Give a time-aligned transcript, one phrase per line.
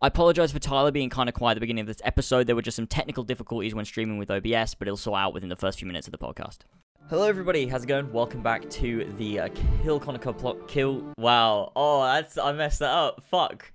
[0.00, 2.46] I apologize for Tyler being kind of quiet at the beginning of this episode.
[2.46, 5.48] There were just some technical difficulties when streaming with OBS, but it'll sort out within
[5.48, 6.58] the first few minutes of the podcast.
[7.10, 7.66] Hello, everybody.
[7.66, 8.12] How's it going?
[8.12, 9.48] Welcome back to the uh,
[9.82, 10.68] Kill Connor plot.
[10.68, 11.12] Kill.
[11.18, 11.72] Wow.
[11.74, 13.24] Oh, that's I messed that up.
[13.28, 13.72] Fuck.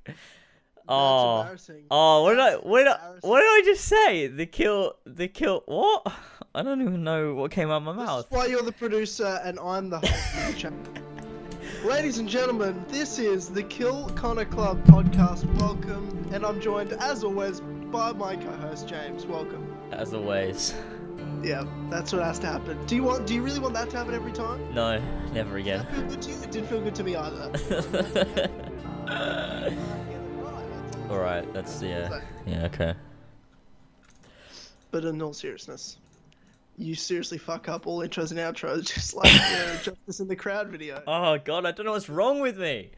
[0.87, 1.41] Oh.
[1.41, 1.83] embarrassing.
[1.91, 2.53] Oh, what did I?
[2.55, 2.99] What did I?
[3.19, 4.27] What did I just say?
[4.27, 4.93] The kill.
[5.05, 5.63] The kill.
[5.65, 6.07] What?
[6.55, 8.19] I don't even know what came out of my This mouth.
[8.27, 10.79] is why you're the producer and I'm the host of the channel.
[11.83, 15.43] Ladies and gentlemen, this is the Kill Connor Club podcast.
[15.59, 19.25] Welcome, and I'm joined, as always, by my co-host James.
[19.25, 19.67] Welcome.
[19.91, 20.73] As always.
[21.41, 22.85] Yeah, that's what has to happen.
[22.85, 23.27] Do you want?
[23.27, 24.73] Do you really want that to happen every time?
[24.73, 25.01] No,
[25.33, 25.85] never again.
[25.87, 26.35] feel good to you?
[26.37, 27.51] It didn't feel good to me either.
[31.09, 31.53] All right.
[31.53, 32.21] That's yeah.
[32.45, 32.63] Yeah.
[32.67, 32.93] Okay.
[34.91, 35.97] But in all seriousness,
[36.77, 40.35] you seriously fuck up all intros and outros, just like the uh, Justice in the
[40.35, 41.01] Crowd video.
[41.07, 42.91] Oh God, I don't know what's wrong with me.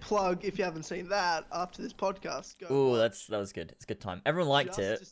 [0.00, 2.54] Plug if you haven't seen that after this podcast.
[2.58, 3.72] Go Ooh, that's that was good.
[3.72, 4.22] It's a good time.
[4.24, 5.06] Everyone liked it,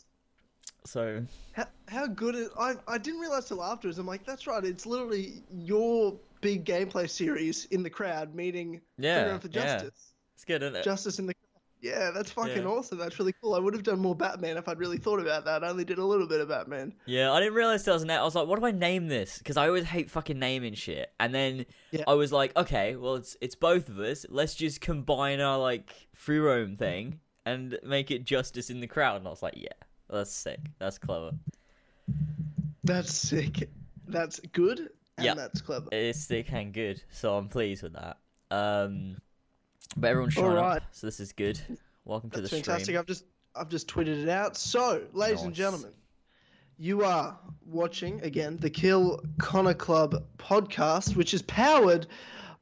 [0.85, 1.23] so
[1.53, 3.99] How, how good it, I, I didn't realize till afterwards.
[3.99, 4.65] I'm like, that's right.
[4.65, 9.83] It's literally your big gameplay series in the crowd meeting Yeah, for yeah.
[9.83, 10.85] It's good, isn't it?
[10.85, 11.38] Justice in the crowd.
[11.81, 12.69] Yeah, that's fucking Yeah.
[12.69, 12.99] awesome.
[12.99, 13.55] That's really cool.
[13.55, 15.63] I would have done more Batman if I'd really thought about that.
[15.63, 16.93] I only did a little bit of Batman.
[17.07, 18.11] Yeah, I didn't realize there was an.
[18.11, 19.39] I was like, what do I name this?
[19.39, 21.13] Because I always hate fucking naming shit.
[21.21, 22.03] And then Yeah.
[22.09, 24.27] I was like, okay, well it's it's both of us.
[24.29, 29.19] Let's just combine our like free roam thing and make it justice in the crowd.
[29.19, 29.69] And I was like, yeah,
[30.11, 30.59] that's sick.
[30.81, 31.31] That's clever.
[32.85, 33.69] That's sick.
[34.07, 34.91] That's good.
[35.17, 35.35] And Yeah.
[35.35, 35.89] that's clever.
[35.93, 37.03] It's sick and good.
[37.11, 38.19] So I'm pleased with that.
[38.51, 39.19] Um,
[40.01, 40.79] but everyone's showing Alright.
[40.79, 41.61] up, so this is good.
[42.05, 42.85] Welcome to That's the fantastic.
[42.85, 42.99] stream.
[42.99, 44.57] I've just I've just tweeted it out.
[44.57, 45.93] So, ladies and gentlemen,
[46.79, 52.07] you are watching again the Kill Connor Club podcast, which is powered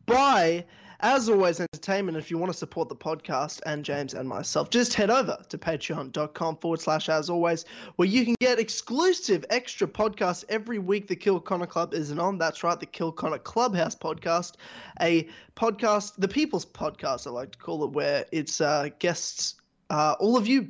[0.06, 0.64] by,
[1.00, 2.16] as always, entertainment.
[2.16, 5.58] If you want to support the podcast and James and myself, just head over to
[5.58, 7.64] patreon.com forward slash as always,
[7.96, 11.06] where you can get exclusive extra podcasts every week.
[11.08, 12.38] The Kill Connor Club isn't on.
[12.38, 14.54] That's right, the Kill Connor Clubhouse podcast,
[15.00, 19.56] a podcast, the People's Podcast, I like to call it, where it's uh, guests,
[19.90, 20.68] uh, all of you,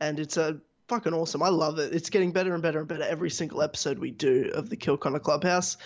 [0.00, 1.42] and it's a fucking awesome.
[1.42, 1.94] I love it.
[1.94, 4.96] It's getting better and better and better every single episode we do of the Kill
[4.96, 5.76] Connor Clubhouse,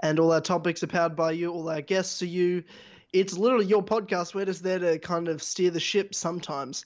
[0.00, 1.50] and all our topics are powered by you.
[1.52, 2.62] All our guests are you.
[3.20, 4.34] It's literally your podcast.
[4.34, 6.84] We're just there to kind of steer the ship sometimes.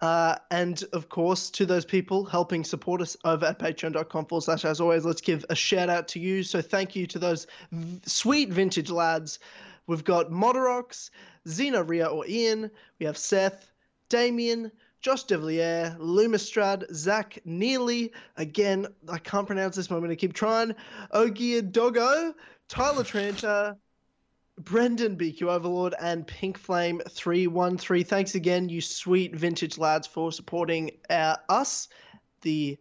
[0.00, 4.64] Uh, and of course, to those people helping support us over at patreon.com forward slash
[4.64, 6.44] as always, let's give a shout out to you.
[6.44, 9.40] So thank you to those v- sweet vintage lads.
[9.88, 11.10] We've got Moderox,
[11.48, 12.70] Xena, Ria, or Ian.
[13.00, 13.72] We have Seth,
[14.08, 18.12] Damien, Josh Devlier, Lumistrad, Zach Neely.
[18.36, 20.76] Again, I can't pronounce this, but I'm going to keep trying.
[21.12, 22.34] Ogia Doggo,
[22.68, 23.76] Tyler Tranter,
[24.58, 28.04] Brendan BQ Overlord, and Pink Flame 313.
[28.04, 31.88] Thanks again, you sweet vintage lads, for supporting uh, us,
[32.42, 32.78] the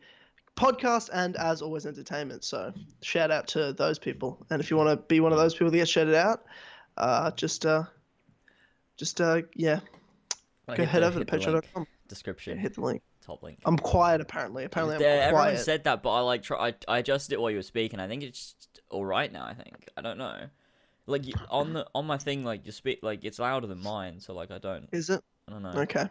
[0.58, 2.44] podcast, and as always, entertainment.
[2.44, 4.46] So, shout out to those people.
[4.50, 6.44] And if you want to be one of those people that get shouted out,
[6.98, 7.84] uh, just, uh,
[8.98, 9.80] just, uh, yeah,
[10.68, 11.88] Like, go head the- over to hit the link, patreon.com.
[12.10, 13.02] Description, Hit the link.
[13.26, 13.60] top link.
[13.66, 14.66] I'm quiet apparently.
[14.66, 15.60] Apparently, I'm Yeah, everyone quiet.
[15.60, 16.68] said that, but I like try.
[16.68, 18.02] I, I adjusted it while you were speaking.
[18.02, 18.56] I think it's
[18.90, 19.46] all right now.
[19.46, 20.50] I think I don't know.
[21.12, 24.20] Like on the on my thing, like you speak, like it's louder than mine.
[24.20, 24.88] So like I don't.
[24.92, 25.82] Is it I don't know.
[25.82, 26.08] okay?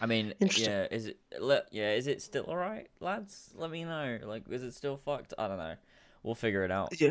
[0.00, 0.86] I mean, yeah.
[0.90, 1.18] Is it?
[1.38, 1.92] Le- yeah.
[1.92, 3.50] Is it still all right, lads?
[3.54, 4.18] Let me know.
[4.24, 5.34] Like, is it still fucked?
[5.38, 5.74] I don't know.
[6.22, 7.00] We'll figure it out.
[7.00, 7.10] Yeah.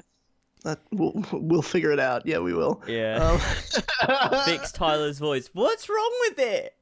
[0.64, 2.26] That, we'll we'll figure it out.
[2.26, 2.82] Yeah, we will.
[2.88, 3.18] Yeah.
[3.22, 3.40] Um,
[4.46, 5.50] Fix Tyler's voice.
[5.54, 6.76] What's wrong with it?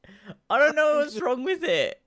[0.49, 1.99] I don't know what's wrong with it.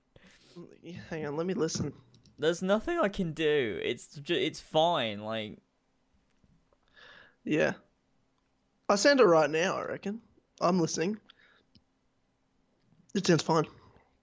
[1.09, 1.91] Hang on, let me listen.
[2.39, 3.79] There's nothing I can do.
[3.83, 5.21] It's ju- it's fine.
[5.23, 5.57] Like
[7.43, 7.73] Yeah,
[8.89, 9.77] I send it right now.
[9.77, 10.21] I reckon.
[10.61, 11.17] I'm listening.
[13.13, 13.65] It sounds fine.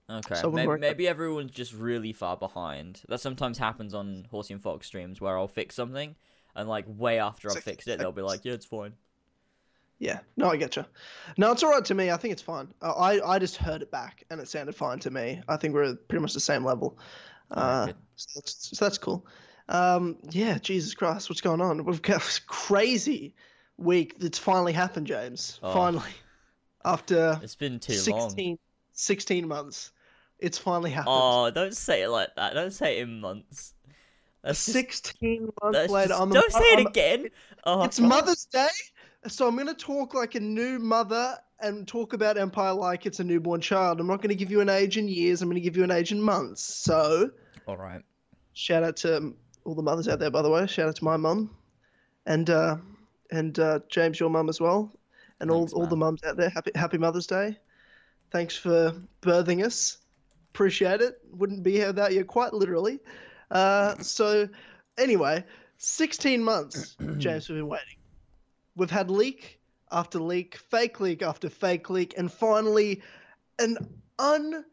[0.09, 3.01] Okay, So maybe, maybe everyone's just really far behind.
[3.07, 6.15] That sometimes happens on Horsey and Fox streams where I'll fix something,
[6.55, 8.93] and like way after I've fixed it, they'll be like, "Yeah, it's fine."
[9.99, 10.85] Yeah, no, I get you.
[11.37, 12.11] No, it's all right to me.
[12.11, 12.67] I think it's fine.
[12.81, 15.41] Uh, I I just heard it back and it sounded fine to me.
[15.47, 16.99] I think we're pretty much the same level.
[17.49, 19.25] Uh, so, that's, so that's cool.
[19.69, 21.85] Um, yeah, Jesus Christ, what's going on?
[21.85, 23.33] We've got crazy
[23.77, 25.59] week that's finally happened, James.
[25.63, 25.73] Oh.
[25.73, 26.11] Finally,
[26.85, 28.29] after It's been too long.
[28.29, 28.57] 16,
[28.93, 29.91] 16 months,
[30.39, 31.15] it's finally happened.
[31.17, 32.53] Oh, don't say it like that.
[32.53, 33.73] Don't say it in months.
[34.43, 34.73] That's just,
[35.07, 37.27] 16 months that's later, just- I'm don't say it I'm- again.
[37.65, 38.09] Oh, It's God.
[38.09, 38.67] Mother's Day,
[39.27, 43.21] so I'm going to talk like a new mother and talk about Empire like it's
[43.21, 44.01] a newborn child.
[44.01, 45.41] I'm not going to give you an age in years.
[45.41, 46.61] I'm going to give you an age in months.
[46.61, 47.31] So,
[47.65, 48.01] All right.
[48.51, 49.33] shout out to
[49.63, 50.67] all the mothers out there, by the way.
[50.67, 51.49] Shout out to my mum,
[52.25, 52.75] and uh,
[53.31, 54.91] and uh, James, your mum as well,
[55.39, 56.49] and Thanks, all all the mums out there.
[56.49, 57.57] Happy Happy Mother's Day.
[58.31, 59.99] Thanks for birthing us.
[60.53, 61.19] Appreciate it.
[61.31, 62.99] Wouldn't be here without you, quite literally.
[63.51, 64.49] Uh, so,
[64.97, 65.43] anyway,
[65.77, 67.97] 16 months, James, we've been waiting.
[68.75, 69.59] We've had leak
[69.91, 73.01] after leak, fake leak after fake leak, and finally,
[73.59, 73.77] an
[74.17, 74.65] undeniable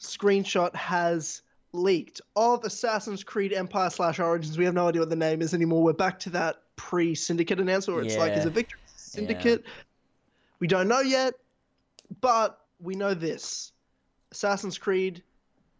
[0.00, 1.42] screenshot has
[1.72, 4.56] leaked of Assassin's Creed Empire slash Origins.
[4.56, 5.82] We have no idea what the name is anymore.
[5.82, 8.46] We're back to that pre Syndicate announcement where it's like, is Yeah.
[8.48, 9.64] it Victory Syndicate?
[10.60, 11.34] We don't know yet,
[12.20, 13.72] but we know this
[14.32, 15.22] Assassin's Creed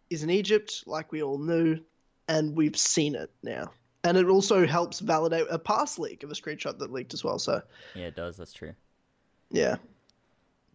[0.09, 1.79] is in Egypt, like we all knew,
[2.27, 3.71] and we've seen it now.
[4.03, 7.39] And it also helps validate a past leak of a screenshot that leaked as well.
[7.39, 7.61] So,
[7.95, 8.37] Yeah, it does.
[8.37, 8.73] That's true.
[9.51, 9.77] yeah.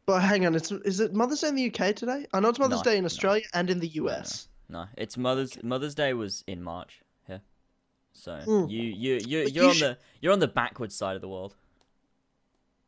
[0.06, 2.26] But hang on, it's is it Mother's Day in the UK today?
[2.32, 3.06] I know it's Mother's No, Day in no.
[3.06, 4.48] Australia and in the US.
[4.68, 7.00] No, it's Mother's Mother's Day was in March
[8.12, 8.70] so Mm.
[8.70, 11.54] you you you you're you on the you're on the backwards side of the world.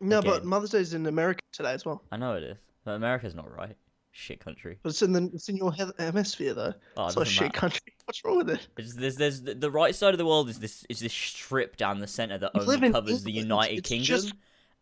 [0.01, 2.03] No, but Mother's Day is in America today as well.
[2.11, 3.77] I know it is, but America's not right.
[4.11, 4.79] Shit country.
[4.83, 6.75] But it's in the it's in your he- hemisphere though.
[6.97, 7.59] Oh, it it's not a shit matter.
[7.59, 7.81] country.
[8.05, 8.67] What's wrong with it?
[8.77, 11.99] It's, there's there's the, right side of the world is this is this strip down
[12.01, 14.35] the center that You only covers the United it's Kingdom, just-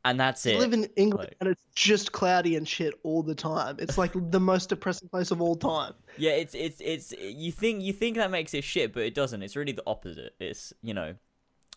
[0.05, 0.59] and that's it.
[0.59, 3.77] live in England like- and it's just cloudy and shit all the time.
[3.79, 5.95] It's like the most depressing place of all time.
[6.17, 9.43] Yeah, it's it's it's you think you think that makes it shit, but it doesn't.
[9.43, 10.35] It's really the opposite.
[10.41, 11.15] It's you know,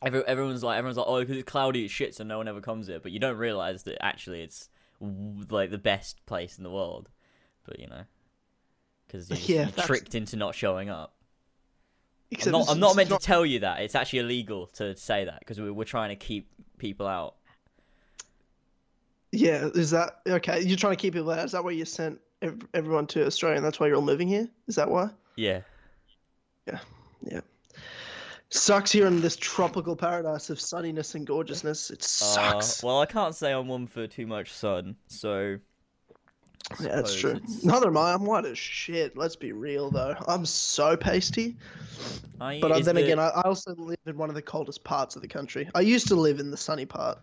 [0.01, 2.61] every, everyone's like everyone's like oh because it's cloudy, it's shit, so no one ever
[2.61, 2.99] comes here.
[2.99, 4.69] But you don't realize that actually it's
[5.49, 7.09] like the best place in the world.
[7.65, 8.03] But you know,
[9.07, 11.13] because you're, Yeah, you're tricked into not showing up.
[12.45, 13.81] I'm not, I'm not meant to tell you that.
[13.81, 16.49] It's actually illegal to say that because we're, we're trying to keep
[16.79, 17.35] people out.
[19.35, 20.61] Yeah, is that okay?
[20.61, 21.43] You're trying to keep people out.
[21.43, 23.57] Is that why you sent ev- everyone to Australia?
[23.57, 24.47] and That's why you're all moving here.
[24.67, 25.09] Is that why?
[25.35, 25.61] Yeah.
[26.67, 26.79] Yeah.
[27.23, 27.41] Yeah.
[28.49, 31.89] Sucks here in this tropical paradise of sunniness and gorgeousness.
[31.89, 32.83] It Uh, sucks.
[32.83, 35.57] well, I can't say I'm one for too much sun, so.
[36.79, 37.31] Yeah, that's true.
[37.31, 38.13] it's- Neither am I.
[38.13, 39.17] I'm white as shit.
[39.17, 40.15] Let's be real though.
[40.27, 41.57] I'm so pasty.
[42.39, 44.83] I- But uh, then the- again, I, I also live in one of the coldest
[44.83, 45.67] parts of the country.
[45.73, 47.17] I used to live in the sunny part,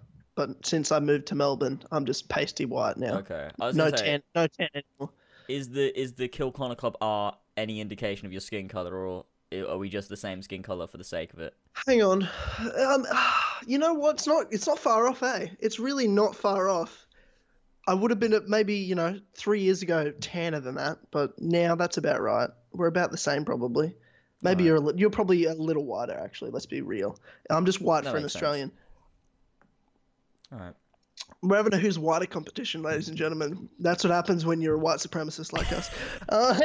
[0.48, 3.18] but since I moved to Melbourne, I'm just pasty white now.
[3.18, 3.50] Okay.
[3.58, 5.10] No say, tan, no tan anymore.
[5.48, 9.26] Is the is the Kill Connor Club art any indication of your skin color, or
[9.68, 11.54] are we just the same skin color for the sake of it?
[11.86, 12.26] Hang on.
[12.78, 13.06] Um,
[13.66, 14.14] you know what?
[14.14, 14.46] It's not.
[14.50, 15.48] It's not far off, eh?
[15.58, 17.06] It's really not far off.
[17.86, 21.38] I would have been at maybe you know three years ago tanner than that, but
[21.40, 22.48] now that's about right.
[22.72, 23.94] We're about the same probably.
[24.42, 24.68] Maybe Right.
[24.80, 26.50] you're a you're probably a little whiter actually.
[26.50, 27.18] Let's be real.
[27.50, 28.70] I'm just white That for an Australian.
[28.70, 28.79] sense.
[30.52, 30.74] All right.
[31.42, 33.68] We're having a who's whiter competition, ladies and gentlemen.
[33.78, 35.90] That's what happens when you're a white supremacist like us.
[36.28, 36.60] Uh,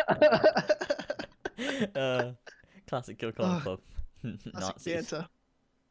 [2.00, 2.32] uh,
[2.88, 3.80] classic Kill Oh, Club.
[4.54, 5.12] Nazis.
[5.12, 5.28] banter.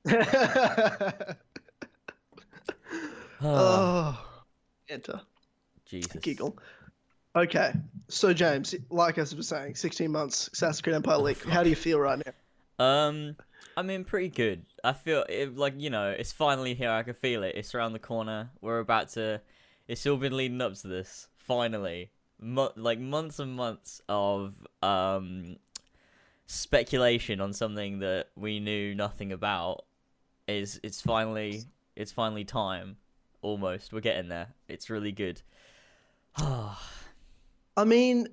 [3.42, 4.26] oh,
[4.88, 5.20] banter.
[5.86, 6.20] Jesus.
[6.20, 6.58] Giggle.
[7.36, 7.72] Okay,
[8.08, 11.42] so James, like I was saying, 16 months, Assassin's Creed Empire leak.
[11.44, 12.84] How do you feel right now?
[12.84, 13.36] Um,
[13.76, 14.64] I mean, pretty good.
[14.82, 16.90] I feel it, like you know, it's finally here.
[16.90, 17.54] I can feel it.
[17.56, 18.50] It's around the corner.
[18.60, 19.40] We're about to.
[19.88, 21.28] It's all been leading up to this.
[21.36, 22.10] Finally,
[22.40, 25.56] Mo- like months and months of um
[26.46, 29.84] speculation on something that we knew nothing about.
[30.46, 31.62] Is it's finally
[31.96, 32.96] it's finally time.
[33.42, 34.48] Almost, we're getting there.
[34.68, 35.42] It's really good.
[36.36, 38.28] I mean,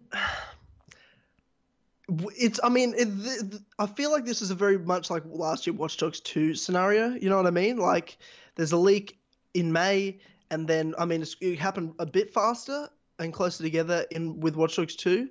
[2.38, 2.60] it's.
[2.64, 5.76] I mean, it, th- I feel like this is a very much like last year
[5.76, 7.10] Watch Dogs 2 scenario.
[7.10, 7.78] You know what I mean?
[7.78, 8.18] Like,
[8.56, 9.20] there's a leak
[9.54, 12.90] in May, and then I mean, it's, it happened a bit faster
[13.20, 15.30] and closer together in with Watch Dogs 2.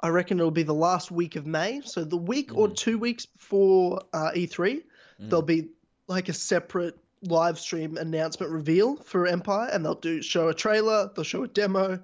[0.00, 1.80] I reckon it'll be the last week of May.
[1.84, 2.76] So the week or Mhm.
[2.76, 4.82] two weeks before uh, E3,
[5.20, 5.30] Mhm.
[5.30, 5.68] there'll be
[6.08, 11.08] like a separate live stream announcement reveal for Empire, and they'll do show a trailer,
[11.14, 12.00] they'll show a demo,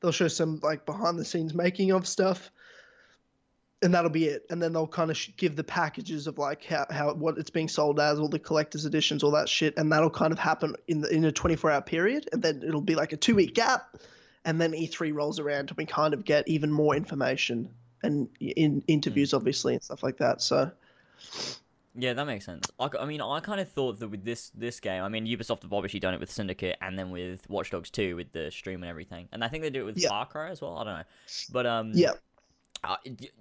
[0.00, 2.50] they'll show some like behind the scenes making of stuff,
[3.82, 4.44] and that'll be it.
[4.50, 7.50] And then they'll kind of sh- give the packages of like how, how what it's
[7.50, 10.74] being sold as, all the collector's editions, all that shit, and that'll kind of happen
[10.88, 13.54] in the in a 24 hour period, and then it'll be like a two week
[13.54, 13.96] gap,
[14.44, 17.68] and then E3 rolls around and we kind of get even more information
[18.02, 20.40] and in interviews obviously and stuff like that.
[20.42, 20.70] So.
[22.00, 22.70] Yeah, that makes sense.
[22.78, 25.72] I mean, I kind of thought that with this this game, I mean, Ubisoft have
[25.72, 28.90] obviously done it with Syndicate and then with Watch Dogs 2 with the stream and
[28.90, 30.10] everything, and I think they do it with Yeah.
[30.10, 30.76] Far Cry as well.
[30.78, 31.04] I don't know,
[31.50, 32.12] but um, Yeah.
[32.84, 32.96] Uh,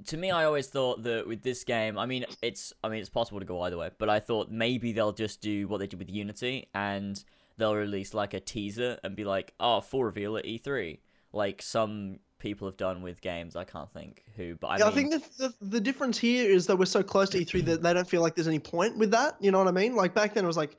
[0.08, 3.10] to me, I always thought that with this game, I mean, it's I mean, it's
[3.10, 6.00] possible to go either way, but I thought maybe they'll just do what they did
[6.00, 7.24] with Unity and
[7.58, 11.00] they'll release like a teaser and be like, oh, full reveal at E3,
[11.34, 13.56] like some people have done with games.
[13.56, 16.50] I can't think who, but I yeah, mean, I think the, the the difference here
[16.50, 18.98] is that we're so close to E3 that they don't feel like there's any point
[18.98, 19.36] with that.
[19.40, 19.96] You know what I mean?
[19.96, 20.78] Like back then, it was like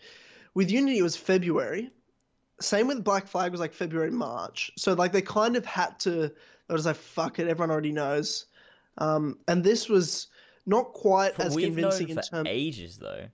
[0.54, 1.90] with Unity, it was February,
[2.60, 4.70] same with Black Flag was like February, March.
[4.76, 6.32] So like they kind of had to.
[6.68, 8.46] It was like fuck it, everyone already knows.
[8.98, 10.28] Um, and this was
[10.66, 12.48] not quite But as convincing in for terms.
[12.50, 13.26] ages though.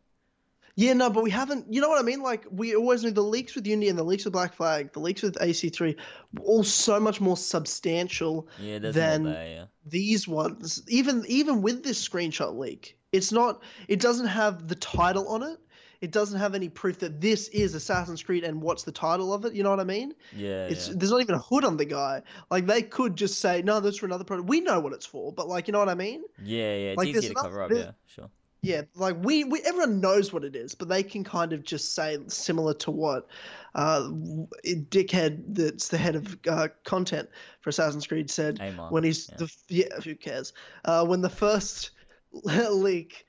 [0.76, 1.72] Yeah, no, but we haven't.
[1.72, 2.20] You know what I mean?
[2.20, 4.98] Like we always knew the leaks with Unity and the leaks with Black Flag, the
[5.00, 5.96] leaks with AC3,
[6.42, 8.48] all so much more substantial.
[8.60, 9.20] Yeah, more there.
[9.20, 9.64] Yeah.
[9.86, 13.62] These ones, even even with this screenshot leak, it's not.
[13.86, 15.58] It doesn't have the title on it.
[16.04, 19.46] It doesn't have any proof that this is Assassin's Creed and what's the title of
[19.46, 19.54] it.
[19.54, 20.14] You know what I mean?
[20.36, 20.66] Yeah.
[20.66, 20.94] It's yeah.
[20.98, 22.20] there's not even a hood on the guy.
[22.50, 24.46] Like they could just say, no, that's for another product.
[24.46, 26.22] We know what it's for, but like you know what I mean?
[26.42, 27.70] Yeah, yeah, it's like, there's to cover up.
[27.70, 28.28] Yeah, sure.
[28.60, 31.94] Yeah, like we, we everyone knows what it is, but they can kind of just
[31.94, 33.26] say similar to what
[33.74, 37.30] uh, dickhead that's the head of uh, content
[37.62, 38.90] for Assassin's Creed said Amon.
[38.90, 39.36] when he's yeah.
[39.38, 40.52] the yeah who cares
[40.84, 41.92] uh, when the first
[42.32, 43.23] leak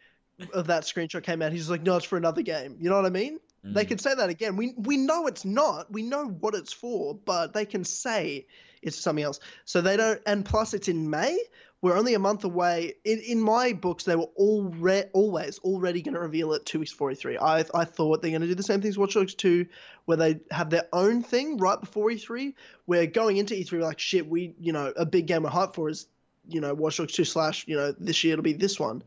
[0.54, 2.77] of that screenshot came out, he's like, no, it's for another game.
[2.80, 3.39] You know what I mean?
[3.63, 3.88] They Mm.
[3.88, 4.58] can say that again.
[4.58, 5.92] We we know it's not.
[5.92, 8.46] We know what it's for, but they can say
[8.84, 9.39] it's something else.
[9.65, 10.22] So they don't.
[10.27, 11.39] And plus, it's in May.
[11.82, 12.94] We're only a month away.
[13.04, 16.92] In in my books, they were already always already going to reveal it two weeks
[16.92, 17.38] before E3.
[17.42, 19.65] I I thought they're going to do the same thing as Watch Dogs 2,
[20.06, 22.54] where they have their own thing right before E3.
[22.86, 24.27] Where going into E3, we're like shit.
[24.27, 26.06] We you know a big game we're hyped for is
[26.48, 29.01] you know Watch Dogs 2 slash you know this year it'll be this one.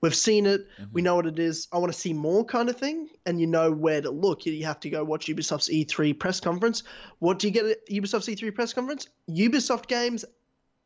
[0.00, 0.66] We've seen it.
[0.92, 1.04] We Mhm.
[1.04, 1.66] know what it is.
[1.72, 4.46] I want to see more kind of thing, and you know where to look.
[4.46, 6.82] You have to go watch Ubisoft's E3 press conference.
[7.18, 9.08] What do you get at Ubisoft's E3 press conference?
[9.28, 10.24] Ubisoft games,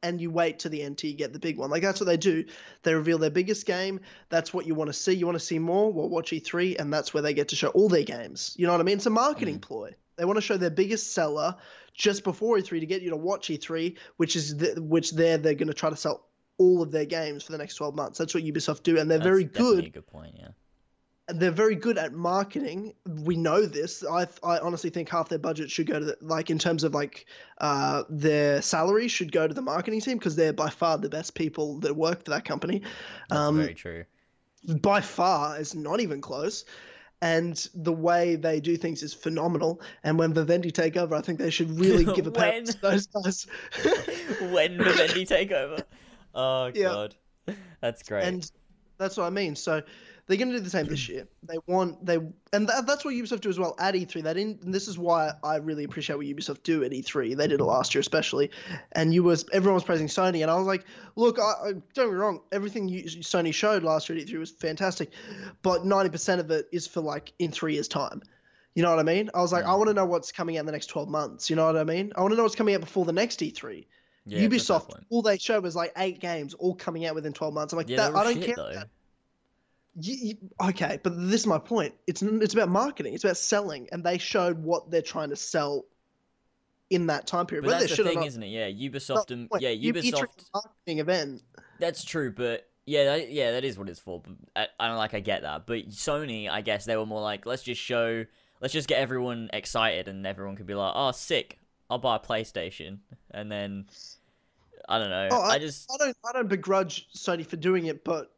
[0.03, 1.71] and you wait to the end till you get the big one.
[1.71, 2.45] Like that's what they do.
[2.83, 4.01] They reveal their biggest game.
[4.31, 5.13] That's what you want to see.
[5.13, 5.93] You want to see more?
[5.93, 8.55] Well, watch E3, and that's where they get to show all their games.
[8.59, 8.97] You know what I mean?
[8.97, 9.95] It's a marketing ploy.
[10.17, 11.57] They want to show their biggest seller
[11.95, 15.55] just before E3 to get you to watch E3, which is the, which there they're
[15.55, 16.27] going to try to sell
[16.59, 18.19] all of their games for the next 12 months.
[18.19, 20.35] That's what Ubisoft do, and they're That's very good A good point.
[20.39, 20.49] Yeah.
[21.29, 22.95] they're very good at marketing.
[23.07, 24.05] We know this.
[24.05, 26.95] I I honestly think half their budget should go to the, like in terms of
[26.95, 27.27] like
[27.59, 31.35] uh, their salary should go to the marketing team because they're by far the best
[31.35, 32.83] people that work for that company.
[33.29, 34.05] That's Um, very true.
[34.83, 36.65] by far, it's not even close.
[37.23, 39.81] And the way they do things is phenomenal.
[40.03, 43.07] And when Vivendi take over, I think they should really give a pat to those
[43.07, 43.47] guys.
[44.51, 45.79] when Vivendi take over.
[46.35, 46.89] Oh Yeah.
[46.89, 47.15] god,
[47.81, 48.25] that's great.
[48.25, 48.51] And
[48.99, 49.57] that's what I mean.
[49.57, 49.83] So
[50.27, 51.27] they're going to do the same this year.
[51.43, 52.17] They want they
[52.53, 54.23] and that, that's what Ubisoft do as well at E3.
[54.23, 54.63] They didn't.
[54.63, 57.37] And this is why I really appreciate what Ubisoft do at E3.
[57.37, 58.51] They did it last year especially,
[58.93, 60.85] and you was everyone was praising Sony, and I was like,
[61.17, 64.39] look, I, I, don't get me wrong, everything you, Sony showed last year at E3
[64.39, 65.11] was fantastic,
[65.63, 68.23] but ninety percent of it is for like in three years time.
[68.75, 69.29] You know what I mean?
[69.35, 69.79] I was like, I Mm.
[69.79, 71.51] want to know what's coming out in the next twelve months.
[71.51, 72.13] You know what I mean?
[72.17, 73.87] I want to know what's coming out before the next E E3.
[74.27, 77.15] Yeah, it's a fair Ubisoft, all they showed was like eight games, all coming out
[77.15, 77.73] within twelve months.
[77.73, 78.85] I'm like, Yeah, that, I don't shit, care.
[80.01, 80.35] you, you,
[80.69, 81.95] okay, but this is my point.
[82.07, 83.15] It's it's about marketing.
[83.15, 85.85] It's about selling, and they showed what they're trying to sell
[86.91, 87.63] in that time period.
[87.63, 88.49] But Whether that's the thing, not, isn't it?
[88.49, 90.45] Yeah, Ubisoft and yeah, You- E3 is Ubisoft.
[90.55, 91.43] marketing event.
[91.79, 94.21] That's true, but yeah, that, yeah, that is what it's for.
[94.21, 95.15] But I, I don't like.
[95.15, 98.25] I get that, but Sony, I guess they were more like, let's just show,
[98.61, 101.59] let's just get everyone excited, and everyone could be like, oh, sick,
[101.93, 103.01] I'll buy a PlayStation,
[103.33, 103.85] and then
[104.89, 105.29] I don't know.
[105.31, 108.33] Oh, I just I don't I don't begrudge Sony for doing it, but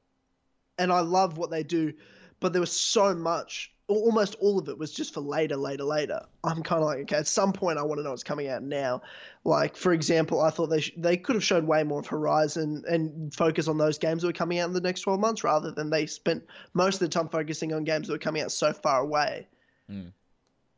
[0.76, 1.92] and I love what they do,
[2.40, 3.72] but there was so much.
[3.88, 6.20] al- Almost all of it was just for later, later, later.
[6.42, 8.64] I'm kind of like, okay, at some point I want to know what's coming out
[8.64, 9.02] now.
[9.44, 12.82] Like, for example, I thought they sh- they could have showed way more of Horizon
[12.88, 15.70] and focus on those games that were coming out in the next 12 months rather
[15.70, 16.42] than they spent
[16.72, 19.46] most of the time focusing on games that were coming out so far away.
[19.88, 20.10] Mm.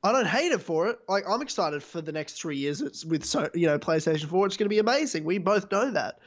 [0.03, 0.99] I don't hate it for it.
[1.09, 2.81] Like, I'm excited for the next three years.
[2.81, 4.47] It's with so you know PlayStation 4.
[4.47, 5.25] It's going to be amazing.
[5.25, 6.19] We both know that.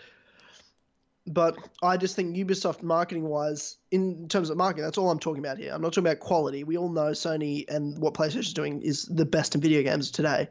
[1.28, 5.44] But I just think Ubisoft marketing wise, in terms of marketing, that's all I'm talking
[5.44, 5.72] about here.
[5.74, 6.64] I'm not talking about quality.
[6.64, 10.10] We all know Sony and what PlayStation is doing is the best in video games
[10.10, 10.50] today.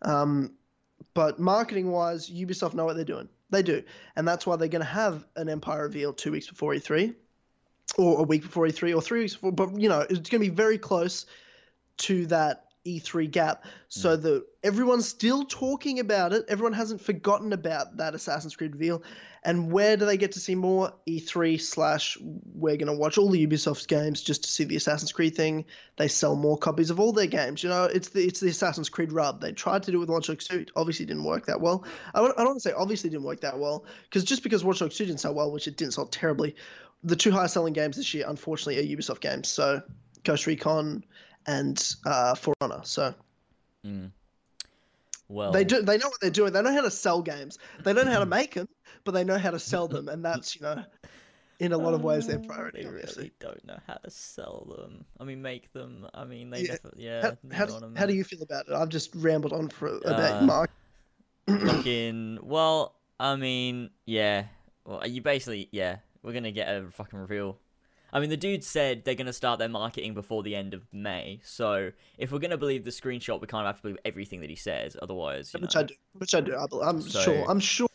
[0.00, 0.54] Um,
[1.12, 3.28] but marketing wise, Ubisoft know what they're doing.
[3.50, 3.82] They do.
[4.16, 7.14] And that's why they're going to have an Empire reveal two weeks before E3,
[7.98, 9.52] or a week before E3, or three weeks before.
[9.52, 11.26] But, you know, it's going to be very close
[11.98, 14.22] to that E3 gap so hmm.
[14.22, 16.44] that everyone's still talking about it.
[16.48, 19.02] Everyone hasn't forgotten about that Assassin's Creed reveal.
[19.44, 20.92] And where do they get to see more?
[21.06, 25.12] E3 slash we're going to watch all the Ubisoft's games just to see the Assassin's
[25.12, 25.64] Creed thing.
[25.96, 27.62] They sell more copies of all their games.
[27.62, 29.40] You know, it's the it's the Assassin's Creed rub.
[29.40, 30.66] They tried to do it with Watch Dogs 2.
[30.76, 31.84] Obviously didn't work that well.
[32.14, 34.64] I don't, I don't want to say obviously didn't work that well because just because
[34.64, 36.56] Watch Dogs 2 didn't sell well, which it didn't sell terribly,
[37.04, 39.48] the two highest selling games this year, unfortunately, are Ubisoft games.
[39.48, 39.82] So
[40.24, 41.04] Ghost Recon
[41.48, 42.82] and uh, For Honor.
[42.84, 43.12] So
[43.84, 44.10] mm.
[45.28, 45.82] well, they do.
[45.82, 46.52] They know what they're doing.
[46.52, 47.58] They know how to sell games.
[47.82, 48.68] They don't know how to make them,
[49.02, 50.84] but they know how to sell them, and that's you know.
[51.60, 52.82] in a lot of ways their Uh, priority.
[52.82, 53.22] They obviously.
[53.24, 55.04] really don't know how to sell them.
[55.18, 56.06] I mean, make them.
[56.14, 56.66] I mean, they Yeah.
[56.68, 57.04] definitely.
[57.04, 57.22] Yeah.
[57.22, 58.74] How, how, do, how do you feel about it?
[58.74, 60.70] I've just rambled on for about Uh, Mark.
[61.48, 64.44] fucking well i mean yeah
[64.84, 67.56] well you basically yeah we're gonna get a fucking reveal
[68.12, 71.40] i mean the dude said they're gonna start their marketing before the end of may
[71.44, 74.50] so if we're gonna believe the screenshot we kind of have to believe everything that
[74.50, 75.94] he says otherwise you which know, I do.
[76.14, 76.56] Which I do.
[76.56, 77.44] I'm So- sure.
[77.50, 77.88] I'm sure.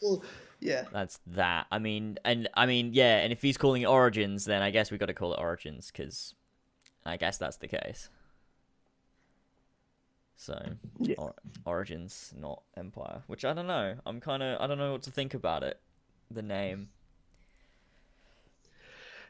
[0.59, 0.85] Yeah.
[0.93, 4.61] that's that i mean and i mean yeah and if he's calling it origins then
[4.61, 6.35] i guess we gotta call it origins because
[7.05, 8.07] i guess that's the case
[10.37, 10.57] so
[10.99, 11.15] Yeah.
[11.17, 15.03] or- origins not empire which i don't know i'm kind of i don't know what
[15.03, 15.79] to think about it
[16.31, 16.89] the name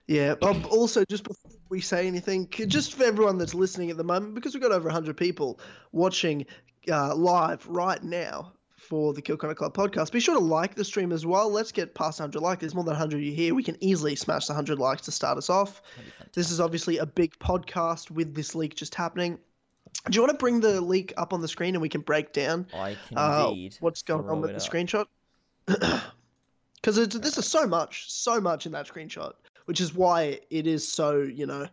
[0.08, 0.36] Yeah.
[0.42, 4.36] Um, also, just before we say anything, just for everyone that's listening at the moment,
[4.36, 5.60] because we've got over 100 people
[5.92, 6.46] watching
[6.92, 10.84] uh, live right now for the Kill Connor Club podcast, be sure to like the
[10.84, 11.50] stream as well.
[11.50, 12.60] Let's get past 100 likes.
[12.60, 13.56] There's more than 100 of you here.
[13.56, 15.82] We can easily smash the 100 likes to start us off.
[15.82, 16.34] That'd be fantastic.
[16.34, 19.40] This is obviously a big podcast with this leak just happening.
[20.10, 22.34] Do you want to bring the leak up on the screen and we can break
[22.34, 23.78] down I can uh, indeed.
[23.80, 24.62] what's going on with the up.
[24.62, 25.06] screenshot?
[26.84, 29.32] Because this is so much, so much in that screenshot,
[29.66, 31.68] which is why it is so, you know,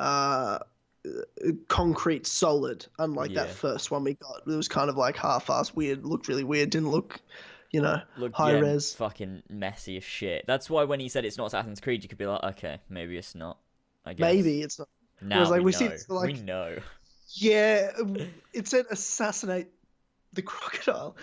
[0.00, 0.58] uh,
[1.68, 2.86] concrete, solid.
[2.98, 6.44] Unlike that first one we got, it was kind of like half-assed, weird, looked really
[6.44, 7.20] weird, didn't look,
[7.70, 8.00] you know,
[8.32, 8.94] high yeah, res.
[8.94, 10.44] fucking messy as shit.
[10.46, 13.16] That's why when he said it's not Assassin's Creed, you could be like, okay, maybe
[13.16, 13.58] it's not.
[14.04, 14.20] I guess.
[14.20, 14.88] maybe it's not.
[15.20, 15.96] Now was like, we, we know.
[15.96, 16.78] see like- we know.
[17.34, 17.90] Yeah,
[18.54, 19.68] it said assassinate
[20.32, 21.16] the crocodile.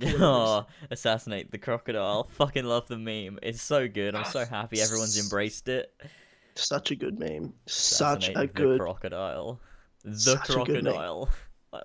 [0.04, 2.28] oh, assassinate the crocodile.
[2.32, 3.38] Fucking love the meme.
[3.42, 4.14] It's so good.
[4.14, 5.92] I'm so happy everyone's embraced it.
[6.54, 7.52] Such a good meme.
[7.66, 8.80] Such a good.
[8.80, 9.60] crocodile.
[10.04, 10.92] The Such a good meme.
[10.92, 11.28] crocodile.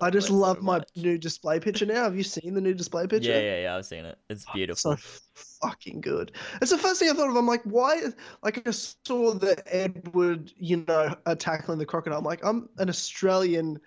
[0.02, 2.04] I just love so my new display picture now.
[2.04, 3.30] Have you seen the new display picture?
[3.30, 3.76] Yeah, yeah, yeah.
[3.76, 4.18] I've seen it.
[4.28, 4.96] It's oh, beautiful.
[4.96, 5.18] So
[5.62, 6.32] fucking good.
[6.60, 7.36] It's the first thing I thought of.
[7.36, 8.02] I'm like, why?
[8.42, 12.18] Like, I saw the Edward, you know, tackling the crocodile.
[12.18, 13.80] I'm like, I'm an Australian,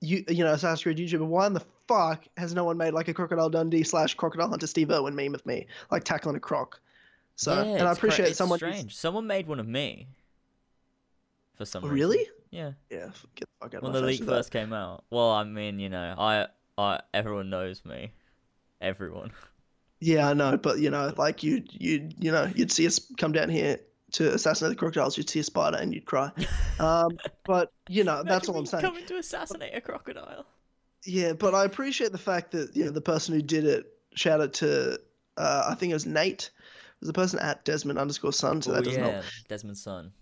[0.00, 1.26] you, you know, Assassin's Creed YouTuber.
[1.26, 4.66] Why in the fuck has no one made like a Crocodile Dundee slash Crocodile Hunter
[4.66, 6.80] Steve Irwin meme of me, like tackling a croc?
[7.36, 8.58] So, yeah, and I cra- appreciate it's someone.
[8.58, 8.94] strange.
[8.94, 10.08] Someone made one of me.
[11.56, 11.94] For some reason.
[11.94, 12.26] really?
[12.50, 12.72] Yeah.
[12.90, 13.10] Yeah.
[13.34, 15.04] Get the fuck out when the leak first came out.
[15.10, 16.46] Well, I mean, you know, I,
[16.78, 18.12] I, everyone knows me.
[18.80, 19.32] Everyone.
[20.00, 23.30] Yeah, I know, but you know, like you, you, you know, you'd see us come
[23.30, 23.78] down here
[24.12, 25.16] to assassinate the crocodiles.
[25.16, 26.30] You'd see a spider and you'd cry.
[26.80, 28.82] Um, but you know, that's all I'm saying.
[28.82, 30.46] Coming to assassinate a crocodile.
[31.04, 33.86] Yeah, but I appreciate the fact that you know the person who did it.
[34.14, 34.98] Shout out to
[35.36, 36.50] uh, I think it was Nate.
[36.54, 39.24] It was the person at Desmond underscore Sun, so oh that doesn't yeah, help.
[39.48, 40.12] Desmond's son.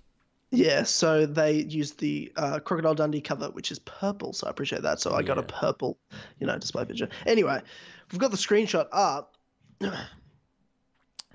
[0.52, 4.32] Yeah, so they used the uh, Crocodile Dundee cover, which is purple.
[4.32, 5.00] So I appreciate that.
[5.00, 5.96] So I got a purple,
[6.40, 7.08] you know, display picture.
[7.24, 7.60] Anyway,
[8.10, 9.36] we've got the screenshot up.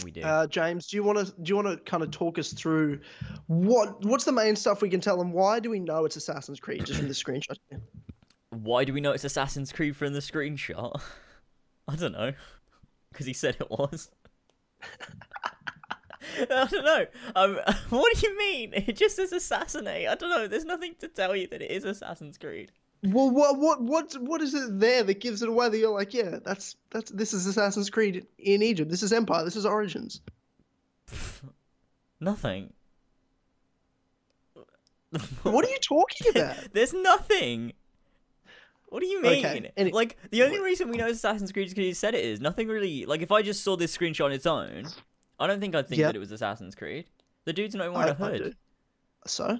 [0.03, 0.21] We do.
[0.21, 2.99] Uh, James, do you want to do you want to kind of talk us through
[3.47, 5.31] what what's the main stuff we can tell them?
[5.31, 7.55] Why do we know it's Assassin's Creed just from the screenshot?
[8.63, 11.02] Why do we know it's Assassin's Creed from the screenshot?
[11.88, 12.34] I don't know.
[13.12, 14.10] Because he said it was.
[16.38, 17.06] I don't know.
[17.36, 18.74] Um, what do you mean?
[18.74, 20.08] It just says assassinate.
[20.08, 20.48] I don't know.
[20.48, 22.72] There's nothing to tell you that it is Assassin's Creed.
[23.04, 26.13] Well, what what what what is it there that gives it away that you're like,
[26.13, 28.89] yeah, that's that's this is Assassin's Creed in Egypt.
[28.89, 29.44] This is Empire.
[29.46, 30.22] This is Origins.
[32.20, 32.74] Nothing.
[35.44, 36.58] What are you talking about?
[36.74, 37.74] There's nothing.
[38.88, 39.45] What do you mean?
[39.45, 42.24] Okay, Like the only reason we know it's Assassin's Creed is because he said it
[42.24, 42.39] is.
[42.39, 43.06] Nothing really.
[43.06, 44.86] Like if I just saw this screenshot on its own,
[45.39, 46.08] I don't think I'd think Yeah.
[46.08, 47.06] that it was Assassin's Creed.
[47.45, 48.56] The dude's not even wearing a hood.
[49.28, 49.58] So,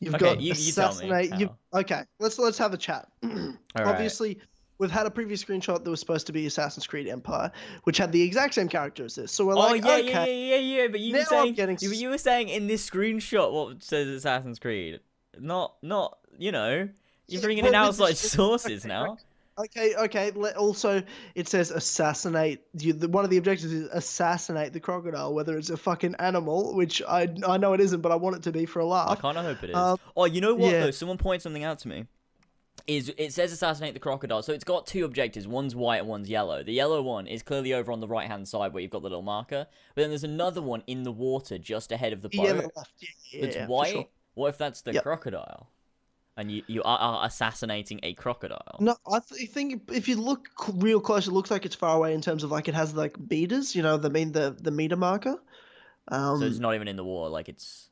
[0.00, 1.34] you've Okay, got you- you assassinate.
[1.38, 2.04] you okay?
[2.20, 3.08] Let's let's have a chat.
[3.22, 3.86] Right.
[3.86, 4.38] Obviously,
[4.78, 7.52] we've had a previous screenshot that was supposed to be Assassin's Creed Empire,
[7.84, 9.30] which had the exact same character as this.
[9.30, 10.88] So we're Oh like, yeah, okay, yeah, yeah, yeah, yeah.
[10.88, 14.58] But you were saying getting you, you were saying in this screenshot what says Assassin's
[14.58, 15.00] Creed.
[15.38, 16.18] Not, not.
[16.38, 16.88] You know,
[17.28, 19.18] you're Yeah, bringing well, in outside sources okay, now.
[19.58, 20.30] Okay, okay.
[20.56, 21.02] Also,
[21.34, 22.60] it says assassinate.
[22.78, 26.76] You, the, one of the objectives is assassinate the crocodile, whether it's a fucking animal,
[26.76, 29.10] which I I know it isn't, but I want it to be for a laugh.
[29.10, 29.76] I kind of hope it is.
[29.76, 30.80] Um, oh, you know what yeah.
[30.80, 30.90] though?
[30.92, 32.06] Someone pointed something out to me.
[32.86, 34.42] Is it says assassinate the crocodile?
[34.42, 35.46] So it's got two objectives.
[35.48, 36.62] One's white and one's yellow.
[36.62, 39.08] The yellow one is clearly over on the right hand side where you've got the
[39.08, 39.66] little marker.
[39.94, 42.46] But then there's another one in the water just ahead of the boat.
[42.46, 42.92] Yeah, the left.
[43.00, 43.92] Yeah, yeah, yeah, white.
[43.92, 44.06] sure.
[44.34, 45.02] What if that's the Yep.
[45.02, 45.68] crocodile?
[46.38, 48.76] And you you are, assassinating a crocodile.
[48.80, 52.14] No, I th- think if you look real close, it looks like it's far away
[52.14, 53.74] in terms of like it has like meters.
[53.76, 55.36] You know, the mean the the meter marker.
[56.06, 57.30] Um, So it's not even in the water.
[57.30, 57.90] Like it's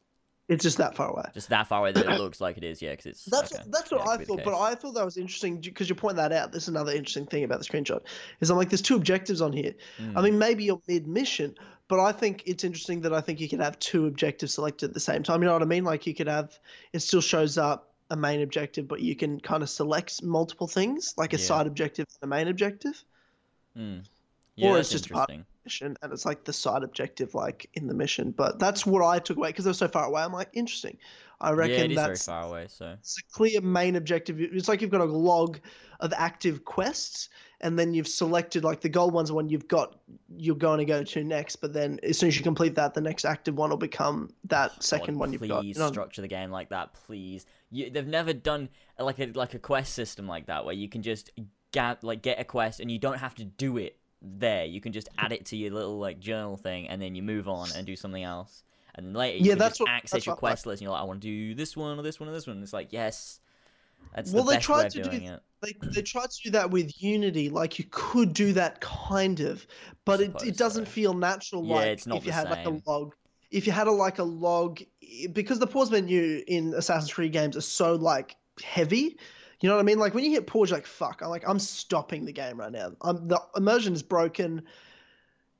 [0.48, 1.24] it's just that far away.
[1.34, 2.80] just that far away that it looks like it is.
[2.80, 3.24] Yeah, because it's.
[3.24, 3.64] That's okay.
[3.68, 4.60] that's what it I could be the thought, but.
[4.60, 6.52] I thought that was interesting because you point that out.
[6.52, 8.02] This is another interesting thing about the screenshot
[8.40, 9.74] is I'm like, there's two objectives on here.
[9.98, 10.22] I Mm.
[10.22, 11.56] mean, maybe you're mid mission,
[11.88, 14.94] but I think it's interesting that I think you could have two objectives selected at
[14.94, 15.42] the same time.
[15.42, 15.82] You know what I mean?
[15.82, 16.56] Like you could have
[16.92, 21.14] it still shows up a main objective, but you can kind of select multiple things,
[21.16, 21.44] like a Yeah.
[21.44, 23.02] side objective and a main objective.
[23.76, 24.04] Mm.
[24.54, 25.52] Yeah, Or it's just part- interesting.
[25.64, 28.30] Mission and it's like the side objective, like in the mission.
[28.30, 30.22] But that's what I took away because they're so far away.
[30.22, 30.96] I'm like, interesting.
[31.40, 32.66] I Yeah, reckon it is very that's far away.
[32.68, 34.40] So it's a clear main objective.
[34.40, 35.58] It's like you've got a log
[35.98, 37.28] of active quests,
[37.60, 39.98] and then you've selected like the gold one's the one you've got
[40.36, 41.56] you're going to go to next.
[41.56, 44.72] But then as soon as you complete that, the next active one will become that
[44.74, 45.64] oh, second God, one you've please got.
[45.64, 45.88] You know?
[45.88, 47.46] structure the game like that, please.
[47.70, 51.02] You, they've never done like a like a quest system like that where you can
[51.02, 51.30] just
[51.72, 54.64] get like get a quest and you don't have to do it there.
[54.64, 57.48] You can just add it to your little like journal thing and then you move
[57.48, 58.64] on and do something else.
[58.94, 60.52] And then later you Yeah, can that's just what- access your what I like.
[60.52, 62.32] quest list and you're like, I want to do this one or this one or
[62.32, 62.62] this one.
[62.62, 63.40] It's like yes,
[64.14, 65.40] that's Well, the they tried to do it.
[65.62, 69.66] They, they tried to do that with Unity, like you could do that kind of,
[70.04, 70.90] but it, it doesn't so.
[70.90, 71.64] feel natural.
[71.64, 73.14] Yeah, like it's not if you the had like a log,
[73.50, 74.80] if you had a like a log,
[75.32, 79.18] because the pause menu in Assassin's Creed games are so like heavy.
[79.60, 79.98] You know what I mean?
[79.98, 81.20] Like when you hit pause, you're like fuck.
[81.22, 82.92] I'm like I'm stopping the game right now.
[83.00, 84.62] I'm the immersion is broken.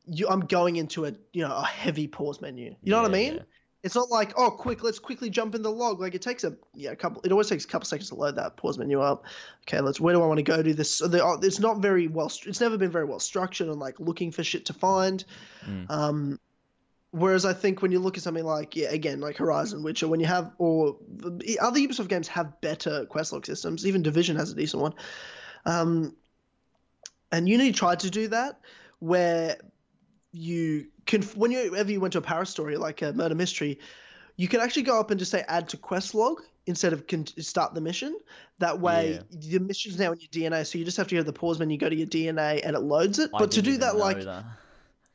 [0.05, 2.77] You, I'm going into a you know a heavy pause menu.
[2.83, 3.35] You know what I mean?
[3.35, 3.43] yeah.
[3.87, 6.01] It's not like oh quick, let's quickly jump in the log.
[6.01, 7.23] Like it takes a yeah a couple.
[7.23, 9.25] It always takes a couple seconds to load that pause menu up.
[9.63, 10.01] Okay, let's.
[10.01, 10.93] Where do I want to go to this?
[10.93, 12.27] So there are- it's not very well.
[12.45, 15.25] It's never been very well structured and like looking for shit to find.
[15.65, 15.89] Mm.
[15.89, 16.41] Um,
[17.13, 20.19] whereas I think when you look at something like yeah again like Horizon, Witcher, when
[20.19, 23.87] you have or the other Ubisoft games have better quest log systems.
[23.87, 24.95] Even Division has a decent one.
[25.65, 26.17] Um,
[27.31, 28.59] and Unity tried to do that
[28.99, 29.59] where
[30.37, 33.79] you can when you ever you went to a power story like a murder mystery,
[34.37, 37.27] you can actually go up and just say add to quest log instead of con-
[37.27, 38.17] start the mission.
[38.59, 41.25] That way, the mission's now in your DNA, so you just have to go to
[41.25, 43.31] the pause menu, go to your DNA, and it loads it.
[43.33, 44.45] I but to do that, like that.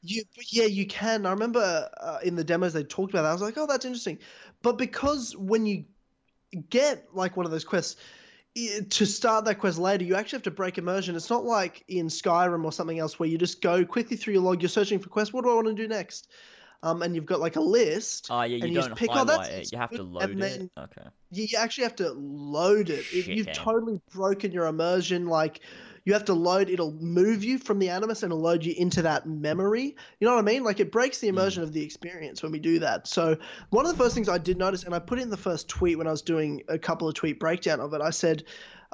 [0.01, 1.25] you, yeah, you can.
[1.25, 3.29] I remember uh, in the demos they talked about that.
[3.29, 4.17] I was like, oh, that's interesting.
[4.63, 5.85] But because when you
[6.69, 7.97] get like one of those quests
[8.55, 11.15] to start that quest later, you actually have to break immersion.
[11.15, 14.43] It's not like in Skyrim or something else where you just go quickly through your
[14.43, 14.61] log.
[14.61, 15.33] You're searching for quests.
[15.33, 16.29] What do I want to do next?
[16.83, 18.27] Um, and you've got like a list.
[18.31, 19.71] Oh yeah, and you you just don't pick, oh, that highlight it.
[19.71, 20.39] You have to load and it.
[20.41, 21.07] then- Okay.
[21.31, 23.03] You, you actually have to load it.
[23.05, 25.27] Shit you've totally broken your immersion.
[25.27, 25.61] Like
[26.05, 26.69] you have to load.
[26.69, 29.95] It'll move you from the animus and it'll load you into that memory.
[30.19, 30.63] You know what I mean?
[30.63, 31.31] Like it breaks the Mm.
[31.31, 33.07] immersion of the experience when we do that.
[33.07, 33.37] So
[33.69, 35.97] one of the first things I did notice, and I put in the first tweet
[35.97, 38.01] when I was doing a couple of tweet breakdown of it.
[38.01, 38.43] I said,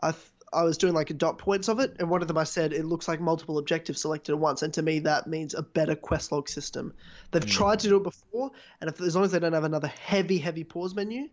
[0.01, 0.11] I.
[0.11, 2.45] Th- I was doing like a dot points of it, and one of them I
[2.45, 5.61] said it looks like multiple objectives selected at once, and to me that means a
[5.61, 6.93] better quest log system.
[7.31, 7.49] They've Mm.
[7.49, 10.37] tried to do it before, and if, as long as they don't have another heavy,
[10.37, 11.27] heavy pause menu,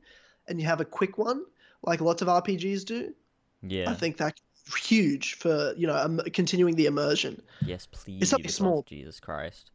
[0.48, 1.44] and you have a quick one
[1.84, 3.14] like lots of RPGs do,
[3.62, 3.88] Yeah.
[3.88, 4.40] I think that's
[4.76, 7.42] huge for you know um, continuing the immersion.
[7.64, 8.22] Yes, please.
[8.22, 8.84] It's something small.
[8.88, 9.70] Jesus Christ.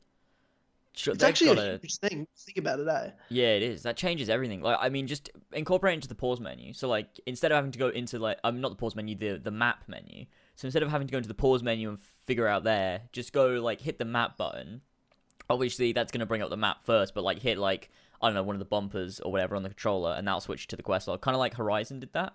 [0.96, 2.28] Sure, It's actually got a huge thing.
[2.36, 3.12] Think about it, eh?
[3.30, 3.84] Yeah, it is.
[3.84, 4.62] That changes everything.
[4.62, 6.74] Like, I mean, just incorporate into the pause menu.
[6.74, 9.40] So, like, instead of having to go into like, I'm not the pause menu, the
[9.42, 10.26] the map menu.
[10.56, 13.32] So instead of having to go into the pause menu and figure out there, just
[13.32, 14.82] go like hit the map button.
[15.50, 17.90] Obviously, that's gonna bring up the map first, but like hit like
[18.22, 20.68] I don't know one of the bumpers or whatever on the controller, and that'll switch
[20.68, 21.22] to the quest log.
[21.22, 22.34] Kind of like Horizon did that.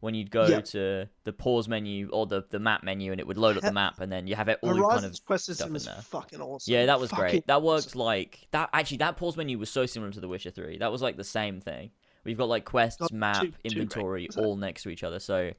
[0.00, 0.60] When you'd go Yeah.
[0.60, 3.72] to the pause menu or the, the map menu, and it would load up the
[3.72, 6.70] map, and then you have it all kind of quest stuff system is fucking awesome.
[6.72, 7.46] yeah, that was Fucking great.
[7.46, 7.64] That awesome.
[7.64, 8.68] worked like that.
[8.74, 10.76] Actually, that pause menu was so similar to The Witcher Three.
[10.78, 11.90] That was like the same thing.
[12.24, 14.44] We've got like quests, Got map, two- two inventory, there.
[14.44, 15.18] all next to each other.
[15.18, 15.52] So,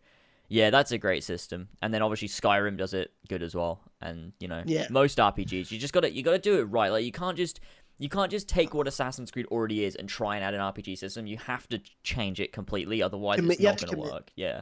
[0.50, 1.69] yeah, that's a great system.
[1.82, 3.82] And then obviously Skyrim does it good as well.
[4.02, 4.86] And you know, Yeah.
[4.91, 6.89] most RPGs, you just got to you got to do it right.
[6.91, 7.60] Like you can't just
[7.98, 10.98] you can't just take what Assassin's Creed already is and try and add an RPG
[10.98, 11.26] system.
[11.28, 14.14] You have to change it completely, otherwise Commit- it's not going to commit.
[14.14, 14.32] work.
[14.36, 14.62] Yeah.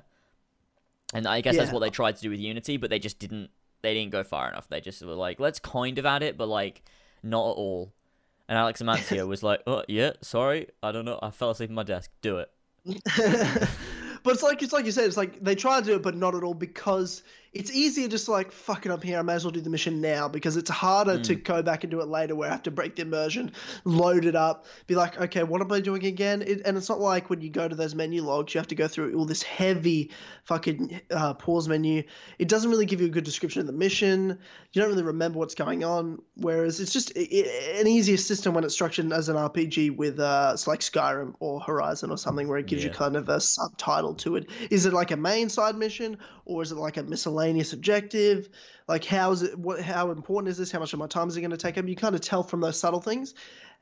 [1.14, 3.50] And I guess that's what they tried to do with Unity, but they just didn't.
[3.82, 4.68] They didn't go far enough.
[4.68, 6.82] They just were like, let's kind of add it, but like
[7.22, 7.94] not at all.
[8.50, 11.74] And Alex Amancio was like, "Oh yeah, sorry, I don't know, I fell asleep at
[11.76, 12.10] my desk.
[12.22, 12.52] Do it."
[14.24, 16.16] but it's like it's like you said, it's like they try to do it, but
[16.16, 17.24] not at all because
[17.56, 19.18] it's easier just like fuck it up here.
[19.18, 21.92] I may as well do the mission now because it's harder to go back and
[21.92, 23.54] do it later where I have to break the immersion,
[23.86, 26.42] load it up, be like, okay, what am I doing again?
[26.42, 28.76] It, and it's not like when you go to those menu logs, you have to
[28.76, 30.12] go through all this heavy
[30.44, 32.04] fucking uh, pause menu.
[32.40, 34.38] It doesn't really give you a good description of the mission.
[34.74, 36.22] You don't really remember what's going on.
[36.36, 40.20] Whereas it's just i i an easier system when it's structured as an RPG with
[40.20, 43.40] uh, it's like Skyrim or Horizon or something where it gives you kind of a
[43.40, 44.50] subtitle to it.
[44.70, 48.50] Is it like a main side mission or is it like a miscellaneous miscellaneous objective?
[48.88, 49.58] Like, how is it?
[49.58, 49.82] What?
[49.82, 50.72] How important is this?
[50.72, 51.88] How much of my time is it going to take up?
[51.88, 53.34] You kind of tell from those subtle things.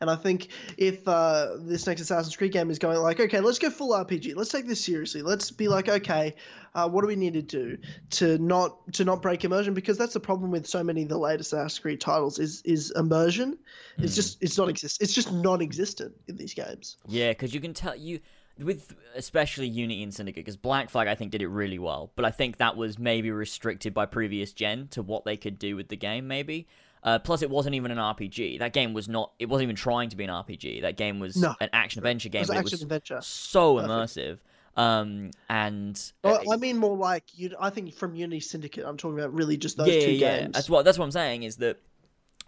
[0.02, 3.60] And I think if uh, this next Assassin's Creed game is going like, okay, let's
[3.60, 4.36] go full RPG.
[4.36, 5.22] Let's take this seriously.
[5.22, 6.36] Let's be like, okay,
[6.74, 7.78] uh, what do we need to do
[8.12, 9.74] to not to not break immersion?
[9.74, 12.92] Because that's the problem with so many of the latest Assassin's Creed titles is is
[12.96, 13.58] immersion.
[13.98, 14.04] Hmm.
[14.04, 15.02] It's just it's not exist.
[15.02, 16.98] It's just non-existent in these games.
[17.08, 18.20] Yeah, because you can tell you
[18.60, 22.26] with especially Unity and Syndicate, because Black Flag I think did it really well, but
[22.26, 25.88] I think that was maybe restricted by previous gen to what they could do with
[25.90, 26.68] the game, maybe.
[27.04, 28.60] Uh, plus, it wasn't even an RPG.
[28.60, 29.34] That game was not.
[29.38, 30.82] It wasn't even trying to be an RPG.
[30.84, 31.54] That game was No.
[31.60, 32.44] an action adventure game.
[32.44, 33.20] It was it was adventure.
[33.22, 33.92] so Perfect.
[33.92, 34.38] immersive.
[34.76, 37.56] Um, and Well, uh, I mean more like you.
[37.60, 40.54] I think from Unity Syndicate, I'm talking about really just those yeah, two yeah, games.
[40.54, 41.80] That's what that's what I'm saying is that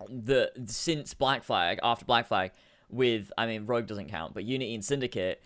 [0.10, 2.52] the since Black Flag after Black Flag
[2.90, 5.42] with I mean Rogue doesn't count, but Unity and Syndicate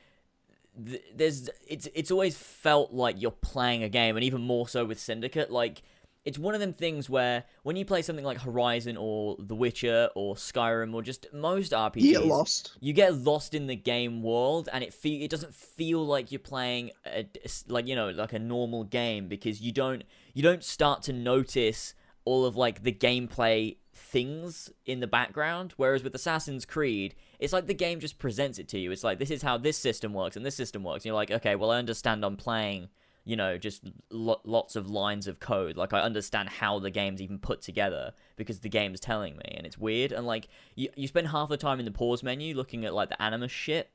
[0.85, 4.85] th- there's it's it's always felt like you're playing a game and even more so
[4.85, 5.81] with Syndicate like
[6.25, 10.09] it's one of them things where when you play something like Horizon or The Witcher
[10.15, 12.77] or Skyrim or just most RPGs you get lost.
[12.79, 16.39] you get lost in the game world and it fe- it doesn't feel like you're
[16.39, 17.25] playing a,
[17.67, 21.93] like you know like a normal game because you don't you don't start to notice
[22.25, 27.67] all of like the gameplay things in the background whereas with Assassin's Creed it's like
[27.67, 28.91] the game just presents it to you.
[28.91, 30.97] It's like this is how this system works and this system works.
[31.03, 32.89] And you're like okay well I understand I'm playing
[33.25, 35.77] you know just lo- lots of lines of code.
[35.77, 39.53] Like i understand how the game's even put together because the game's telling me.
[39.57, 40.12] And it's weird.
[40.12, 43.09] And like you, you spend half the time in the pause menu looking at like
[43.09, 43.91] the animus shit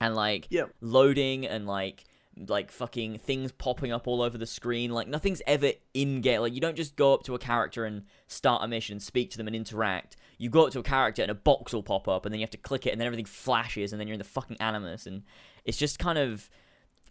[0.00, 0.70] and like Yep.
[0.80, 2.04] loading and like
[2.48, 6.54] like fucking things popping up all over the screen like nothing's ever in game like
[6.54, 9.46] you don't just go up to a character and start a mission speak to them
[9.46, 12.32] and interact you go up to a character and a box will pop up and
[12.32, 14.24] then you have to click it and then everything flashes and then you're in the
[14.24, 15.22] fucking animus and
[15.66, 16.48] it's just kind of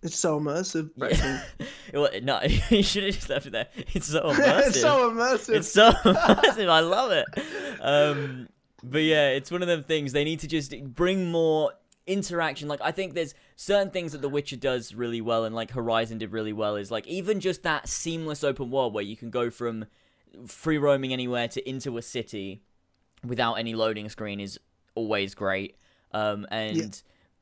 [0.01, 0.89] It's so immersive.
[0.97, 1.41] yeah.
[1.93, 3.67] well, no, you should have just left it there.
[3.93, 4.67] It's so immersive.
[4.67, 5.55] it's so immersive.
[5.55, 6.67] It's so immersive.
[6.67, 7.25] I love it.
[7.79, 8.49] Um,
[8.83, 10.11] but yeah, it's one of them things.
[10.13, 11.73] They need to just bring more
[12.07, 12.67] interaction.
[12.67, 16.17] Like I think there's certain things that The Witcher does really well, and like Horizon
[16.17, 16.75] did really well.
[16.77, 19.85] Is like even just that seamless open world where you can go from
[20.47, 22.63] free roaming anywhere to into a city
[23.23, 24.59] without any loading screen is
[24.95, 25.77] always great.
[26.11, 26.85] Um, and Yeah.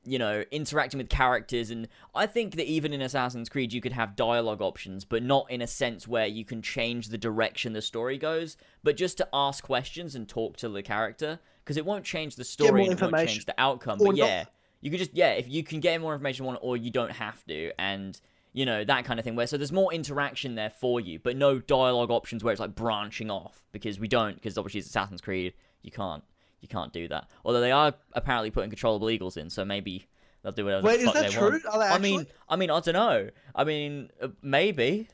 [0.03, 3.93] you know, interacting with characters, and I think that even in Assassin's Creed, you could
[3.93, 7.81] have dialogue options, but not in a sense where you can change the direction the
[7.81, 12.03] story goes, but just to ask questions and talk to the character, because it won't
[12.03, 13.99] change the story and it won't change the outcome.
[14.01, 14.27] Or But not.
[14.27, 14.45] yeah,
[14.81, 17.11] you could just yeah, if you can get more information on, it, or you don't
[17.11, 18.19] have to, and
[18.53, 19.35] you know that kind of thing.
[19.35, 22.75] Where so there's more interaction there for you, but no dialogue options where it's like
[22.75, 26.23] branching off because we don't because obviously it's Assassin's Creed, you can't
[26.61, 27.29] you can't do that.
[27.43, 30.07] Although they are apparently putting controllable eagles in, so maybe
[30.43, 30.85] they'll do whatever.
[30.85, 31.59] Wait, the is that they true?
[31.65, 31.65] Want.
[31.65, 32.25] I mean.
[32.47, 33.29] I mean, I don't know.
[33.55, 35.07] I mean, uh, maybe.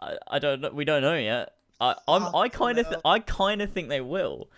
[0.00, 0.70] I, I don't know.
[0.70, 1.54] We don't know yet.
[1.80, 4.48] I I'm, I kind of th- I kind of think they will.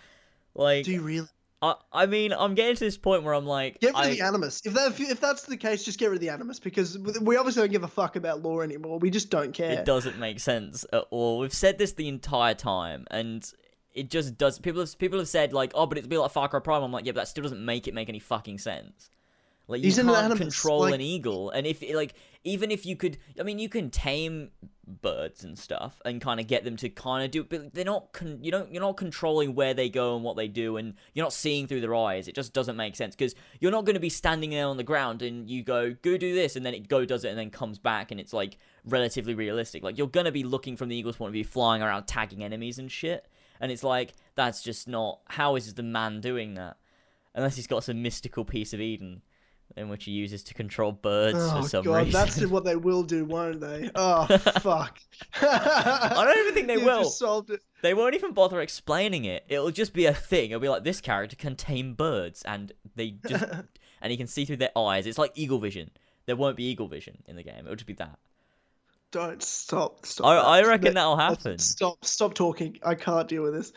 [0.53, 1.27] Like Do you really
[1.61, 4.17] I I mean I'm getting to this point where I'm like get rid I, of
[4.17, 4.61] the animus?
[4.65, 7.63] If that if that's the case, just get rid of the animus because we obviously
[7.63, 8.99] don't give a fuck about lore anymore.
[8.99, 9.71] We just don't care.
[9.71, 11.39] It doesn't make sense at all.
[11.39, 13.49] We've said this the entire time, and
[13.93, 14.59] it just does.
[14.59, 16.83] People have people have said like, oh, but it'd be like Far Cry Prime.
[16.83, 19.09] I'm like, yeah, but that still doesn't make it make any fucking sense.
[19.71, 23.43] Like you can't control like- an eagle, and if like even if you could, I
[23.43, 24.49] mean, you can tame
[24.87, 28.13] birds and stuff and kind of get them to kind of do, but they're not.
[28.13, 28.73] Con- you don't.
[28.73, 31.81] You're not controlling where they go and what they do, and you're not seeing through
[31.81, 32.27] their eyes.
[32.27, 34.83] It just doesn't make sense because you're not going to be standing there on the
[34.83, 37.49] ground and you go go do this, and then it go does it and then
[37.51, 39.83] comes back, and it's like relatively realistic.
[39.83, 42.43] Like you're going to be looking from the eagle's point of view, flying around tagging
[42.43, 43.27] enemies and shit,
[43.59, 45.19] and it's like that's just not.
[45.27, 46.77] How is the man doing that?
[47.33, 49.21] Unless he's got some mystical piece of Eden
[49.77, 52.11] in which he uses to control birds Oh for some god, reason.
[52.11, 53.89] that's what they will do, won't they?
[53.95, 54.25] Oh
[54.61, 54.99] fuck!
[55.41, 57.03] I don't even think they You've will.
[57.03, 57.61] Just solved it.
[57.81, 59.43] They won't even bother explaining it.
[59.49, 60.51] It'll just be a thing.
[60.51, 63.43] It'll be like this character can tame birds, and they just
[64.01, 65.07] and he can see through their eyes.
[65.07, 65.89] It's like eagle vision.
[66.25, 67.59] There won't be eagle vision in the game.
[67.59, 68.19] It'll just be that.
[69.11, 70.05] Don't stop.
[70.05, 70.25] Stop.
[70.25, 70.37] I.
[70.37, 71.57] I reckon That- that'll happen.
[71.59, 72.05] Stop.
[72.05, 72.77] Stop talking.
[72.83, 73.73] I can't deal with this.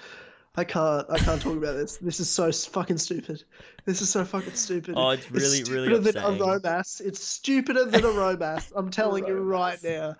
[0.56, 1.06] I can't.
[1.10, 1.96] I can't talk about this.
[1.96, 3.42] This is so fucking stupid.
[3.84, 4.94] This is so fucking stupid.
[4.96, 6.40] Oh, it's really, really stupider than a upsetting.
[6.40, 7.00] romance.
[7.00, 8.72] It's stupider than a romance.
[8.76, 10.16] I'm telling you right now.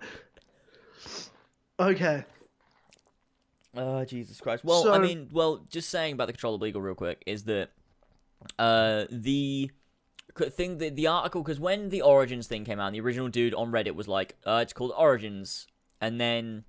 [1.79, 2.25] Okay.
[3.77, 4.63] Oh Jesus Christ!
[4.63, 7.69] Well, I mean, well, just saying about the controllable eagle real quick is that
[8.59, 9.71] uh the
[10.35, 13.71] thing the, the article because when the origins thing came out the original dude on
[13.71, 15.65] reddit was like uh it's called origins
[16.01, 16.65] and then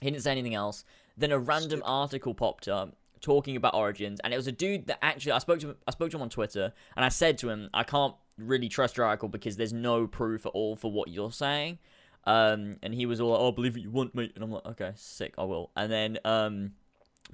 [0.00, 0.84] he didn't say anything else
[1.20, 4.98] then a random article popped up talking about origins and it was a dude that
[5.02, 7.50] actually i spoke to him i spoke to him on twitter and i said to
[7.50, 11.08] him i can't really trust your article because there's no proof at all for what
[11.08, 11.78] you're saying
[12.24, 14.66] Um, and he was all, like, "Oh, believe what you want, mate," and I'm like,
[14.66, 16.72] "Okay, sick, I will." And then, um,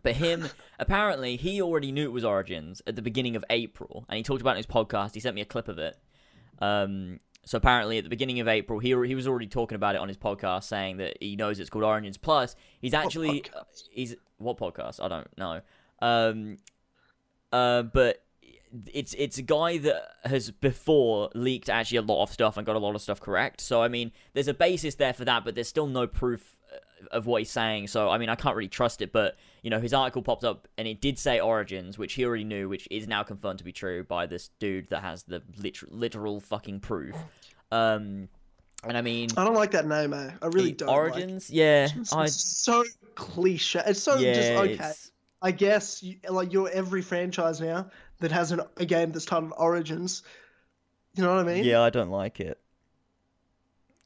[0.04, 4.16] but him, apparently, he already knew it was Origins at the beginning of April, and
[4.16, 5.14] he talked about it in his podcast.
[5.14, 5.98] He sent me a clip of it.
[6.60, 10.00] Um, so apparently, at the beginning of April, he he was already talking about it
[10.00, 12.18] on his podcast, saying that he knows it's called Origins.
[12.18, 13.84] Plus, he's actually podcast?
[13.92, 15.00] he's what podcast?
[15.00, 15.60] I don't know.
[16.02, 16.56] Um,
[17.52, 18.24] uh, but
[18.92, 22.76] it's it's a guy that has before leaked actually a lot of stuff and got
[22.76, 23.60] a lot of stuff correct.
[23.60, 27.06] So I mean, there's a basis there for that, but there's still no proof uh,
[27.10, 27.88] of what he's saying.
[27.88, 29.12] So I mean, I can't really trust it.
[29.12, 32.44] But you know, his article popped up and it did say Origins, which he already
[32.44, 35.92] knew, which is now confirmed to be true by this dude that has the literal,
[35.96, 37.14] literal fucking proof.
[37.70, 38.28] Um,
[38.84, 40.30] and I mean, I don't like that name, eh?
[40.40, 40.88] I really don't.
[40.88, 40.96] like.
[40.96, 42.84] Origins, yeah, It's I so
[43.14, 43.82] cliche.
[43.86, 44.92] It's so yeah, just okay.
[45.42, 49.52] I guess you, like you're every franchise now that has an, a game that's titled
[49.56, 50.22] Origins.
[51.14, 51.64] You know what I mean?
[51.64, 52.58] Yeah, I don't like it.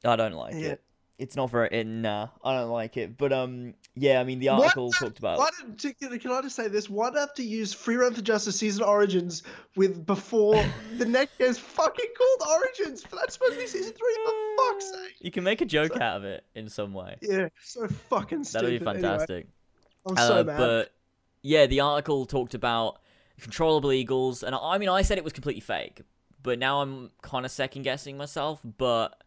[0.03, 0.69] I don't like Yeah.
[0.71, 0.81] it.
[1.17, 1.69] It's not very.
[1.71, 3.15] It, nah, I don't like it.
[3.15, 5.37] But um, yeah, I mean, the article the- talked about.
[5.37, 6.89] Why did can I just say this?
[6.89, 9.43] Why do I have to use Free Run for Justice Season Origins
[9.75, 10.55] with before
[10.97, 13.03] the next game's fucking called Origins?
[13.07, 14.17] But that's supposed to be season three.
[14.25, 15.15] For fuck's sake!
[15.19, 17.17] You can make a joke out of it in some way.
[17.21, 18.63] Yeah, so fucking stupid.
[18.65, 19.47] That'd be Anyway, fantastic.
[20.07, 20.57] I'm so Uh, mad.
[20.57, 20.91] but
[21.43, 22.99] yeah, the article talked about
[23.41, 26.01] controllable eagles, and I I mean, I said it was completely fake,
[26.41, 28.61] but now I'm kind of second guessing myself.
[28.77, 29.21] But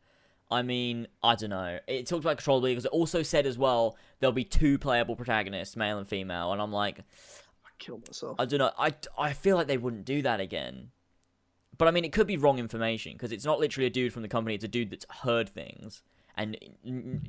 [0.51, 1.79] I mean, I don't know.
[1.87, 2.85] It talked about controllable eagles.
[2.85, 6.73] It also said as well there'll be two playable protagonists, male and female, and I'm
[6.73, 8.37] like, I kill myself.
[8.39, 8.73] I don't know.
[8.79, 10.91] I, I feel like they wouldn't do that again.
[11.77, 14.23] But I mean, it could be wrong information because it's not literally a dude from
[14.23, 14.55] the company.
[14.55, 16.03] It's a dude that's heard things
[16.37, 16.57] and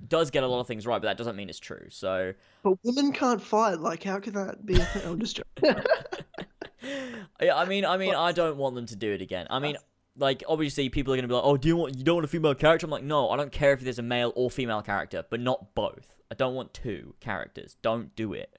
[0.09, 1.87] does get a lot of things right, but that doesn't mean it's true.
[1.89, 3.79] So, But women can't fight.
[3.79, 4.79] Like, how can that be?
[5.05, 5.83] I'm just joking.
[7.41, 9.47] yeah, I mean, I mean, I don't want them to do it again.
[9.49, 9.77] I mean,
[10.17, 12.29] like obviously, people are gonna be like, "Oh, do you want you don't want a
[12.29, 15.23] female character?" I'm like, no, I don't care if there's a male or female character,
[15.29, 16.15] but not both.
[16.31, 17.77] I don't want two characters.
[17.81, 18.57] Don't do it.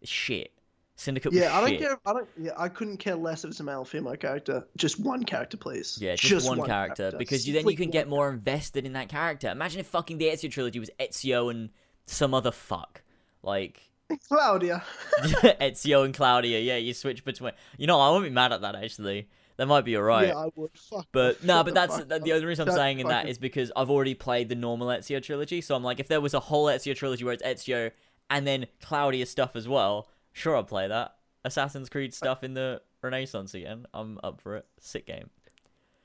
[0.00, 0.52] It's shit.
[0.98, 1.30] Syndicate.
[1.30, 1.78] was yeah, I don't shit.
[1.78, 2.00] care.
[2.04, 2.28] I don't.
[2.36, 4.66] Yeah, I couldn't care less if it's a male or female character.
[4.76, 5.96] Just one character, please.
[6.00, 9.08] Yeah, just, one, character, because you, then you can get one more invested in that
[9.08, 9.48] character.
[9.48, 11.70] Imagine if fucking the Ezio trilogy was Ezio and
[12.06, 13.02] some other fuck,
[13.44, 13.80] like.
[14.28, 14.82] Claudia.
[15.20, 16.58] Ezio and Claudia.
[16.58, 17.52] Yeah, you switch between.
[17.76, 19.28] You know, I won't be mad at that actually.
[19.56, 20.28] That might be alright.
[20.28, 20.70] Yeah, I would.
[20.74, 21.06] Fuck.
[21.12, 23.70] But no, shut but that's that, the only reason I'm saying in that fucking- because
[23.76, 25.60] I've already played the normal Ezio trilogy.
[25.60, 27.92] So I'm like, if there was a whole Ezio trilogy where it's Ezio
[28.30, 31.14] and then Claudia stuff as well, sure I'll play that.
[31.44, 33.86] Assassin's Creed uh, stuff in the Renaissance again.
[33.94, 34.66] I'm up for it.
[34.80, 35.30] Sick game.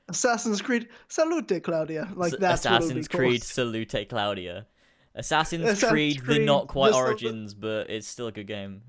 [0.08, 0.88] Assassin's Creed.
[1.08, 2.08] Salute, Claudia.
[2.14, 3.42] Like S- that's what it would Assassin's Creed.
[3.42, 4.66] Salute Claudia.
[5.14, 8.82] Assassin's, Assassin's Creed, the not quite the Origins, but it's still a good game.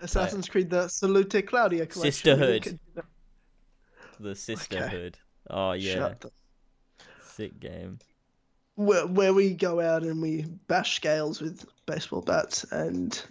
[0.00, 0.70] Assassin's Creed.
[0.70, 2.12] The Salute Claudia collection.
[2.12, 2.80] Sisterhood.
[4.18, 5.18] The Sisterhood.
[5.50, 6.24] Oh yeah, Shut
[7.22, 7.98] sick game.
[8.76, 13.22] where, where we go out and we bash scales with baseball bats and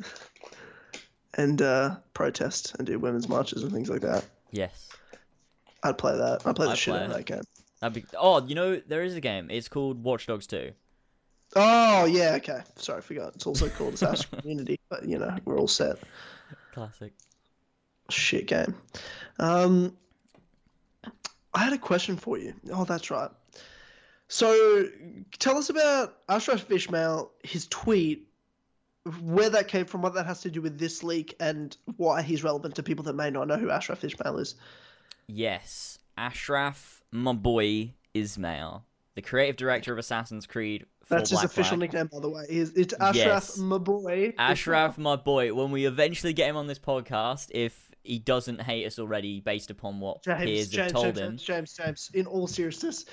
[1.35, 4.25] and uh, protest and do women's marches and things like that.
[4.51, 4.89] Yes.
[5.83, 6.45] I'd play that.
[6.45, 7.25] I'd play the I'd shit play out of it.
[7.25, 7.43] that game.
[7.79, 8.05] That'd be.
[8.17, 9.49] Oh, you know there is a game.
[9.49, 10.71] It's called Watch Dogs 2.
[11.55, 12.61] Oh yeah, okay.
[12.75, 13.35] Sorry, I forgot.
[13.35, 15.97] It's also called Assassin's Creed Unity, but you know we're all set.
[16.73, 17.11] Classic.
[18.09, 18.75] Shit game.
[19.39, 19.97] Um,
[21.53, 22.53] I had a question for you.
[22.71, 23.29] Oh, that's right.
[24.29, 24.87] So,
[25.39, 28.29] tell us about Ashraf Ismail, his tweet,
[29.21, 32.43] where that came from, what that has to do with this leak, and why he's
[32.43, 34.55] relevant to people that may not know who Ashraf Ismail is.
[35.27, 38.85] Yes, Ashraf, my boy Ismail,
[39.15, 40.85] the creative director of Assassin's Creed.
[41.05, 41.79] For That's his official Flag.
[41.79, 42.45] nickname, by the way.
[42.47, 43.57] Is it's Ashraf, Yes.
[43.57, 44.33] my boy.
[44.37, 45.53] Ashraf, my boy.
[45.53, 49.69] When we eventually get him on this podcast, if he doesn't hate us already based
[49.71, 51.37] upon what James, peers James, have told James, him.
[51.37, 53.05] James, James, James, in all seriousness,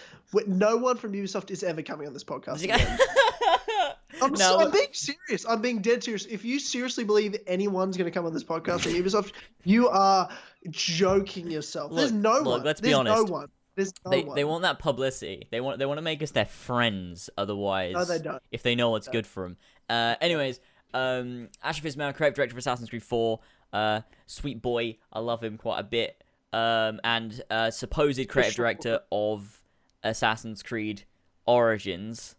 [0.47, 2.61] no one from Ubisoft is ever coming on this podcast.
[4.23, 5.47] I'm, no, so, I'm being serious.
[5.49, 6.27] I'm being dead serious.
[6.27, 9.33] If you seriously believe anyone's going to come on this podcast from Ubisoft,
[9.65, 10.29] you are
[10.71, 11.95] joking yourself.
[11.95, 12.63] There's no look, one.
[12.65, 13.17] let's be honest.
[13.17, 13.49] no one.
[13.77, 14.35] There's no they one.
[14.35, 15.47] they want that publicity.
[15.51, 17.31] They want they want to make us their friends.
[17.39, 18.43] Otherwise, No, they don't.
[18.51, 19.57] if they know what's good for them.
[19.89, 20.61] Uh, anyways,
[20.95, 23.41] um, Ashraf Ismail, creative director of Assassin's Creed 4.
[23.73, 26.23] Uh, sweet boy, I love him quite a bit.
[26.53, 28.65] Um, and uh, supposed creative sure.
[28.65, 29.63] director of
[30.03, 31.05] Assassin's Creed
[31.47, 32.35] Origins.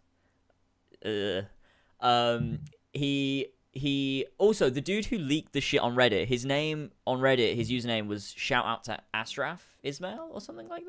[2.00, 2.60] Um,
[2.92, 6.26] he he also the dude who leaked the shit on Reddit.
[6.26, 10.84] His name on Reddit, his username was shout out to Ashraf Ismail or something like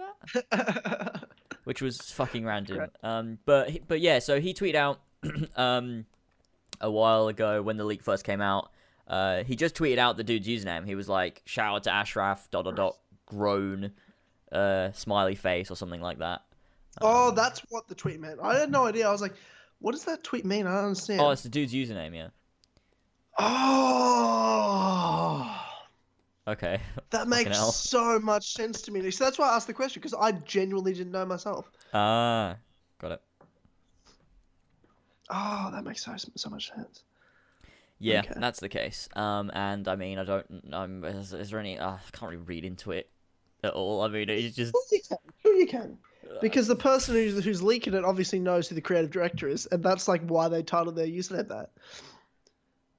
[0.50, 1.28] that
[1.64, 2.90] which was fucking random.
[3.04, 5.00] Um, but but yeah, so he tweeted out
[5.56, 6.06] um
[6.80, 8.72] a while ago when the leak first came out.
[9.08, 10.86] Uh, he just tweeted out the dude's username.
[10.86, 13.92] He was like, "Shout out to Ashraf dot dot dot groan,
[14.52, 16.42] uh, smiley face or something like that."
[17.02, 18.40] oh, that's what the tweet meant.
[18.42, 19.08] I had no idea.
[19.08, 19.34] I was like,
[19.82, 20.68] What does that tweet mean?
[20.68, 21.20] I don't understand.
[21.22, 22.28] Oh, it's the dude's username, yeah.
[24.24, 24.78] Oh,
[26.48, 26.80] Okay.
[27.10, 29.10] that makes so much sense to me.
[29.12, 31.70] So that's why I asked the question because I genuinely didn't know myself.
[31.94, 32.56] Ah,
[33.00, 33.22] got it.
[35.30, 37.04] Oh, that makes so so much sense.
[38.00, 38.34] Yeah, Okay.
[38.38, 39.08] that's the case.
[39.16, 40.74] Um, and I mean, I don't.
[40.74, 41.80] Um, is, is there any?
[41.80, 43.10] Uh, I can't really read into it
[43.64, 44.02] at all.
[44.02, 44.74] I mean, it's just.
[44.74, 45.18] Sure you can.
[45.42, 45.98] Sure you can.
[46.42, 49.84] Because the person who's who's leaking it obviously knows who the creative director is, and
[49.84, 51.72] that's like why they titled their username that.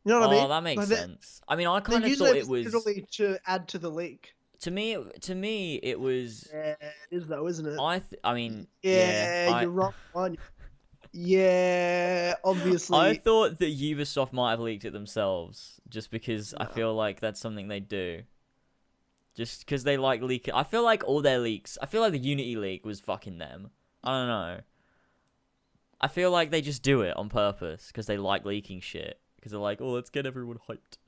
[0.05, 0.49] You know what oh, I mean?
[0.49, 1.41] that makes Like, sense.
[1.47, 2.64] I mean, I kind of thought it was.
[2.66, 4.35] literally to add to the leak.
[4.61, 6.49] To me, to me, it was.
[6.53, 7.78] Yeah, it is though, isn't it?
[7.78, 7.99] I.
[7.99, 9.61] Th- I mean, yeah, yeah.
[9.62, 9.95] You're wrong.
[10.14, 10.39] aren't?
[11.12, 12.99] Yeah, obviously.
[12.99, 17.41] I thought that Ubisoft might have leaked it themselves, just because I feel like that's
[17.41, 18.22] something they do.
[19.35, 20.55] Just because they like leaking.
[20.55, 21.78] I feel like all their leaks.
[21.80, 23.70] I feel like the Unity leak was fucking them.
[24.05, 24.61] I don't know.
[26.01, 29.20] I feel like they just do it on purpose because they like leaking shit.
[29.37, 30.99] Because they're like, oh, let's get everyone hyped.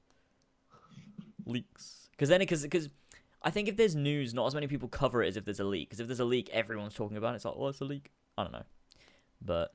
[1.45, 2.09] Leaks.
[2.13, 2.89] Because then, because because
[3.43, 5.65] I think if there's news, not as many people cover it as if there's a
[5.65, 5.91] leak.
[5.91, 7.37] Because if there's a leak, everyone's talking about it.
[7.37, 8.11] It's like, oh, it's a leak.
[8.39, 8.65] I don't know.
[9.45, 9.75] But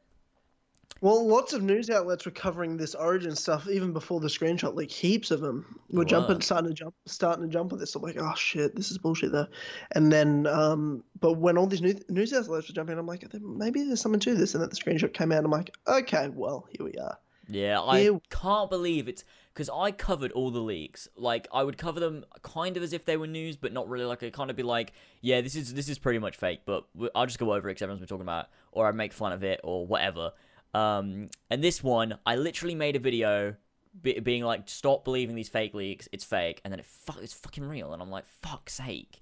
[1.01, 4.91] Well, lots of news outlets were covering this Origin stuff even before the screenshot leak.
[4.91, 7.95] Heaps of them were They jumping, starting to jump, starting to jump on this.
[7.95, 9.47] I'm like, oh shit, this is bullshit though.
[9.95, 13.83] And then, um, but when all these news, news outlets were jumping, I'm like, maybe
[13.83, 14.55] there's something to this.
[14.55, 15.45] And then the screenshot came out.
[15.45, 17.17] I'm like, okay, well, here we are.
[17.47, 18.21] Yeah, I Ew.
[18.29, 19.23] can't believe it's
[19.53, 21.07] because I covered all the leaks.
[21.15, 24.05] Like I would cover them kind of as if they were news, but not really.
[24.05, 26.85] Like I'd kind of be like, yeah, this is this is pretty much fake, but
[27.15, 29.31] I'll just go over it because everyone's been talking about, it, or I make fun
[29.31, 30.31] of it, or whatever.
[30.73, 33.55] Um, and this one, I literally made a video
[34.01, 36.07] be- being like, stop believing these fake leaks.
[36.11, 39.21] It's fake, and then it fu- it's fucking real, and I'm like, fuck's sake,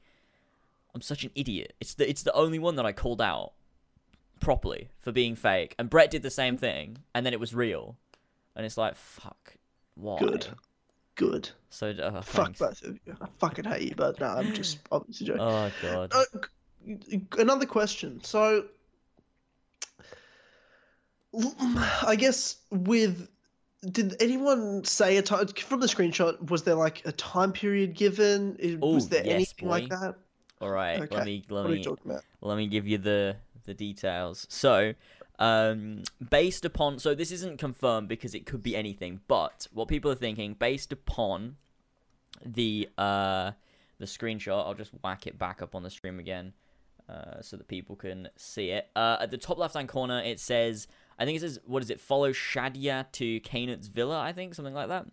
[0.93, 1.73] I'm such an idiot.
[1.79, 3.53] It's the it's the only one that I called out
[4.39, 7.97] properly for being fake, and Brett did the same thing, and then it was real
[8.55, 9.55] and it's like fuck
[9.95, 10.47] why Good.
[11.15, 11.49] Good.
[11.69, 13.15] so uh, Fuck both of you.
[13.21, 15.41] I fucking hate you, but no, I'm just obviously joking.
[15.41, 18.23] oh god Uh, another question.
[18.23, 18.65] So,
[22.05, 23.29] I guess with
[23.91, 26.49] did anyone say a time from the screenshot?
[26.49, 28.57] Was there like a time period given?
[28.63, 30.15] Ooh, was there yes, anything like that?
[30.61, 31.15] all right okay.
[31.15, 31.85] let me let What me
[32.41, 33.35] let me give you the
[33.65, 34.93] the details so
[35.39, 40.09] um based upon so this isn't confirmed because it could be anything but what people
[40.09, 41.57] are thinking based upon
[42.43, 43.51] the uh
[43.99, 46.53] the screenshot i'll just whack it back up on the stream again
[47.09, 48.89] uh, so that people can see it.
[48.93, 50.87] Uh, at the top left hand corner, it says,
[51.19, 51.99] I think it says what is it?
[51.99, 55.07] Follow Shadia to Canaan's villa, I think, something like that.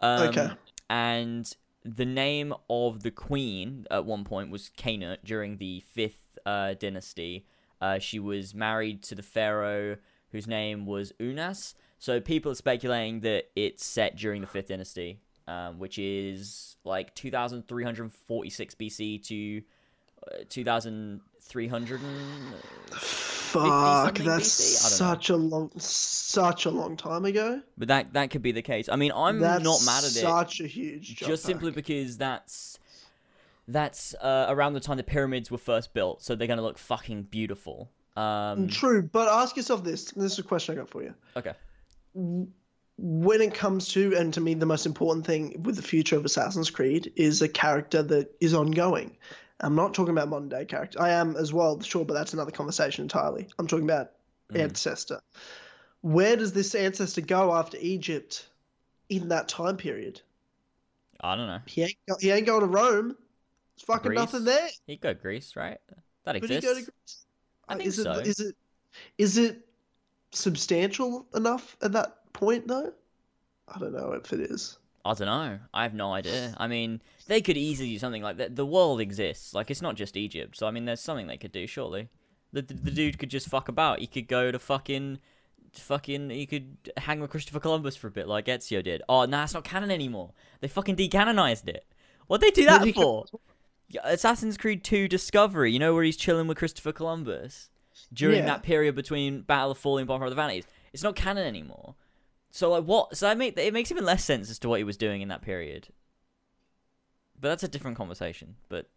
[0.00, 0.50] Um, okay.
[0.88, 1.50] And
[1.84, 7.46] the name of the queen at one point was Kana during the fifth uh, dynasty.
[7.80, 9.96] Uh, she was married to the pharaoh
[10.32, 11.74] whose name was Unas.
[11.98, 17.14] So people are speculating that it's set during the fifth dynasty, um, which is like
[17.14, 19.62] 2,346 BC to
[20.26, 21.20] uh, 2,000.
[21.48, 22.00] 300
[23.48, 27.60] fuck that's such a long such a long time ago.
[27.76, 28.88] But that that could be the case.
[28.88, 30.20] I mean i'm that's not mad at it.
[30.20, 32.78] such a huge just simply because that's
[33.66, 36.78] that's uh, around the time the pyramids were first built so they're going to look
[36.78, 37.90] fucking beautiful.
[38.16, 40.10] Um, mm, true but ask yourself this.
[40.12, 41.14] This is a question i got for you.
[41.36, 41.52] Okay.
[42.14, 46.24] When it comes to and to me the most important thing with the future of
[46.24, 49.16] assassin's creed is a character that is ongoing.
[49.60, 51.00] I'm not talking about modern day character.
[51.00, 53.48] I am as well, sure, but that's another conversation entirely.
[53.58, 54.12] I'm talking about
[54.52, 54.60] Mhm.
[54.60, 55.20] ancestor.
[56.00, 58.48] Where does this ancestor go after Egypt
[59.08, 60.20] in that time period?
[61.20, 61.60] I don't know.
[61.66, 63.08] He ain't, go- he ain't going to Rome.
[63.76, 64.18] There's fucking Greece?
[64.20, 64.68] nothing there.
[64.86, 65.78] He'd go Greece, right?
[66.24, 66.64] That exists.
[66.66, 67.26] Could he go to Greece?
[67.68, 68.12] I Uh, think is so.
[68.12, 68.56] It, is it
[69.18, 69.68] is it
[70.30, 72.92] substantial enough at that point though?
[73.66, 74.78] I don't know if it is.
[75.04, 75.58] I don't know.
[75.72, 76.54] I have no idea.
[76.58, 78.56] I mean, they could easily do something like that.
[78.56, 79.54] The world exists.
[79.54, 80.56] Like, it's not just Egypt.
[80.56, 82.08] So, I mean, there's something they could do, surely.
[82.52, 84.00] The, the, the dude could just fuck about.
[84.00, 85.18] He could go to fucking.
[85.72, 86.30] Fucking.
[86.30, 89.02] He could hang with Christopher Columbus for a bit, like Ezio did.
[89.08, 90.32] Oh, nah, it's not canon anymore.
[90.60, 91.84] They fucking decanonized it.
[92.26, 93.24] What'd they do that for?
[94.04, 97.70] Assassin's Creed 2 Discovery, you know, where he's chilling with Christopher Columbus
[98.12, 98.46] during Yeah.
[98.46, 100.66] that period between Battle of Forlì Bonfire of the Vanities.
[100.92, 101.94] It's not canon anymore.
[102.50, 103.16] So like what?
[103.16, 105.28] So I make it makes even less sense as to what he was doing in
[105.28, 105.88] that period.
[107.40, 108.56] But that's a different conversation.
[108.68, 108.88] But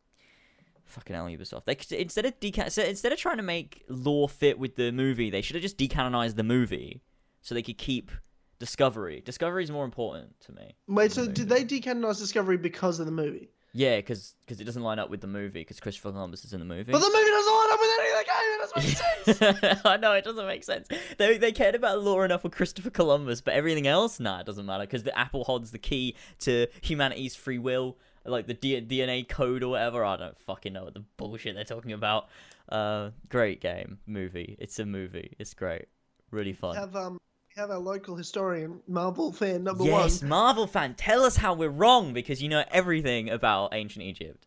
[0.86, 1.66] fucking hell, Ubisoft.
[1.66, 4.92] They could, instead of decan- so instead of trying to make lore fit with the
[4.92, 7.02] movie, they should have just decanonized the movie
[7.42, 8.12] so they could keep
[8.60, 9.24] Discovery.
[9.26, 10.76] Discovery is more important to me.
[10.88, 13.50] Wait, so the did they decanonize Discovery because of the movie?
[13.74, 16.66] Yeah, because it doesn't line up with the movie because Christopher Columbus is in the
[16.66, 16.92] movie.
[16.92, 18.50] But the movie doesn't line up with any of the game.
[18.54, 19.82] It doesn't make sense.
[19.86, 20.88] I know it doesn't make sense.
[21.18, 24.66] They they cared about lore enough for Christopher Columbus, but everything else, nah, it doesn't
[24.66, 29.28] matter because the apple holds the key to humanity's free will, like the D- DNA
[29.28, 30.04] code or whatever.
[30.04, 32.28] I don't fucking know what the bullshit they're talking about.
[32.68, 34.58] Uh, great game, movie.
[34.60, 35.34] It's a movie.
[35.40, 35.86] It's great,
[36.30, 36.76] really fun.
[36.76, 37.20] have um
[37.56, 40.30] have our local historian, Marvel fan number yes, one.
[40.30, 44.46] Marvel fan, tell us how we're wrong because you know everything about ancient Egypt.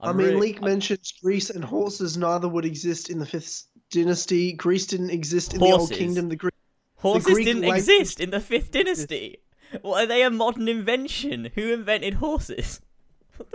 [0.00, 3.66] I I'm mean, really- Leak mentions Greece and horses neither would exist in the fifth
[3.90, 4.52] dynasty.
[4.52, 6.28] Greece didn't exist in the Old Kingdom.
[6.28, 6.54] The Greek
[6.96, 9.38] Horses Greek didn't language- exist in the fifth dynasty.
[9.82, 11.50] What are they a modern invention?
[11.54, 12.80] Who invented horses?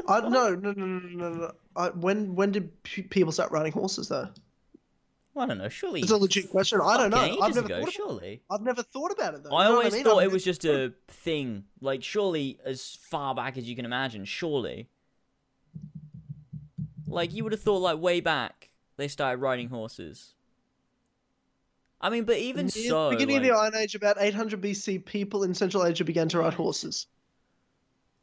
[0.07, 1.51] I no no no no no no.
[1.75, 4.29] I, when when did p- people start riding horses though?
[5.37, 5.69] I don't know.
[5.69, 6.79] Surely It's a legit question.
[6.81, 7.37] I don't know.
[7.41, 7.75] I've never ago.
[7.79, 8.41] thought about Surely.
[8.49, 9.55] I've never thought about it though.
[9.55, 10.03] I You know always mean?
[10.03, 11.65] thought I've it was just a thing.
[11.81, 14.25] Like surely as far back as you can imagine.
[14.25, 14.87] Surely.
[17.07, 20.33] Like you would have thought like way back they started riding horses.
[22.01, 25.05] I mean, but even so, the beginning like, of the Iron Age, about 800 BC,
[25.05, 27.07] people in Central Asia began to ride horses.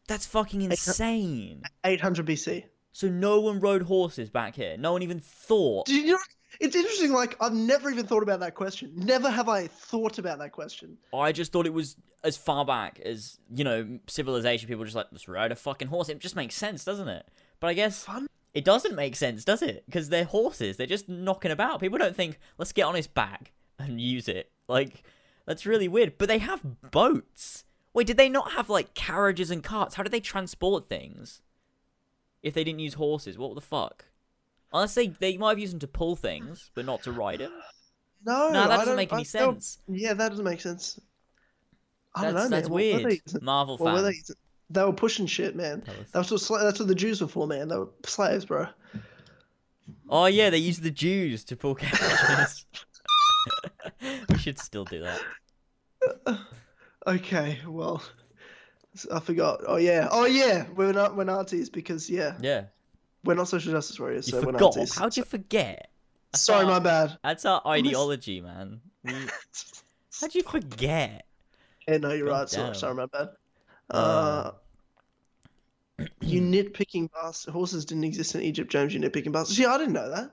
[0.07, 1.63] that's fucking insane.
[1.85, 2.65] 800 BC.
[2.93, 4.77] So no one rode horses back here.
[4.77, 5.87] No one even thought.
[5.87, 6.19] Do you know?
[6.61, 7.13] It's interesting.
[7.13, 8.93] Like I've never even thought about that question.
[8.95, 10.99] Never have I thought about that question.
[11.15, 14.69] I just thought it was as far back as you know civilization.
[14.69, 16.09] People just like let's ride a fucking horse.
[16.09, 17.27] It just makes sense, doesn't it?
[17.61, 18.27] But I guess Fun.
[18.55, 19.85] it doesn't make sense, does it?
[19.87, 20.77] Because they're horses.
[20.77, 21.81] They're just knocking about.
[21.81, 24.51] People don't think let's get on his back and use it.
[24.69, 25.03] Like
[25.47, 26.19] that's really weird.
[26.19, 27.65] But they have boats.
[27.95, 29.97] Wait, did they not have like carriages and carts?
[29.97, 31.43] How did they transport things?
[32.43, 34.07] If they didn't use horses, what the fuck?
[34.73, 37.51] Unless they they might have used them to pull things, but not to ride it.
[38.25, 39.79] No, No, that I doesn't make any I don't- sense.
[39.89, 40.99] Yeah, that doesn't make sense.
[42.15, 42.71] I That's don't know, that's man.
[42.71, 43.05] What were weird.
[43.11, 43.45] they using?
[43.45, 44.37] Marvel What were they using?
[44.71, 45.83] They were pushing shit, man.
[46.13, 47.69] That's what that's what the Jews were for, man.
[47.69, 48.67] They were slaves, bro.
[50.09, 52.65] Oh yeah, they used the Jews to pull carriages.
[54.29, 55.21] we should still do that.
[57.05, 58.01] Okay, well,
[59.13, 59.63] I forgot.
[59.67, 62.67] Oh yeah, oh yeah, we're not we're Nazis because yeah, Yeah,
[63.25, 64.77] we're not social justice warriors, you so we're forgot.
[64.77, 64.99] Nazis.
[64.99, 65.91] How'd you forget?
[66.33, 67.19] That's Sorry, our- my bad.
[67.23, 68.81] That's our ideology, man.
[70.21, 71.27] How'd you forget?
[71.89, 72.49] Yeah, no, you're God right.
[72.51, 72.75] Sorry, damn.
[72.75, 73.29] sorry, my bad.
[73.91, 74.53] Uh,
[75.99, 77.53] Uh, you nitpicking bastard.
[77.53, 78.95] Horses didn't exist in Egypt, James.
[78.95, 79.57] You nitpicking bastard.
[79.57, 80.31] See, I didn't know that.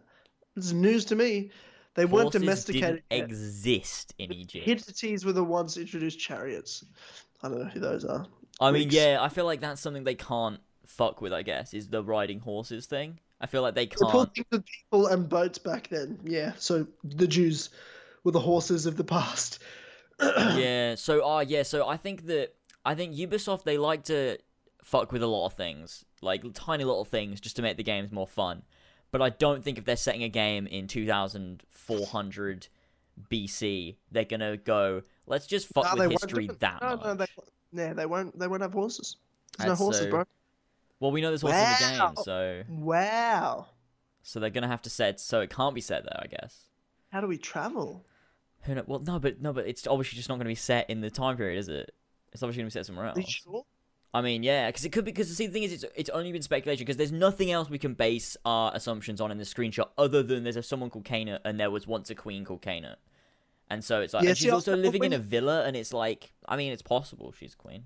[0.56, 1.52] It's news to me.
[1.96, 3.04] They weren't Horses domesticated.
[3.10, 3.30] Didn't yet.
[3.30, 4.66] exist in Egypt.
[4.66, 6.86] Hittites were the ones that introduced chariots.
[7.44, 8.26] I don't know who those are.
[8.62, 8.96] I mean, Greeks.
[8.96, 10.60] yeah, I feel like that's something they can't
[10.90, 11.32] fuck with.
[11.34, 13.20] I guess is the riding horses thing.
[13.42, 14.30] I feel like they can't.
[14.52, 16.20] with people and boats back then.
[16.24, 17.70] Yeah, so the Jews
[18.24, 19.60] were the horses of the past.
[20.22, 20.96] yeah.
[20.96, 21.64] So, ah, yeah.
[21.64, 22.54] So I think that
[22.86, 24.38] I think Ubisoft they like to
[24.84, 28.12] fuck with a lot of things, like tiny little things, just to make the games
[28.12, 28.64] more fun.
[29.12, 32.68] But I don't think if they're setting a game in 2400
[33.32, 35.02] BC, they're gonna go.
[35.26, 37.06] Let's just fuck they with history that no, much.
[37.06, 37.26] No, they,
[37.72, 38.38] yeah, they won't.
[38.38, 39.16] They won't have horses.
[39.58, 40.26] There's no horses, so- bro.
[41.00, 43.68] Well, we know there's horses in the game, so Wow.
[44.22, 45.20] so they're gonna have to set.
[45.20, 46.66] So it can't be set there, I guess.
[47.12, 48.06] How do we travel?
[48.64, 48.84] Who know?
[48.86, 51.38] Well, no, but no, but it's obviously just not gonna be set in the time
[51.38, 51.94] period, is it?
[52.34, 53.18] It's obviously gonna be set somewhere else.
[53.18, 53.66] Are you sure?
[54.14, 55.12] I mean, yeah, because it could be.
[55.12, 57.78] Because see, the thing is, it's it's only been speculation because there's nothing else we
[57.78, 61.40] can base our assumptions on in the screenshot other than there's a someone called Kana
[61.46, 62.98] and there was once a queen called Kana,
[63.70, 66.34] and so it's like Yeah, and she's also living in a villa, and it's like,
[66.48, 67.84] I mean, it's possible she's queen.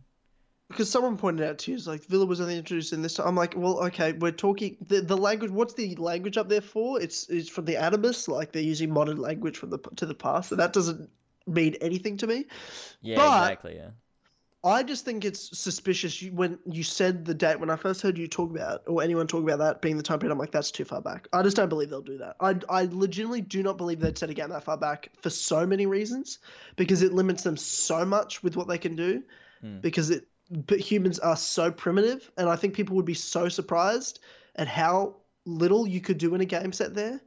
[0.69, 3.27] Because someone pointed out to you, it's like Villa was only introduced in this time.
[3.27, 5.51] I'm like, well, okay, we're talking the, the language.
[5.51, 6.99] What's the language up there for?
[6.99, 10.49] It's it's from the Animus, like they're using modern language from the to the past.
[10.49, 11.09] So that doesn't
[11.45, 12.45] mean anything to me.
[13.01, 13.75] Yeah, But- exactly.
[13.75, 13.89] Yeah.
[14.65, 17.59] I just think it's suspicious you, when you said the date.
[17.59, 20.19] When I first heard you talk about or anyone talk about that being the time
[20.19, 21.27] period, I'm like, that's too far back.
[21.33, 22.37] I just don't believe they'll do that.
[22.39, 25.65] I I legitimately do not believe they'd set a game that far back for so
[25.67, 26.39] many reasons,
[26.77, 29.23] because it limits them so much with what they can do.
[29.59, 29.79] Hmm.
[29.81, 34.19] Because it, but humans are so primitive, and I think people would be so surprised
[34.55, 37.21] at how little you could do in a game set there.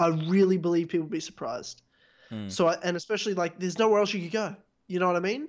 [0.00, 1.82] I really believe people would be surprised.
[2.30, 2.48] Hmm.
[2.48, 4.56] So, I, and especially like, there's nowhere else you could go.
[4.88, 5.48] You know what I mean?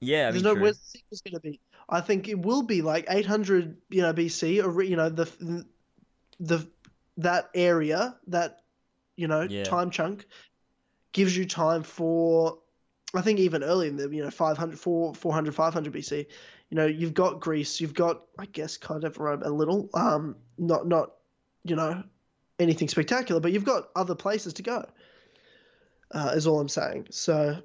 [0.00, 1.60] Yeah, I There's no where the sequel's going to be.
[1.88, 5.64] I think it will be like 800, you know, BC, or you know, the
[6.40, 6.68] the
[7.16, 8.62] that area, that
[9.16, 9.64] you know, Yeah.
[9.64, 10.26] time chunk
[11.12, 12.58] gives you time for.
[13.14, 16.26] I think even earlier in the you know 500, 400, 500 BC,
[16.70, 20.36] you know, you've got Greece, you've got I guess kind of Rome a little, um,
[20.58, 21.12] not not,
[21.64, 22.02] you know,
[22.58, 24.84] anything spectacular, but you've got other places to go.
[26.10, 27.06] Uh, is all I'm saying.
[27.10, 27.58] So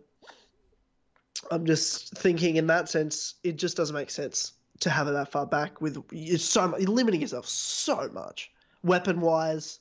[1.52, 5.32] I'm just thinking in that sense, it just doesn't make sense to have it that
[5.32, 8.52] far back with it's so much, you're limiting yourself so much,
[8.84, 9.80] weapon wise,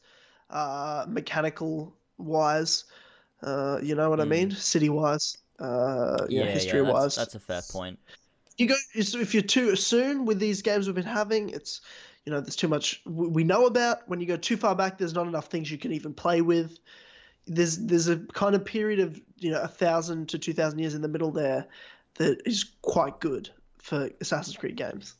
[0.50, 2.84] uh, mechanical wise.
[3.42, 4.28] Uh, you know what I Mm.
[4.28, 4.50] mean?
[4.52, 7.16] City wise, uh, yeah, history that's, wise.
[7.16, 7.98] That's a fair point.
[8.58, 11.80] you go if you're too soon with these games we've been having it's
[12.24, 15.14] you know there's too much we know about when you go too far back there's
[15.14, 16.78] not enough things you can even play with
[17.46, 20.94] there's there's a kind of period of you know a thousand to two thousand years
[20.94, 21.66] in the middle there
[22.14, 25.14] that is quite good for assassin's creed games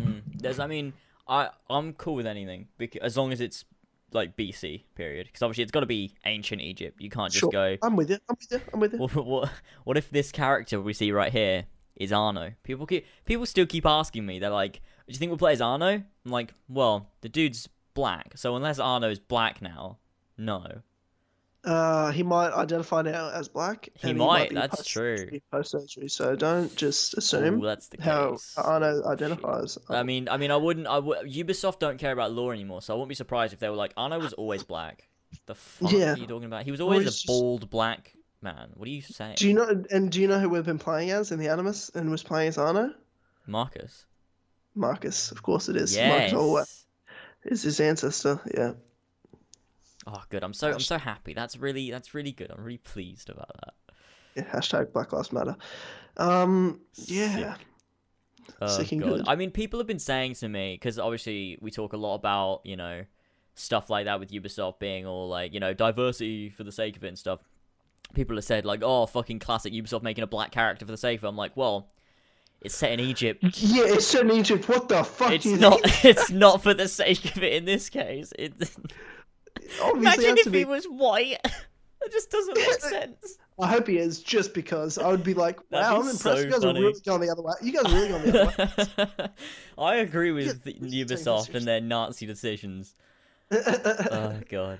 [0.00, 0.18] Hmm.
[0.34, 0.92] There's, I mean,
[1.28, 3.64] I I'm cool with anything because as long as it's
[4.12, 7.00] like BC period, because obviously it's got to be ancient Egypt.
[7.00, 7.50] You can't just Sure.
[7.50, 7.76] go.
[7.82, 9.50] i'm with you i'm with you i'm with you What, what
[9.84, 12.52] what if this character we see right here is Arno?
[12.62, 14.38] People keep people still keep asking me.
[14.38, 14.74] They're like,
[15.06, 15.88] "Do you think we'll play as Arno?"
[16.24, 19.98] I'm like, "Well, the dude's black, so unless Arno's black now,
[20.38, 20.82] no."
[21.64, 25.28] Uh he might identify now as black He might, be that's true.
[25.52, 28.54] post surgery so don't just assume that's the how case.
[28.56, 30.86] arno identifies I mean, I mean, I wouldn't.
[30.86, 31.18] I would.
[31.26, 33.92] Ubisoft don't care about lore anymore, so I wouldn't be surprised if they were like,
[33.96, 35.08] Arno was always black.
[35.46, 36.14] The fuck Yeah.
[36.14, 36.64] are you talking about?
[36.64, 38.70] He was always a just- bald black man.
[38.74, 39.84] What are you saying, Do you know?
[39.90, 42.48] And do you know who we've been playing as in the Animus and was playing
[42.48, 42.94] as Arno?
[43.46, 44.06] Marcus?
[44.74, 45.94] Marcus, of course it is.
[45.94, 46.32] Yes.
[46.32, 46.86] Marcus
[47.44, 48.40] is his ancestor.
[48.56, 48.72] Yeah.
[50.12, 50.42] Oh, good.
[50.42, 51.34] I'm so I'm so happy.
[51.34, 52.50] That's really that's really good.
[52.50, 53.74] I'm really pleased about that.
[54.34, 54.44] yeah.
[54.44, 55.56] Hashtag Black Lives Matter.
[56.16, 56.80] Um.
[56.96, 57.56] Yeah.
[58.60, 59.08] Oh, Sick and God.
[59.10, 59.28] good.
[59.28, 62.62] I mean, people have been saying to me because obviously we talk a lot about
[62.64, 63.04] you know
[63.54, 67.04] stuff like that with Ubisoft being all like you know diversity for the sake of
[67.04, 67.40] it and stuff.
[68.14, 71.18] People have said like, oh, fucking classic Ubisoft making a black character for the sake
[71.20, 71.28] of it.
[71.28, 71.90] I'm like, well,
[72.60, 73.44] it's set in Egypt.
[73.60, 73.84] Yeah.
[73.86, 74.68] It's set in Egypt.
[74.68, 75.30] What the fuck?
[75.30, 75.80] It's do you not.
[75.82, 76.04] think?
[76.16, 78.32] It's not for the sake of it in this case.
[78.36, 78.52] It,
[79.82, 80.58] Obviously, imagine if be.
[80.60, 81.38] he was white.
[82.02, 83.36] It just doesn't make sense.
[83.60, 86.22] I hope he is, just because I would be like, wow, I'm impressed.
[86.22, 86.80] so you guys funny.
[86.80, 87.52] are really going the other way.
[87.60, 88.42] You guys are really going the
[88.96, 89.28] other way.
[89.78, 92.94] I agree with Yeah, the- we should take this Ubisoft and their Nazi decisions.
[93.52, 94.78] Oh god.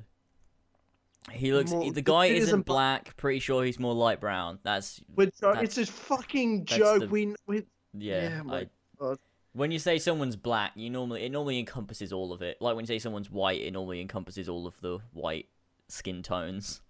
[1.30, 1.72] He looks.
[1.72, 3.14] More- the guy isn't isn't black.
[3.18, 4.58] Pretty sure he's more light brown.
[4.62, 7.00] That's That's- it's a fucking joke.
[7.00, 8.40] the- We, we yeah.
[8.46, 8.66] Yeah, I,
[8.98, 9.18] God.
[9.52, 12.56] When you say someone's black, you normally it normally encompasses all of it.
[12.60, 15.46] Like when you say someone's white, it normally encompasses all of the white
[15.88, 16.80] skin tones.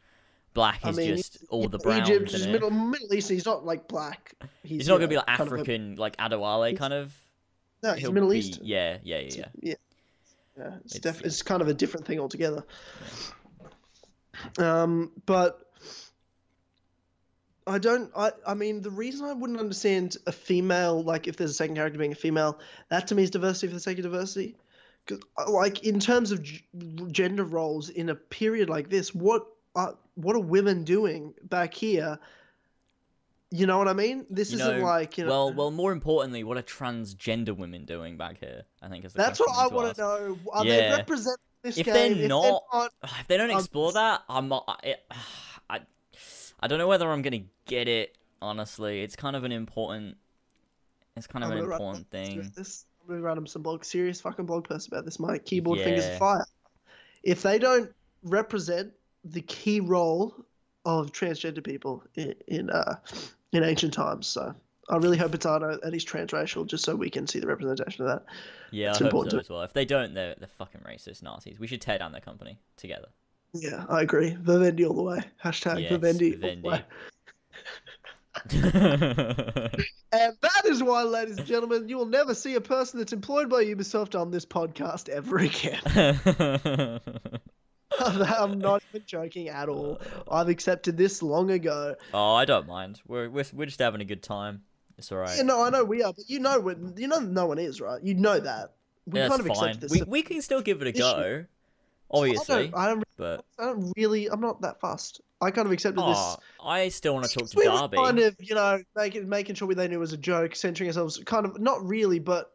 [0.52, 2.46] Black I is mean, just all the Egypt browns is.
[2.46, 3.28] Middle, Middle East.
[3.30, 4.34] He's not like black.
[4.62, 7.14] He's, He's not gonna be know, like kind of a- African, like Adewale kind of.
[7.84, 8.60] no, he's He'll Middle be- East.
[8.62, 9.44] Yeah, yeah, yeah, yeah.
[9.62, 9.74] Yeah.
[10.58, 12.64] Yeah, it's, It's- def- it's kind of a different thing altogether.
[14.58, 15.69] Um, but
[17.66, 18.10] I don't.
[18.16, 21.76] I I mean, the reason I wouldn't understand a female, like if there's a second
[21.76, 22.58] character being a female,
[22.88, 24.56] that to me is diversity for the sake of diversity.
[25.06, 26.62] 'Cause, uh, like in terms of g-
[27.10, 32.18] gender roles in a period like this, what are what are women doing back here?
[33.52, 34.26] You know what I mean?
[34.30, 35.30] This You isn't know, like you know.
[35.30, 38.62] Well, well, more importantly, what are transgender women doing back here?
[38.80, 40.38] I think is the that's what I question we need want to know.
[40.52, 40.90] Are Yeah.
[40.90, 42.18] they representing this If game?
[42.18, 44.80] they're not- not If they don't Um, explore that, I'm not.
[44.84, 45.00] It,
[46.60, 48.16] I, don't know whether I'm gonna get it.
[48.42, 50.16] Honestly, it's kind of an important.
[51.16, 52.50] It's kind of an important thing.
[52.54, 55.18] This, I'm gonna write them some blog, serious fucking blog post about this.
[55.18, 56.14] My keyboard fingers Yeah.
[56.14, 56.46] are fire.
[57.22, 57.92] If they don't
[58.22, 58.92] represent
[59.24, 60.34] the key role
[60.84, 62.96] of transgender people in in, uh,
[63.52, 64.54] in ancient times, so
[64.88, 68.04] I really hope it's Arno and he's transracial, just so we can see the representation
[68.04, 68.24] of that.
[68.70, 69.62] Yeah, It's I hope important so as well.
[69.62, 71.58] If they don't, they're they're fucking racist Nazis.
[71.58, 73.08] We should tear down their company together.
[73.52, 74.36] Yeah, I agree.
[74.40, 75.20] Vivendi all the way.
[75.42, 76.34] Hashtag Yes, Vivendi.
[76.34, 76.84] all the way.
[80.12, 83.48] And that is why, ladies and gentlemen, you will never see a person that's employed
[83.48, 85.80] by Ubisoft on this podcast ever again.
[88.00, 90.00] I'm not even joking at all.
[90.28, 91.94] I've accepted this long ago.
[92.12, 93.00] oh, I don't mind.
[93.06, 94.62] We're we're we're just having a good time.
[94.98, 95.36] It's alright.
[95.36, 98.02] Yeah, no, I know we are, but you know you know no one is, right?
[98.02, 98.72] You know that.
[99.06, 99.56] We Yeah, kind of fine.
[99.56, 99.92] accepted this.
[99.92, 101.46] We we can still give it a issue.
[102.12, 102.18] Go.
[102.18, 104.28] I Obviously, don't, I don't, but I don't really.
[104.28, 105.20] I'm not that fussed.
[105.40, 106.18] I kind of accepted this.
[106.18, 107.96] oh, I still want to talk to we were Darby.
[107.96, 111.18] kind of, you know, making making sure they knew it was a joke, centering ourselves,
[111.24, 112.52] kind of not really, but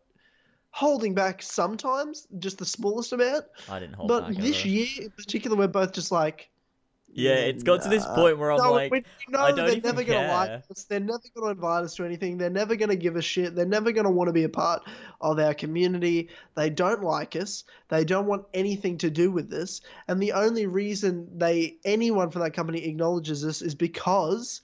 [0.70, 3.46] holding back sometimes, just the smallest amount.
[3.70, 4.38] I didn't hold But back.
[4.38, 4.68] this ever.
[4.68, 6.50] year in particular, we're both just like,
[7.18, 9.56] Yeah, it's got to this uh, point where I'm no, like, we know I don't
[9.56, 10.84] they're even never gonna like us.
[10.84, 12.38] They're never gonna invite us to anything.
[12.38, 13.56] They're never gonna give a shit.
[13.56, 14.84] They're never gonna want to be a part
[15.22, 16.28] of our community.
[16.56, 17.64] They don't like us.
[17.88, 19.80] They don't want anything to do with this.
[20.10, 24.60] And the only reason they anyone from that company acknowledges us is because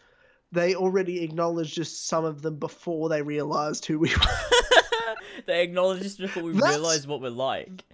[0.51, 5.15] they already acknowledged just some of them before they realized who we were.
[5.45, 7.85] they acknowledged us before we That's- realize what we're like.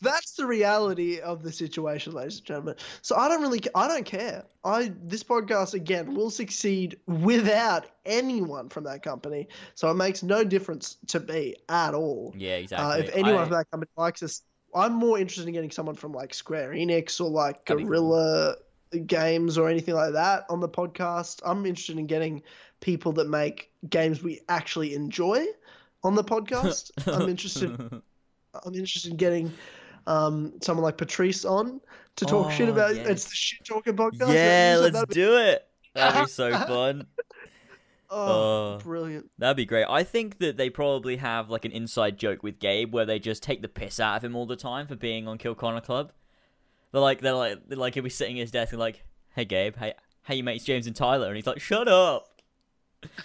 [0.00, 2.74] That's the reality of the situation, ladies and gentlemen.
[3.02, 4.44] So I don't really, I don't care.
[4.64, 10.44] I this podcast again will succeed without anyone from that company, so it makes no
[10.44, 12.34] difference to me at all.
[12.36, 13.00] Yeah, Uh, exactly.
[13.04, 14.42] if anyone I- from that company likes us,
[14.74, 17.78] I'm more interested in getting someone from like Square Enix or like cool.
[17.78, 18.56] Guerrilla
[19.06, 21.40] Games or anything like that on the podcast.
[21.44, 22.42] I'm interested in getting
[22.80, 25.44] people that make games we actually enjoy
[26.02, 26.90] on the podcast.
[27.06, 27.70] I'm interested.
[27.70, 29.52] I'm interested in getting
[30.06, 31.80] um, someone like Patrice on
[32.16, 32.94] to talk shit Oh, about.
[32.96, 33.06] yes.
[33.08, 34.32] It's the shit talking podcast.
[34.32, 35.66] yeah, let's be- do it.
[35.94, 37.06] That'd be so fun.
[38.12, 39.30] Oh, Uh, brilliant!
[39.38, 39.86] That'd be great.
[39.88, 43.42] I think that they probably have like an inside joke with Gabe where they just
[43.42, 46.12] take the piss out of him all the time for being on Kill Connor Club.
[46.92, 49.04] They're like they're like they're like he'll be sitting at his desk and like,
[49.36, 49.94] hey Gabe, hey
[50.24, 51.28] hey you mates James and Tyler?
[51.28, 52.26] And he's like, shut up.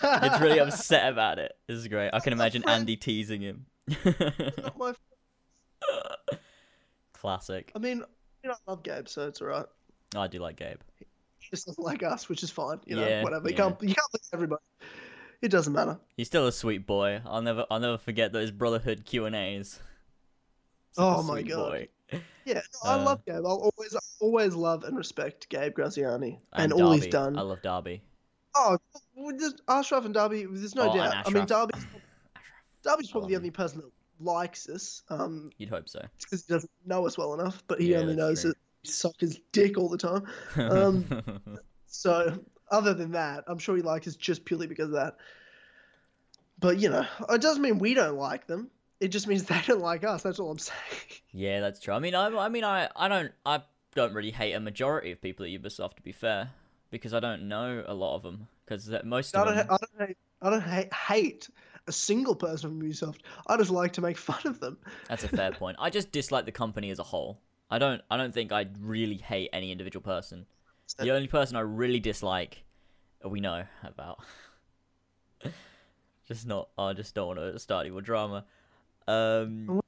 [0.04, 1.54] It's really upset about it.
[1.68, 2.12] This is great.
[2.14, 2.64] I can imagine.
[2.70, 3.66] Andy teasing him.
[7.26, 7.72] Classic.
[7.76, 8.04] I mean,
[8.44, 9.66] you know, I love Gabe, so it's alright.
[10.16, 10.78] I do like Gabe.
[11.00, 11.06] He
[11.50, 12.80] just doesn't like us, which is fine.
[12.86, 13.50] You know, Yeah, whatever.
[13.50, 13.58] You yeah.
[13.64, 14.62] can't, you can't please everybody.
[15.42, 16.00] It doesn't matter.
[16.18, 17.22] He's still a sweet boy.
[17.26, 19.80] I'll never I'll never forget those Brotherhood Q and A's.
[20.98, 21.88] Oh my God.
[22.46, 23.38] Yeah, no, I Uh, love Gabe.
[23.38, 27.38] I'll always, always love and respect Gabe Graziani and, And, all he's done.
[27.38, 28.04] I love Darby.
[28.56, 28.78] Oh,
[29.40, 30.46] just Ashraf and Darby.
[30.46, 31.28] There's no Oh, doubt.
[31.28, 31.48] I mean.
[31.48, 31.86] Darby's,
[32.84, 33.90] Darby's probably the only person that
[34.20, 35.04] likes us.
[35.10, 36.02] Um, You'd hope so.
[36.22, 38.50] because he doesn't know us well enough, but he Yeah, only that's knows true.
[38.52, 40.26] that we suck his dick all the time.
[40.56, 41.06] Um,
[41.88, 42.38] So,
[42.72, 45.16] other than that, I'm sure he likes us just purely because of that.
[46.60, 48.70] But you know, it doesn't mean we don't like them.
[49.00, 50.24] It just means they don't like us.
[50.24, 50.80] That's all I'm saying.
[51.32, 51.94] yeah, that's true.
[51.94, 53.62] I mean, I, I mean, I, I don't, I
[53.94, 56.50] don't really hate a majority of people at Ubisoft, to be fair,
[56.92, 58.48] because I don't know a lot of them.
[58.66, 59.56] Because most I of don't.
[59.58, 60.18] them, ha- I don't hate.
[60.42, 61.50] I don't hate, hate
[61.88, 63.20] a single person from Ubisoft.
[63.48, 64.78] I just like to make fun of them.
[65.08, 65.78] that's a fair point.
[65.80, 67.40] I just dislike the company as a whole.
[67.70, 70.46] I don't, I don't think I really hate any individual person.
[71.00, 72.64] The only person I really dislike,
[73.24, 74.20] uh, we know about.
[76.28, 76.70] just not.
[76.78, 78.46] I just don't want to start any more drama.
[79.08, 79.82] Um,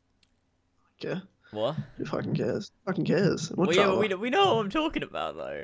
[1.00, 1.20] Yeah,
[1.52, 1.76] what?
[1.98, 2.72] who fucking cares?
[2.86, 3.50] Fucking cares?
[3.50, 4.02] What Well, yeah, drama?
[4.02, 5.64] but we, we know what I'm talking about though.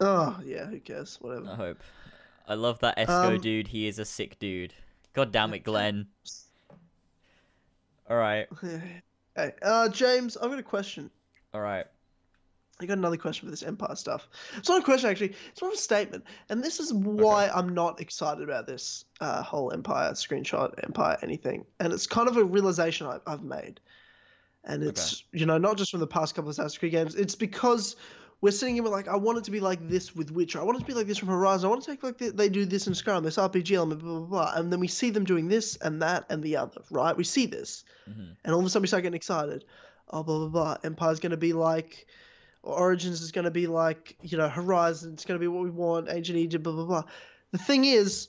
[0.00, 1.18] Oh yeah, who cares?
[1.20, 1.50] Whatever.
[1.50, 1.78] I hope.
[2.48, 3.68] I love that Esco Um, dude.
[3.68, 4.72] He is a sick dude.
[5.12, 6.06] God damn it, Glenn.
[8.10, 8.48] All right,
[9.36, 11.10] Hey, uh, James, I've got a question.
[11.54, 11.86] all right.
[12.80, 14.28] I got another question for this Empire stuff.
[14.56, 15.34] It's not a question actually.
[15.50, 19.42] It's more of a statement, and this is why I'm not excited about this uh,
[19.42, 21.66] whole Empire screenshot, Empire anything.
[21.80, 23.80] And it's kind of a realization I, I've made,
[24.64, 27.16] and it's you know not just from the past couple of Assassin's Creed games.
[27.16, 27.96] It's because
[28.40, 30.60] we're sitting here like I want it to be like this with Witcher.
[30.60, 31.66] I want it to be like this from Horizon.
[31.66, 34.18] I want to take like the, they do this in Skyrim, this RPG element, blah
[34.18, 34.52] blah blah.
[34.54, 37.16] And then we see them doing this and that and the other, right?
[37.16, 38.36] We see this, Mhm.
[38.44, 39.64] and all of a sudden we start getting excited.
[40.08, 40.76] Oh blah blah blah.
[40.84, 42.06] Empire's going to be like.
[42.64, 45.12] Origins is going to be like, you know, Horizon.
[45.14, 46.08] It's going to be what we want.
[46.10, 47.02] Ancient Egypt, blah blah blah.
[47.52, 48.28] The thing is,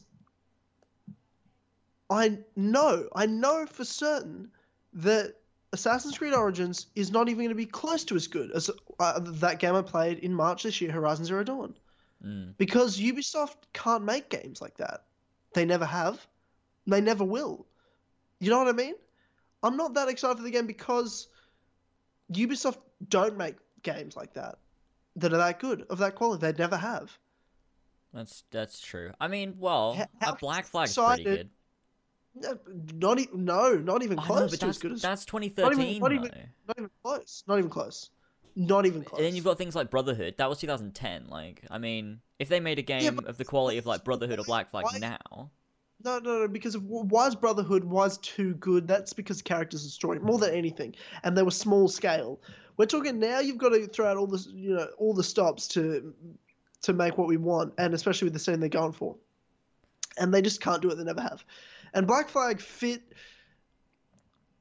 [2.09, 4.51] I know, I know for certain
[4.93, 5.35] that
[5.71, 9.19] Assassin's Creed Origins is not even going to be close to as good as uh,
[9.23, 11.75] that game I played in March this year, Horizon Zero Dawn,
[12.25, 12.53] Mm.
[12.57, 15.05] because Ubisoft can't make games like that.
[15.53, 16.25] They never have.
[16.85, 17.65] They never will.
[18.41, 18.95] You know what I mean?
[19.63, 21.27] I'm not that excited for the game because
[22.33, 24.57] Ubisoft don't make games like that
[25.15, 26.41] that are that good of that quality.
[26.41, 27.17] They never have.
[28.13, 29.11] That's that's true.
[29.21, 31.49] I mean, well, Ha- a how Black Flag's pretty excited- good.
[32.41, 32.57] No,
[32.95, 35.41] Not e- no, not even know, close but to that's, as good as that's not
[35.41, 36.31] 2013 even- not even-
[36.67, 37.43] not even close.
[37.47, 38.09] Not even close.
[38.55, 39.19] Not even close.
[39.19, 40.35] And then you've got things like Brotherhood.
[40.37, 41.27] That was 2010.
[41.27, 44.39] Like, I mean, if they made a game but of the quality of like Brotherhood
[44.39, 45.51] or Black Flag why- now,
[46.03, 46.47] No, no, no.
[46.47, 48.87] Because of why is Brotherhood was too good?
[48.87, 52.39] That's because characters and story more than anything, and they were small scale.
[52.77, 53.39] We're talking now.
[53.39, 56.13] You've got to throw out all the you know all the stops to
[56.83, 59.17] to make what we want, and especially with the scene they're going for.
[60.17, 60.95] And they just can't do it.
[60.95, 61.43] They never have.
[61.93, 63.01] And Black Flag fit.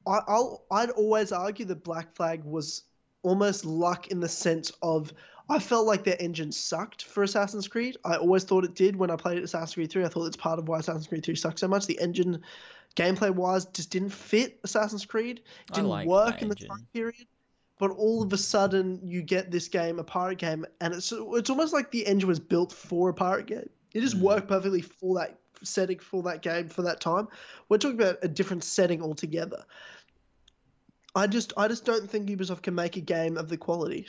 [0.07, 2.83] I, I'll I'd always argue that Black Flag was
[3.23, 5.13] almost luck in the sense of
[5.49, 7.97] I felt like their engine sucked for Assassin's Creed.
[8.05, 10.05] I always thought it did when I played Assassin's Creed 3.
[10.05, 11.87] I thought it's part of why Assassin's Creed 3 sucked so much.
[11.87, 12.43] The engine,
[12.95, 15.41] gameplay wise, just didn't fit Assassin's Creed.
[15.69, 16.67] It didn't like work in the engine.
[16.69, 17.25] time period.
[17.79, 21.49] But all of a sudden, you get this game, a pirate game, and it's it's
[21.49, 23.69] almost like the engine was built for a pirate game.
[23.93, 24.21] It just Mm.
[24.21, 27.27] worked perfectly for that setting, for that game, for that time.
[27.67, 29.63] We're talking about a different setting altogether.
[31.15, 34.07] I just I just don't think Ubisoft can make a game of the quality.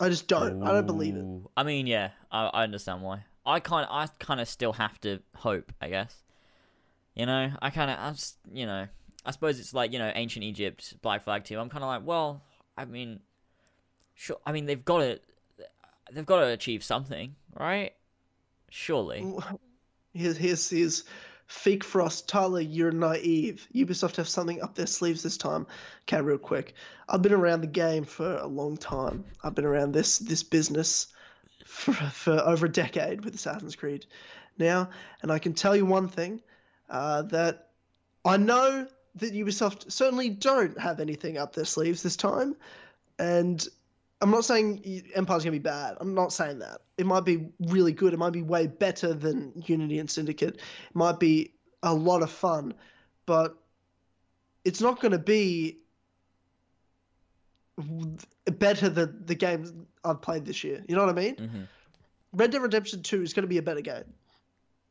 [0.00, 0.62] I just don't.
[0.62, 1.24] I don't believe it.
[1.56, 3.24] I mean, yeah, I, I understand why.
[3.46, 6.14] I kind, I kind of still have to hope, I guess.
[7.14, 8.88] You know, I kind of, I just, you know,
[9.24, 11.58] I suppose it's like you know ancient Egypt Black Flag team.
[11.58, 12.42] I'm kind of like, well,
[12.76, 13.20] I mean,
[14.14, 14.38] sure.
[14.44, 15.20] I mean they've got to
[16.12, 17.92] they've got to achieve something, right?
[18.70, 19.24] Surely.
[20.14, 21.04] Here's here's here's
[21.46, 23.68] Fake Frost, Tyler, you're naive.
[23.74, 25.66] Ubisoft have something up their sleeves this time.
[26.02, 26.74] Okay, real quick.
[27.08, 29.24] I've been around the game for a long time.
[29.42, 31.08] I've been around this this business
[31.66, 34.06] for, for over a decade with Assassin's Creed
[34.58, 34.88] now,
[35.22, 36.40] and I can tell you one thing
[36.88, 37.70] uh, that
[38.24, 38.86] I know
[39.16, 42.56] that Ubisoft certainly don't have anything up their sleeves this time,
[43.18, 43.66] and
[44.24, 45.98] I'm not saying Empire's gonna be bad.
[46.00, 46.80] I'm not saying that.
[46.96, 48.14] It might be really good.
[48.14, 50.54] It might be way better than Unity and Syndicate.
[50.56, 50.62] It
[50.94, 51.52] might be
[51.82, 52.72] a lot of fun,
[53.26, 53.54] but
[54.64, 55.80] it's not gonna be
[58.46, 60.82] better than the games I've played this year.
[60.88, 61.36] You know what I mean?
[61.36, 61.62] hmm
[62.32, 64.04] Red Dead Redemption 2 is going to be a better game.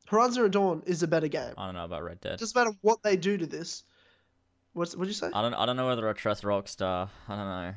[0.08, 1.54] Horizon Zero Dawn is a better game.
[1.58, 2.34] I don't know about Red Dead.
[2.34, 3.84] It doesn't matter what they do to this.
[4.74, 5.30] What's what did you say?
[5.34, 5.54] I don't.
[5.54, 7.10] I don't know whether I trust Rockstar.
[7.28, 7.74] I don't know.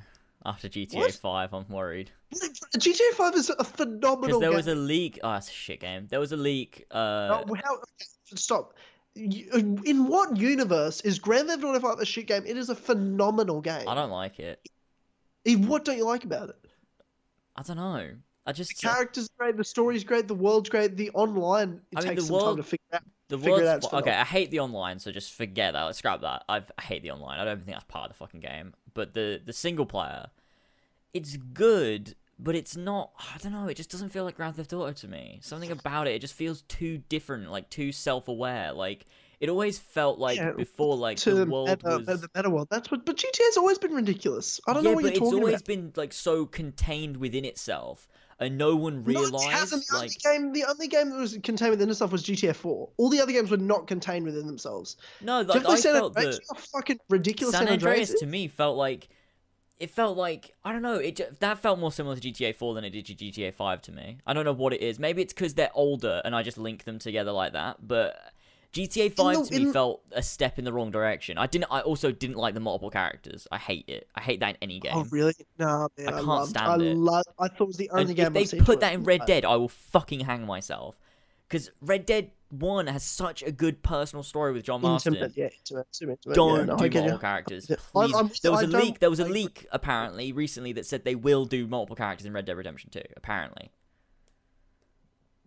[0.47, 1.12] After GTA What?
[1.14, 2.12] Five, I'm worried
[2.78, 4.20] GTA 5 is a phenomenal game.
[4.20, 4.57] because there game.
[4.57, 5.18] was a leak.
[5.24, 6.07] Oh, it's a shit game.
[6.09, 6.86] There was a leak.
[6.90, 7.78] Uh, Oh, how,
[8.34, 8.74] stop.
[9.16, 12.44] In what universe is Grand Theft Auto 5 a shit game?
[12.47, 13.88] It is a phenomenal game.
[13.88, 14.61] I don't like it.
[15.47, 16.57] What don't you like about it?
[17.57, 18.11] I don't know.
[18.44, 21.99] I just The characters are great, the story's great, the world's great, the online it
[21.99, 23.03] I mean, takes the some time world- to figure out.
[23.28, 24.12] the figure world's out, okay.
[24.12, 25.82] I hate the online, so just forget that.
[25.82, 26.44] Let's scrap that.
[26.49, 27.40] I've, I hate the online.
[27.40, 28.72] I don't think that's part of the fucking game.
[28.97, 30.26] But the the single player,
[31.14, 33.12] it's good, but it's not.
[33.18, 33.68] I don't know.
[33.68, 35.38] It just doesn't feel like Grand Theft Auto to me.
[35.42, 38.72] Something about it, it just feels too different, like too self aware.
[38.72, 39.07] Like
[39.38, 42.22] it always felt like Yeah, before, like the world meta, uh, was.
[42.22, 42.68] the meta world.
[42.70, 43.05] That's what.
[43.05, 44.61] But GTA's always been ridiculous.
[44.66, 45.28] I don't yeah, know what you're talking about.
[45.28, 45.66] it's always about.
[45.66, 48.09] been like so contained within itself,
[48.39, 49.87] and no one No, it realized hasn't.
[49.87, 50.11] The like.
[50.26, 52.89] only game, the only game that was contained within itself was GTA 4.
[52.97, 54.97] All the other games were not contained within themselves.
[55.20, 56.37] No, like ever I San felt Andreas?
[56.37, 56.43] that.
[56.43, 59.09] You know how fucking ridiculous San San Andreas Andreas to me felt like
[59.78, 60.97] it felt like I don't know.
[60.97, 63.93] It that felt more similar to GTA 4 than it did to GTA 5 to
[63.93, 64.18] me.
[64.26, 64.99] I don't know what it is.
[64.99, 67.87] Maybe it's because they're older and I just link them together like that.
[67.87, 68.16] But
[68.76, 71.38] GTA 5 the- to me in- felt a step in the wrong direction.
[71.38, 71.66] I didn't.
[71.70, 73.46] I also didn't like the multiple characters.
[73.50, 74.08] I hate it.
[74.14, 74.92] I hate that in any oh, game.
[74.94, 75.34] Oh really?
[75.58, 76.08] No, man.
[76.08, 76.96] I I, can't loved, stand I it.
[76.96, 79.04] Love, I thought it was the only And game if they I've put that in
[79.04, 80.98] Red Dead, I will fucking hang myself.
[81.48, 85.14] Because Red Dead One has such a good personal story with John mm, Marston.
[85.14, 86.20] Intimate, yeah, intimate, intimate.
[86.34, 88.14] Don't yeah, no, I do multiple characters, please.
[88.14, 88.98] I'm- there was I a leak.
[88.98, 92.32] There was a I- leak apparently recently that said they will do multiple characters in
[92.32, 93.00] Red Dead Redemption 2.
[93.16, 93.70] Apparently,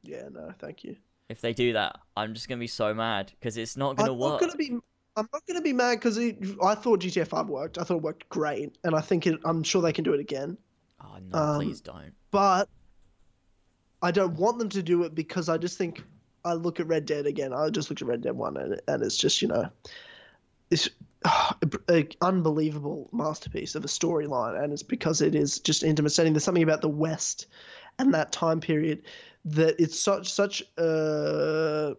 [0.04, 0.96] Yeah, no, thank you.
[1.30, 4.18] If they do that, I'm just gonna be so mad because it's not gonna I'm
[4.18, 4.42] work.
[4.42, 4.78] not gonna be.
[5.16, 7.78] I'm not gonna be mad because I thought GTA 5 worked.
[7.78, 10.20] I thought it worked great, and I think it, I'm sure they can do it
[10.20, 10.58] again.
[11.02, 12.14] Oh no, um, please don't.
[12.32, 12.68] But
[14.02, 16.04] I don't want them to do it because I just think
[16.44, 17.54] I look at Red Dead again.
[17.54, 19.70] I just looked at Red Dead One, and, and it's just you know,
[20.72, 20.90] it's
[21.90, 26.34] an unbelievable masterpiece of a storyline, and it's because it is just intimate setting.
[26.34, 27.48] There's something about the West
[28.00, 29.04] and that time period
[29.46, 31.96] that it's such such a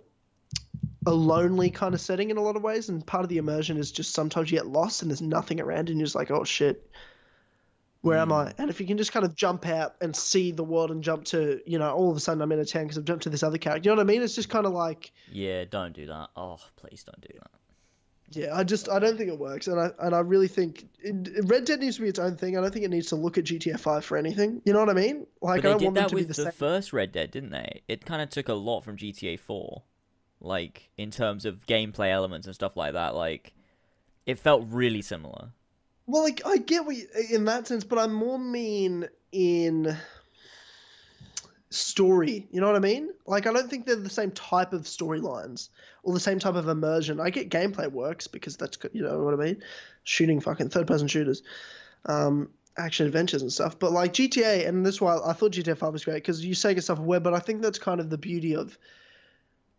[1.07, 3.77] a lonely kind of setting in a lot of ways, and part of the immersion
[3.79, 6.45] is just sometimes you get lost and there's nothing around, and you're just like, oh
[6.45, 6.91] shit,
[8.03, 8.49] where am Mm.
[8.49, 8.55] I?
[8.59, 11.25] And if you can just kind of jump out and see the world and jump
[11.27, 13.31] to, you know, all of a sudden I'm in a town because I've jumped to
[13.31, 13.89] this other character.
[13.89, 14.23] You know what I mean?
[14.23, 16.29] It's just kind of like, Yeah, don't do that.
[16.37, 17.51] Oh, please don't do that.
[18.31, 21.45] Yeah, I just I don't think it works, and I and I really think it,
[21.45, 22.57] Red Dead needs to be its own thing.
[22.57, 24.63] I don't think it needs to look at GTA Five for anything.
[24.65, 25.27] You know what I mean?
[25.41, 27.11] Like but I they don't want did that to be with the, the first Red
[27.11, 27.83] Dead, didn't they?
[27.89, 29.83] It kind of took a lot from GTA 4,
[30.41, 33.17] like in terms of gameplay elements and stuff like that.
[33.17, 33.53] Like,
[34.27, 35.51] it felt really similar.
[36.07, 39.97] Well, like I get what you, in that sense, but I'm more mean in
[41.71, 42.49] story.
[42.51, 43.11] You know what I mean?
[43.27, 45.69] Like I don't think they're the same type of storylines
[46.03, 47.21] or the same type of immersion.
[47.21, 49.63] I get gameplay works because that's good- you know what I mean,
[50.05, 51.43] shooting fucking third person shooters,
[52.07, 53.79] um, action adventures and stuff.
[53.79, 56.55] But like GTA, and this is why I thought GTA Five was great because you
[56.55, 58.77] say yourself aware, but I think that's kind of the beauty of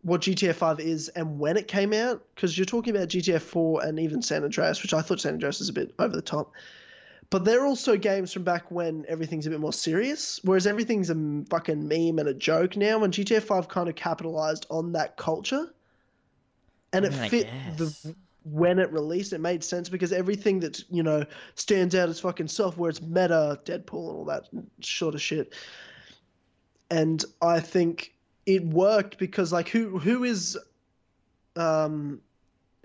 [0.02, 3.84] what GTA 5 is and when it came out because you're talking about GTA 4
[3.84, 6.52] and even San Andreas, which I thought San Andreas is a bit over the top.
[7.32, 11.44] But they're also games from back when everything's a bit more serious, whereas everything's a
[11.48, 13.02] fucking meme and a joke now.
[13.02, 15.72] And GTA 5 kind of capitalized on that culture,
[16.92, 18.14] and I it mean, I fit the
[18.44, 19.32] when it released.
[19.32, 21.24] It made sense because everything that you know
[21.54, 22.90] stands out as fucking software.
[22.90, 24.48] It's meta, Deadpool, and all that
[24.82, 25.54] sort of shit.
[26.90, 28.12] And I think
[28.44, 30.58] it worked because like who who is
[31.56, 32.20] um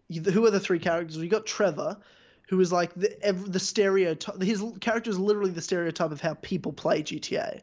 [0.09, 1.97] who are the three characters we got trevor
[2.47, 3.09] who is like the
[3.47, 7.61] the stereotype his character is literally the stereotype of how people play gta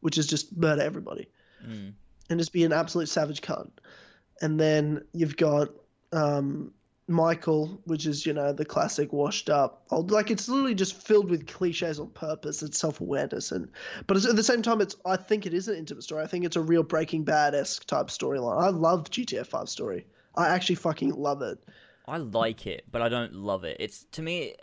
[0.00, 1.28] which is just murder everybody
[1.66, 1.94] Mm.
[2.30, 3.70] and just be an absolute savage cunt
[4.40, 5.70] and then you've got
[6.12, 6.72] um
[7.10, 10.10] Michael, which is you know the classic washed up old.
[10.10, 12.62] Like it's literally just filled with cliches on purpose.
[12.62, 13.70] It's self awareness, and
[14.06, 16.22] but at the same time, it's I think it is an intimate story.
[16.22, 18.62] I think it's a real Breaking Bad esque type storyline.
[18.62, 20.04] I love GTA Five story.
[20.34, 21.58] I actually fucking love it.
[22.08, 23.76] I like it, but I don't love it.
[23.80, 24.54] It's to me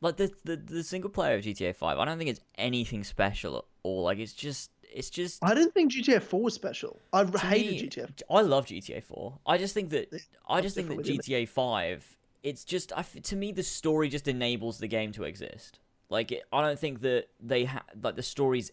[0.00, 1.98] like the the, the single player of GTA Five.
[1.98, 4.04] I don't think it's anything special at all.
[4.04, 5.44] Like it's just it's just.
[5.44, 7.00] I didn't think GTA Four was special.
[7.12, 8.22] I hated me, GTA.
[8.30, 9.38] I love GTA Four.
[9.46, 10.12] I just think that
[10.48, 12.16] I just think that GTA Five.
[12.42, 15.78] It's just I to me the story just enables the game to exist.
[16.08, 18.72] Like it, I don't think that they ha- like the story's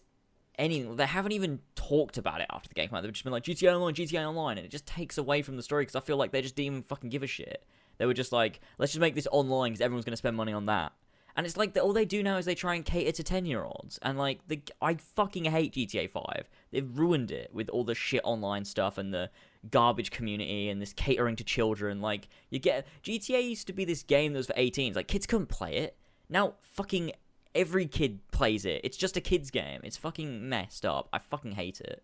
[0.58, 0.96] anything.
[0.96, 2.88] They haven't even talked about it after the game.
[2.90, 5.56] Like, they've just been like GTA Online, GTA Online, and it just takes away from
[5.56, 7.64] the story because I feel like they just didn't even fucking give a shit.
[7.98, 10.66] They were just like, let's just make this online because everyone's gonna spend money on
[10.66, 10.92] that.
[11.36, 13.46] And it's like the, all they do now is they try and cater to ten
[13.46, 16.48] year olds, and like the I fucking hate GTA Five.
[16.72, 19.30] They've ruined it with all the shit online stuff and the
[19.70, 22.00] garbage community and this catering to children.
[22.00, 24.96] Like you get GTA used to be this game that was for 18s.
[24.96, 25.96] Like kids couldn't play it.
[26.28, 27.12] Now fucking
[27.54, 28.80] every kid plays it.
[28.84, 29.80] It's just a kids game.
[29.84, 31.08] It's fucking messed up.
[31.12, 32.02] I fucking hate it.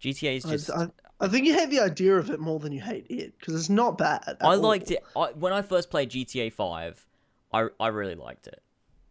[0.00, 0.70] GTA is just.
[0.70, 0.88] I, I,
[1.20, 3.70] I think you hate the idea of it more than you hate it because it's
[3.70, 4.22] not bad.
[4.26, 4.58] at I all.
[4.58, 7.06] liked it I, when I first played GTA Five.
[7.52, 8.62] I I really liked it,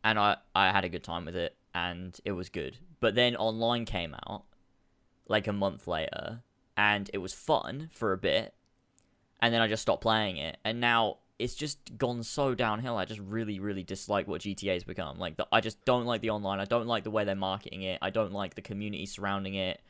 [0.04, 2.78] and I I had a good time with it, and it was good.
[3.00, 4.44] But then online came out,
[5.28, 6.44] like a month later,
[6.78, 8.54] and it was fun for a bit,
[9.42, 12.98] and then I just stopped playing it, and now it's just gone so downhill.
[12.98, 15.18] I just really really dislike what GTA has become.
[15.18, 16.60] Like the, I just don't like the online.
[16.60, 17.98] I don't like the way they're marketing it.
[18.02, 19.82] I don't like the community surrounding it.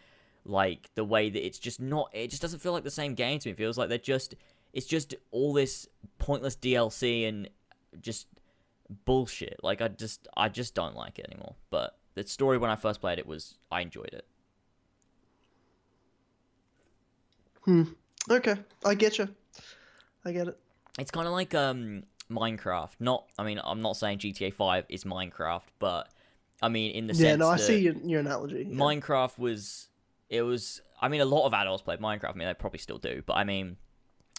[0.45, 2.09] Like the way that it's just not.
[2.13, 3.53] It just doesn't feel like the same game to me.
[3.53, 4.35] It feels like they're just.
[4.73, 5.87] It's just all this
[6.19, 7.49] pointless DLC and
[8.01, 8.27] just
[9.05, 9.59] bullshit.
[9.63, 11.55] Like I just I just don't like it anymore.
[11.69, 14.25] But the story when I first played it was I enjoyed it.
[17.63, 17.83] Hmm.
[18.29, 19.27] Okay, I get you.
[20.23, 20.57] I get it.
[20.99, 22.91] It's kind of like um Minecraft.
[22.99, 26.09] Not I mean I'm not saying GTA 5 is Minecraft, but
[26.61, 28.67] I mean in the Yeah, sense Yeah, no, I see your, your analogy.
[28.69, 28.75] yeah.
[28.77, 29.87] Minecraft was
[30.29, 32.31] it was I mean a lot of adults played Minecraft.
[32.31, 33.77] I mean they probably still do, but I mean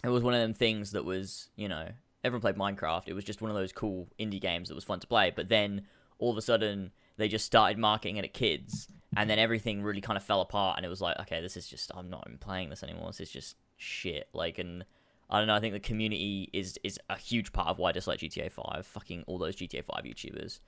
[0.03, 1.87] it was one of them things that was, you know,
[2.23, 3.07] everyone played Minecraft.
[3.07, 5.49] It was just one of those cool indie games that was fun to play, but
[5.49, 5.87] then
[6.19, 10.01] all of a sudden they just started marketing it at kids and then everything really
[10.01, 12.37] kind of fell apart and it was like, okay, this is just I'm not even
[12.37, 13.07] playing this anymore.
[13.07, 14.27] This is just shit.
[14.33, 14.85] Like and
[15.29, 17.91] I don't know, I think the community is is a huge part of why I
[17.93, 18.85] dislike GTA 5.
[18.85, 20.59] Fucking all those GTA 5 YouTubers.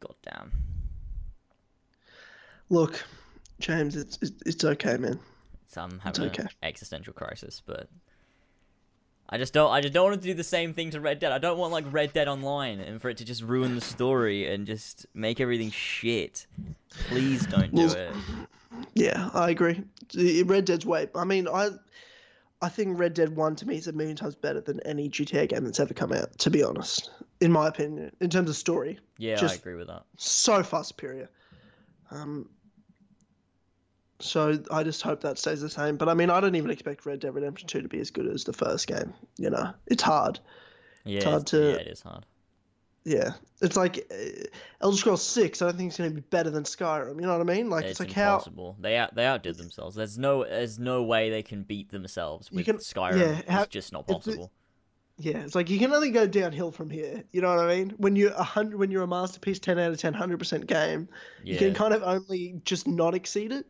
[0.00, 0.52] God damn.
[2.68, 3.04] Look,
[3.60, 5.18] James, it's it's, okay, man.
[5.68, 6.42] So I'm having okay.
[6.42, 7.88] an existential crisis, but
[9.28, 9.70] I just don't.
[9.70, 11.30] I just don't want to do the same thing to Red Dead.
[11.30, 14.52] I don't want like Red Dead Online and for it to just ruin the story
[14.52, 16.46] and just make everything shit.
[17.08, 18.12] Please don't do it.
[18.94, 19.82] Yeah, I agree.
[20.44, 21.08] Red Dead's way.
[21.14, 21.70] I mean, I
[22.62, 25.48] I think Red Dead One to me is a million times better than any GTA
[25.48, 26.36] game that's ever come out.
[26.38, 30.02] To be honest, in my opinion, in terms of story, Yeah, I agree with that.
[30.16, 31.28] so far superior.
[32.10, 32.48] Um.
[34.22, 35.96] So I just hope that stays the same.
[35.96, 38.26] But I mean, I don't even expect Red Dead Redemption Two to be as good
[38.26, 39.12] as the first game.
[39.38, 40.40] You know, it's hard.
[41.04, 42.26] Yeah, it's hard to- yeah, it is hard.
[43.02, 44.44] Yeah, it's like uh,
[44.82, 45.62] Elder Scrolls Six.
[45.62, 47.14] I don't think it's going to be better than Skyrim.
[47.14, 47.70] You know what I mean?
[47.70, 48.76] Like It's, it's, like how impossible.
[48.78, 49.96] They out they outdid themselves.
[49.96, 53.18] There's no there's no way they can beat themselves with can- Skyrim.
[53.18, 54.52] yeah, how- it's just not it's- possible.
[55.16, 57.24] Yeah, it's like you can only go downhill from here.
[57.30, 57.90] You know what I mean?
[57.98, 61.10] When you're a hundred, when you're a masterpiece, ten out of 10, 100 percent game,
[61.44, 61.52] yeah.
[61.52, 63.66] you can kind of only just not exceed it.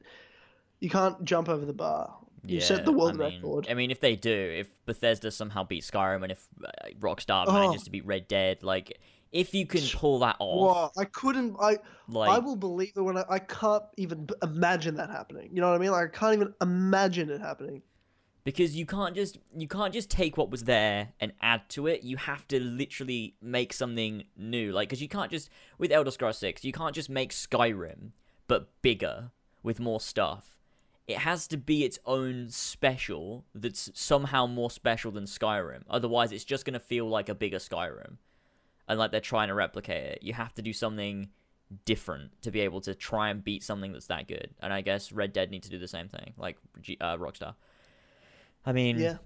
[0.81, 2.17] You can't jump over the bar.
[2.45, 2.65] You yeah.
[2.65, 3.67] set the world I mean, record.
[3.71, 7.53] I mean, if they do, if Bethesda somehow beat Skyrim, and if uh, Rockstar Oh.
[7.53, 8.99] manages to beat Red Dead, like
[9.31, 11.57] if you can pull that off, Wow, I couldn't.
[11.61, 11.79] I
[12.09, 15.51] like I will believe it when I, I can't even imagine that happening.
[15.53, 15.91] You know what I mean?
[15.91, 17.83] Like I can't even imagine it happening.
[18.43, 22.03] because you can't just you can't just take what was there and add to it
[22.03, 26.39] you have to literally make something new like because you can't just with elder scrolls
[26.39, 28.13] 6 you can't just make skyrim
[28.49, 29.31] but bigger
[29.63, 30.57] with more stuff
[31.11, 35.83] it has to be its own special that's somehow more special than skyrim.
[35.89, 38.17] Otherwise it's just going to feel like a bigger skyrim.
[38.89, 40.23] And like they're trying to replicate it.
[40.23, 41.29] You have to do something
[41.85, 44.51] different to be able to try and beat something that's that good.
[44.61, 46.57] And i guess red dead need to do the same thing like
[47.01, 47.55] uh, rockstar.
[48.65, 49.17] I mean, Yeah.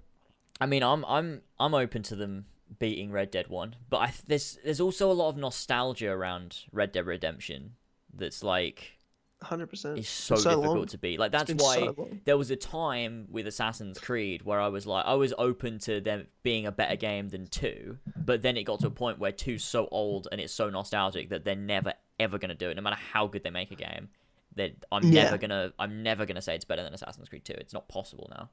[0.61, 2.45] I mean, I'm I'm I'm open to them
[2.79, 6.59] beating Red Dead One, but I th- there's there's also a lot of nostalgia around
[6.71, 7.73] Red Dead Redemption
[8.13, 8.99] that's like
[9.41, 9.99] Hundred percent.
[9.99, 10.85] It's so, so difficult long.
[10.87, 11.19] to beat.
[11.19, 15.05] Like that's why so there was a time with Assassin's Creed where I was like
[15.05, 18.79] I was open to them being a better game than two, but then it got
[18.79, 22.37] to a point where two's so old and it's so nostalgic that they're never ever
[22.37, 24.07] gonna do it, no matter how good they make a game.
[24.55, 25.25] That I'm Yeah.
[25.25, 27.55] never gonna I'm never gonna say it's better than Assassin's Creed Two.
[27.57, 28.49] It's not possible now.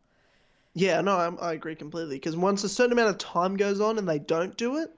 [0.75, 2.17] Yeah, no, I, I agree completely.
[2.17, 4.91] Because once a certain amount of time goes on and they don't do it,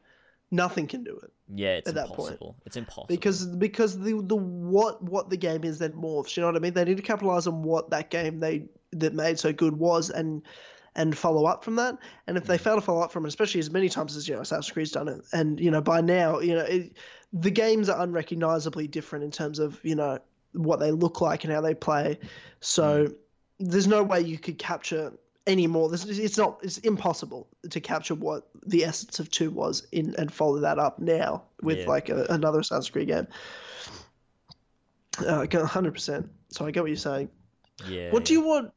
[0.51, 1.31] nothing can do it.
[1.53, 2.33] Yeah, it's At that point.
[2.33, 2.57] impossible.
[2.65, 3.07] It's impossible.
[3.09, 6.37] because because the the what what the game is then morphs.
[6.37, 6.73] You know what I mean?
[6.73, 10.43] They need to capitalize on what that game they that made so good was and
[10.97, 11.99] and follow up from that.
[12.27, 12.61] And if they mm.
[12.61, 14.93] fail to follow up from it, especially as many times as you know Assassin's Creed's
[14.93, 16.93] done it, and you know by now you know it,
[17.33, 20.19] the games are unrecognizably different in terms of you know
[20.53, 22.19] what they look like and how they play.
[22.61, 23.15] So mm.
[23.59, 25.13] there's no way you could capture
[25.47, 25.89] any more.
[25.91, 30.33] This it's not it's impossible to capture what the essence of two was in and
[30.33, 31.87] follow that up now with Yeah.
[31.89, 33.27] like a, another Assassin's Creed game.
[35.19, 36.29] Uh, hundred percent.
[36.49, 37.29] So I get what you're saying.
[37.89, 38.11] yeah.
[38.11, 38.73] What do you want?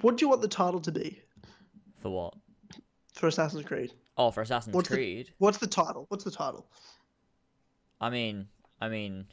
[0.00, 1.20] What do you want the title to be
[2.00, 2.34] for what?
[3.14, 3.92] for Assassin's Creed?
[4.18, 5.30] Oh, for Assassin's What's the- Creed.
[5.38, 6.04] What's the title?
[6.08, 6.66] What's the title?
[8.00, 8.48] I mean,
[8.80, 9.26] I mean,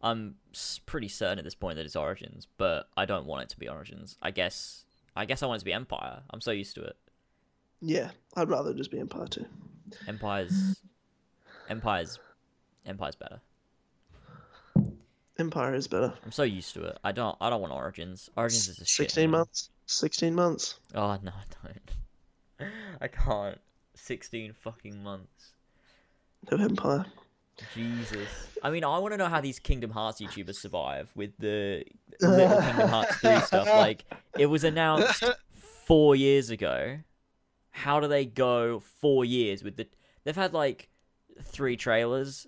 [0.00, 0.36] I'm
[0.86, 3.68] pretty certain at this point that it's Origins, but I don't want it to be
[3.68, 4.16] Origins.
[4.22, 4.84] I guess,
[5.18, 6.20] I guess I want it to be Empire.
[6.30, 6.96] I'm so used to it.
[7.80, 9.46] Yeah, I'd rather just be Empire Two.
[10.06, 10.80] Empire's,
[11.68, 12.20] Empire's,
[12.86, 13.40] Empire's better.
[15.36, 16.12] Empire is better.
[16.24, 16.98] I'm so used to it.
[17.02, 18.30] I don't, I don't want Origins.
[18.36, 19.06] Origins is a shit.
[19.06, 19.40] Sixteen man.
[19.40, 19.70] months.
[19.86, 20.78] Sixteen months.
[20.94, 21.68] Oh no, I
[22.60, 22.70] don't.
[23.00, 23.58] I can't.
[23.96, 25.50] Sixteen fucking months.
[26.48, 27.06] No Empire.
[27.74, 28.28] Jesus.
[28.62, 31.84] I mean, I want to know how these Kingdom Hearts YouTubers survive with the
[32.20, 33.66] little Kingdom Hearts 3 stuff.
[33.68, 34.04] Like,
[34.38, 35.24] it was announced
[35.86, 36.98] four years ago.
[37.70, 39.86] How do they go four years with the.
[40.24, 40.88] They've had, like,
[41.42, 42.46] three trailers,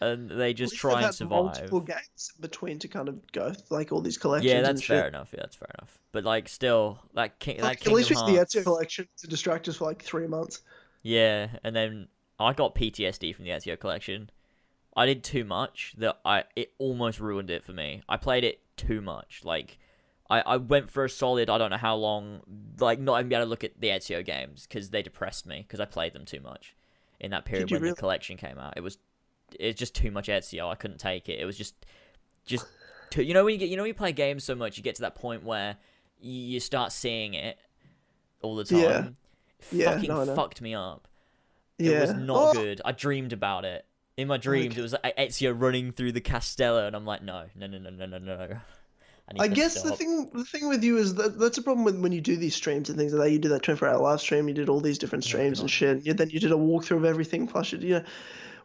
[0.00, 1.44] and they just least try and survive.
[1.44, 4.52] Multiple games between to kind of go like all these collections.
[4.52, 4.96] Yeah, that's shit.
[4.96, 5.28] fair enough.
[5.32, 5.98] Yeah, that's fair enough.
[6.10, 8.44] But, like, still, that, King, that Like, at least with the.
[8.44, 10.62] Ezio collection to distract us for like three months.
[11.02, 12.08] Yeah, and then
[12.38, 14.30] I got PTSD from the Ezio collection.
[14.96, 18.02] I did too much that I it almost ruined it for me.
[18.08, 19.42] I played it too much.
[19.44, 19.78] Like
[20.28, 22.40] I, I went for a solid I don't know how long
[22.80, 25.64] like not even be able to look at the Ezio games because they depressed me
[25.66, 26.74] because I played them too much
[27.20, 27.92] in that period when really?
[27.92, 28.74] the collection came out.
[28.76, 28.98] It was
[29.58, 30.68] it's just too much Ezio.
[30.70, 31.38] I couldn't take it.
[31.38, 31.74] It was just
[32.44, 32.66] just
[33.10, 34.82] too, you know when you get you know when you play games so much you
[34.82, 35.76] get to that point where
[36.20, 37.58] you, start seeing it
[38.42, 38.80] all the time.
[38.80, 39.08] Yeah.
[39.70, 41.08] Yeah, Fucking no, fucked me up.
[41.78, 41.90] Yeah.
[41.90, 42.80] It was not Oh, good.
[42.84, 43.84] I dreamed about it.
[44.16, 47.22] In my oh dreams, it was like Ezio running through the Castello, and I'm like,
[47.22, 48.60] no, no, no, no, no, no, no.
[49.38, 52.00] I, I guess the thing the thing with you is that that's a problem with
[52.00, 53.30] when you do these streams and things like that.
[53.30, 55.64] You do that 24 hour live stream, you did all these different streams God.
[55.64, 56.06] and shit.
[56.06, 57.46] And then you did a walkthrough of everything.
[57.46, 58.04] Plus, you, you know,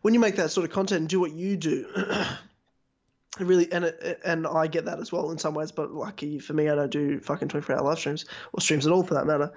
[0.02, 3.86] when you make that sort of content and do what you do, it really and
[3.86, 5.72] it, and I get that as well in some ways.
[5.72, 8.94] But lucky for me, I don't do fucking 24 hour live streams or streams at
[8.94, 9.52] all for that matter.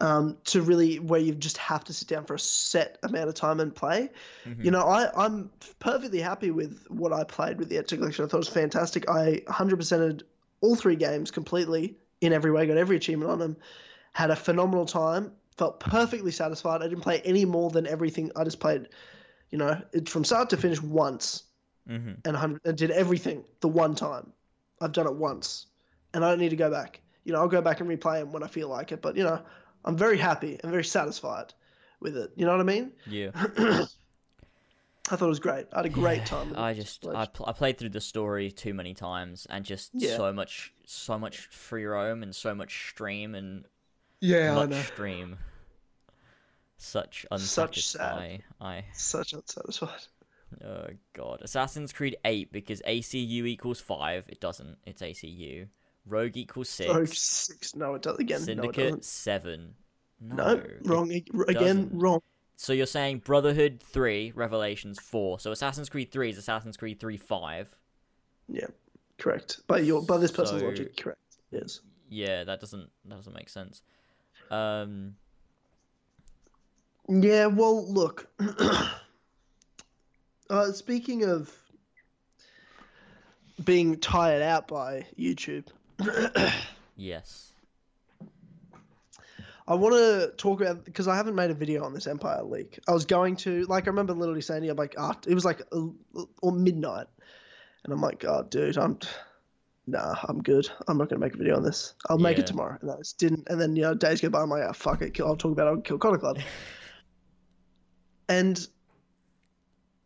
[0.00, 3.34] Um, to really where you just have to sit down for a set amount of
[3.34, 4.10] time and play.
[4.44, 4.64] Mhm.
[4.64, 8.24] You know, I, I'm perfectly happy with what I played with the Ezio collection.
[8.24, 9.08] I thought it was fantastic.
[9.08, 10.24] I 100%ed
[10.62, 13.56] all three games completely in every way, got every achievement on them,
[14.14, 16.82] had a phenomenal time, felt perfectly satisfied.
[16.82, 18.30] I didn't play any more than everything.
[18.34, 18.88] I just played,
[19.50, 21.44] you know, it from start to finish once
[21.88, 22.12] mm-hmm.
[22.24, 24.32] and, 100, and did everything the one time.
[24.80, 25.66] I've done it once
[26.12, 27.00] and I don't need to go back.
[27.24, 29.22] You know, I'll go back and replay them when I feel like it, but, you
[29.22, 29.40] know,
[29.84, 31.52] I'm very happy and very satisfied
[32.00, 32.32] with it.
[32.36, 32.92] You know what I mean?
[33.06, 33.30] Yeah.
[35.10, 35.66] I thought it was great.
[35.72, 36.48] I had a great time.
[36.50, 39.90] with I just I, pl- I played through the story too many times and just
[39.92, 40.16] Yeah.
[40.16, 43.66] so much so much free roam and so much stream and
[44.20, 44.80] yeah, I much know.
[44.80, 45.36] stream.
[46.78, 47.74] Such unsatisfied.
[47.74, 48.42] Such sad.
[48.60, 50.00] I Such unsatisfied.
[50.64, 51.40] oh god.
[51.42, 54.24] Assassin's Creed 8 because ACU equals 5.
[54.28, 54.78] It doesn't.
[54.86, 55.68] It's ACU.
[56.06, 56.90] Rogue equals 6.
[56.92, 57.74] Rogue six.
[57.74, 58.40] No, it does again.
[58.40, 59.04] No, Syndicate doesn't.
[59.04, 59.74] 7.
[60.20, 61.10] No, No, wrong.
[61.48, 62.20] Again, wrong.
[62.56, 65.40] So you're saying Brotherhood 3, Revelations 4.
[65.40, 67.68] So Assassin's Creed 3 is Assassin's Creed 3 5.
[68.48, 68.66] Yeah,
[69.18, 69.60] correct.
[69.66, 71.20] By your by this person's So- logic, correct.
[71.50, 71.80] Yes.
[72.08, 73.82] Yeah, that doesn't that doesn't make sense.
[74.50, 75.16] Um
[77.08, 77.46] Yeah.
[77.46, 78.28] Well, look.
[80.50, 81.52] uh, speaking of
[83.64, 85.66] being tired out by YouTube,
[86.96, 87.50] yes.
[89.66, 92.78] I want to talk about because I haven't made a video on this Empire leak.
[92.86, 95.34] I was going to, like, I remember literally saying to you, I'm like, ah, it
[95.34, 95.86] was like uh,
[96.42, 97.06] or midnight,
[97.84, 98.98] and I'm like, oh, dude, I'm,
[99.86, 100.68] nah, I'm good.
[100.86, 101.94] I'm not gonna make a video on this.
[102.10, 102.42] I'll make Yeah.
[102.44, 102.76] it tomorrow.
[102.82, 103.48] And I just didn't.
[103.48, 104.42] And then you know, days go by.
[104.42, 105.18] I'm like, ah, fuck it.
[105.20, 106.38] I'll talk about it on Kill Connor Club.
[108.28, 108.66] and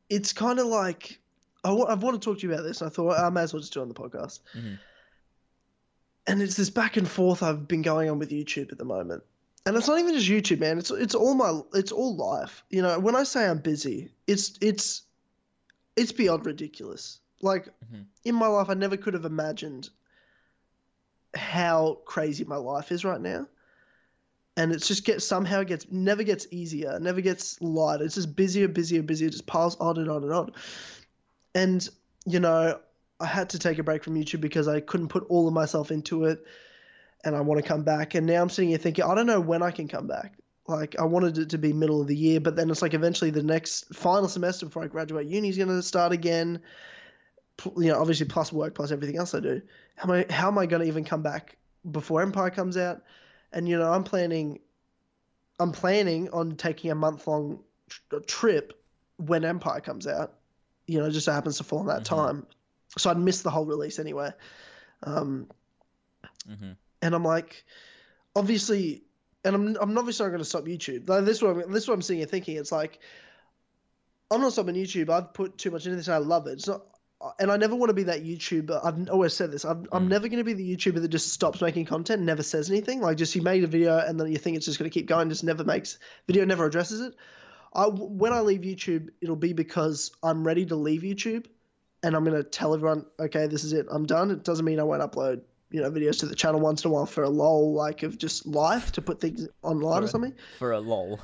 [0.08, 1.20] it's kind of like
[1.64, 3.42] I wa- I've wanted to talk to you about this, and I thought I may
[3.42, 4.40] as well just do it on the podcast.
[4.56, 4.78] Mhm.
[6.28, 9.22] And it's this back and forth I've been going on with YouTube at the moment,
[9.66, 10.78] and it's not even just YouTube, man.
[10.78, 12.62] It's it's all my it's all life.
[12.70, 15.02] You know, when I say I'm busy, it's it's
[15.96, 17.18] it's beyond ridiculous.
[17.40, 18.04] Like Mhm.
[18.24, 19.88] in my life, I never could have imagined
[21.34, 23.46] how crazy my life is right now.
[24.56, 28.04] And it's just gets somehow gets never gets easier, never gets lighter.
[28.04, 30.52] It's just busier, busier, busier, just piles on and on and on.
[31.54, 31.88] And,
[32.26, 32.80] you know,
[33.20, 35.90] I had to take a break from YouTube because I couldn't put all of myself
[35.90, 36.44] into it
[37.24, 38.14] and I want to come back.
[38.14, 40.34] And now I'm sitting here thinking, I don't know when I can come back.
[40.66, 43.30] Like I wanted it to be middle of the year, but then it's like eventually
[43.30, 46.60] the next final semester before I graduate uni is going to start again.
[47.76, 49.62] You know, obviously plus work plus everything else I do.
[49.96, 50.32] How am I?
[50.32, 51.56] How am I going to even come back
[51.90, 53.02] before Empire comes out?
[53.52, 54.60] And you know, I'm planning.
[55.58, 57.60] I'm planning on taking a month long
[58.26, 58.80] trip
[59.16, 60.34] when Empire comes out.
[60.86, 62.14] You know, just happens to fall on that mm-hmm.
[62.14, 62.46] time,
[62.96, 64.30] so I'd miss the whole release anyway.
[65.02, 65.48] Um,
[66.48, 66.72] mm-hmm.
[67.02, 67.64] And I'm like,
[68.34, 69.04] obviously,
[69.44, 71.08] and I'm I'm obviously not going to stop YouTube.
[71.08, 72.56] Like, this is what I'm, this is what I'm sitting here thinking.
[72.56, 72.98] It's like
[74.30, 75.10] I'm not stopping YouTube.
[75.10, 76.52] I've put too much into this, and I love it.
[76.52, 76.82] It's not,
[77.38, 78.84] and I never want to be that YouTuber.
[78.84, 79.64] I've always said this.
[79.64, 80.08] I'm, I'm mm.
[80.08, 83.00] never going to be the YouTuber that just stops making content, never says anything.
[83.00, 85.06] Like just you made a video and then you think it's just going to keep
[85.06, 87.14] going, just never makes video, never addresses it.
[87.74, 91.46] I when I leave YouTube, it'll be because I'm ready to leave YouTube,
[92.02, 93.86] and I'm going to tell everyone, okay, this is it.
[93.90, 94.30] I'm done.
[94.30, 96.94] It doesn't mean I won't upload you know videos to the channel once in a
[96.94, 100.34] while for a lol, like of just life to put things online for or something.
[100.58, 101.20] For a lol.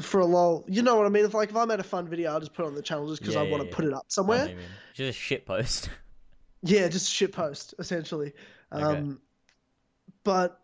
[0.00, 1.24] For a lol, you know what I mean?
[1.24, 3.08] If like if I made a fun video, I'll just put it on the channel
[3.08, 3.74] just because yeah, I want to yeah.
[3.74, 4.54] put it up somewhere.
[4.94, 5.90] Just a shit post.
[6.62, 8.32] yeah, just a shit post essentially.
[8.72, 8.84] Okay.
[8.84, 9.20] Um,
[10.22, 10.60] but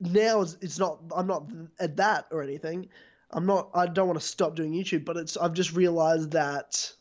[0.00, 1.00] now it's, it's not.
[1.14, 1.46] I'm not
[1.80, 2.88] at that or anything.
[3.34, 3.70] I'm not.
[3.74, 5.36] I don't want to stop doing YouTube, but it's.
[5.36, 6.92] I've just realized that.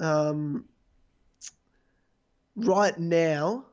[0.00, 0.64] Um,
[2.56, 3.66] right now,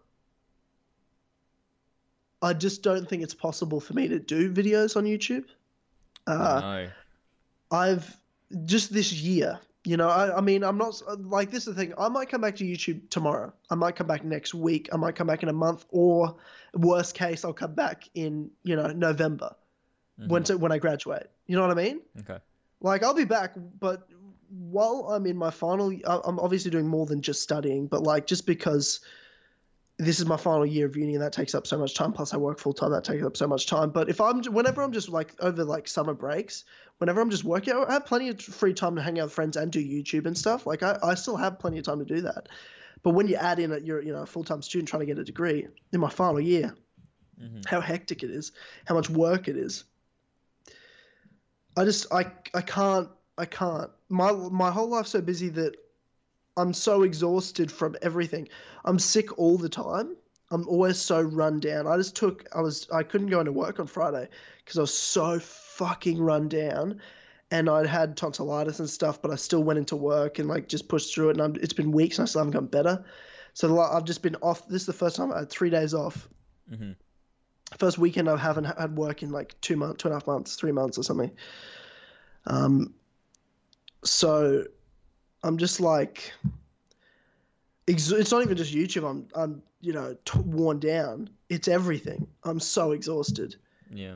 [2.42, 5.46] I just don't think it's possible for me to do videos on YouTube.
[6.28, 6.90] Uh, no.
[7.72, 8.18] I've
[8.66, 11.94] just this year, you know, I, I, mean, I'm not like this is the thing.
[11.98, 13.54] I might come back to YouTube tomorrow.
[13.70, 14.90] I might come back next week.
[14.92, 16.36] I might come back in a month, or
[16.74, 19.56] worst case, I'll come back in you know November
[20.20, 20.30] mm-hmm.
[20.30, 21.28] when to, when I graduate.
[21.48, 22.02] You know what I mean?
[22.20, 22.38] Okay.
[22.82, 24.08] Like I'll be back, but
[24.50, 28.46] while I'm in my final, I'm obviously doing more than just studying, but like just
[28.46, 29.00] because
[29.98, 32.12] this is my final year of uni and that takes up so much time.
[32.12, 33.92] Plus, I work full time, that takes up so much time.
[33.92, 36.66] But if I'm, whenever I'm just like over like summer breaks,
[36.98, 39.56] whenever I'm just working, I have plenty of free time to hang out with friends
[39.56, 40.68] and do YouTube and stuff.
[40.68, 42.50] Like I, I still have plenty of time to do that.
[43.04, 45.06] But when you add in that you're, you know, a full time student trying to
[45.06, 46.76] get a degree in my final year,
[47.42, 47.62] mm-hmm.
[47.66, 48.52] how hectic it is,
[48.86, 49.86] how much work it is.
[51.78, 53.90] I just, I, I can't I can't.
[54.10, 55.76] My my whole life's so busy that
[56.58, 58.48] I'm so exhausted from everything.
[58.86, 60.16] I'm sick all the time.
[60.52, 61.88] I'm always so run down.
[61.88, 64.30] I just took I was I couldn't go into work on Friday
[64.60, 67.02] because I was so fucking run down
[67.52, 70.88] and I'd had tonsillitis and stuff, but I still went into work and like just
[70.88, 71.34] pushed through it.
[71.34, 73.04] And I'm, it's been weeks and I still haven't gotten better.
[73.54, 74.68] So I've just been off.
[74.68, 76.28] This is the first time I had three days off.
[76.72, 76.92] Mm-hmm.
[77.78, 80.56] First weekend I haven't had work in like two months, two and a half months,
[80.56, 81.32] three months or something.
[82.48, 82.94] Um,
[84.04, 84.66] so
[85.44, 86.32] I'm just like,
[87.88, 89.10] it's not even just YouTube.
[89.10, 91.30] I'm, I'm, you know, t- worn down.
[91.50, 92.28] It's everything.
[92.44, 93.56] I'm so exhausted.
[93.92, 94.16] Yeah.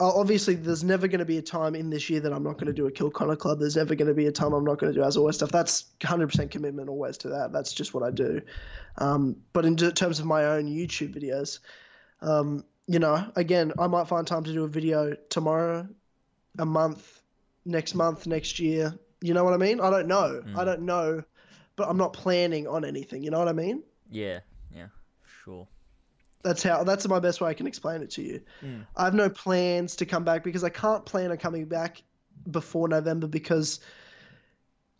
[0.00, 2.66] Obviously, there's never going to be a time in this year that I'm not going
[2.66, 3.60] to do a Kill Connor Club.
[3.60, 5.50] There's never going to be a time I'm not going to do as always stuff.
[5.50, 7.52] That's 100% commitment always to that.
[7.52, 8.42] That's just what I do.
[8.98, 11.60] Um, but in terms of my own YouTube videos,
[12.20, 15.88] um, you know, again, I might find time to do a video tomorrow,
[16.58, 17.22] a month,
[17.64, 18.98] next month, next year.
[19.20, 19.80] You know what I mean?
[19.80, 20.42] I don't know.
[20.46, 20.56] Mm.
[20.56, 21.22] I don't know,
[21.76, 23.22] but I'm not planning on anything.
[23.22, 23.82] You know what I mean?
[24.10, 24.40] Yeah,
[24.74, 24.88] yeah,
[25.44, 25.66] sure.
[26.42, 26.84] That's how.
[26.84, 28.40] That's my best way I can explain it to you.
[28.62, 28.86] Mm.
[28.96, 32.02] I have no plans to come back because I can't plan on coming back
[32.50, 33.80] before November because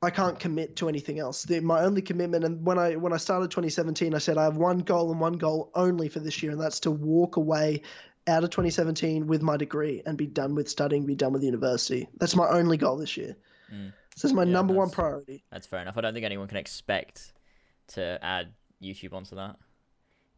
[0.04, 1.44] I can't commit to anything else.
[1.44, 4.56] The, my only commitment, and when I when I started 2017, I said I have
[4.56, 7.82] one goal and one goal only for this year, and that's to walk away
[8.26, 12.08] out of 2017 with my degree and be done with studying, be done with university.
[12.18, 13.36] That's my only goal this year.
[13.72, 13.92] Mm.
[14.16, 15.44] So it's my yeah, number one priority.
[15.50, 15.96] That's fair enough.
[15.98, 17.32] I don't think anyone can expect
[17.88, 18.52] to add
[18.82, 19.56] YouTube onto that.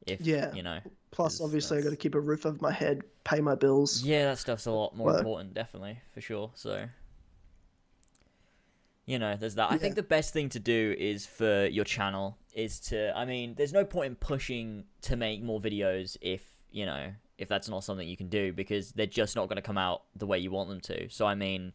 [0.06, 0.80] If yeah, you know.
[1.10, 1.86] Plus, obviously, that's...
[1.86, 4.02] I got to keep a roof over my head, pay my bills.
[4.02, 6.50] Yeah, that stuff's a lot more important, definitely for sure.
[6.54, 6.86] So,
[9.06, 9.70] you know, there's that.
[9.70, 9.76] Yeah.
[9.76, 13.16] I think the best thing to do is for your channel is to.
[13.16, 17.48] I mean, there's no point in pushing to make more videos if you know if
[17.48, 20.26] that's not something you can do because they're just not going to come out the
[20.26, 21.08] way you want them to.
[21.08, 21.72] So I mean,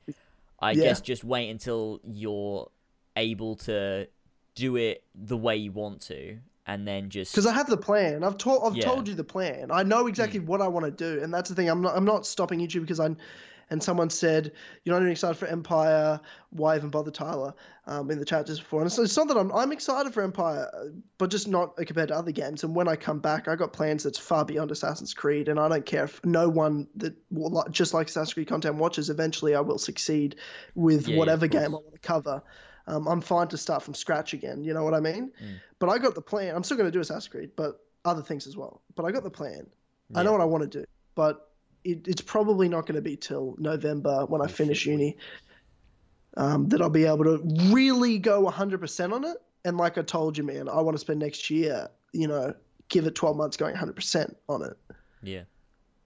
[0.59, 0.83] I yeah.
[0.83, 2.69] guess just wait until you're
[3.15, 4.07] able to
[4.55, 6.37] do it the way you want to
[6.67, 8.23] and then just because I have the plan.
[8.23, 8.85] I've told I've yeah.
[8.85, 9.71] told you the plan.
[9.71, 10.45] I know exactly mm.
[10.45, 11.69] what I want to do, and that's the thing.
[11.69, 13.09] I'm not I'm not stopping YouTube because I
[13.71, 14.51] and someone said,
[14.83, 16.19] "You're not even excited for Empire.
[16.51, 17.53] Why even bother, Tyler?"
[17.87, 20.21] Um, in the chat just before, and so it's not that I'm I'm excited for
[20.21, 20.69] Empire,
[21.17, 22.63] but just not compared to other games.
[22.63, 25.67] And when I come back, I got plans that's far beyond Assassin's Creed, and I
[25.67, 27.15] don't care if no one that
[27.71, 29.09] just like Assassin's Creed content watches.
[29.09, 30.35] Eventually, I will succeed
[30.75, 32.43] with Yeah, yeah, whatever of game I want to cover.
[32.87, 34.63] Um, I'm fine to start from scratch again.
[34.63, 35.31] You know what I mean?
[35.41, 35.59] Mm.
[35.79, 36.55] But I got the plan.
[36.55, 38.81] I'm still going to do Assassin's Creed, but other things as well.
[38.95, 39.67] But I got the plan.
[40.13, 40.85] I know what I want to do,
[41.15, 41.50] but
[41.83, 45.17] it, it's probably not going to be till November when I Oh, finish uni
[46.37, 47.41] um, that I'll be able to
[47.73, 49.37] really go 100% on it.
[49.65, 52.53] And like I told you, man, I want to spend next year, you know,
[52.89, 54.77] give it 12 months going 100% on it.
[55.21, 55.43] Yeah.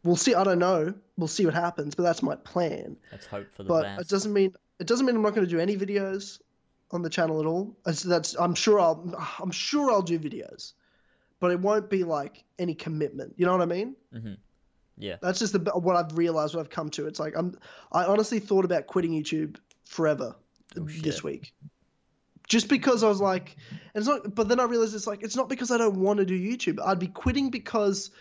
[0.03, 0.35] We'll see.
[0.35, 0.93] I don't know.
[1.18, 2.97] We'll see what happens, but that's my plan.
[3.11, 4.02] Let's hope for the But best.
[4.02, 6.41] it doesn't mean it doesn't mean I'm not going to do any videos
[6.91, 7.76] on the channel at all.
[7.85, 10.73] That's, that's I'm sure I'll I'm sure I'll do videos,
[11.39, 13.34] but it won't be like any commitment.
[13.38, 13.95] You know what I mean?
[14.11, 14.35] hmm
[14.97, 15.17] Yeah.
[15.22, 16.55] That's just the, what I've realized.
[16.55, 17.07] What I've come to.
[17.07, 17.57] It's like I'm.
[17.91, 20.35] I honestly thought about quitting YouTube forever
[20.77, 21.53] Oh, this week,
[22.47, 23.55] just because I was like,
[23.93, 24.35] it's not.
[24.35, 26.80] But then I realized it's like it's not because I don't want to do YouTube.
[26.85, 28.11] I'd be quitting because,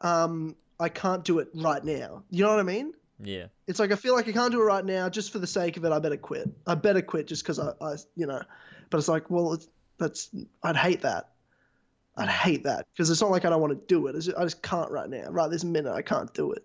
[0.00, 2.24] um, I can't do it right now.
[2.30, 2.94] You know what I mean?
[3.20, 3.46] Yeah.
[3.66, 5.76] It's like I feel like I can't do it right now just for the sake
[5.76, 5.92] of it.
[5.92, 6.48] I better quit.
[6.66, 8.42] I better quit just because I, I, you know.
[8.90, 9.68] But it's like, well, it's,
[9.98, 10.30] that's
[10.62, 11.30] I'd hate that.
[12.16, 14.14] I'd hate that because it's not like I don't want to do it.
[14.14, 15.28] Just, I just can't right now.
[15.30, 16.64] Right this minute, I can't do it.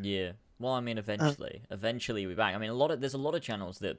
[0.00, 0.32] Yeah.
[0.58, 2.54] Well, I Uh, mean, eventually, eventually we're back.
[2.54, 3.98] I mean, a lot of there's a lot of channels that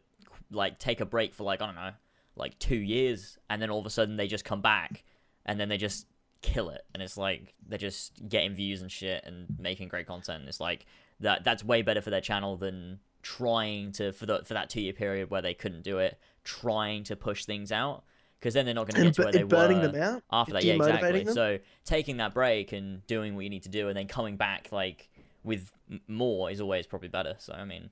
[0.51, 1.91] like take a break for like I don't know,
[2.35, 5.03] like two years, and then all of a sudden they just come back,
[5.45, 6.07] and then they just
[6.41, 10.45] kill it, and it's like they're just getting views and shit and making great content.
[10.47, 10.85] It's like
[11.19, 11.43] that.
[11.43, 14.93] That's way better for their channel than trying to for the for that two year
[14.93, 18.03] period where they couldn't do it, trying to push things out.
[18.39, 20.53] Because then they're not going to get to where they burning were them out, after
[20.53, 20.63] that.
[20.63, 21.23] Yeah, exactly.
[21.23, 21.33] them.
[21.33, 24.69] So taking that break and doing what you need to do, and then coming back
[24.71, 25.09] like
[25.43, 25.71] with
[26.07, 27.35] more is always probably better.
[27.39, 27.89] So I mean,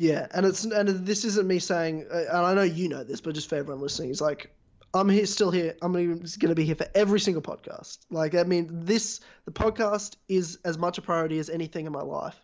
[0.00, 3.20] Yeah, and it's and this isn't me saying, uh, and I know you know this,
[3.20, 4.50] but just for everyone listening, it's like
[4.94, 5.76] I'm here, still here.
[5.82, 7.98] I'm going to be here for every single podcast.
[8.10, 12.00] Like, I mean, this the podcast is as much a priority as anything in my
[12.00, 12.40] life.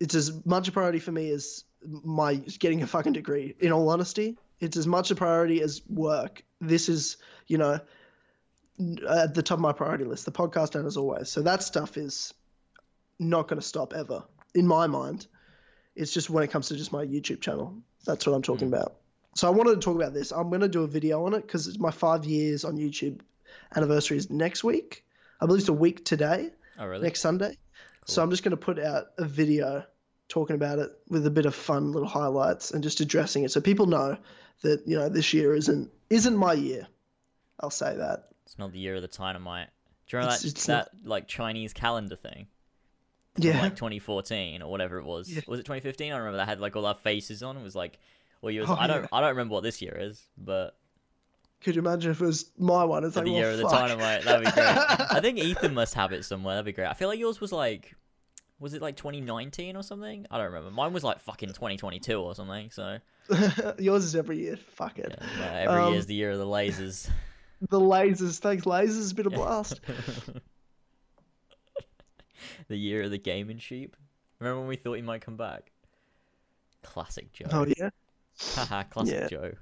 [0.00, 3.54] It's as much a priority for me as my getting a fucking degree.
[3.60, 6.42] In all honesty, it's as much a priority as work.
[6.60, 7.16] This is,
[7.46, 7.80] you know,
[9.08, 10.24] at the top of my priority list.
[10.24, 11.28] The podcast and as always.
[11.28, 12.34] So that stuff is
[13.18, 14.24] not going to stop ever
[14.54, 15.26] in my mind.
[15.94, 17.76] It's just when it comes to just my YouTube channel.
[18.04, 18.74] That's what I'm talking mm.
[18.74, 18.96] about.
[19.36, 20.32] So I wanted to talk about this.
[20.32, 23.20] I'm going to do a video on it because it's my five years on YouTube
[23.74, 25.04] anniversary is next week.
[25.40, 27.02] I believe it's a week today, oh really?
[27.02, 27.58] next Sunday.
[28.06, 29.84] So I'm just going to put out a video
[30.28, 33.60] talking about it with a bit of fun little highlights and just addressing it so
[33.60, 34.16] people know
[34.62, 36.86] that you know this year isn't isn't my year.
[37.60, 38.28] I'll say that.
[38.46, 39.68] It's not the year of the dynamite.
[40.06, 42.46] Do you remember It's- that it's that like Chinese calendar thing?
[43.34, 43.60] From, Yeah.
[43.62, 45.28] like 2014 or whatever it was.
[45.28, 45.40] Yeah.
[45.48, 46.12] Was it 2015?
[46.12, 47.56] I remember that had like all our faces on.
[47.56, 47.98] It was like,
[48.42, 48.66] well, years.
[48.68, 49.02] Oh, I don't.
[49.02, 49.08] yeah.
[49.12, 50.76] I don't remember what this year is, but
[51.62, 53.02] Could you imagine if it was my one?
[53.04, 53.72] It's the like, well, year of the fuck.
[53.88, 54.22] dynamite.
[54.24, 54.66] That'd be great.
[55.10, 56.54] I think Ethan must have it somewhere.
[56.56, 56.86] That'd be great.
[56.88, 57.94] I feel like yours was like,
[58.60, 60.26] was it like 2019 or something?
[60.30, 60.70] I don't remember.
[60.70, 62.70] Mine was like fucking 2022 or something.
[62.70, 62.98] So
[63.78, 64.56] Yours is every year.
[64.56, 65.16] Fuck it.
[65.38, 67.08] yeah, no, every Um, year's the year of the lasers.
[67.70, 68.40] The lasers.
[68.40, 68.98] Thanks, lasers.
[69.00, 69.36] It's been a Yeah.
[69.38, 69.80] blast.
[72.68, 73.96] the year of the gaming sheep.
[74.38, 75.70] Remember when we thought he might come back?
[76.82, 77.46] Classic Joe.
[77.52, 77.90] Oh yeah,
[78.38, 79.28] Haha, classic Yeah.
[79.28, 79.52] Joe.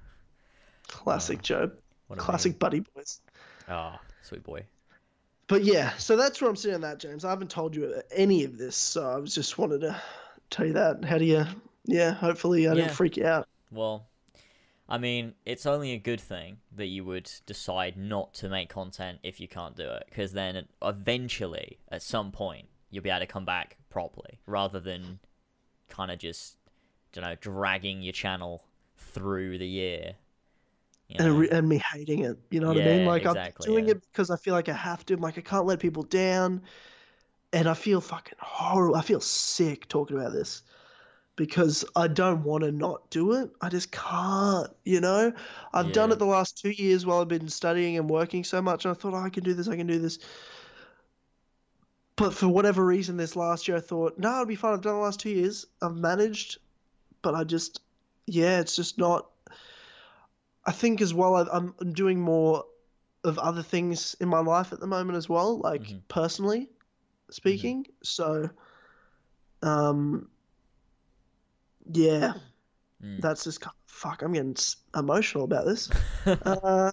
[0.88, 1.70] classic Oh, Joe.
[2.16, 3.20] Classic buddy boys.
[3.68, 4.64] Ah, sweet boy.
[5.52, 7.26] But yeah, so that's where I'm sitting on that, James.
[7.26, 10.00] I haven't told you any of this, so I was just wanted to
[10.48, 11.04] tell you that.
[11.04, 11.44] How do you?
[11.84, 12.76] Yeah, hopefully I Yeah.
[12.76, 13.46] didn't freak you out.
[13.70, 14.06] Well,
[14.88, 19.18] I mean, it's only a good thing that you would decide not to make content
[19.22, 23.26] if you can't do it, because then eventually, at some point, you'll be able to
[23.26, 25.18] come back properly, rather than
[25.90, 26.56] kind of just,
[27.14, 28.64] you know, dragging your channel
[28.96, 30.14] through the year.
[31.18, 33.06] You And, re- and me hating it, you know what I mean?
[33.06, 33.92] Like exactly, I'm doing yeah.
[33.92, 35.14] it because I feel like I have to.
[35.14, 36.62] I'm like I can't let people down,
[37.52, 38.96] and I feel fucking horrible.
[38.96, 40.62] I feel sick talking about this
[41.36, 43.50] because I don't want to not do it.
[43.60, 45.32] I just can't, you know.
[45.72, 48.84] I've done it the last two years while I've been studying and working so much,
[48.84, 50.18] and I thought oh, I can do this, I can do this.
[52.16, 54.74] But for whatever reason, this last year I thought, no, it'll be fine.
[54.74, 55.66] I've done the last two years.
[55.80, 56.58] I've managed,
[57.22, 57.80] but I just,
[58.26, 59.28] yeah, it's just not.
[60.64, 62.64] I think as well, I- I'm I'm doing more
[63.24, 66.02] of other things in my life at the moment as well, like Mhm.
[66.08, 66.68] personally
[67.30, 67.86] speaking.
[68.02, 68.50] So,
[69.62, 70.28] um,
[71.92, 72.34] yeah,
[73.02, 73.20] Mm.
[73.20, 74.22] that's just kind of, fuck.
[74.22, 74.56] I'm getting
[74.94, 75.88] emotional about this.
[76.26, 76.90] Uh,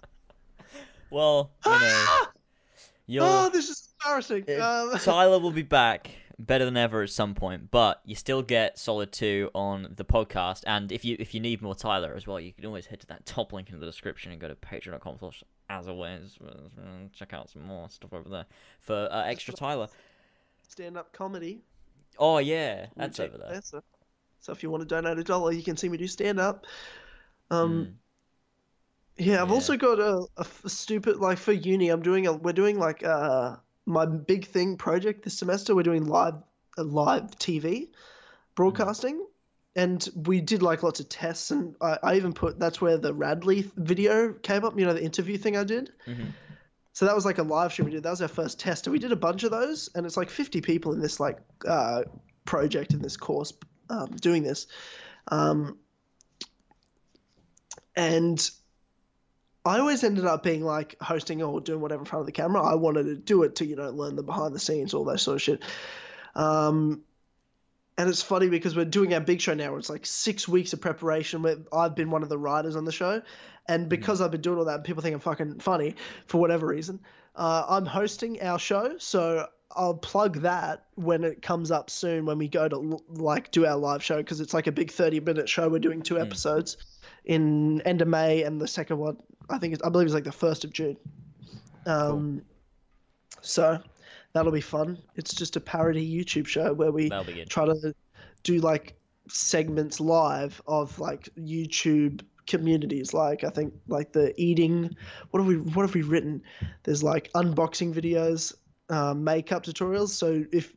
[1.10, 2.06] well, you know,
[3.46, 4.44] oh, this is embarrassing.
[4.46, 6.10] It- Um, Tyler will be back
[6.46, 10.62] better than ever at some point, but you still get Solid 2 on the podcast.
[10.66, 13.06] And if you if you need more Tyler as well, you can always head to
[13.08, 16.38] that top link in the description and go to patreon.com slash as always.
[17.14, 18.46] Check out some more stuff over there
[18.80, 19.88] for uh, extra Tyler.
[20.68, 21.62] Stand up comedy.
[22.18, 23.60] Oh, yeah, that's over there.
[23.62, 23.82] So,
[24.40, 26.66] so if you want to donate a dollar, you can see me do stand up.
[27.50, 27.92] Um, Mm.
[29.16, 29.54] Yeah, I've Yeah.
[29.54, 31.90] also got a stupid like for uni.
[31.90, 35.74] I'm doing a we're doing like uh my big thing project this semester.
[35.74, 36.34] We're doing live
[36.78, 37.88] uh, live TV
[38.54, 39.24] broadcasting,
[39.76, 41.50] and we did like lots of tests.
[41.50, 44.78] And I, I even put that's where the Radley video came up.
[44.78, 45.92] You know the interview thing I did.
[46.06, 46.32] Mhm.
[46.92, 48.02] So that was like a live stream we did.
[48.02, 49.88] That was our first test, and we did a bunch of those.
[49.94, 52.02] And it's like 50 people in this like uh,
[52.44, 53.52] project in this course
[53.88, 54.66] um, doing this.
[55.28, 55.78] Um,
[57.96, 58.50] and
[59.64, 62.62] I always ended up being like hosting or doing whatever in front of the camera.
[62.62, 65.18] I wanted to do it to you know learn the behind the scenes, all that
[65.18, 65.62] sort of shit.
[66.34, 67.02] Um,
[67.98, 69.76] and it's funny because we're doing our big show now.
[69.76, 71.42] It's like six weeks of preparation.
[71.42, 73.20] Where I've been one of the writers on the show,
[73.66, 75.96] and because I've been doing all that, people think I'm fucking funny
[76.26, 77.00] for whatever reason.
[77.36, 82.38] Uh, I'm hosting our show, so I'll plug that when it comes up soon when
[82.38, 85.48] we go to like do our live show because it's like a big 30 minute
[85.48, 85.68] show.
[85.68, 86.78] We're doing two episodes
[87.24, 89.18] in end of May and the second one
[89.50, 90.96] I think it's, I believe it's like the first of June.
[91.86, 92.42] Um,
[93.40, 93.78] so
[94.32, 94.98] that'll be fun.
[95.16, 97.50] It's just a parody YouTube show where we That'll be good.
[97.50, 97.94] try to
[98.42, 98.94] do like
[99.28, 104.96] segments live of like YouTube communities like I think like the eating
[105.30, 106.42] what have we what have we written
[106.82, 108.54] there's like unboxing videos
[108.88, 110.74] um, makeup tutorials so if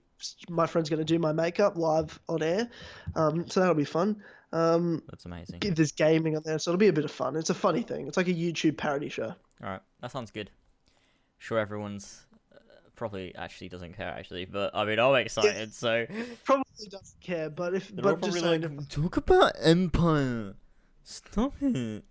[0.50, 2.70] my friend's going to do my makeup live on air
[3.16, 4.22] um, so that'll be fun
[4.54, 5.60] um, That's amazing.
[5.62, 7.82] if there's gaming on there so it'll be a bit of fun it's a funny
[7.82, 10.50] thing it's like a YouTube parody show All right, that sounds good.
[11.40, 12.58] Sure, everyone's uh,
[12.96, 15.74] probably actually doesn't care actually, but I mean, I'm excited.
[15.74, 16.06] So
[16.46, 20.54] probably doesn't care but if they're but just like, talk about Empire.
[21.04, 22.04] Stop it.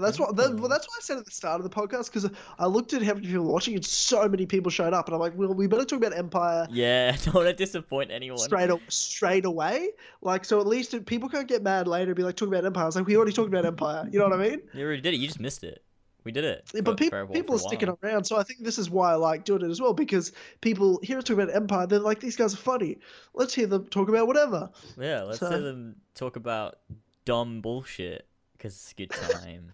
[0.00, 0.36] That's what.
[0.36, 2.28] That, well, that's what I said at the start of the podcast because
[2.58, 5.14] I looked at how many people were watching, and so many people showed up, and
[5.14, 8.38] I'm like, well, we better talk about Empire Yeah, don't want to disappoint anyone.
[8.38, 9.90] straight straight away.
[10.22, 12.64] Like, so at least if people can't get mad later and be like, talk about
[12.64, 12.84] Empire.
[12.84, 14.08] I was like, we already talked about Empire.
[14.10, 14.62] You know what I mean?
[14.74, 15.18] You already did it.
[15.18, 15.82] You just missed it.
[16.22, 16.70] We did it.
[16.74, 19.44] Yeah, but people people are sticking around, so I think this is why I like
[19.46, 22.52] doing it as well because people hear us talk about Empire, they're like, these guys
[22.52, 22.98] are funny.
[23.32, 24.68] Let's hear them talk about whatever.
[25.00, 26.76] Yeah, let's So- hear them talk about
[27.24, 29.10] dumb bullshit because it's a good
[29.42, 29.72] time.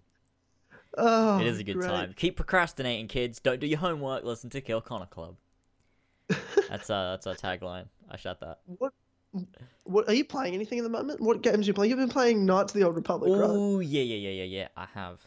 [0.97, 1.87] Oh, it is a good great.
[1.87, 2.13] time.
[2.15, 3.39] Keep procrastinating, kids.
[3.39, 4.23] Don't do your homework.
[4.23, 5.35] Listen to Kill Connor Club.
[6.69, 7.85] That's uh, that's our tagline.
[8.09, 8.59] I shot that.
[8.65, 8.91] What?
[9.85, 10.53] What are you playing?
[10.53, 11.21] Anything at the moment?
[11.21, 11.89] What games are you playing?
[11.89, 13.49] You've been playing Knights of the Old Republic, right?
[13.49, 14.67] Oh yeah, yeah, yeah, yeah, yeah.
[14.75, 15.21] I have.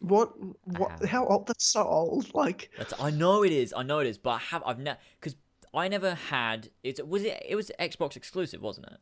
[0.00, 0.32] What?
[0.64, 0.90] What?
[0.90, 1.08] have.
[1.08, 1.46] How old?
[1.46, 2.26] That's so old.
[2.34, 3.72] Like, That's I know it is.
[3.76, 4.18] I know it is.
[4.18, 4.62] But I have.
[4.66, 5.36] I've never because
[5.74, 6.70] I never had.
[6.82, 7.40] It was it.
[7.46, 8.98] It was Xbox exclusive, wasn't it?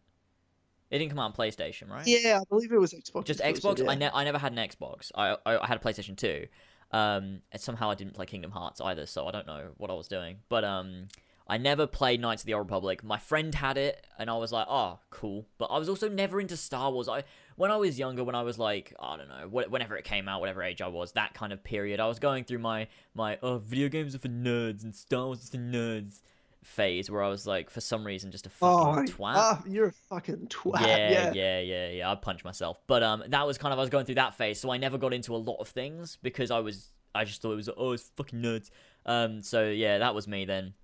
[0.90, 2.06] It didn't come out on PlayStation, right?
[2.06, 3.24] yeah, I believe it was Xbox.
[3.24, 3.78] Just Xbox.
[3.82, 3.90] yeah.
[3.90, 5.10] I, ne- I never had an Xbox.
[5.14, 6.46] I, I I had a PlayStation Two.
[6.92, 9.94] Um, and somehow I didn't play Kingdom Hearts either, so I don't know what I
[9.94, 10.38] was doing.
[10.48, 11.08] But um,
[11.48, 13.02] I never played Knights of the Old Republic.
[13.02, 15.46] My friend had it, and I was like, oh, cool.
[15.58, 17.08] But I was also never into Star Wars.
[17.08, 17.24] I
[17.56, 20.28] when I was younger, when I was like, I don't know, wh- whenever it came
[20.28, 23.38] out, whatever age I was, that kind of period, I was going through my my
[23.42, 26.20] oh, video games are for nerds and Star Wars is for nerds
[26.66, 29.86] phase, where I was like, for some reason, just a Oh, fucking twat ah, you're
[29.88, 30.80] a fucking twat.
[30.80, 32.78] yeah, Yeah, yeah, yeah, yeah, I'd punch myself.
[32.86, 34.98] But um, that was kind of I was going through that phase, so I never
[34.98, 37.93] got into a lot of things because I was I just thought it was oh
[37.93, 38.70] it's fucking nerds.
[39.06, 40.74] Um, so yeah, that was me then.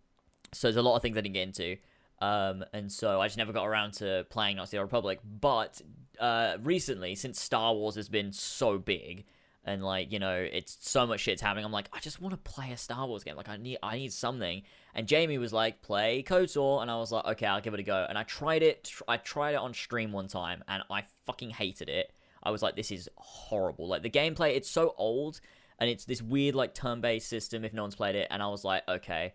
[0.52, 1.76] So there's a lot of things I didn't get into.
[2.20, 5.18] Um, and so I just never got around to playing Knights of the Old Republic.
[5.40, 5.80] But
[6.20, 9.24] uh, recently, since Star Wars has been so big,
[9.64, 11.64] and like you know, it's so much shit's happening.
[11.64, 13.36] I'm like, I just want to play a Star Wars game.
[13.36, 14.62] Like I need, I need something.
[14.94, 17.84] And Jamie was like, play KOTOR, and I was like, okay, I'll give it a
[17.84, 18.04] go.
[18.08, 18.84] And I tried it.
[18.84, 22.12] Tr- I tried it on stream one time, and I fucking hated it.
[22.42, 23.88] I was like, this is horrible.
[23.88, 25.40] Like the gameplay, it's so old,
[25.78, 27.64] and it's this weird like turn-based system.
[27.64, 29.34] If no one's played it, and I was like, okay,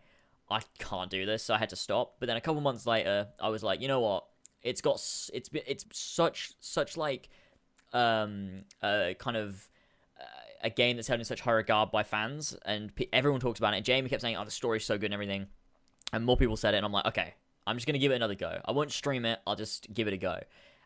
[0.49, 2.15] I can't do this, so I had to stop.
[2.19, 4.25] But then a couple months later, I was like, you know what?
[4.61, 7.29] It's got s- it's been it's such such like
[7.93, 9.67] um uh kind of
[10.67, 13.73] a game that's held in such high regard by fans, and pe everyone talks about
[13.73, 13.77] it.
[13.77, 15.47] And Jamie kept saying, "Oh, the story's so good and everything,"
[16.13, 17.33] and more people said it, and I'm like, okay,
[17.65, 18.59] I'm just gonna give it another go.
[18.63, 19.39] I won't stream it.
[19.47, 20.39] I'll just give it a go.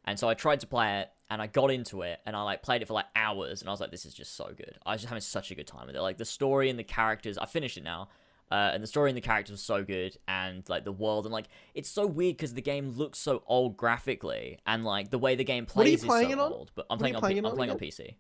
[0.06, 2.64] And so I tried to play it, and I got into it, and I like
[2.64, 4.78] played it for like hours, and I was like, this is just so good.
[4.86, 6.02] I was just having such a good time with it.
[6.02, 8.10] Like the story and the characters, I finished it now.
[8.52, 11.32] Uh, and the story and the characters was so good, and like the world, and
[11.32, 15.36] like it's so weird because the game looks so old graphically, and like the way
[15.36, 16.72] the game What are you plays is so old.
[16.76, 17.80] But I'm What playing on, playing P- it I'm playing on?
[17.80, 18.16] PC.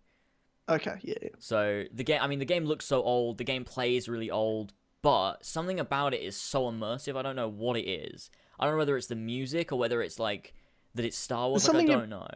[0.69, 1.29] Okay, yeah.
[1.39, 3.37] So the game, I mean, the game looks so old.
[3.37, 4.73] The game plays really old.
[5.01, 7.17] but something about it is so immersive.
[7.17, 8.29] I don't know what it is.
[8.59, 10.53] I don't know whether it's the music or whether it's like
[10.95, 11.67] that it's Star Wars.
[11.67, 12.27] Like, I don't know.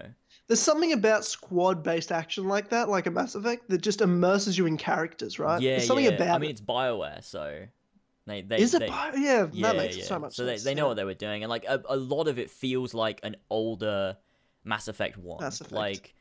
[0.47, 4.65] There's something about squad-based action like that, like a Mass Effect, that just immerses you
[4.65, 5.61] in characters, right?
[5.61, 6.11] Yeah, There's something yeah.
[6.11, 7.65] about I mean, it's Bioware, so
[8.27, 8.79] they they Is it?
[8.79, 10.03] they, Bio- yeah, yeah, that makes yeah.
[10.05, 10.63] so much so sense.
[10.63, 10.87] they, they know yeah.
[10.89, 14.17] what they were doing, and like a, a lot of it feels like an older
[14.63, 15.41] Mass Effect one.
[15.41, 15.73] Mass Effect.
[15.73, 16.15] Like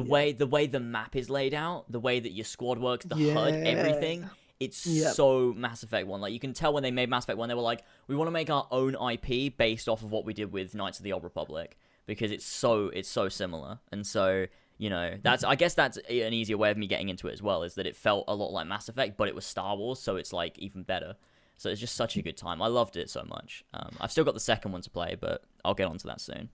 [0.00, 0.12] the Yeah.
[0.12, 3.14] way the way the map is laid out, the way that your squad works, the
[3.16, 4.28] HUD, everything.
[4.58, 5.14] It's Yep.
[5.14, 6.20] so Mass Effect one.
[6.20, 8.28] Like you can tell when they made Mass Effect one, they were like, we want
[8.28, 11.12] to make our own IP based off of what we did with Knights of the
[11.12, 14.46] Old Republic because it's so it's so similar, and so.
[14.78, 17.40] You know, that's I guess that's an easier way of me getting into it as
[17.42, 19.98] well, is that it felt a lot like Mass Effect, but it was Star Wars,
[19.98, 21.16] so it's like even better.
[21.56, 22.60] So it's just such a good time.
[22.60, 23.64] I loved it so much.
[23.72, 26.50] Um, I've still got the second one to play, but I'll get onto that soon.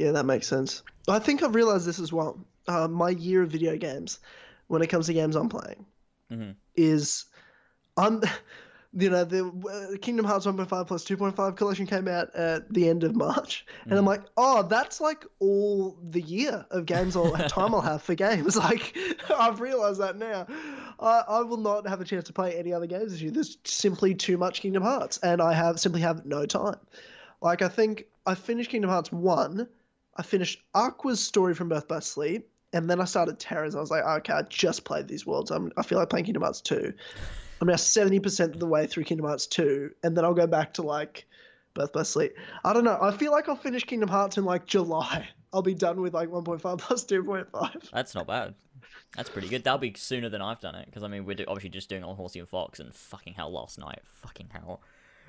[0.00, 0.82] Yeah, that makes sense.
[1.08, 2.42] I think I've realized this as well.
[2.66, 4.18] Uh, my year of video games,
[4.68, 5.84] when it comes to games I'm playing,
[6.32, 6.54] Mhm.
[6.74, 7.26] is
[7.98, 8.22] I'm,
[8.94, 13.04] you know, the uh, Kingdom Hearts 1.5 plus 2.5 collection came out at the end
[13.04, 14.08] of March, and I'm Mhm.
[14.08, 18.56] like, oh, that's like all the year of games or time I'll have for games.
[18.70, 18.96] Like,
[19.36, 20.46] I've realized that now.
[20.98, 23.32] I, I will not have a chance to play any other games this year.
[23.32, 26.80] There's simply too much Kingdom Hearts, and I have simply have no time.
[27.42, 29.68] Like, I think I finished Kingdom Hearts 1.
[30.16, 33.74] I finished Aqua's story from Birth by Sleep, and then I started Terra's.
[33.74, 35.50] I was like, okay, I just played these worlds.
[35.50, 36.92] I'm, I feel like playing Kingdom Hearts 2.
[37.60, 40.74] I'm now 70% of the way through Kingdom Hearts 2, and then I'll go back
[40.74, 41.26] to like
[41.74, 42.32] Birth by Sleep.
[42.64, 42.98] I don't know.
[43.00, 45.28] I feel like I'll finish Kingdom Hearts in like July.
[45.52, 47.90] I'll be done with like 1.5 plus 2.5.
[47.90, 48.54] That's not bad.
[49.16, 49.64] That's pretty good.
[49.64, 52.14] That'll be sooner than I've done it because I mean we're obviously just doing on
[52.14, 54.00] Horsey and Fox and fucking hell last night.
[54.22, 54.80] Fucking hell.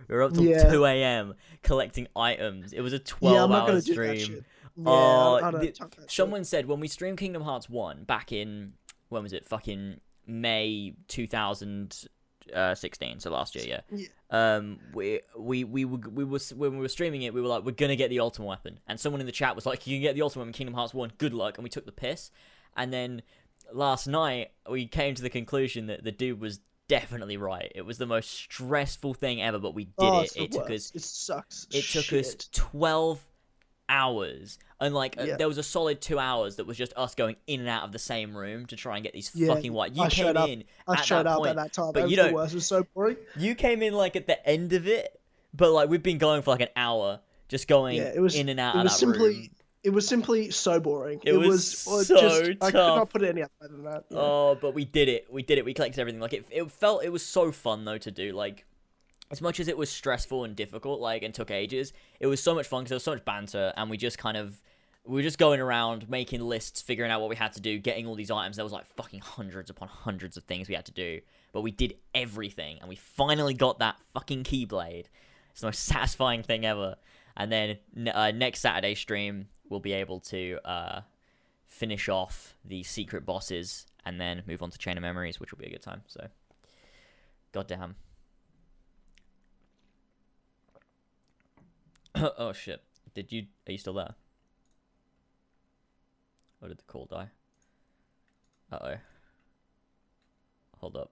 [0.07, 0.71] We were up till Yeah.
[0.71, 1.33] 2 a.m.
[1.63, 2.73] collecting items.
[2.73, 4.45] It was a Yeah, 12 I'm not hour going to stream.
[4.77, 6.15] Yeah, Oh, I don't the- have time for that shit.
[6.15, 8.73] Someone said when we streamed Kingdom Hearts 1 back in,
[9.09, 9.45] when was it?
[9.45, 13.81] Fucking May 2016, so last year, yeah.
[13.91, 14.07] Yeah.
[14.29, 17.65] Um, we we we were, we were when we were streaming it, we were like,
[17.65, 20.01] we're gonna get the ultimate weapon, and someone in the chat was like, you can
[20.01, 21.13] get the ultimate weapon in Kingdom Hearts 1.
[21.17, 22.31] Good luck, and we took the piss,
[22.77, 23.21] and then
[23.73, 26.59] last night we came to the conclusion that the dude was
[26.91, 27.71] definitely right.
[27.73, 30.35] It was the most stressful thing ever, but we did Oh, it.
[30.35, 30.91] It took us.
[30.93, 31.65] It sucks.
[31.71, 33.25] it took us 12
[33.89, 37.35] hours and like uh, there was a solid two hours that was just us going
[37.45, 39.93] in and out of the same room to try and get these Yeah, fucking white
[39.93, 41.91] you I came up- in I at showed that up point at that time.
[41.91, 42.53] but was you don't- worst.
[42.53, 43.17] It was so boring.
[43.35, 45.19] you came in like at the end of it
[45.53, 47.19] but like we've been going for like an hour
[47.49, 49.49] just going Yeah, it was- in and out it of was that simply room
[49.83, 51.21] It was simply so boring.
[51.23, 54.05] It was uh, so just, I could not put it any other than that.
[54.09, 54.17] yeah.
[54.19, 55.27] Oh, but we did it.
[55.31, 55.65] We did it.
[55.65, 56.21] We collected everything.
[56.21, 58.31] Like it, it felt it was so fun though to do.
[58.31, 58.65] Like
[59.31, 62.53] as much as it was stressful and difficult, like and took ages, it was so
[62.53, 64.61] much fun because there was so much banter, and we just kind of
[65.03, 68.05] we were just going around making lists, figuring out what we had to do, getting
[68.05, 68.57] all these items.
[68.57, 71.21] There was like fucking hundreds upon hundreds of things we had to do,
[71.53, 75.05] but we did everything, and we finally got that fucking keyblade.
[75.51, 76.97] It's the most satisfying thing ever.
[77.35, 77.77] And then
[78.13, 81.01] uh, next Saturday stream, we'll be able to uh,
[81.65, 85.59] finish off the secret bosses and then move on to Chain of Memories, which will
[85.59, 86.01] be a good time.
[86.07, 86.27] So,
[87.53, 87.95] goddamn.
[92.15, 92.83] oh shit!
[93.15, 93.45] Did you?
[93.67, 94.13] Are you still there?
[96.61, 97.29] Or did the call die?
[98.71, 98.95] Uh oh.
[100.79, 101.11] Hold up.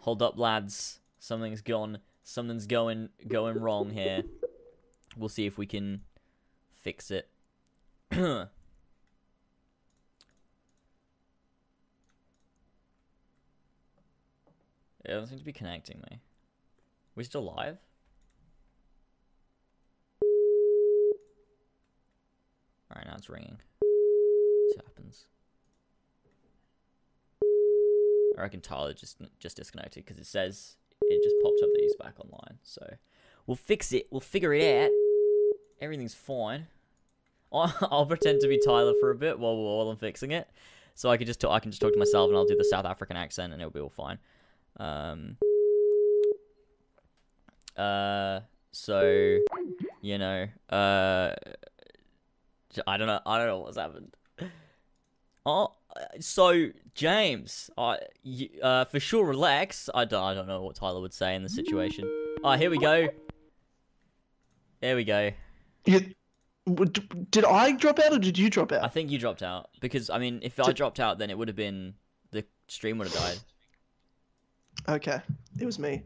[0.00, 1.00] Hold up, lads.
[1.18, 1.98] Something's gone.
[2.24, 4.24] Something's going going wrong here.
[5.16, 6.00] We'll see if we can
[6.82, 7.28] fix it.
[8.10, 8.48] It
[15.06, 16.20] doesn't seem to be connecting me.
[17.14, 17.78] We still live?
[22.90, 23.58] Alright, now it's ringing.
[23.80, 25.26] What happens?
[28.36, 31.96] I reckon Tyler just just disconnected because it says it just popped up that he's
[31.96, 32.58] back online.
[32.62, 32.82] So
[33.46, 34.08] we'll fix it.
[34.10, 34.90] We'll figure it out.
[35.80, 36.66] Everything's fine.
[37.90, 40.48] I'll, pretend to be Tyler for a bit while while I'm fixing it.
[40.94, 42.64] So I can just talk, I can just talk to myself and I'll do the
[42.64, 44.18] South African accent and it'll be all fine.
[44.78, 45.36] Um.
[47.76, 48.40] Uh.
[48.72, 49.38] So,
[50.00, 50.46] you know.
[50.70, 51.34] Uh.
[52.86, 53.20] I don't know.
[53.24, 54.14] I don't know what's happened.
[55.46, 55.74] Oh,
[56.18, 57.98] so James, I
[58.62, 59.88] uh, for sure relax.
[59.94, 62.10] I don't, I don't know what Tyler would say in the situation.
[62.42, 63.08] Oh, here we go.
[64.80, 65.30] There we go.
[67.30, 68.82] Did I drop out or did you drop out?
[68.84, 71.48] I think you dropped out because I mean, if I dropped out, then it would
[71.48, 71.94] have been
[72.32, 73.38] the stream would have died.
[74.88, 75.20] Okay,
[75.60, 76.02] it was me.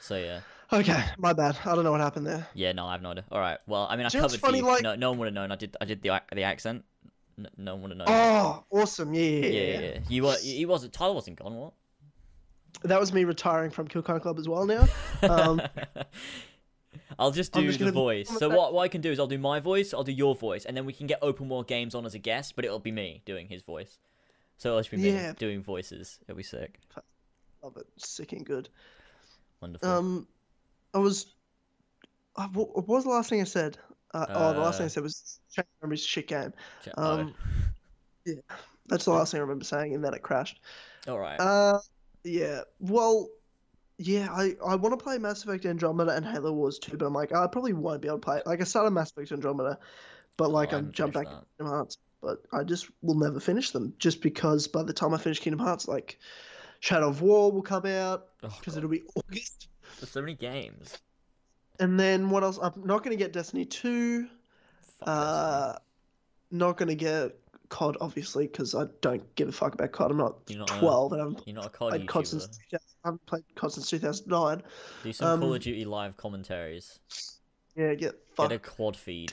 [0.00, 0.40] So yeah,
[0.72, 1.56] Okay, my bad.
[1.64, 2.46] I don't know what happened there.
[2.54, 2.72] yeah.
[2.72, 3.24] No, I have no idea.
[3.30, 3.58] All right.
[3.66, 4.64] Well, I mean, I Do you know covered for funny, you.
[4.66, 5.52] like- No, no one would have known.
[5.52, 5.76] I did.
[5.80, 6.84] I did the the accent.
[7.36, 8.06] No, no one would have known.
[8.08, 9.14] Oh, awesome!
[9.14, 9.80] Yeah, yeah, yeah, yeah.
[9.80, 9.98] yeah.
[10.08, 10.36] You were.
[10.42, 10.92] He wasn't.
[10.92, 11.54] Tyler wasn't gone.
[11.54, 11.72] What?
[12.82, 14.86] that was me retiring from Kill Club as well now.
[15.22, 15.62] Um,
[17.18, 18.28] I'll just do just the voice.
[18.38, 20.64] So what what I can do is I'll do my voice, I'll do your voice,
[20.64, 22.92] and then we can get open world games on as a guest, but it'll be
[22.92, 23.98] me doing his voice.
[24.56, 25.32] So it'll just be me Yeah.
[25.32, 26.18] doing voices.
[26.22, 26.78] It'll be sick.
[27.62, 28.68] love it, sick and good.
[29.60, 29.88] Wonderful.
[29.88, 30.28] Um,
[30.92, 31.26] I was.
[32.36, 33.78] Uh, what, was the last thing I said?
[34.12, 36.52] Uh, oh, the last thing I Uh, said was change memories shit game.
[36.96, 37.34] Um,
[38.86, 40.60] That's the last thing I remember saying, and then it crashed.
[41.08, 41.36] All right.
[41.40, 41.78] Uh,
[42.22, 42.62] yeah.
[42.80, 43.28] Well,
[43.98, 44.28] yeah.
[44.30, 47.32] I I want to play Mass Effect Andromeda and Halo Wars 2, but I'm like,
[47.32, 48.38] I probably won't be able to play.
[48.38, 48.46] it.
[48.46, 49.78] Like, I started Mass Effect Andromeda,
[50.36, 53.70] but like Oh, I'm jumped back to Kingdom Hearts, but I just will never finish
[53.70, 56.18] them, just because by the time I finish Kingdom Hearts, like
[56.80, 58.78] Shadow of War will come out Oh, because God.
[58.78, 59.68] it'll be August.
[60.00, 61.00] There's so many games.
[61.80, 62.58] And then what else?
[62.62, 64.26] I'm not going to get Destiny 2.
[64.98, 65.78] Fuck Uh,
[66.50, 67.36] not going to get
[67.74, 70.12] COD, obviously, because I don't give a fuck about COD.
[70.12, 72.58] I'm not not a- 12 and I haven't You're not a COD played COD since
[72.72, 74.62] I haven't played COD since 2009.
[75.02, 77.00] Do some Call um, of Duty live commentaries.
[77.76, 78.50] Yeah, get fuck.
[78.50, 79.32] Get a quad feed.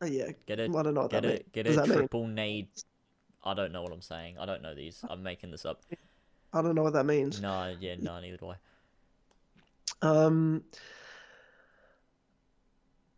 [0.00, 1.42] uh, yeah, Get a I don't know get that a means.
[1.52, 1.98] get Does a that mean?
[1.98, 2.68] triple nade.
[3.44, 4.38] I don't know what I'm saying.
[4.38, 5.04] I don't know these.
[5.10, 5.82] I'm making this up.
[6.52, 7.40] I don't know what that means.
[7.40, 8.56] No, yeah, no, neither do I.
[10.02, 10.62] Um.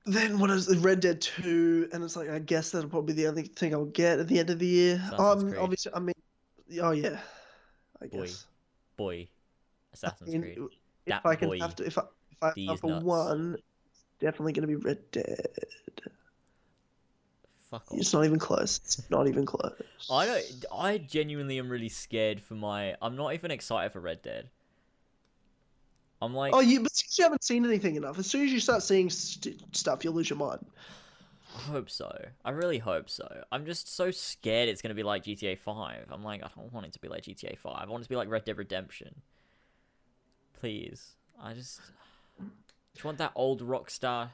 [0.06, 1.88] Then what is the Red Dead 2?
[1.92, 4.38] And it's like, I guess that'll probably be the only thing I'll get at the
[4.38, 4.96] end of the year.
[4.96, 5.60] Assassin's Um, Creed.
[5.62, 6.14] obviously, I mean,
[6.82, 7.20] oh yeah,
[8.02, 8.46] I Boy, guess.
[8.96, 9.28] Boy,
[9.92, 10.58] Assassin's In- Creed.
[10.58, 10.72] if
[11.06, 11.58] That I can boy.
[11.60, 13.56] have to, if I if I These have one,
[13.90, 15.48] it's definitely gonna be Red Dead.
[17.70, 17.98] Fuck off.
[17.98, 18.78] It's not even close.
[18.84, 19.72] It's not even close.
[20.10, 20.64] I don't.
[20.72, 22.94] I genuinely am really scared for my.
[23.00, 24.50] I'm not even excited for Red Dead.
[26.24, 28.60] I'm like, Oh, you but since you haven't seen anything enough, as soon as you
[28.60, 30.64] start seeing st- stuff, you'll lose your mind.
[31.56, 32.10] I hope so.
[32.44, 33.28] I really hope so.
[33.52, 36.06] I'm just so scared it's gonna be like GTA 5.
[36.10, 37.72] I'm like, I don't want it to be like GTA 5.
[37.76, 39.14] I want it to be like Red Dead Redemption.
[40.60, 41.80] Please, I just,
[42.94, 44.30] just want that old Rockstar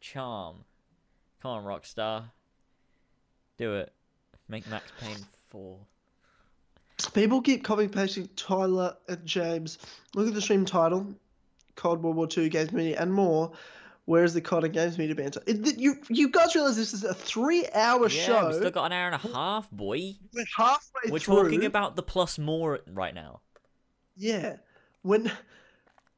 [0.00, 0.64] charm.
[1.42, 2.24] Come on, Rockstar,
[3.58, 3.92] do it.
[4.48, 5.78] Make Max Payne 4.
[7.12, 9.78] People keep copying pasting Tyler and James.
[10.14, 11.14] Look at the stream title,
[11.76, 13.52] COD World War Two Games Media and more.
[14.06, 15.40] Where is the COD and Games Media banter?
[15.46, 18.46] It, you you guys realize this is a three-hour yeah, show?
[18.46, 20.14] We've still got an hour and a half, boy.
[20.34, 21.44] We're halfway We're through.
[21.44, 23.40] talking about the plus more right now.
[24.16, 24.56] Yeah,
[25.02, 25.32] when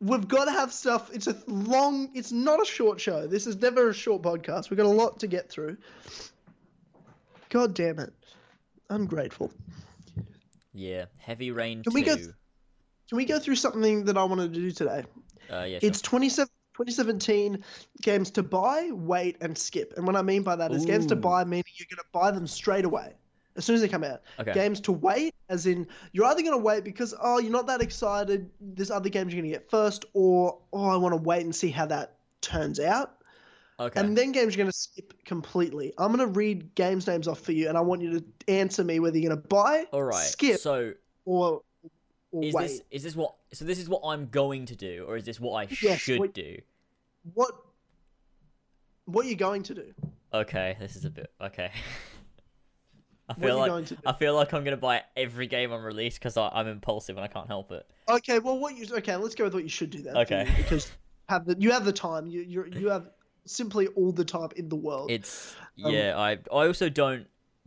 [0.00, 1.10] we've got to have stuff.
[1.14, 2.10] It's a long.
[2.14, 3.26] It's not a short show.
[3.26, 4.70] This is never a short podcast.
[4.70, 5.76] We've got a lot to get through.
[7.50, 8.12] God damn it!
[8.90, 9.52] Ungrateful.
[10.74, 11.94] Yeah, Heavy Rain Can 2.
[11.94, 12.28] we go th-
[13.08, 15.04] Can we go through something that I wanted to do today?
[15.50, 15.88] Uh, yeah, sure.
[15.88, 17.64] It's 27, 2017
[18.02, 19.94] games to buy, wait, and skip.
[19.96, 22.30] And what I mean by that is games to buy, meaning you're going to buy
[22.30, 23.14] them straight away
[23.56, 24.22] as soon as they come out.
[24.38, 24.52] Okay.
[24.52, 27.80] Games to wait, as in you're either going to wait because, oh, you're not that
[27.80, 31.44] excited, there's other games you're going to get first, or, oh, I want to wait
[31.44, 33.14] and see how that turns out.
[33.78, 34.00] Okay.
[34.00, 35.92] And then games you're going to skip completely.
[35.98, 38.82] I'm going to read games names off for you, and I want you to answer
[38.82, 40.16] me whether you're going to buy, All right.
[40.26, 40.94] skip, So
[41.24, 41.60] or,
[42.32, 42.68] or is wait.
[42.68, 45.40] this is this what so this is what I'm going to do or is this
[45.40, 46.56] what I Yes, should what- do?
[47.34, 47.52] What,
[49.06, 49.94] what are you going to do?
[50.32, 51.70] Okay, this is a bit okay.
[53.28, 54.00] I feel like going to do?
[54.06, 57.28] I feel like I'm gonna buy every game on release because I'm impulsive and I
[57.28, 57.84] can't help it.
[58.08, 59.16] Okay, well, what you okay?
[59.16, 60.16] Let's go with what you should do then.
[60.16, 60.48] Okay.
[60.56, 60.92] because
[61.28, 62.26] have the you have the time.
[62.28, 63.10] You you you have
[63.44, 65.10] simply all the time in the world.
[65.10, 66.16] It's Um, yeah.
[66.16, 67.26] I I also don't.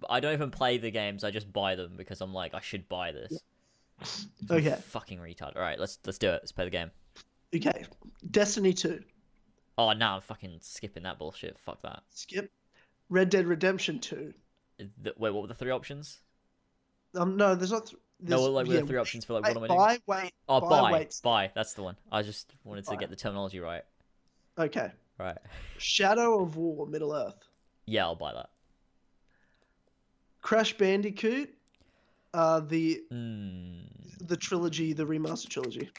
[0.10, 1.26] I don't even play the games.
[1.26, 3.34] I just buy them because I'm like I should buy this.
[3.34, 3.40] A
[4.50, 4.78] Okay.
[4.88, 5.56] Fucking retard.
[5.56, 6.40] All right, let's let's do it.
[6.42, 6.92] Let's play the game.
[7.56, 7.86] Okay,
[8.32, 9.04] Destiny two.
[9.78, 11.58] Oh no, I'm fucking skipping that bullshit.
[11.60, 12.04] Fuck that.
[12.10, 12.52] Skip.
[13.10, 14.34] Red Dead Redemption two.
[14.78, 16.20] The, wait, what were the three options?
[17.16, 17.88] Um, no, there's not.
[17.88, 20.00] Th- No, like were yeah, the three options for like wait, what am I doing?
[20.08, 20.34] buy, wait.
[20.48, 21.20] Oh, buy, buy, wait.
[21.24, 21.52] buy.
[21.56, 21.96] That's the one.
[22.12, 23.84] I just wanted to get the terminology right.
[24.58, 24.92] Okay.
[25.18, 25.38] Right.
[25.78, 27.44] Shadow of War, Middle Earth.
[27.86, 28.50] Yeah, I'll buy that.
[30.42, 31.54] Crash Bandicoot.
[32.34, 33.80] Uh, the Hmm.
[34.22, 35.90] the trilogy, the remaster trilogy.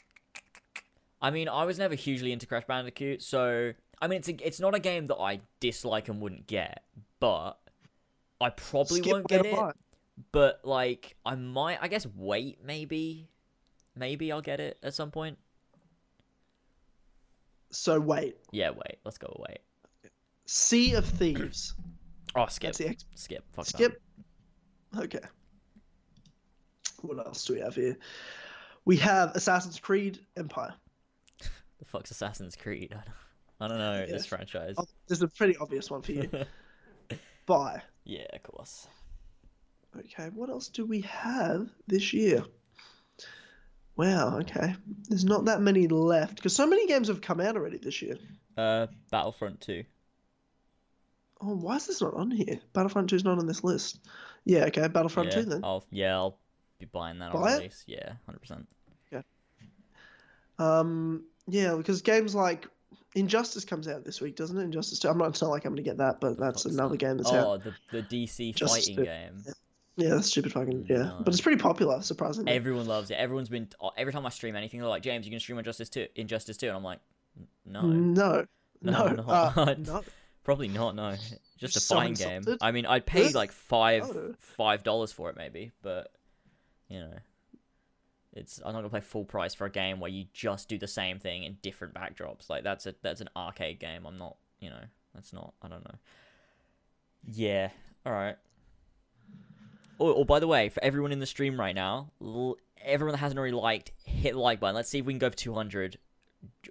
[1.21, 4.59] I mean, I was never hugely into Crash Bandicoot, so I mean, it's a, it's
[4.59, 6.83] not a game that I dislike and wouldn't get,
[7.19, 7.53] but
[8.39, 9.55] I probably Skip, won't get it.
[10.31, 11.79] But like, I might.
[11.81, 12.63] I guess wait.
[12.63, 13.29] Maybe,
[13.95, 15.37] maybe I'll get it at some point.
[17.71, 18.37] So wait.
[18.51, 18.97] Yeah, wait.
[19.05, 19.35] Let's go.
[19.47, 19.59] Wait.
[20.45, 21.73] Sea of Thieves.
[22.35, 22.69] Oh, skip.
[22.69, 23.43] That's the ex- Skip.
[23.53, 23.77] Fuck that.
[23.77, 24.01] Skip.
[24.97, 25.19] Okay.
[27.01, 27.97] What else do we have here?
[28.85, 30.73] We have Assassin's Creed Empire.
[31.79, 32.95] The fuck's Assassin's Creed?
[33.59, 34.75] I don't know this franchise.
[34.77, 36.29] Oh, there's a pretty obvious one for you.
[37.47, 37.81] Buy.
[38.05, 38.87] yeah, of course.
[39.97, 42.43] Okay, what else do we have this year?
[43.95, 44.39] Wow.
[44.39, 44.75] Okay.
[45.09, 48.17] There's not that many left because so many games have come out already this year.
[48.57, 49.83] Uh, Battlefront 2.
[51.41, 52.59] Oh, why is this not on here?
[52.73, 53.99] Battlefront 2 is not on this list.
[54.45, 54.65] Yeah.
[54.65, 54.87] Okay.
[54.87, 55.61] Battlefront yeah, 2 then.
[55.63, 56.39] I'll yeah, I'll
[56.81, 57.73] be buying that on Buy it?
[57.87, 58.67] Yeah, hundred percent.
[59.11, 59.21] Yeah.
[60.59, 61.23] Um.
[61.47, 62.67] Yeah, because games like
[63.15, 64.63] Injustice comes out this week, doesn't it?
[64.63, 65.09] Injustice 2.
[65.09, 65.29] I'm not.
[65.29, 67.47] It's not like I'm gonna get that, but that's another game that's out.
[67.47, 69.05] Oh, the the DC Justice fighting League.
[69.07, 69.43] game.
[69.97, 70.85] Yeah, that's stupid fucking.
[70.89, 71.21] Yeah, No.
[71.25, 72.51] but it's pretty popular, surprisingly.
[72.53, 73.15] Everyone loves it.
[73.15, 75.89] Everyone's been oh, every time I stream anything, they're like, "James, you can stream Injustice
[75.89, 76.99] 2, Injustice 2," and I'm like,
[77.65, 78.45] "No, No.
[78.81, 79.07] No, No.
[79.23, 79.57] not.
[79.57, 80.03] uh, no.
[80.43, 80.95] probably not.
[80.95, 81.15] No,
[81.57, 82.43] just a fighting game.
[82.61, 84.33] I mean, I'd pay like five Oh.
[84.39, 86.11] five dollars for it maybe, but
[86.91, 87.13] you know,
[88.33, 90.87] it's I'm not gonna play full price for a game where you just do the
[90.87, 92.49] same thing in different backdrops.
[92.49, 94.05] Like that's a that's an arcade game.
[94.05, 94.83] I'm not, you know,
[95.15, 95.53] that's not.
[95.61, 95.95] I don't know.
[97.27, 97.69] Yeah.
[98.05, 98.35] All right.
[99.99, 103.19] Oh, oh, by the way, for everyone in the stream right now, l- everyone that
[103.19, 104.75] hasn't already liked, hit the like button.
[104.75, 105.99] Let's see if we can go for 200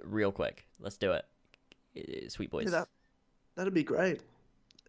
[0.03, 0.67] real quick.
[0.81, 2.31] Let's do it.
[2.33, 2.65] Sweet boys.
[2.65, 2.89] Yeah, that,
[3.55, 4.21] that'd be great.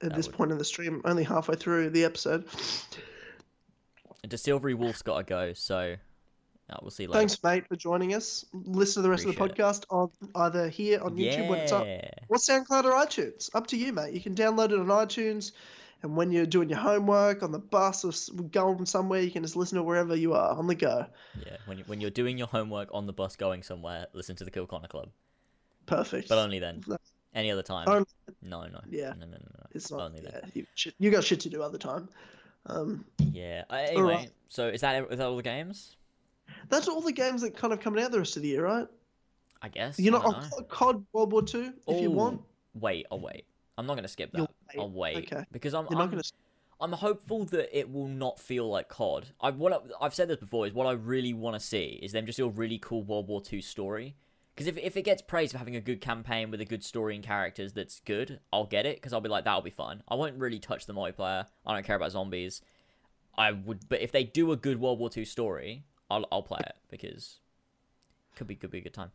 [0.01, 0.35] At That this would.
[0.35, 2.45] point in the stream, only halfway through the episode.
[4.23, 5.95] And the Silvery Wolf's got to go, so
[6.69, 7.19] uh, we'll see you later.
[7.19, 8.45] Thanks, mate, for joining us.
[8.53, 11.71] Listen to the rest of the Appreciate podcast on either here on YouTube when it's
[11.71, 12.07] up, Yeah.
[12.29, 13.49] or SoundCloud or iTunes.
[13.55, 14.13] Up to you, mate.
[14.13, 15.53] You can download it on iTunes,
[16.03, 18.11] and when you're doing your homework on the bus or
[18.49, 21.07] going somewhere, you can just listen to wherever you are on the go.
[21.43, 24.43] Yeah, when you, when you're doing your homework on the bus going somewhere, listen to
[24.43, 25.09] the Kill Connor Club.
[25.87, 26.29] Perfect.
[26.29, 26.83] But only then.
[27.33, 27.87] Any other time?
[27.87, 28.05] Only-
[28.43, 28.81] no, no.
[28.89, 29.13] Yeah.
[29.19, 29.65] No, no, no, no.
[29.71, 30.01] it's not.
[30.01, 30.51] only then.
[30.53, 30.65] You,
[30.99, 32.07] you got shit to do other time.
[32.65, 33.63] Um, Yeah.
[33.69, 35.95] Uh, anyway, so is that is that all the games?
[36.69, 38.87] that's all the games that kind of coming out the rest of the year, right?
[39.61, 39.99] I guess.
[39.99, 40.41] You know, know.
[40.69, 42.41] COD World War Two, if you want.
[42.73, 43.45] Wait, I'll wait.
[43.77, 44.37] I'm not gonna skip that.
[44.37, 44.79] You'll wait.
[44.79, 45.31] I'll wait.
[45.31, 45.45] Okay.
[45.51, 46.23] Because I'm You're not I'm, gonna.
[46.79, 49.27] I'm hopeful that it will not feel like COD.
[49.39, 52.11] I what I, I've said this before is what I really want to see is
[52.11, 54.15] them just do a really cool World War II story.
[54.61, 57.15] Because if if it gets praised for having a good campaign with a good story
[57.15, 60.03] and characters that's good, I'll get it because I'll be like that'll be fun.
[60.07, 61.47] I won't really touch the multiplayer.
[61.65, 62.61] I don't care about zombies.
[63.35, 66.59] I would, but if they do a good World War II story, I'll I'll play
[66.59, 67.39] it because
[68.35, 69.09] could be could be a good time.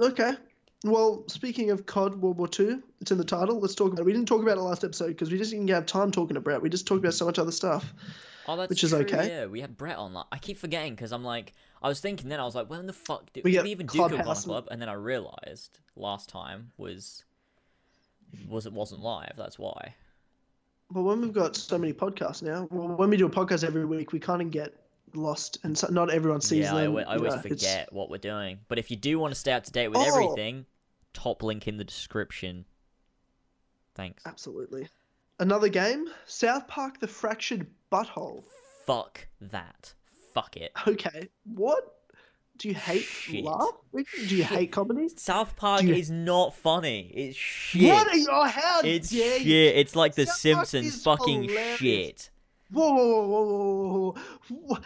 [0.00, 0.32] Okay.
[0.82, 3.60] Well, speaking of COD World War Two, it's in the title.
[3.60, 4.06] Let's talk about it.
[4.06, 6.54] We didn't talk about it last episode because we just didn't have time talking about
[6.54, 6.62] it.
[6.62, 7.92] We just talked about so much other stuff.
[8.48, 9.28] Oh, that's Which is true, okay.
[9.28, 10.26] Yeah, we had Brett on that.
[10.32, 12.92] I keep forgetting because I'm like, I was thinking then I was like, when the
[12.92, 14.68] fuck did We we, we even do Kill Clubhouse Club?
[14.70, 17.24] And then I realized last time was
[18.48, 19.34] was it wasn't live.
[19.36, 19.94] That's why.
[20.90, 23.84] But when we've got so many podcasts now, well, when we do a podcast every
[23.84, 24.74] week, we kind of get
[25.14, 26.96] lost, and so, not everyone sees yeah, them.
[26.96, 28.58] I you always know, it's- forget what we're doing.
[28.68, 30.04] But if you do want to stay up to date with Oh!
[30.06, 30.66] everything,
[31.14, 32.64] top link in the description.
[33.94, 34.22] Thanks.
[34.26, 34.88] Absolutely.
[35.38, 38.44] Another game, South Park: The Fractured Butthole.
[38.86, 39.94] Fuck that.
[40.34, 40.72] Fuck it.
[40.86, 41.84] Okay, what?
[42.58, 43.44] Do you hate Shit.
[43.44, 43.70] laugh?
[43.94, 45.08] Do you hate comedy?
[45.16, 47.10] South Park you- is not funny.
[47.14, 47.88] It's shit.
[47.90, 48.28] What are you?
[48.30, 49.46] Oh, how It's dare shit.
[49.46, 49.56] you?
[49.68, 50.36] It's like The South
[50.68, 51.78] Simpsons fucking hilarious.
[51.78, 52.30] shit.
[52.70, 54.14] Whoa, whoa, whoa,
[54.48, 54.78] whoa.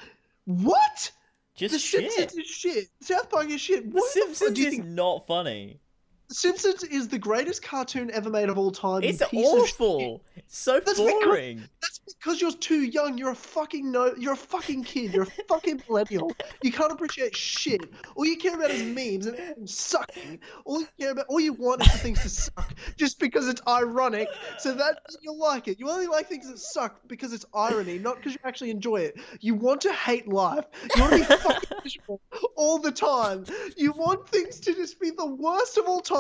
[0.44, 1.12] What?
[1.56, 2.12] Just the shit.
[2.12, 2.89] Simpsons is shit.
[3.01, 3.85] South Park is shit.
[3.85, 4.86] The What the Simpsons do you is think?
[4.86, 5.81] not funny.
[6.28, 9.03] Simpsons is the greatest cartoon ever made of all time.
[9.03, 9.74] It's piece of shit.
[9.81, 10.23] awful.
[10.35, 11.62] It's so That's because- boring.
[11.81, 13.16] That's because you're too young.
[13.19, 14.12] You're a fucking no.
[14.19, 15.15] You're a fucking kid.
[15.15, 16.32] You're a fucking millennial.
[16.62, 17.81] You can't appreciate shit.
[18.16, 20.40] All you care about is memes and sucking.
[20.65, 23.61] All you care about, all you want is for things to suck, just because it's
[23.69, 24.28] ironic.
[24.59, 25.78] So that you'll like it.
[25.78, 29.16] You only like things that suck because it's irony, not because you actually enjoy it.
[29.40, 30.65] You want to hate life.
[30.97, 32.20] You want to be fucking miserable
[32.57, 33.44] all the time.
[33.77, 36.16] You want things to just be the worst of all time,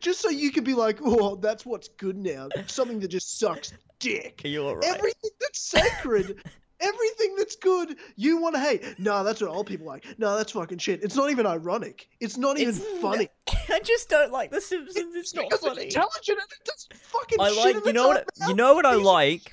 [0.00, 2.48] just so you can be like, oh, that's what's good now.
[2.66, 4.42] Something that just sucks dick.
[4.44, 4.84] You're right.
[4.84, 6.42] Everything that's sacred,
[6.80, 8.98] everything that's good, you want to hate.
[8.98, 10.04] No, that's what old people like.
[10.18, 11.02] No, that's fucking shit.
[11.02, 12.08] It's not even ironic.
[12.20, 13.28] It's not even It's funny.
[13.68, 15.14] I just don't like The Simpsons.
[15.14, 15.84] It's not because funny.
[15.84, 17.84] it's intelligent and it does fucking I like.
[17.84, 18.26] You know what?
[18.38, 18.48] mouth.
[18.48, 19.52] You know what I like.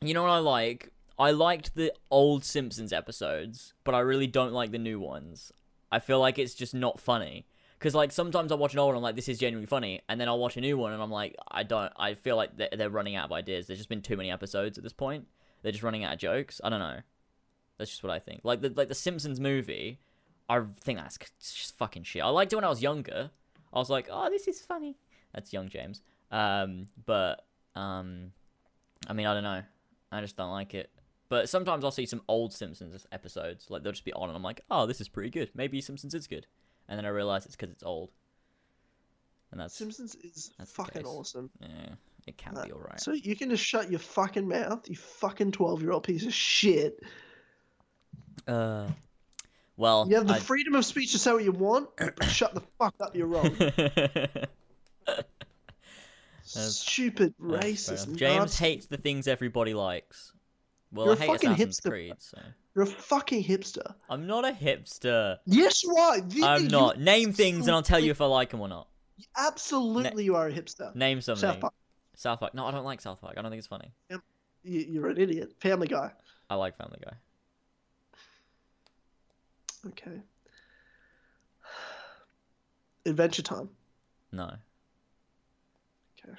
[0.00, 0.90] You know what I like.
[1.18, 5.52] I liked the old Simpsons episodes, but I really don't like the new ones.
[5.92, 7.46] I feel like it's just not funny.
[7.78, 10.00] Because like sometimes I watch an old one, and I'm like, this is genuinely funny,
[10.08, 11.92] and then I'll watch a new one, and I'm like, I don't.
[11.96, 13.66] I feel like they're, they're running out of ideas.
[13.66, 15.26] There's just been too many episodes at this point.
[15.62, 16.60] They're just running out of jokes.
[16.62, 17.00] I don't know.
[17.78, 18.40] That's just what I think.
[18.44, 19.98] Like the like the Simpsons movie,
[20.48, 22.22] I think that's just fucking shit.
[22.22, 23.30] I liked it when I was younger.
[23.72, 24.96] I was like, oh, this is funny.
[25.34, 26.00] That's young James.
[26.30, 27.44] Um, but
[27.74, 28.32] um,
[29.08, 29.62] I mean, I don't know.
[30.12, 30.90] I just don't like it.
[31.28, 34.42] But sometimes I'll see some old Simpsons episodes, like they'll just be on, and I'm
[34.42, 35.50] like, oh, this is pretty good.
[35.54, 36.46] Maybe Simpsons is good,
[36.88, 38.10] and then I realize it's because it's old.
[39.50, 41.48] And that's Simpsons is That's fucking awesome.
[41.60, 41.68] yeah,
[42.26, 43.00] it can Uh, be alright.
[43.00, 47.00] So you can just shut your fucking mouth, you fucking twelve-year-old piece of shit.
[48.48, 48.88] Uh,
[49.76, 52.52] well, You have the I- freedom of speech to say what you want, but shut
[52.54, 53.14] the fuck up.
[53.14, 53.56] You're wrong.
[56.42, 58.16] Stupid racist.
[58.16, 60.32] James hates the things everybody likes.
[60.92, 62.38] Well, You're I hate Assassin's hipster, Creed, so
[62.74, 63.94] You're a fucking hipster.
[64.10, 65.38] I'm not a hipster.
[65.46, 66.18] Yes, you are.
[66.18, 66.98] You- I'm not.
[66.98, 68.88] Name things and I'll tell you if I like them or not.
[69.36, 70.94] Absolutely, you are a hipster.
[70.94, 71.40] Name something.
[71.40, 71.74] South Park.
[72.16, 72.54] South Park.
[72.54, 73.34] No, I don't like South Park.
[73.38, 73.92] I don't think it's funny.
[74.08, 74.20] You-
[74.64, 75.52] You're an idiot.
[75.60, 76.10] Family Guy.
[76.50, 77.12] I like Family Guy.
[79.88, 80.20] Okay.
[83.06, 83.68] Adventure Time.
[84.32, 84.50] No,
[86.18, 86.36] Okay.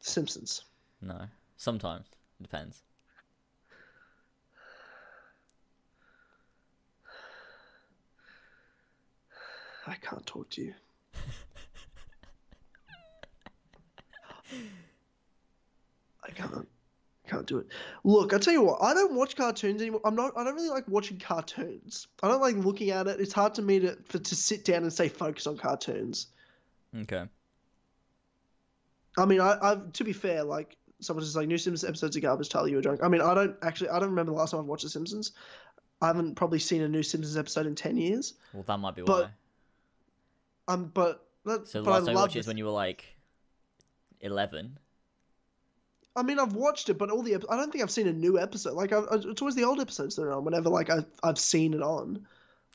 [0.00, 0.62] Simpsons.
[1.00, 1.26] no.
[1.56, 2.06] Sometimes
[2.38, 2.82] it depends.
[9.88, 10.74] I can't talk to you.
[16.24, 16.68] I can't.
[17.26, 17.66] Can't do it.
[18.04, 18.82] Look, I tell you what.
[18.82, 20.00] I don't watch cartoons anymore.
[20.02, 20.32] I'm not.
[20.36, 22.06] I don't really like watching cartoons.
[22.22, 23.20] I don't like looking at it.
[23.20, 26.28] It's hard to me to for, to sit down and stay focused on cartoons.
[27.02, 27.24] Okay.
[29.18, 32.22] I mean, I, I to be fair, like someone just like new Simpsons episodes of
[32.22, 32.48] garbage.
[32.48, 33.00] Charlie, you were drunk.
[33.02, 33.90] I mean, I don't actually.
[33.90, 35.32] I don't remember the last time I've watched The Simpsons.
[36.00, 38.34] I haven't probably seen a new Simpsons episode in ten years.
[38.54, 39.30] Well, that might be But- why.
[40.68, 42.70] Um, but So the but I last time you love watched is when you were
[42.70, 43.04] like
[44.20, 44.78] eleven.
[46.14, 48.38] I mean, I've watched it, but all the I don't think I've seen a new
[48.38, 48.74] episode.
[48.74, 50.44] Like, I, I, it's always the old episodes that are on.
[50.44, 52.26] Whenever like I I've seen it on.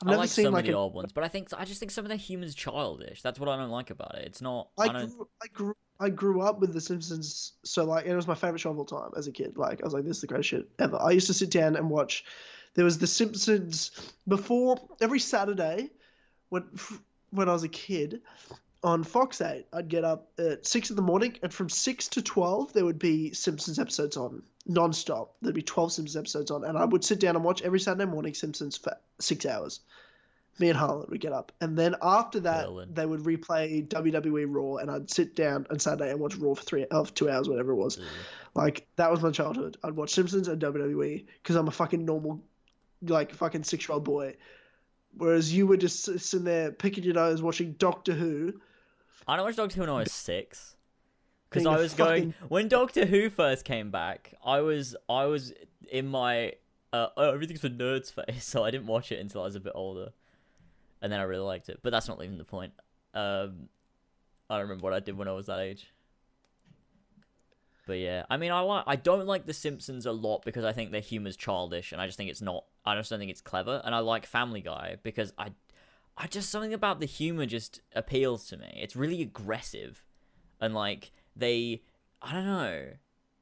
[0.02, 1.48] I've I never like seen some like of the a, old ones, but I think
[1.56, 3.22] I just think some of the humans childish.
[3.22, 4.26] That's what I don't like about it.
[4.26, 4.70] It's not.
[4.76, 8.26] I I grew, I grew I grew up with The Simpsons, so like it was
[8.26, 9.56] my favorite show of all time as a kid.
[9.56, 11.00] Like I was like, this is the greatest shit ever.
[11.00, 12.24] I used to sit down and watch.
[12.74, 13.92] There was The Simpsons
[14.26, 15.90] before every Saturday,
[16.48, 16.64] when
[17.34, 18.20] when I was a kid,
[18.84, 19.66] on Fox Eight.
[19.72, 22.98] I'd get up at six in the morning, and from six to twelve there would
[22.98, 25.34] be Simpsons episodes on non-stop.
[25.42, 28.04] There'd be twelve Simpsons episodes on, and I would sit down and watch every Saturday
[28.04, 29.80] morning Simpsons for six hours.
[30.60, 32.94] Me and Harlan would get up, and then after that, Harlan.
[32.94, 36.62] they would replay WWE Raw, and I'd sit down on Saturday and watch Raw for
[36.62, 37.98] three of two hours, whatever it was.
[37.98, 38.04] Ugh.
[38.54, 39.78] Like that was my childhood.
[39.82, 42.44] I'd watch Simpsons and WWE because I'm a fucking normal,
[43.02, 44.36] like fucking six year old boy.
[45.16, 48.60] Whereas you were just sitting there picking your nose watching Doctor Who.
[49.28, 50.76] I don't watch Doctor Who when I was six.
[51.48, 54.34] Because I was going when Doctor Who first came back.
[54.44, 55.52] I was I was
[55.90, 56.54] in my
[56.92, 59.60] uh, oh everything's for nerds phase, so I didn't watch it until I was a
[59.60, 60.10] bit older,
[61.00, 61.78] and then I really liked it.
[61.82, 62.72] But that's not even the point.
[63.14, 63.68] Um,
[64.50, 65.86] I don't remember what I did when I was that age.
[67.86, 70.72] But yeah, I mean, I like I don't like The Simpsons a lot because I
[70.72, 72.64] think their humor's childish, and I just think it's not.
[72.84, 73.82] I just don't think it's clever.
[73.84, 75.50] And I like Family Guy because I,
[76.16, 78.78] I just something about the humor just appeals to me.
[78.82, 80.02] It's really aggressive,
[80.60, 81.82] and like they,
[82.22, 82.84] I don't know,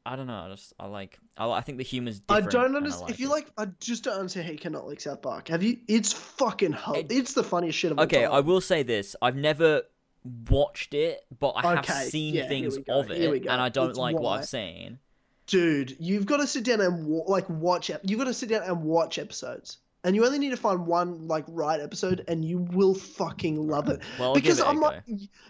[0.04, 0.46] I don't know.
[0.46, 2.18] I just I like I, I think the humor's.
[2.18, 2.48] Different.
[2.48, 3.02] I don't and understand.
[3.02, 3.32] like if you it.
[3.32, 5.48] like, I just don't understand how you cannot like South Park.
[5.48, 5.78] Have you?
[5.86, 6.76] It's fucking.
[6.94, 8.24] It- it's the funniest shit of all Okay.
[8.24, 9.82] I will say this: I've never
[10.24, 13.98] watched it, but I have Okay, seen yeah, things of it, and I don't It's
[13.98, 14.40] like what.
[14.40, 14.98] I've seen.
[15.46, 17.90] Dude, you've got to sit down and wa- like watch.
[17.90, 20.86] Ep- you've got to sit down and watch episodes, and you only need to find
[20.86, 24.00] one like right episode, and you will fucking love it.
[24.20, 25.02] Well, because it I'm like,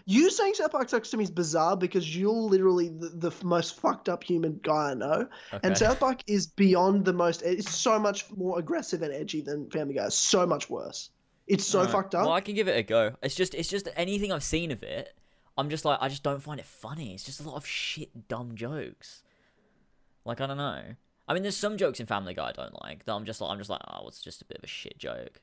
[0.05, 3.79] you saying South Park sucks to me is bizarre because you're literally the, the most
[3.79, 5.59] fucked up human guy I know, Okay.
[5.67, 7.43] and South Park is beyond the most.
[7.43, 10.05] It's so much more aggressive and edgy than Family Guy.
[10.07, 11.11] It's so much worse.
[11.47, 12.25] It's so fucked up.
[12.25, 13.15] Well, I can give it a go.
[13.21, 15.13] It's just, it's just anything I've seen of it.
[15.57, 17.13] I'm just like, I just don't find it funny.
[17.13, 19.23] It's just a lot of shit, dumb jokes.
[20.25, 20.81] Like I don't know.
[21.27, 23.05] I mean, there's some jokes in Family Guy I don't like.
[23.05, 24.97] That I'm just like, I'm just like, oh, it's just a bit of a shit
[24.97, 25.41] joke.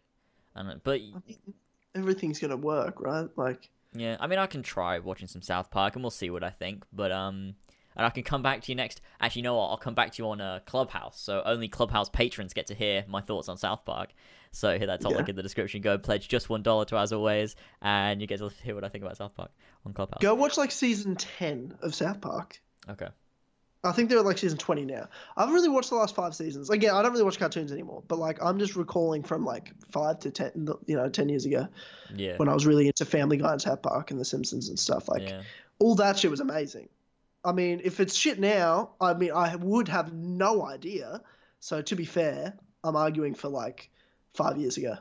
[0.54, 1.54] And but I mean,
[1.94, 3.28] everything's gonna work, right?
[3.36, 6.44] Like, yeah, I mean, I can try watching some South Park and we'll see what
[6.44, 6.84] I think.
[6.92, 7.54] But um,
[7.96, 9.00] and I can come back to you next.
[9.20, 9.68] Actually, you know what?
[9.68, 11.20] I'll come back to you on uh, Clubhouse.
[11.20, 14.10] So only Clubhouse patrons get to hear my thoughts on South Park.
[14.52, 15.18] So hit that top Yeah.
[15.18, 15.80] link in the description.
[15.80, 18.88] Go pledge just one dollar to as always, and you get to hear what I
[18.88, 19.50] think about South Park
[19.86, 20.20] on Clubhouse.
[20.20, 22.60] go watch like season ten of South Park.
[22.88, 23.08] Okay.
[23.82, 25.08] I think they're at like season 20 now.
[25.38, 26.68] I've really watched the last five seasons.
[26.68, 30.18] Again, I don't really watch cartoons anymore, but like I'm just recalling from like five
[30.18, 31.66] to 10, you know, 10 years ago
[32.14, 32.36] Yeah.
[32.36, 35.08] when I was really into Family Guy and South Park and The Simpsons and stuff.
[35.08, 35.40] Like yeah.
[35.78, 36.90] all that shit was amazing.
[37.44, 41.22] I mean, if it's shit now, I mean, I would have no idea.
[41.60, 42.54] So to be fair,
[42.84, 43.90] I'm arguing for like
[44.34, 44.96] five years ago.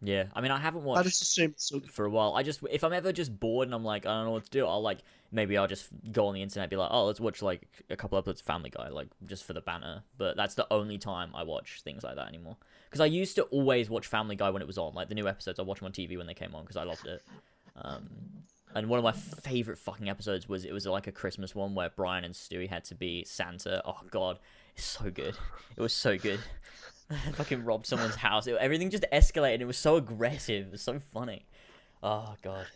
[0.00, 0.24] Yeah.
[0.34, 1.00] I mean, I haven't watched.
[1.00, 1.24] I just
[1.60, 2.34] still for a while.
[2.34, 4.50] I just if I'm ever just bored and I'm like I don't know what to
[4.50, 4.98] do, I'll like
[5.30, 7.96] maybe I'll just go on the internet and be like, oh, let's watch like a
[7.96, 10.02] couple episodes of Family Guy, like just for the banner.
[10.18, 12.56] But that's the only time I watch things like that anymore.
[12.88, 15.28] Because I used to always watch Family Guy when it was on, like the new
[15.28, 15.60] episodes.
[15.60, 17.22] I watch them on TV when they came on because I loved it.
[17.76, 18.10] Um,
[18.74, 21.90] and one of my favorite fucking episodes was it was like a Christmas one where
[21.94, 23.82] Brian and Stewie had to be Santa.
[23.84, 24.38] Oh god,
[24.76, 25.36] it's so good.
[25.76, 26.40] It was so good.
[27.34, 28.46] fucking robbed someone's house.
[28.46, 29.60] It- everything just escalated.
[29.60, 30.66] It was so aggressive.
[30.66, 31.44] It was so funny.
[32.02, 32.66] Oh god.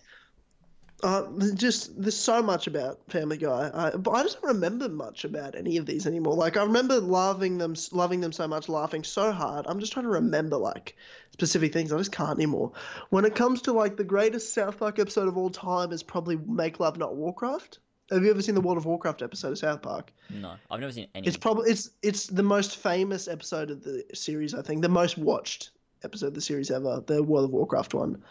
[1.03, 5.25] Uh, just there's so much about Family Guy, I, but I just don't remember much
[5.25, 6.35] about any of these anymore.
[6.35, 9.67] Like I remember loving them, loving them so much, laughing so hard.
[9.69, 10.97] I'm just trying to remember like
[11.33, 11.93] specific things.
[11.93, 12.73] I just can't anymore.
[13.11, 16.37] When it comes to like the greatest South Park episode of all time is probably
[16.37, 17.79] Make Love Not Warcraft.
[18.11, 20.13] Have you ever seen the World of Warcraft episode of South Park?
[20.31, 21.27] No, I've never seen any.
[21.27, 24.55] It's probably it's it's the most famous episode of the series.
[24.55, 27.03] I think the most watched episode of the series ever.
[27.07, 28.23] The World of Warcraft one.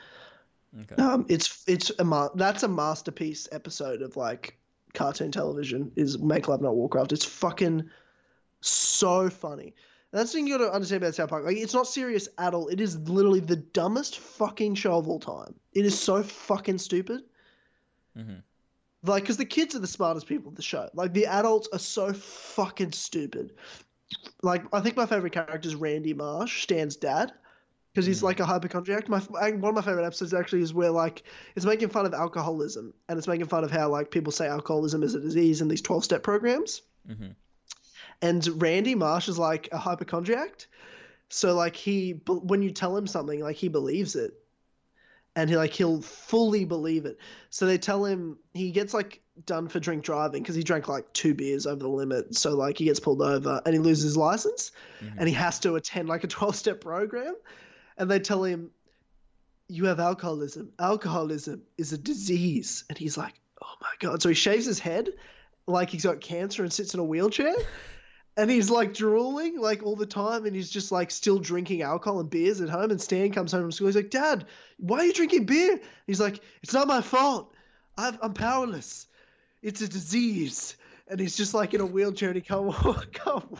[0.81, 1.01] Okay.
[1.01, 4.57] Um, it's it's a ma- that's a masterpiece episode of like
[4.93, 5.91] cartoon television.
[5.95, 7.13] Is Make Love Not Warcraft.
[7.13, 7.89] It's fucking
[8.61, 9.73] so funny.
[10.11, 11.43] And that's the thing you got to understand about South Park.
[11.45, 12.69] Like, it's not serious at all.
[12.69, 15.55] It is literally the dumbest fucking show of all time.
[15.73, 17.23] It is so fucking stupid.
[18.17, 18.41] Mhm.
[19.03, 20.89] Like, because the kids are the smartest people of the show.
[20.93, 23.53] Like, the adults are so fucking stupid.
[24.41, 27.33] Like, I think my favorite character is Randy Marsh, Stan's dad,
[27.95, 28.23] because he's Mhm.
[28.23, 29.07] like a hypochondriac.
[29.07, 31.23] My one of my favorite episodes actually is where like
[31.55, 35.01] it's making fun of alcoholism and it's making fun of how like people say alcoholism
[35.01, 36.81] is a disease in these twelve step programs.
[37.09, 37.35] Mhm.
[38.21, 40.67] And Randy Marsh is like a hypochondriac,
[41.29, 44.33] so like he when you tell him something, like he believes it,
[45.37, 47.17] and he like he'll fully believe it.
[47.49, 51.11] So they tell him he gets like done for drink driving because he drank like
[51.13, 52.35] two beers over the limit.
[52.35, 55.13] So like he gets pulled over and he loses his license, Mhm.
[55.17, 57.35] and he has to attend like a twelve step program,
[57.97, 58.71] and they tell him.
[59.67, 60.73] You have alcoholism.
[60.77, 62.83] Alcoholism is a disease.
[62.87, 64.21] And he's like, oh my God.
[64.21, 65.09] So he shaves his head
[65.67, 67.55] like he's got cancer and sits in a wheelchair
[68.37, 72.19] and he's like drooling like all the time and he's just like still drinking alcohol
[72.19, 74.45] and beers at home and stan comes home from school he's like dad
[74.77, 77.53] why are you drinking beer he's like it's not my fault
[77.97, 79.07] I've, i'm powerless
[79.61, 80.75] it's a disease
[81.07, 83.57] and he's just like in a wheelchair and he can't walk can't,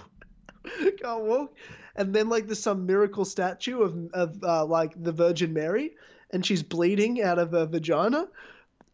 [1.02, 1.56] can't walk
[1.96, 5.92] and then like there's some miracle statue of, of uh, like the virgin mary
[6.32, 8.28] and she's bleeding out of her vagina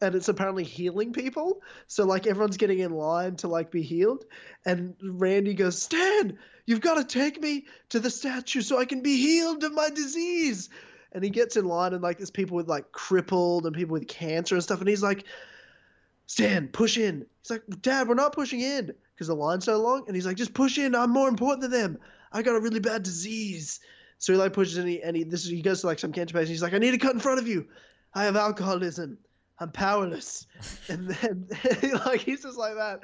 [0.01, 4.25] and it's apparently healing people so like everyone's getting in line to like be healed
[4.65, 9.01] and Randy goes, Stan, you've got to take me to the statue so I can
[9.01, 10.69] be healed of my disease.
[11.11, 14.07] And he gets in line, and like there's people with like crippled and people with
[14.07, 14.79] cancer and stuff.
[14.79, 15.25] And he's like,
[16.27, 17.25] Stan, push in.
[17.41, 20.05] He's like, Dad, we're not pushing in because the line's so long.
[20.07, 20.95] And he's like, just push in.
[20.95, 21.97] I'm more important than them.
[22.31, 23.79] I got a really bad disease.
[24.17, 26.11] So he like pushes and he, and he this is, he goes to like some
[26.11, 26.49] cancer patient.
[26.49, 27.67] He's like, I need to cut in front of you.
[28.13, 29.17] I have alcoholism.
[29.59, 30.47] I'm powerless.
[30.89, 31.47] and then
[32.05, 33.01] like he's just like that.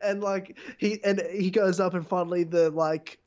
[0.00, 3.18] And like he and he goes up and finally the like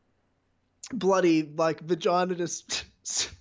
[0.91, 2.85] bloody like vagina just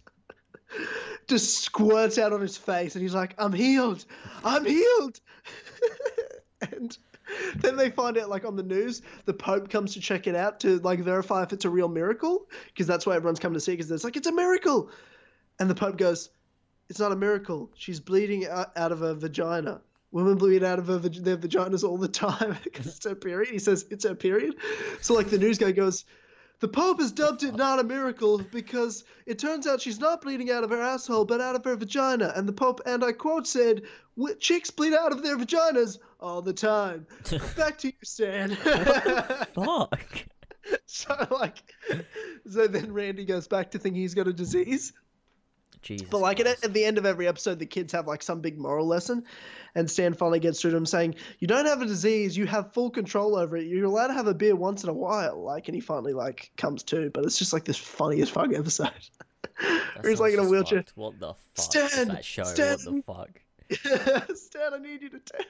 [1.26, 4.04] just squirts out on his face and he's like, I'm healed.
[4.44, 5.20] I'm healed.
[6.72, 6.96] and
[7.56, 10.60] then they find out like on the news, the Pope comes to check it out
[10.60, 13.72] to like verify if it's a real miracle because that's why everyone's coming to see
[13.72, 14.90] because it's like it's a miracle.
[15.58, 16.30] And the Pope goes,
[16.88, 17.70] it's not a miracle.
[17.74, 19.80] She's bleeding out, out of her vagina.
[20.10, 23.50] Women bleed out of her, their vaginas all the time because it's her period.
[23.50, 24.56] He says it's her period.
[25.00, 26.04] So, like, the news guy goes,
[26.62, 30.48] The Pope has dubbed it not a miracle because it turns out she's not bleeding
[30.48, 32.32] out of her asshole, but out of her vagina.
[32.36, 33.82] And the Pope, and I quote, said,
[34.38, 37.08] Chicks bleed out of their vaginas all the time.
[37.56, 38.54] Back to you, Stan.
[39.56, 40.24] Fuck.
[40.86, 41.56] so, like,
[42.48, 44.92] so then Randy goes back to thinking he's got a disease.
[45.82, 46.08] Jesus.
[46.08, 48.58] But like at, at the end of every episode, the kids have like some big
[48.58, 49.24] moral lesson,
[49.74, 52.36] and Stan finally gets through to him saying, "You don't have a disease.
[52.36, 53.66] You have full control over it.
[53.66, 56.52] You're allowed to have a beer once in a while." Like, and he finally like
[56.56, 57.10] comes to.
[57.10, 58.90] But it's just like this funniest fuck episode.
[60.00, 60.80] Where he's like in a wheelchair.
[60.80, 60.96] fucked.
[60.96, 61.38] What the fuck?
[61.54, 62.08] Stan!
[62.08, 62.44] that show?
[62.44, 62.78] Stan!
[62.84, 63.28] What
[63.70, 64.36] the fuck?
[64.36, 65.44] Stan, I need you to t-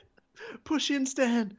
[0.64, 1.56] push in, Stan.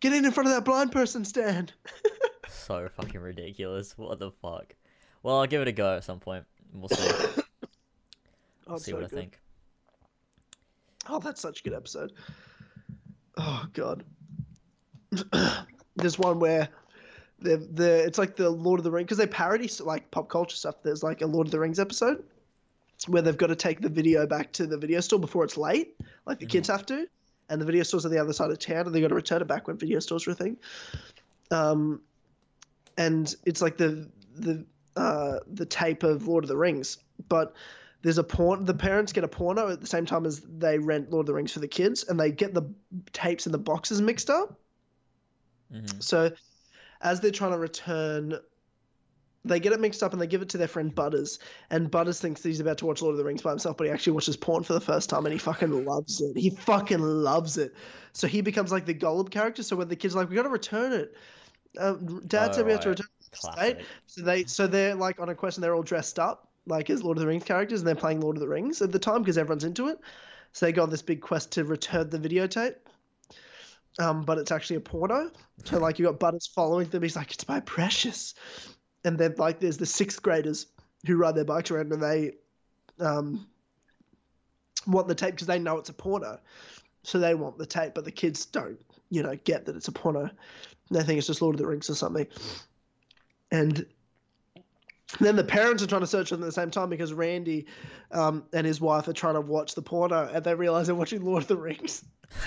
[0.00, 1.70] Get in in front of that blind person, Stan.
[2.50, 3.96] So fucking ridiculous.
[3.96, 4.74] What the fuck?
[5.22, 6.44] Well, I'll give it a go at some point.
[6.74, 7.42] We'll see.
[8.68, 9.38] Oh, see so what I think.
[11.08, 12.12] Oh, that's such a good episode.
[13.36, 14.04] Oh god.
[15.96, 16.68] There's one where
[17.40, 20.56] the the it's like the Lord of the Rings because they parody like pop culture
[20.56, 20.76] stuff.
[20.82, 22.24] There's like a Lord of the Rings episode
[23.06, 25.94] where they've got to take the video back to the video store before it's late,
[26.26, 27.06] like the kids have to,
[27.48, 29.40] and the video store's on the other side of town, and they got to return
[29.40, 30.56] it back when video stores were a thing.
[31.50, 32.00] Um,
[32.96, 34.64] and it's like the the
[34.96, 37.54] uh, the tape of Lord of the Rings, but
[38.02, 38.64] there's a porn.
[38.64, 41.34] The parents get a porno at the same time as they rent Lord of the
[41.34, 42.72] Rings for the kids, and they get the
[43.12, 44.58] tapes and the boxes mixed up.
[45.70, 46.30] hmm So,
[47.00, 48.38] as they're trying to return,
[49.44, 51.38] they get it mixed up and they give it to their friend Butters.
[51.70, 53.92] And Butters thinks he's about to watch Lord of the Rings by himself, but he
[53.92, 56.36] actually watches porn for the first time and he fucking loves it.
[56.36, 57.74] He fucking loves it.
[58.12, 59.62] So he becomes like the Gollum character.
[59.62, 61.14] So when the kid's are like, "We got to return it,"
[61.78, 61.94] uh,
[62.26, 63.06] Dad Oh, said we have to return.
[63.80, 63.86] it.
[64.06, 67.02] So they so they're like on a quest and they're all dressed up like as
[67.02, 69.22] Lord of the Rings characters and they're playing Lord of the Rings at the time
[69.22, 69.98] because everyone's into it.
[70.52, 72.76] So they go on this big quest to return the videotape.
[73.98, 75.30] Um, but it's actually a porno.
[75.64, 77.02] So like you got Butters following them.
[77.02, 78.34] He's like, "It's my precious,"
[79.04, 80.66] and then like there's the sixth graders
[81.06, 82.32] who ride their bikes around and they
[83.00, 83.46] um,
[84.86, 86.38] want the tape because they know it's a porno.
[87.02, 88.80] So they want the tape, but the kids don't,
[89.10, 90.30] you know, get that it's a porno.
[90.90, 92.26] They think it's just Lord of the Rings or something.
[93.50, 93.86] And
[95.20, 97.66] then the parents are trying to search them at the same time because Randy
[98.12, 101.24] um, and his wife are trying to watch the porno and they realize they're watching
[101.24, 102.04] Lord of the Rings.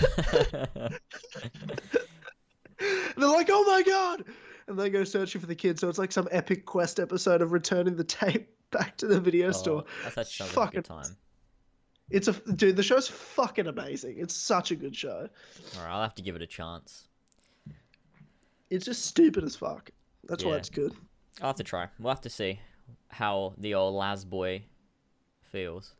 [2.78, 4.24] they're like, oh my god!
[4.68, 5.78] And they go searching for the kid.
[5.78, 9.48] So it's like some epic quest episode of returning the tape back to the video
[9.48, 9.84] Oh, store.
[10.04, 11.16] That's actually like Fucking- good time.
[12.10, 12.76] It's a dude.
[12.76, 14.16] The show's fucking amazing.
[14.18, 15.28] It's such a good show.
[15.78, 17.08] All right, I'll have to give it a chance.
[18.68, 19.90] It's just stupid as fuck.
[20.24, 20.92] That's why it's good.
[21.40, 21.88] I'll have to try.
[21.98, 22.60] We'll have to see
[23.08, 24.64] how the old Laz boy
[25.50, 25.94] feels.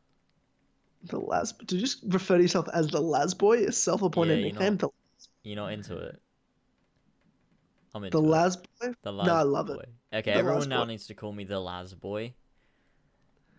[1.04, 1.54] The Las.
[1.70, 3.64] You just refer to yourself as the Las Boy?
[3.64, 4.76] A self-appointed Yeah, nickname.
[4.76, 4.88] The,
[5.42, 6.20] You're not into it.
[7.94, 8.26] I'm into the it.
[8.28, 8.92] Las Boy.
[9.02, 9.78] The No, I love it.
[9.78, 9.84] boy.
[10.18, 10.88] Okay, The everyone now boy.
[10.90, 12.34] needs to call me the Laz boy.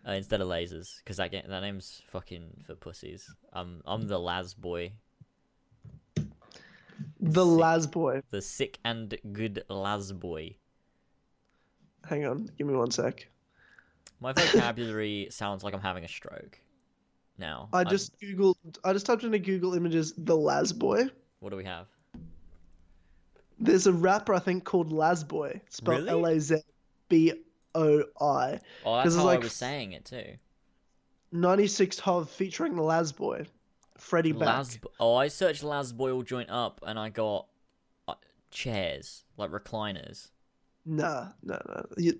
[0.07, 3.29] Uh, instead of lasers, because that game, that name's fucking for pussies.
[3.53, 4.91] I'm I'm the Laz boy,
[6.15, 7.59] The Sick.
[7.59, 8.21] Las Boy.
[8.29, 10.55] the sick and good Laz boy.
[12.07, 12.49] Hang on.
[12.57, 13.27] Give me one sec.
[14.19, 16.59] My vocabulary sounds like I'm having a stroke.
[17.38, 18.55] Now I I'm- just googled.
[18.84, 21.05] I just typed into Google Images the Las Boy.
[21.39, 21.88] what do we have?
[23.59, 26.07] There's a rapper I think called Las Boy, spelled?
[26.07, 26.57] L A Z
[27.09, 27.34] B
[27.75, 28.59] O I.
[28.85, 30.34] Oh, that's how I was saying it too.
[31.31, 33.45] 96 Hov featuring the Las Boy,
[33.97, 34.34] Freddie.
[34.34, 34.77] Laz.
[34.99, 37.47] Oh, I searched Laz boy all joint up, and I got
[38.07, 38.13] uh,
[38.51, 40.30] chairs like recliners.
[40.85, 42.19] Nah, no, no, you,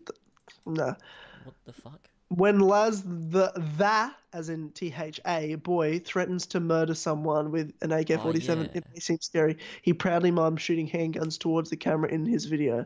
[0.65, 0.95] nah.
[1.44, 2.10] What the fuck?
[2.30, 7.73] When Laz the the as in T H A boy threatens to murder someone with
[7.81, 9.57] an AK forty seven, it may seem scary.
[9.81, 12.85] He proudly mimes shooting handguns towards the camera in his video.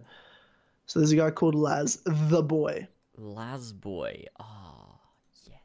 [0.87, 2.87] So there's a guy called Laz the boy.
[3.17, 4.25] Laz boy.
[4.39, 4.99] Ah,
[5.45, 5.59] yes.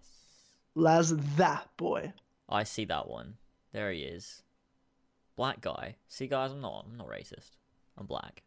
[0.75, 2.13] Laz the boy.
[2.49, 3.35] I see that one.
[3.73, 4.43] There he is.
[5.37, 5.97] Black guy.
[6.09, 6.87] See, guys, I'm not.
[6.89, 7.51] I'm not racist.
[7.99, 8.43] I'm black.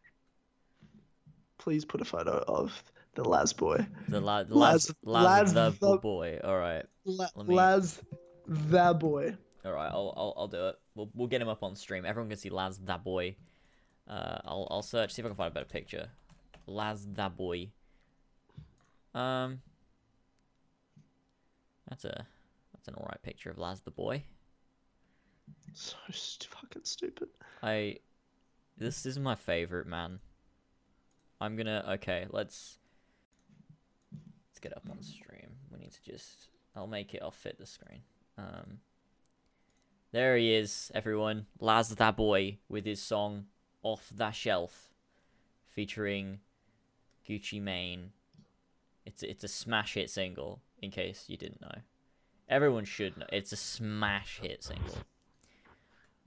[1.66, 2.80] Please put a photo of
[3.16, 3.84] the Laz boy.
[4.08, 6.38] The la- Laz- Laz, Laz, Laz the, the- boy.
[6.44, 8.00] All right, La- me- Laz
[8.46, 9.36] the boy.
[9.64, 9.90] all right.
[9.90, 10.76] I'll, I'll, I'll do it.
[10.94, 12.04] We'll, we'll get him up on stream.
[12.06, 13.34] Everyone can see Laz that boy.
[14.08, 16.08] Uh, I'll, I'll search see if I can find a better picture.
[16.68, 17.70] Laz that boy.
[19.12, 19.60] Um,
[21.88, 22.26] that's a
[22.74, 24.22] that's an alright picture of Laz the boy.
[25.74, 27.26] So st- fucking stupid.
[27.60, 27.96] I
[28.78, 30.20] this is my favorite man.
[31.40, 32.78] I'm gonna okay, let's
[34.48, 35.50] let's get up on stream.
[35.72, 38.00] We need to just I'll make it, I'll fit the screen.
[38.38, 38.78] Um
[40.12, 41.46] There he is, everyone.
[41.60, 43.46] Laz that boy with his song
[43.82, 44.90] Off the Shelf
[45.68, 46.40] featuring
[47.28, 48.12] Gucci Mane.
[49.04, 51.80] It's it's a smash hit single, in case you didn't know.
[52.48, 53.26] Everyone should know.
[53.32, 54.98] It's a smash hit single.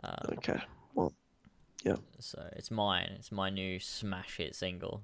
[0.03, 0.61] Um, Okay.
[0.93, 1.13] Well,
[2.19, 3.11] so it's mine.
[3.15, 5.03] It's my new smash hit single.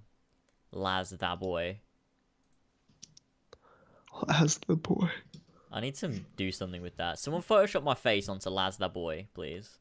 [0.71, 1.79] Laz that boy.
[4.27, 5.09] Laz the boy.
[5.71, 7.19] I need to do something with that.
[7.19, 9.77] Someone Photoshop my face onto Laz that boy, please.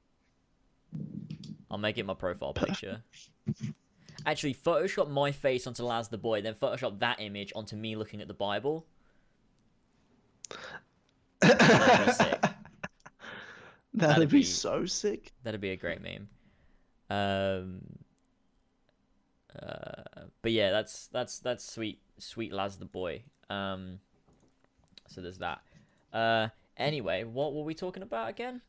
[1.70, 3.02] I'll make it my profile picture.
[4.26, 8.20] Actually, Photoshop my face onto Laz the boy, then Photoshop that image onto me looking
[8.20, 8.86] at the Bible.
[11.40, 12.16] That'd.
[13.96, 15.32] That'd, That'd be, be- so sick.
[15.44, 16.28] That'd be a great meme.
[17.10, 17.80] Um.
[19.60, 20.02] Uh,
[20.42, 23.22] but yeah, that's that's that's sweet, sweet Laz the boy.
[23.50, 24.00] Um.
[25.08, 25.60] So there's that.
[26.12, 26.48] Uh.
[26.76, 28.60] Anyway, what were we talking about again?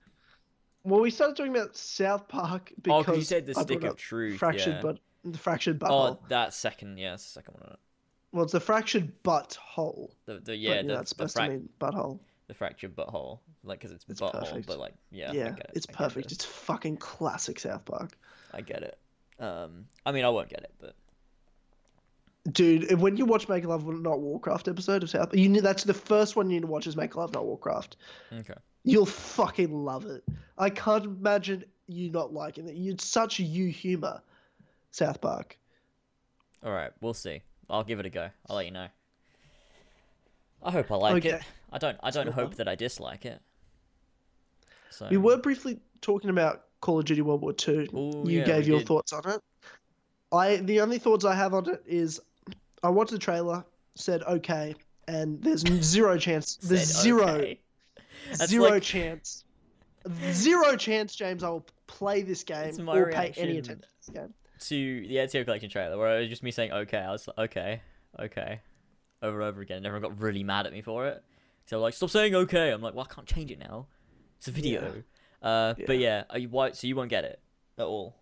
[0.83, 3.83] Well, we started talking about South Park Oh, because because you said the I stick
[3.83, 4.37] of truth.
[4.37, 4.81] fractured yeah.
[4.81, 6.17] butt, the fractured butthole.
[6.17, 7.77] Oh, that second, yeah, that's the second one.
[8.31, 10.11] Well, it's the fractured butthole.
[10.25, 12.19] The the but, yeah, the, it's the, supposed frac- to mean butthole.
[12.47, 14.67] The fractured butthole, like because it's, It's butthole, perfect.
[14.67, 16.27] but like yeah, Yeah, I get it, it's perfect.
[16.27, 18.17] it, It's fucking classic South Park.
[18.53, 18.97] I get it.
[19.39, 20.95] Um, I mean, I won't get it, but
[22.51, 25.95] Dude, when you watch Make Love Not Warcraft episode of South, you need that's the
[25.95, 27.97] first one you need to watch is Make Love Not Warcraft.
[28.31, 28.53] okay.
[28.83, 30.23] You'll fucking love it.
[30.59, 32.73] I can't imagine you not liking it.
[32.73, 34.21] It's such you humor,
[34.91, 35.57] South Park.
[36.63, 37.41] All right, we'll see.
[37.67, 38.29] I'll give it a go.
[38.47, 38.87] I'll let you know.
[40.61, 41.41] I hope I like it.
[41.75, 41.97] I don't.
[42.01, 42.55] I don't hope uh-huh.
[42.59, 43.41] that I dislike it.
[44.91, 47.85] So We were briefly talking about Call of Duty World War Two.
[47.93, 48.87] You yeah, gave your did.
[48.87, 49.41] thoughts on it.
[50.31, 52.21] I the only thoughts I have on it is
[52.81, 53.65] I watched the trailer,
[53.95, 54.73] said okay,
[55.09, 56.55] and there's zero chance.
[56.55, 57.59] There's zero okay.
[58.35, 59.43] Zero like- chance.
[60.31, 61.43] Zero chance, James.
[61.43, 64.33] I will play this game or pay any attention to this game.
[64.59, 66.99] to the Ezio Collection trailer, where it was just me saying okay.
[66.99, 67.81] I was like, okay,
[68.19, 68.61] okay,
[69.21, 69.77] over and over again.
[69.77, 71.23] And everyone got really mad at me for it.
[71.65, 72.71] So like, stop saying okay.
[72.71, 73.87] I'm like, well, I can't change it now.
[74.37, 75.03] It's a video.
[75.41, 76.75] Uh, but yeah, are you white?
[76.75, 77.39] So you won't get it
[77.77, 78.15] at all.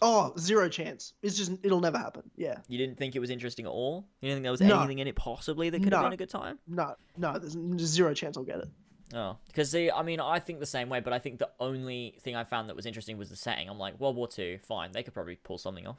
[0.00, 1.12] Oh, zero chance.
[1.22, 2.30] It's just it'll never happen.
[2.36, 2.58] Yeah.
[2.68, 4.06] You didn't think it was interesting at all.
[4.20, 4.78] You didn't think there was No.
[4.78, 6.58] anything in it possibly that could have been a good time.
[6.68, 8.68] No, no, there's there's zero chance I'll get it.
[9.14, 12.16] Oh, because see, I mean, I think the same way, but I think the only
[12.20, 13.68] thing I found that was interesting was the setting.
[13.68, 15.98] I'm like, World War Two, fine, they could probably pull something off,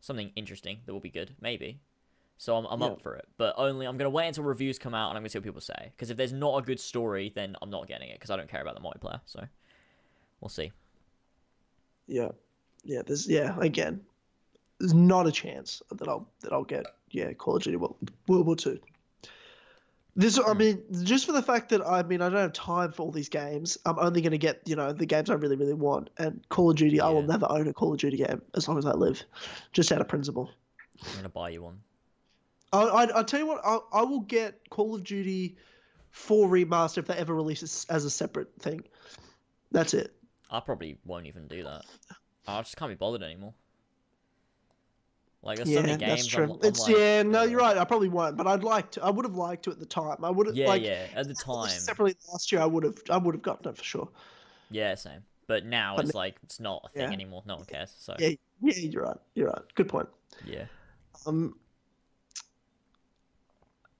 [0.00, 1.80] something interesting that will be good, maybe.
[2.36, 2.88] So I'm, I'm Yeah.
[2.88, 5.30] up for it, but only I'm gonna wait until reviews come out and I'm gonna
[5.30, 5.92] see what people say.
[5.94, 8.48] Because if there's not a good story, then I'm not getting it because I don't
[8.48, 9.20] care about the multiplayer.
[9.24, 9.44] So
[10.40, 10.72] we'll see.
[12.06, 12.28] Yeah,
[12.82, 13.02] yeah.
[13.06, 13.56] There's yeah.
[13.60, 14.00] Again,
[14.78, 18.46] there's not a chance that I'll that I'll get yeah Call of Duty World, World
[18.46, 18.78] War Two.
[20.16, 20.58] This I Hmm.
[20.58, 23.28] mean, just for the fact that I mean I don't have time for all these
[23.28, 23.78] games.
[23.86, 26.10] I'm only going to get you know the games I really really want.
[26.18, 28.78] And Call of Duty, I will never own a Call of Duty game as long
[28.78, 29.22] as I live,
[29.72, 30.50] just out of principle.
[31.06, 31.80] I'm gonna buy you one.
[32.74, 35.56] I I I'll tell you what, I I will get Call of Duty
[36.10, 38.82] 4 remaster if they ever release it as a separate thing.
[39.72, 40.14] That's it.
[40.50, 41.84] I probably won't even do that.
[42.46, 43.54] I just can't be bothered anymore.
[45.42, 46.10] Like there's so yeah, many games.
[46.10, 46.44] that's true.
[46.44, 47.76] I'm, I'm it's like, yeah, no, you're right.
[47.76, 49.04] I probably won't, but I'd like to.
[49.04, 50.24] I would have liked to at the time.
[50.24, 51.06] I would have Yeah, like yeah.
[51.14, 52.62] At the time, separately last year.
[52.62, 52.96] I would have.
[53.10, 54.08] I would have gotten it for sure.
[54.70, 55.22] yeah, same.
[55.46, 57.12] But now But it's like it's not a thing yeah.
[57.12, 57.42] anymore.
[57.46, 57.94] No one cares.
[57.98, 58.30] So Yeah,
[58.62, 59.16] yeah, you're right.
[59.34, 59.62] You're right.
[59.74, 60.08] Good point.
[60.46, 60.64] yeah.
[61.26, 61.56] Um,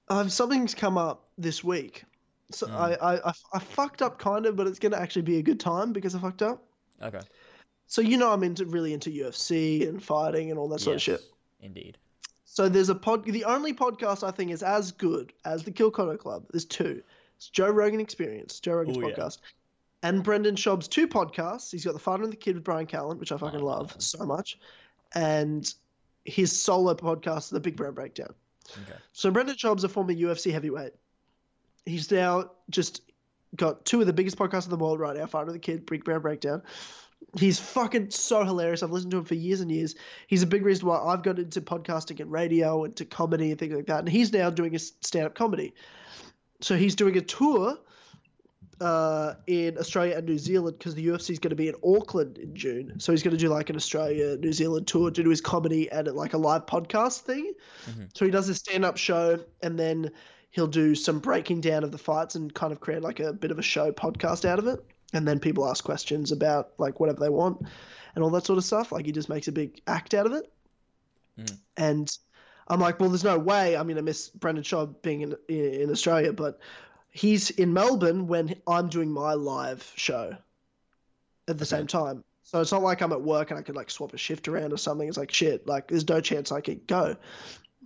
[0.09, 2.03] um, something's come up this week.
[2.51, 2.75] So Hmm.
[2.75, 5.59] I, I, I, I fucked up kind of, but it's gonna actually be a good
[5.59, 6.63] time because I fucked up.
[7.01, 7.21] Okay.
[7.87, 11.01] So you know I'm into really into UFC and fighting and all that sort of
[11.01, 11.21] shit.
[11.61, 11.97] Indeed.
[12.45, 13.25] So there's a pod.
[13.25, 16.45] The only podcast I think is as good as the Kill Connor Club.
[16.51, 17.01] There's two.
[17.37, 19.13] It's Joe Rogan Experience, Joe Rogan's Ooh, yeah.
[19.15, 19.39] podcast,
[20.03, 21.69] and Brendan Schaub's two podcasts.
[21.71, 23.93] He's got the Fighter and the Kid with Bryan Callen, which I fucking Oh, love
[23.95, 24.05] nice.
[24.05, 24.57] so much,
[25.15, 25.73] and
[26.23, 28.33] his solo podcast, The Big Brown Breakdown.
[28.71, 28.99] Okay.
[29.13, 30.93] So Brendan Schaub's a former UFC heavyweight.
[31.85, 33.01] He's now just
[33.55, 36.03] got two of the biggest podcasts in the world right now, and the Kid, Big
[36.03, 36.61] Brown Breakdown.
[37.37, 38.83] He's fucking so hilarious.
[38.83, 39.95] I've listened to him for years and years.
[40.27, 43.59] He's a big reason why I've got into podcasting and radio and to comedy and
[43.59, 43.99] things like that.
[43.99, 45.73] And he's now doing a stand up comedy.
[46.61, 47.77] So he's doing a tour
[48.81, 52.37] uh, in Australia and New Zealand because the UFC is going to be in Auckland
[52.37, 52.99] in June.
[52.99, 55.89] So he's going to do like an Australia, New Zealand tour to do his comedy
[55.89, 57.53] and like a live podcast thing.
[57.85, 58.09] Mhm.
[58.13, 60.11] So he does a stand up show and then
[60.51, 63.51] he'll do some breaking down of the fights and kind of create like a bit
[63.51, 64.83] of a show podcast out of it.
[65.13, 67.61] And then people ask questions about like whatever they want
[68.15, 68.91] and all that sort of stuff.
[68.91, 70.51] Like he just makes a big act out of it.
[71.39, 71.57] Mhm.
[71.77, 72.17] And
[72.67, 73.77] I'm like, well, there's no way.
[73.77, 76.59] I'm going to miss Brendan Schaub being in in Australia, but
[77.15, 80.35] he's in Melbourne when I'm doing my live show
[81.47, 81.77] at the Okay.
[81.77, 82.25] same time.
[82.43, 84.73] So it's not like I'm at work and I could like swap a shift around
[84.73, 85.07] or something.
[85.07, 85.65] It's like shit.
[85.65, 87.15] Like there's no chance I could go,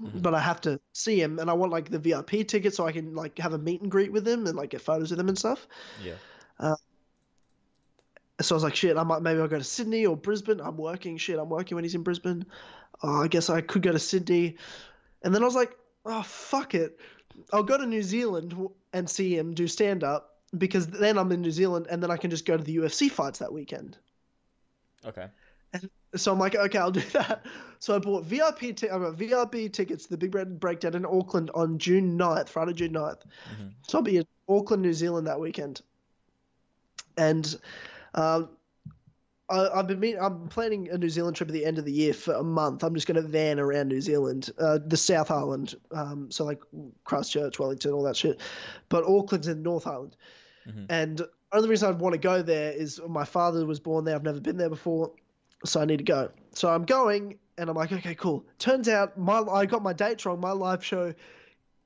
[0.01, 0.23] Mhm.
[0.23, 2.91] but I have to see him, and I want like the VIP ticket so I
[2.91, 5.30] can like have a meet and greet with him and like get photos with him
[5.30, 5.68] and stuff.
[6.03, 6.15] Yeah.
[8.41, 10.61] So I was like, shit, I might maybe I'll go to Sydney or Brisbane.
[10.61, 12.45] I'm working, shit, I'm working when he's in Brisbane.
[13.03, 14.56] Oh, I guess I could go to Sydney.
[15.23, 16.97] And then I was like, oh, fuck it.
[17.51, 18.56] I'll go to New Zealand
[18.93, 22.17] and see him do stand up because then I'm in New Zealand and then I
[22.17, 23.97] can just go to the UFC fights that weekend.
[25.05, 25.27] Okay.
[26.15, 27.45] So I'm like, okay, I'll do that.
[27.77, 31.05] So I bought VIP, ti- I got VIP tickets to the Big Brown Breakdown in
[31.05, 33.21] Auckland on June 9th, Friday, June 9th.
[33.53, 33.73] Mhm.
[33.87, 35.81] So I'll be in Auckland, New Zealand that weekend.
[37.15, 37.55] And
[38.15, 38.49] um,
[39.49, 41.91] I, I've been meet, I'm planning a New Zealand trip at the end of the
[41.91, 42.84] year for a month.
[42.84, 46.61] I'm just going to van around New Zealand, uh, the South Island, um, so like
[47.03, 48.39] Christchurch, Wellington, all that shit.
[48.89, 50.15] But Auckland's in North Island.
[50.67, 50.85] Mhm.
[50.89, 51.21] And
[51.51, 54.15] only reason I'd want to go there is my father was born there.
[54.15, 55.11] I've never been there before,
[55.65, 56.30] so I need to go.
[56.53, 58.45] So I'm going, and I'm like, okay, cool.
[58.59, 60.39] Turns out my I got my dates wrong.
[60.39, 61.13] My live show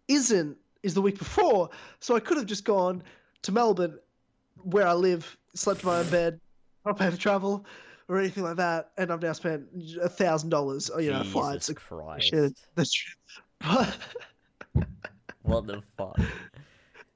[0.07, 1.69] isn't is the week before,
[2.01, 3.03] so I could have just gone
[3.43, 3.97] to Melbourne,
[4.63, 6.41] where I live, slept in my own bed,
[6.85, 7.65] not pay for travel
[8.09, 9.65] or anything like that, and I've now spent
[10.01, 11.71] a thousand dollars, you know, Jesus flights.
[11.73, 12.27] Christ.
[12.27, 13.13] Shit, that's true.
[13.59, 13.97] But
[15.43, 16.19] What the fuck?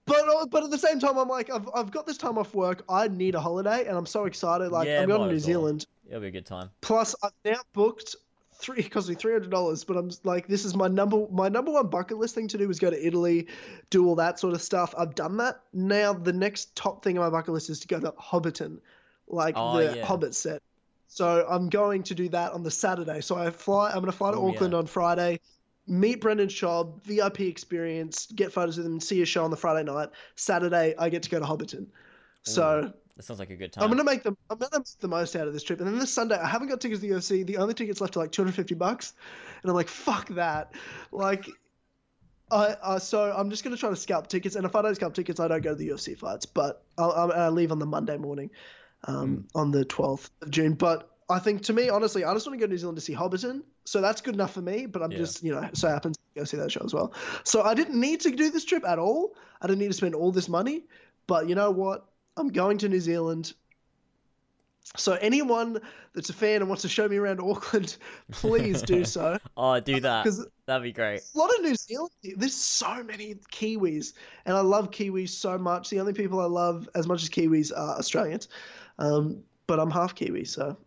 [0.05, 2.53] But uh, but at the same time, I'm like, I've, I've got this time off
[2.53, 2.83] work.
[2.87, 4.71] I need a holiday, and I'm so excited.
[4.71, 5.39] Like Yeah, I'm going to New well.
[5.39, 5.87] Zealand.
[6.07, 6.69] It'll be a good time.
[6.79, 8.15] Plus, I've now booked
[8.53, 8.79] three.
[8.79, 11.71] It cost me three hundred dollars, but I'm like, this is my number my number
[11.71, 13.47] one bucket list thing to do is go to Italy,
[13.89, 14.93] do all that sort of stuff.
[14.97, 15.61] I've done that.
[15.73, 18.79] Now the next top thing on my bucket list is to go to Hobbiton,
[19.27, 20.05] like Oh, the yeah.
[20.05, 20.61] Hobbit set.
[21.07, 23.21] So I'm going to do that on the Saturday.
[23.21, 23.87] So I fly.
[23.89, 24.79] I'm going to fly to Oh, Auckland yeah.
[24.79, 25.39] on Friday,
[25.87, 29.83] meet Brendan Schaub, VIP experience, get photos with him, see a show on the Friday
[29.89, 30.09] night.
[30.35, 31.87] Saturday, I get to go to Hobbiton.
[32.43, 33.83] So That sounds like a good time.
[33.83, 35.79] I'm gonna make the I'm gonna make the most out of this trip.
[35.79, 37.45] And then this Sunday, I haven't got tickets to the UFC.
[37.45, 39.13] The only tickets left are like 250 bucks,
[39.63, 40.73] and I'm like, fuck that.
[41.11, 41.45] Like,
[42.51, 44.55] I uh, so I'm just gonna try to scalp tickets.
[44.55, 46.45] And if I don't scalp tickets, I don't go to the UFC fights.
[46.45, 48.49] But I'll, I'll, I leave on the Monday morning,
[49.07, 50.73] um, on the 12th of June.
[50.73, 53.01] But I think to me, honestly, I just want to go to New Zealand to
[53.01, 53.63] see Hobbiton.
[53.85, 54.85] So that's good enough for me.
[54.85, 55.17] But I'm Yeah.
[55.17, 57.13] just you know so happens to go see that show as well.
[57.43, 59.35] So I didn't need to do this trip at all.
[59.61, 60.85] I didn't need to spend all this money.
[61.25, 62.05] But you know what?
[62.37, 63.53] I'm going to New Zealand.
[64.95, 65.81] So anyone
[66.13, 67.97] that's a fan and wants to show me around Auckland,
[68.31, 69.37] please do so.
[69.57, 70.23] oh, do that.
[70.23, 71.21] Because That'd be great.
[71.33, 74.13] a lot of New Zealand, there's so many Kiwis,
[74.45, 75.89] and I love Kiwis so much.
[75.89, 78.49] The only people I love as much as Kiwis are Australians,
[78.99, 80.77] um, but I'm half Kiwi, so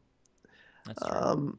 [0.87, 1.17] That's true.
[1.19, 1.59] um,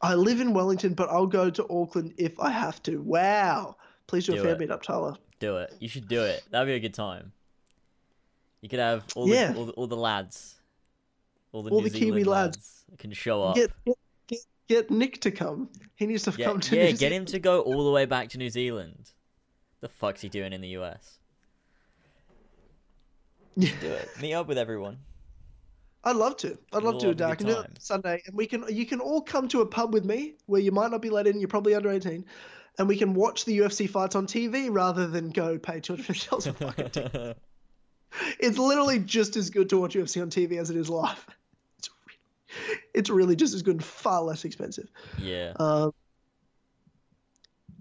[0.00, 2.98] I live in Wellington, but I'll go to Auckland if I have to.
[3.02, 3.76] Wow!
[4.06, 4.58] Please do a Do fan it.
[4.58, 5.14] beat up, Tyler.
[5.38, 5.72] do it.
[5.80, 6.42] You should do it.
[6.50, 7.32] That'd be a good time.
[8.60, 9.52] You could have all Yeah.
[9.52, 10.54] the all the, all the lads,
[11.52, 12.84] all the All New the Kiwi Zealand lads.
[12.98, 13.56] can show up.
[13.56, 13.70] Get,
[14.28, 14.38] get
[14.68, 15.68] get Nick to come.
[15.96, 17.14] He needs to Get- come to yeah, New get Zealand.
[17.14, 19.10] him to go all the way back to New Zealand.
[19.80, 21.18] The fuck's he doing in the US?
[23.56, 23.72] Yeah.
[23.80, 24.08] Do it.
[24.20, 24.98] Meet up with everyone.
[26.04, 26.58] I'd love to.
[26.72, 27.38] I'd love to, Dark.
[27.38, 27.78] Do it.
[27.80, 28.64] Sunday, and we can.
[28.68, 31.26] You can all come to a pub with me where you might not be let
[31.26, 31.38] in.
[31.38, 32.24] You're probably under 18,
[32.78, 36.46] and we can watch the UFC fights on TV rather than go pay 250 dollars
[36.46, 37.38] a fucking ticket.
[38.38, 41.24] It's literally just as good to watch UFC on TV as it is live.
[41.78, 44.90] It's really, it's really just as good and far less expensive.
[45.18, 45.54] yeah.
[45.56, 45.94] Um,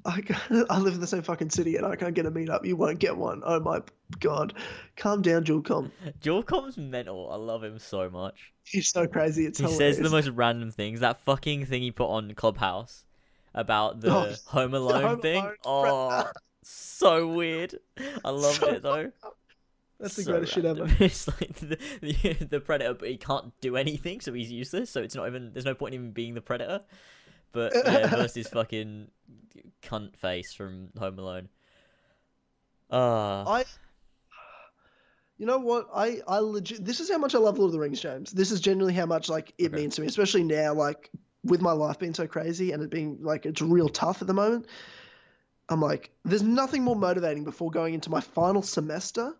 [0.06, 0.22] I,
[0.70, 2.66] I live in the same fucking city and I can't get a meetup.
[2.66, 3.42] You won't get one.
[3.46, 3.82] Oh my
[4.20, 4.54] god.
[4.98, 5.92] Calm down, Julcom.
[6.22, 7.30] Joelcom's mental.
[7.32, 8.54] I love him so much.
[8.64, 9.46] He's so crazy.
[9.46, 9.98] It's He hilarious.
[9.98, 11.00] says the most random things.
[11.02, 13.06] That fucking thing he put on Clubhouse
[13.54, 15.44] about the Oh, Home Alone Home thing.
[15.44, 15.56] Alone.
[15.66, 16.32] Oh,
[16.64, 17.78] so weird.
[18.24, 19.12] I loved So it though.
[20.00, 20.88] That's the So greatest shit ever.
[21.00, 24.90] It's like the, the the predator, but he can't do anything, so he's useless.
[24.90, 25.54] So it's not even.
[25.54, 26.82] There's no point in him being the predator.
[27.52, 29.10] But yeah, versus fucking
[29.82, 31.50] cunt face from Home Alone.
[32.90, 33.66] Ah, I,
[35.38, 35.88] you know what?
[35.94, 36.86] I I legit.
[36.86, 38.32] This is how much I love Lord of the Rings, James.
[38.32, 39.76] This is generally how much like it Okay.
[39.76, 41.10] means to me, especially now, like
[41.44, 44.34] with my life being so crazy and it being like it's real tough at the
[44.34, 44.68] moment.
[45.70, 49.34] I'm like, there's nothing more motivating before going into my final semester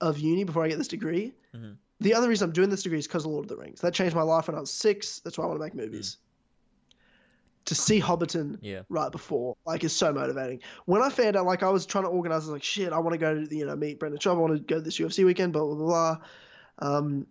[0.00, 1.34] of uni before I get this degree.
[1.54, 1.76] Mhm.
[2.00, 3.80] The other reason I'm doing this degree is because of Lord of the Rings.
[3.80, 5.20] That changed my life when I was six.
[5.20, 6.16] That's why I want to make movies.
[7.68, 8.80] To see Hobbiton yeah.
[8.88, 10.60] right before like is so motivating.
[10.86, 12.98] When I found out, like I was trying to organize, I was like, shit, I
[12.98, 14.32] want to go to you know meet Brendan Schaub.
[14.32, 15.52] I want to go to this UFC weekend.
[15.52, 16.16] Blah blah blah.
[16.78, 16.96] blah.
[16.96, 17.26] Um,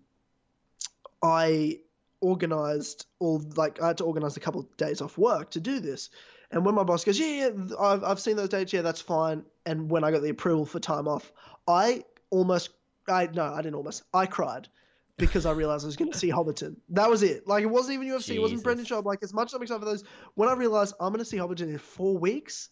[1.23, 1.79] I
[2.21, 5.79] organized all like I had to organize a couple of days off work to do
[5.79, 6.09] this.
[6.51, 8.71] And when my boss goes, yeah, yeah, I've, I've seen those dates.
[8.71, 9.43] Yeah, that's fine.
[9.65, 11.31] And when I got the approval for time off,
[11.67, 12.69] I almost,
[13.07, 14.69] I no, I didn't almost, I cried
[15.17, 16.75] because I realized I was going to see Hobbiton.
[16.89, 17.47] That was it.
[17.47, 18.35] Like it wasn't even UFC.
[18.35, 18.97] It wasn't Brendan Jesus.
[18.97, 19.05] Schaub.
[19.05, 20.03] Like as much as I'm excited for those,
[20.35, 22.69] when I realized I'm going to see Hobbiton in four weeks,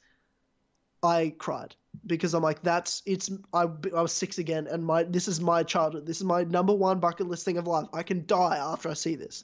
[1.02, 3.32] I cried because I'm like, that's it's.
[3.54, 3.64] I,
[3.96, 6.06] I was six again, and my this is my childhood.
[6.06, 7.88] This is my number one bucket list thing of life.
[7.94, 9.44] I can die after I see this,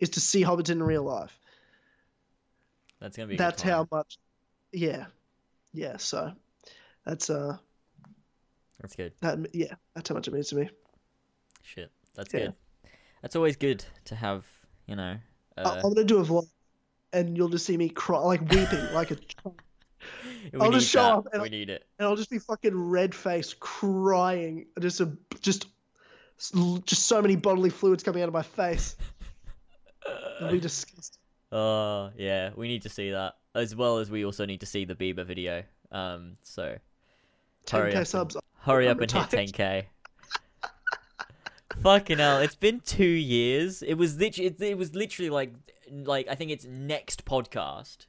[0.00, 1.38] is to see Hobbiton in real life.
[3.00, 3.36] That's gonna be.
[3.36, 4.18] That's how much.
[4.72, 5.06] Yeah,
[5.72, 5.96] yeah.
[5.96, 6.32] So
[7.04, 7.56] that's uh
[8.80, 9.12] That's good.
[9.20, 10.70] that yeah that's how much it means to me.
[11.62, 11.90] Shit.
[12.14, 12.40] That's Yeah.
[12.40, 12.54] good.
[13.22, 14.44] That's always good to have.
[14.86, 15.16] You know.
[15.56, 16.46] Uh, I'm gonna do a vlog,
[17.12, 19.16] and you'll just see me cry like weeping like a.
[19.16, 19.60] child.
[20.52, 21.12] we I'll just show that.
[21.14, 21.86] up and we need it.
[21.98, 25.66] and I'll just be fucking red faced, crying, just a just
[26.84, 28.96] just so many bodily fluids coming out of my face.
[30.40, 31.20] It'll be disgusting.
[31.52, 34.84] Oh yeah, we need to see that as well as we also need to see
[34.84, 35.62] the Bieber video.
[35.92, 36.76] Um, so
[37.70, 38.36] Hurry up 10k and- subs.
[38.58, 39.84] hurry I'm up and hit 10k.
[41.82, 42.38] Fucking hell!
[42.38, 43.82] It's been two years.
[43.82, 44.48] It was literally.
[44.48, 45.52] It, it was literally like,
[45.90, 48.06] like I think it's next podcast.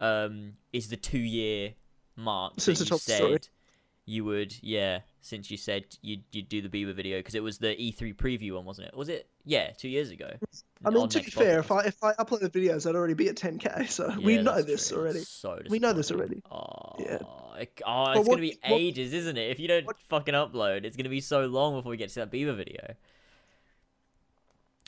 [0.00, 1.74] Um, is the two year
[2.16, 3.38] mark Since you told said story.
[4.06, 4.54] you would?
[4.60, 8.14] Yeah, since you said you'd you'd do the Bieber video because it was the E3
[8.14, 8.96] preview one, wasn't it?
[8.96, 9.28] Was it?
[9.44, 10.30] Yeah, two years ago.
[10.84, 13.28] I mean, to be fair, if I if I upload the videos, I'd already be
[13.28, 13.88] at 10k.
[13.90, 14.98] So we know this true.
[14.98, 15.20] already.
[15.20, 16.42] So We know this already.
[16.50, 17.18] Oh, Yeah.
[17.58, 19.50] it- oh it's what- gonna be ages, isn't it?
[19.50, 22.20] If you don't what- fucking upload, it's gonna be so long before we get to
[22.20, 22.94] that Bieber video.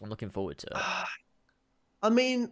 [0.03, 0.77] I'm looking forward to it.
[2.03, 2.51] I mean,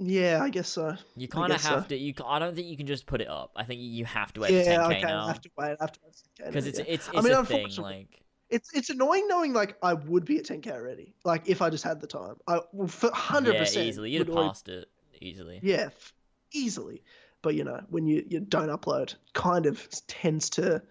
[0.00, 0.96] yeah, I guess so.
[1.16, 1.74] You kind of guess so.
[1.74, 1.96] have to.
[1.96, 3.52] You, I don't think you can just put it up.
[3.56, 5.66] I think you have to wait yeah, for 10k okay, I have to wait.
[5.66, 6.14] I have to wait.
[6.40, 6.84] 10K because it's yeah.
[6.88, 7.68] it's I it's mean, a thing.
[7.78, 8.20] Like
[8.50, 11.14] It's it's annoying knowing like I would be at 10k already.
[11.24, 14.10] Like if I just had the time, I for hundred Yeah, percent easily.
[14.10, 14.88] You'd have passed it
[15.20, 15.60] easily.
[15.62, 16.14] Yeah, f-
[16.52, 17.02] easily.
[17.42, 20.82] But you know, when you you don't upload, kind of tends to,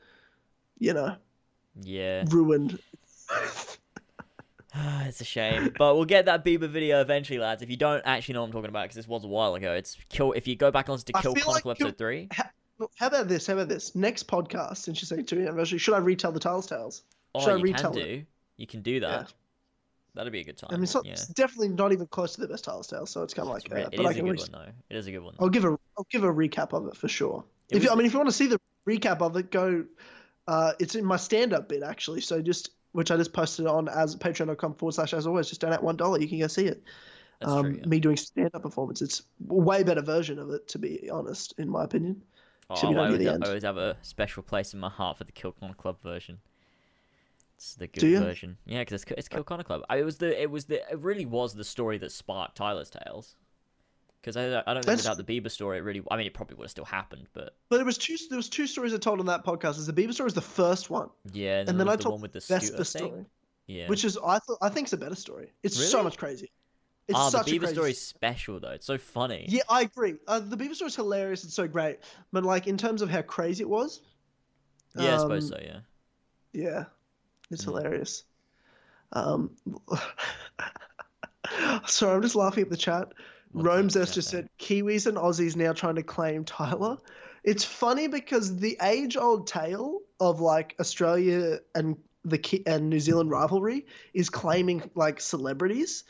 [0.77, 1.15] you know,
[1.81, 2.25] Yeah.
[2.29, 2.77] ruin.
[4.75, 7.61] it's a shame, but we'll get that Bieber video eventually, lads.
[7.61, 9.73] If you don't actually know what I'm talking about, because this was a while ago,
[9.73, 10.33] it's kill.
[10.33, 13.27] If you go back and listen to I Kill feel like episode three, How about
[13.27, 13.47] this?
[13.47, 13.95] How about this?
[13.95, 17.03] Next podcast, since you're saying two anniversary, should I retell the Tyler's Tales?
[17.37, 18.03] Oh, Should I you can it?
[18.03, 18.23] do.
[18.57, 19.21] You can do that.
[19.21, 19.25] Yeah.
[20.15, 20.69] That'd be a good time.
[20.71, 21.11] I mean, it's, not, yeah.
[21.11, 23.67] it's definitely not even close to the best Tyler's Tales, so it's kind of like.
[23.71, 24.71] re- Uh, it but I is a can good re- one though.
[24.89, 25.35] It is a good one.
[25.39, 27.43] I'll give a I'll give a recap of it for sure.
[27.69, 29.85] It if you, I mean, if you want to see the recap of it, go.
[30.47, 32.21] Uh, it's in my stand-up bit actually.
[32.21, 35.49] So just which I just posted on as patreon.com forward slash as always.
[35.49, 36.81] Just donate one dollar, you can go see it.
[37.39, 37.79] That's um, true.
[37.79, 37.87] Yeah.
[37.87, 39.03] Me doing stand-up performance.
[39.03, 42.23] It's a way better version of it, to be honest, in my opinion.
[42.71, 43.43] Oh, I done always, the have, end.
[43.43, 46.39] I always have a special place in my heart for the Kill Club version.
[47.57, 48.57] It's the good version.
[48.65, 49.81] Yeah, because it's, it's Kill Connor Club.
[49.89, 52.89] I, it was the it was the it really was the story that sparked Tyler's
[52.91, 53.35] Tales.
[54.21, 56.03] Because I, don't- I don't think without the Bieber story, it really.
[56.11, 58.15] I mean, it probably would have still happened, but But there was two.
[58.29, 59.77] There was two stories I told on that podcast.
[59.77, 61.59] Is the Bieber story was the first one, yeah.
[61.59, 63.25] And, and then, then I the told one with the Vespa story,
[63.67, 63.87] Yeah.
[63.87, 65.51] which is I thought I think it's a better story.
[65.63, 66.51] It's so much crazy.
[67.07, 68.71] It's ah, the such Bieber crazy story is special though.
[68.71, 69.45] It's so funny.
[69.47, 70.15] Yeah, I agree.
[70.27, 71.43] Uh, the Bieber story is hilarious.
[71.45, 71.99] It's so great,
[72.33, 74.01] but like in terms of how crazy it was,
[74.95, 75.63] Yeah, I suppose um, so.
[75.65, 75.79] Yeah.
[76.51, 76.85] yeah,
[77.51, 77.65] it's Mm.
[77.65, 78.23] hilarious.
[79.13, 79.51] Um,
[81.85, 83.13] sorry, I'm just laughing at the chat.
[83.51, 86.97] What's Rome Zest just said Kiwis and Aussies now trying to claim Tyler.
[87.43, 91.95] It's funny because the age-old tale of like Australia and
[92.25, 96.03] the Ki- and New Zealand rivalry is claiming like celebrities.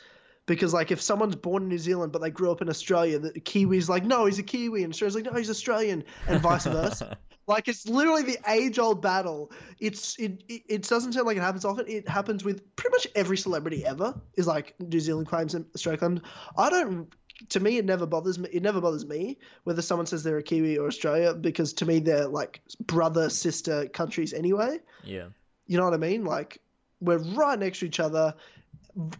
[0.46, 3.32] Because like if someone's born in New Zealand but they grew up in Australia, the
[3.32, 7.16] Kiwi's like, no, he's a Kiwi, and Australia's like, no, he's Australian, and vice versa.
[7.48, 9.50] Like it's literally the age-old battle.
[9.80, 11.86] It's it, it it doesn't sound like it happens often.
[11.88, 14.14] It happens with pretty much every celebrity ever.
[14.36, 16.20] Is like New Zealand claims and Australia claims.
[16.58, 17.12] I don't.
[17.50, 18.48] To me, it never bothers me.
[18.52, 22.00] It never bothers me whether someone says they're a Kiwi or Australia because to me
[22.00, 24.78] they're like brother sister countries anyway.
[25.02, 25.28] yeah.
[25.66, 26.24] You know what I mean?
[26.24, 26.60] Like
[27.00, 28.34] we're right next to each other.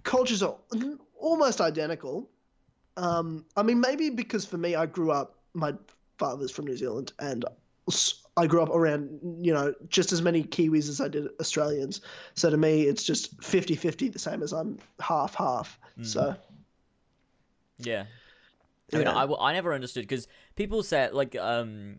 [0.02, 0.56] Cultures are
[1.18, 2.28] almost identical.
[2.96, 5.36] Um, I mean, maybe because for me, I grew up.
[5.54, 5.74] My
[6.18, 7.44] father's from New Zealand, and
[8.36, 12.00] I grew up around you know just as many Kiwis as I did Australians.
[12.34, 15.78] So to me, it's just 50-50, the same as I'm half half.
[16.02, 16.36] So
[17.78, 18.04] Yeah.
[18.92, 19.16] I mean, yeah.
[19.16, 21.98] I, w- I never understood because people say like um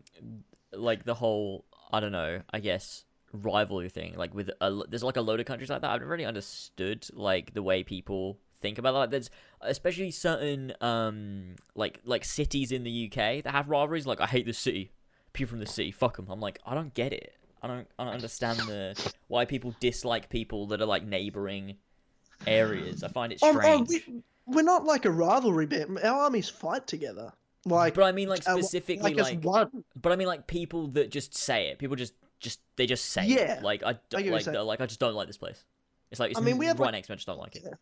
[0.73, 5.17] like the whole I don't know I guess rivalry thing like with a, there's like
[5.17, 8.77] a load of countries like that I've never really understood like the way people think
[8.77, 8.99] about that.
[8.99, 9.29] Like there's
[9.61, 14.45] especially certain um like like cities in the UK that have rivalries like I hate
[14.45, 14.91] this city
[15.33, 18.05] people from the city fuck them I'm like I don't get it I don't I
[18.05, 21.75] don't understand the why people dislike people that are like neighboring
[22.47, 23.89] areas I find it Um, strange.
[23.89, 25.99] oh, we, we're not like a rivalry band.
[25.99, 27.31] Our armies fight together.
[27.65, 29.83] Like, but I mean, like uh, specifically, like, like, one.
[30.01, 31.77] But I mean, like people that just say it.
[31.77, 33.63] People just, just they just say Yeah, it.
[33.63, 35.63] Like I, I don't, get like, like I just don't like this place.
[36.09, 37.13] It's like it's I mean, we have, right like- next to me.
[37.13, 37.63] I just don't like it.
[37.65, 37.73] Yeah,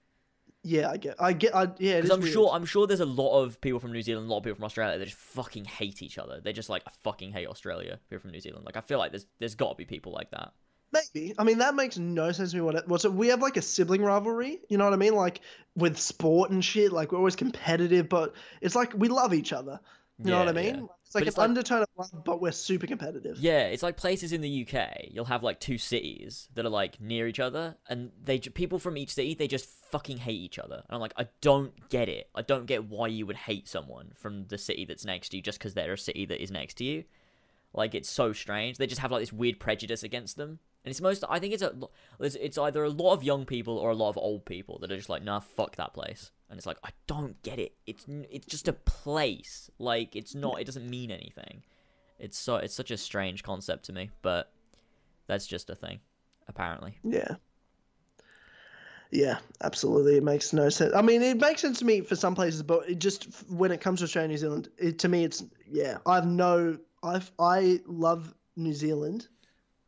[0.65, 1.15] I get.
[1.19, 1.55] I get.
[1.55, 2.33] I, yeah, Because I'm weird.
[2.33, 4.55] sure, I'm sure there's a lot of people from New Zealand, a lot of people
[4.55, 6.41] from Australia that just fucking hate each other.
[6.43, 7.99] They just like I fucking hate Australia.
[8.09, 8.65] People from New Zealand.
[8.65, 10.51] Like I feel like there's, there's got to be people like that.
[10.91, 11.33] Maybe.
[11.37, 12.61] I mean, that makes no sense to me.
[12.61, 13.13] What it, what's it?
[13.13, 14.59] We have like a sibling rivalry.
[14.69, 15.15] You know what I mean?
[15.15, 15.41] Like
[15.75, 16.91] with sport and shit.
[16.91, 19.79] Like we're always competitive, but it's like we love each other.
[20.19, 20.75] You know what I mean?
[20.75, 20.81] yeah.
[21.07, 23.37] It's like But an it's like- undertone of love, but we're super competitive.
[23.39, 25.07] Yeah, it's like places in the UK.
[25.11, 28.97] You'll have like two cities that are like near each other, and they people from
[28.97, 30.75] each city they just fucking hate each other.
[30.75, 32.29] And I'm like, I don't get it.
[32.35, 35.41] I don't get why you would hate someone from the city that's next to you
[35.43, 37.05] just because they're a city that is next to you.
[37.73, 38.77] Like it's so strange.
[38.77, 41.25] They just have like this weird prejudice against them, and it's most.
[41.29, 41.75] I think it's a.
[42.21, 44.89] It's, it's either a lot of young people or a lot of old people that
[44.89, 46.31] are just like, nah, fuck that place.
[46.49, 47.73] And it's like, I don't get it.
[47.85, 49.69] It's it's just a place.
[49.79, 50.61] Like it's not.
[50.61, 51.63] It doesn't mean anything.
[52.19, 54.49] It's so it's such a strange concept to me, but
[55.27, 55.99] that's just a thing,
[56.47, 56.97] apparently.
[57.03, 57.35] Yeah.
[59.11, 60.15] Yeah, absolutely.
[60.15, 60.93] It makes no sense.
[60.95, 63.81] I mean, it makes sense to me for some places, but it just when it
[63.81, 65.97] comes to Australia, New Zealand, it, to me, it's yeah.
[66.05, 69.27] I've no, I've I love New Zealand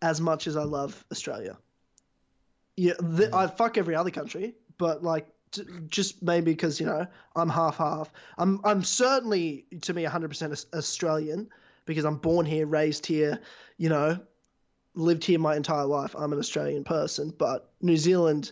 [0.01, 1.57] as much as I love Australia.
[2.77, 7.07] Yeah, the, I fuck every other country, but like t- just maybe because you know
[7.35, 8.11] I'm half half.
[8.38, 11.49] I'm I'm certainly to me 100% Australian
[11.85, 13.39] because I'm born here, raised here.
[13.77, 14.19] You know,
[14.95, 16.15] lived here my entire life.
[16.17, 18.51] I'm an Australian person, but New Zealand,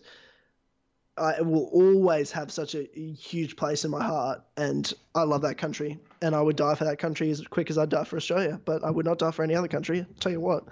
[1.18, 5.58] I will always have such a huge place in my heart, and I love that
[5.58, 8.60] country, and I would die for that country as quick as I'd die for Australia.
[8.66, 10.00] But I would not die for any other country.
[10.00, 10.66] I'll tell you what,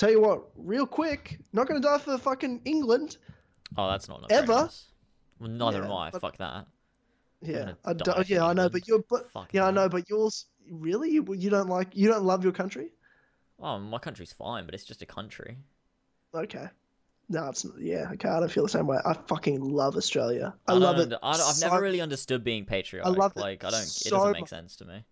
[0.00, 3.18] tell you what, real quick, not gonna die for fucking England.
[3.76, 4.30] Oh, that's not enough.
[4.32, 4.46] Ever?
[4.46, 4.86] greatness.
[5.38, 6.10] Well, neither Yeah, am I.
[6.10, 6.66] but- Fuck that.
[7.42, 9.88] Yeah, I don't, oh, for yeah, I know, but you're, but Fuck yeah, I know,
[9.88, 12.92] but yours, really, you, you don't like, you don't love your country?
[13.58, 15.56] Oh, my country's fine, but it's just a country.
[16.34, 16.66] Okay.
[17.30, 18.10] No, it's not, yeah.
[18.12, 18.98] Okay, I don't feel the same way.
[19.06, 20.52] I fucking love Australia.
[20.66, 21.12] I, don't love it.
[21.22, 23.06] I, I've so- never really understood being patriotic.
[23.10, 23.82] I love it like I don't.
[23.82, 25.04] It doesn't make sense to me.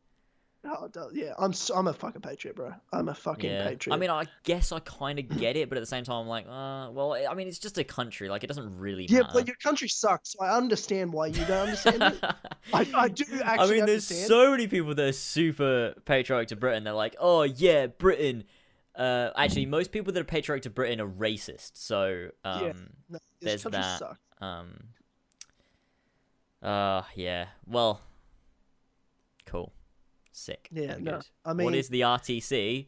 [0.65, 2.75] Oh, it does- yeah, I'm so, I'm a fucking patriot, bro.
[2.93, 3.69] I'm a fucking Yeah.
[3.69, 3.95] patriot.
[3.95, 6.27] I mean, I guess I kind of get it, but at the same time, I'm
[6.29, 8.29] like, uh, well, I mean, it's just a country.
[8.29, 9.31] Like, it doesn't really yeah, matter.
[9.35, 10.33] but your country sucks.
[10.33, 12.19] So I understand why you don't understand it.
[12.75, 14.27] I, I do actually I mean, there's understand.
[14.29, 16.83] so many people that are super patriotic to Britain.
[16.85, 18.45] They're like, oh yeah, Britain.
[18.97, 21.71] Uh, actually, most people that are patriotic to Britain are racist.
[21.75, 22.73] So, um, Yeah.
[23.11, 23.99] No, there's that.
[24.01, 24.19] sucks.
[24.41, 24.77] um,
[26.61, 27.47] uh, yeah.
[27.65, 28.01] Well,
[29.47, 29.73] cool,
[30.39, 30.69] sick.
[30.73, 31.27] Yeah, no, good.
[31.45, 32.87] I mean- what is the RTC?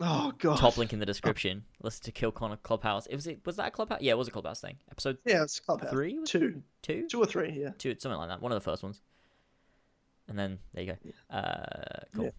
[0.00, 0.58] Oh god.
[0.58, 1.64] Top link in the description.
[1.80, 3.06] Listen to Kill Connor Clubhouse.
[3.06, 4.00] It was it was that a clubhouse?
[4.00, 4.76] Yeah, it was a clubhouse thing.
[4.90, 5.90] Episode Yeah, it's clubhouse.
[5.90, 6.38] three, was it?
[6.38, 7.52] Two, two, two or three.
[7.52, 7.70] Yeah.
[7.78, 8.42] two, something like that.
[8.42, 9.00] One of the first ones.
[10.28, 10.92] And then there you
[11.30, 11.36] go.
[11.36, 12.24] Uh, cool.
[12.24, 12.30] Yeah.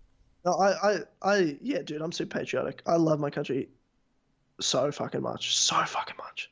[0.44, 2.82] No, I, I, I, yeah, dude, I'm super patriotic.
[2.86, 3.70] I love my country
[4.60, 6.52] so fucking much, so fucking much,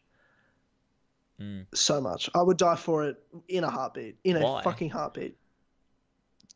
[1.42, 1.66] Mm.
[1.74, 2.30] so much.
[2.34, 3.18] I would die for it
[3.50, 5.36] in a heartbeat, in a fucking heartbeat.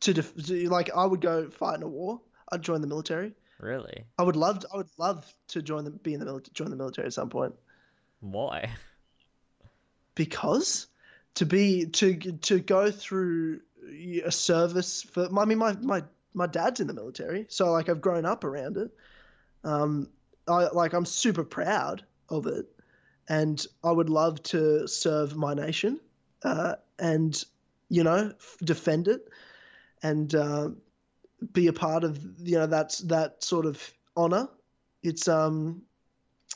[0.00, 2.20] To, def- to like, I would go fight in a war.
[2.50, 3.32] I'd join the military.
[3.60, 4.04] Really?
[4.18, 6.70] I would love, to, I would love to join the, be in the military, join
[6.70, 7.54] the military at some point.
[8.20, 8.70] Why?
[10.18, 10.88] because
[11.36, 13.60] to be to to go through
[14.24, 16.02] a service for I mean my my
[16.34, 18.90] my dad's in the military so like I've grown up around it
[19.62, 20.08] um
[20.48, 22.66] I like I'm super proud of it
[23.28, 26.00] and I would love to serve my nation
[26.42, 27.42] uh, and
[27.88, 29.28] you know f- defend it
[30.02, 30.70] and uh,
[31.52, 34.48] be a part of you know that's that sort of honor
[35.02, 35.82] it's um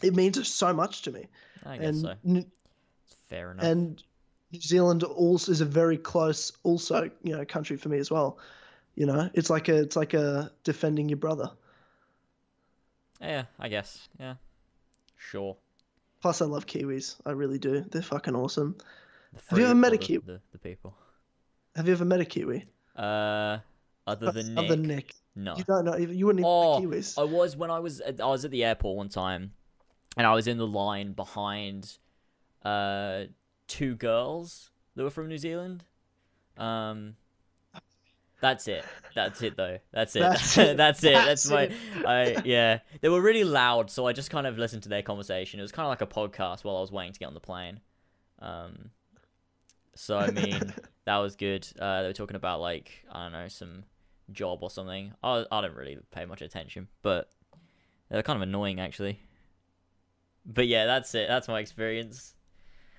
[0.02, 1.26] it means so much to me
[1.64, 2.14] I guess and so.
[2.26, 2.50] N-
[3.28, 3.64] fair enough.
[3.64, 4.02] and
[4.52, 8.38] New Zealand also is a very close also you know country for me as well.
[8.94, 11.50] You know, it's like a it's like a defending your brother.
[13.20, 14.08] yeah, I guess.
[14.20, 14.34] Yeah.
[15.16, 15.56] Sure.
[16.20, 17.16] Plus, I love Kiwis.
[17.24, 17.80] I really do.
[17.90, 18.76] They're fucking awesome.
[19.32, 20.22] The Have you ever met a Kiwi?
[20.26, 20.94] The, the people.
[21.74, 22.66] Have you ever met a Kiwi?
[22.96, 23.58] Uh,
[24.06, 24.64] other than Nick.
[24.64, 25.56] Other Nick, No.
[25.56, 25.96] you don't know.
[25.96, 27.22] You wouldn't even Oh.
[27.22, 29.52] I was when I was at, I was at the airport one time,
[30.16, 31.98] and I was in the line behind,
[32.64, 33.24] uh,
[33.68, 35.84] two girls that were from New Zealand.
[36.58, 37.16] Um,
[38.40, 38.84] that's it.
[39.14, 39.78] That's it though.
[39.92, 40.20] That's it.
[40.20, 40.70] That's That's it.
[40.72, 40.76] it.
[40.76, 41.72] That's, That's my.
[42.04, 42.80] I yeah.
[43.00, 45.60] They were really loud, so I just kind of listened to their conversation.
[45.60, 47.40] It was kind of like a podcast while I was waiting to get on the
[47.40, 47.80] plane.
[48.40, 48.90] Um,
[49.94, 50.60] so I mean
[51.04, 51.66] that was good.
[51.78, 53.84] Uh, they were talking about like I don't know some
[54.30, 55.12] job or something.
[55.22, 57.30] I I don't really pay much attention, but
[58.10, 59.20] they're kind of annoying actually.
[60.44, 61.28] But yeah, that's it.
[61.28, 62.34] That's my experience.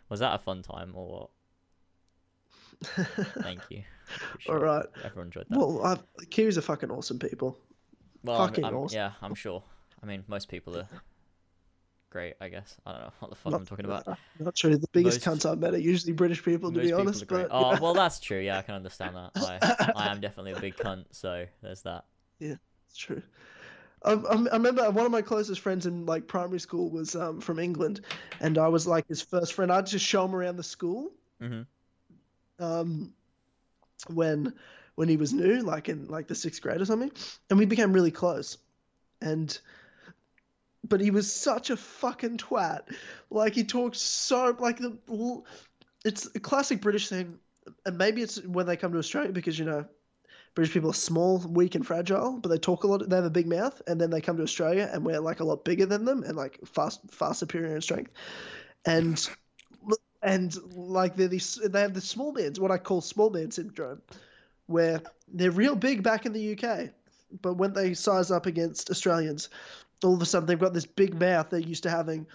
[0.09, 1.29] Was that a fun time or what?
[3.41, 3.83] Thank you.
[4.47, 4.91] All it.
[5.03, 5.57] Everyone enjoyed that.
[5.57, 7.57] Well, I've, Kiwis are fucking awesome people.
[8.23, 8.95] Well, I'm- fucking I'm- awesome.
[8.97, 9.63] Yeah, I'm sure.
[10.01, 10.87] I mean, most people are
[12.13, 12.35] great.
[12.39, 14.17] I guess I don't know what the fuck Not- I'm talking about.
[14.39, 14.77] Not true.
[14.77, 17.27] The biggest Most- cunts I've met are usually British people, to be people honest.
[17.27, 18.39] But oh, well, that's true.
[18.39, 19.31] Yeah, I can understand that.
[19.35, 22.05] I, I am definitely a big cunt, so there's that.
[22.39, 22.55] Yeah,
[22.87, 23.21] it's true.
[24.05, 27.41] I, I I remember one of my closest friends in like primary school was um,
[27.41, 28.01] from England,
[28.39, 29.71] and I was like his first friend.
[29.71, 31.11] I'd just show him around the school.
[31.41, 31.61] hmm
[32.59, 33.13] um,
[34.13, 34.53] when
[34.95, 37.11] when he was new, like in like the sixth grade or something,
[37.49, 38.57] and we became really close.
[39.21, 39.57] And
[40.87, 42.81] but he was such a fucking twat.
[43.29, 44.97] Like he talked so like the
[46.05, 47.39] it's a classic British thing,
[47.85, 49.85] and maybe it's when they come to Australia because you know.
[50.55, 53.09] British people are small, weak, and fragile, but they talk a lot.
[53.09, 55.43] They have a big mouth, and then they come to Australia, and we're like a
[55.43, 58.11] lot bigger than them, and like fast, far superior in strength.
[58.85, 59.27] And
[60.23, 64.01] and like they're these they have the small man's what i call small man syndrome
[64.67, 65.01] where
[65.33, 66.89] they're real big back in the uk
[67.41, 69.49] but when they size up against australians
[70.03, 72.25] all of a sudden they've got this big mouth they're used to having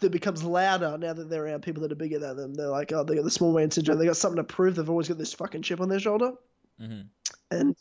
[0.00, 2.54] that becomes louder now that they're around people that are bigger than them.
[2.54, 4.88] They're like oh they got the small man syndrome they got something to prove they've
[4.88, 6.32] always got this fucking chip on their shoulder.
[6.78, 7.00] Hmm
[7.50, 7.76] and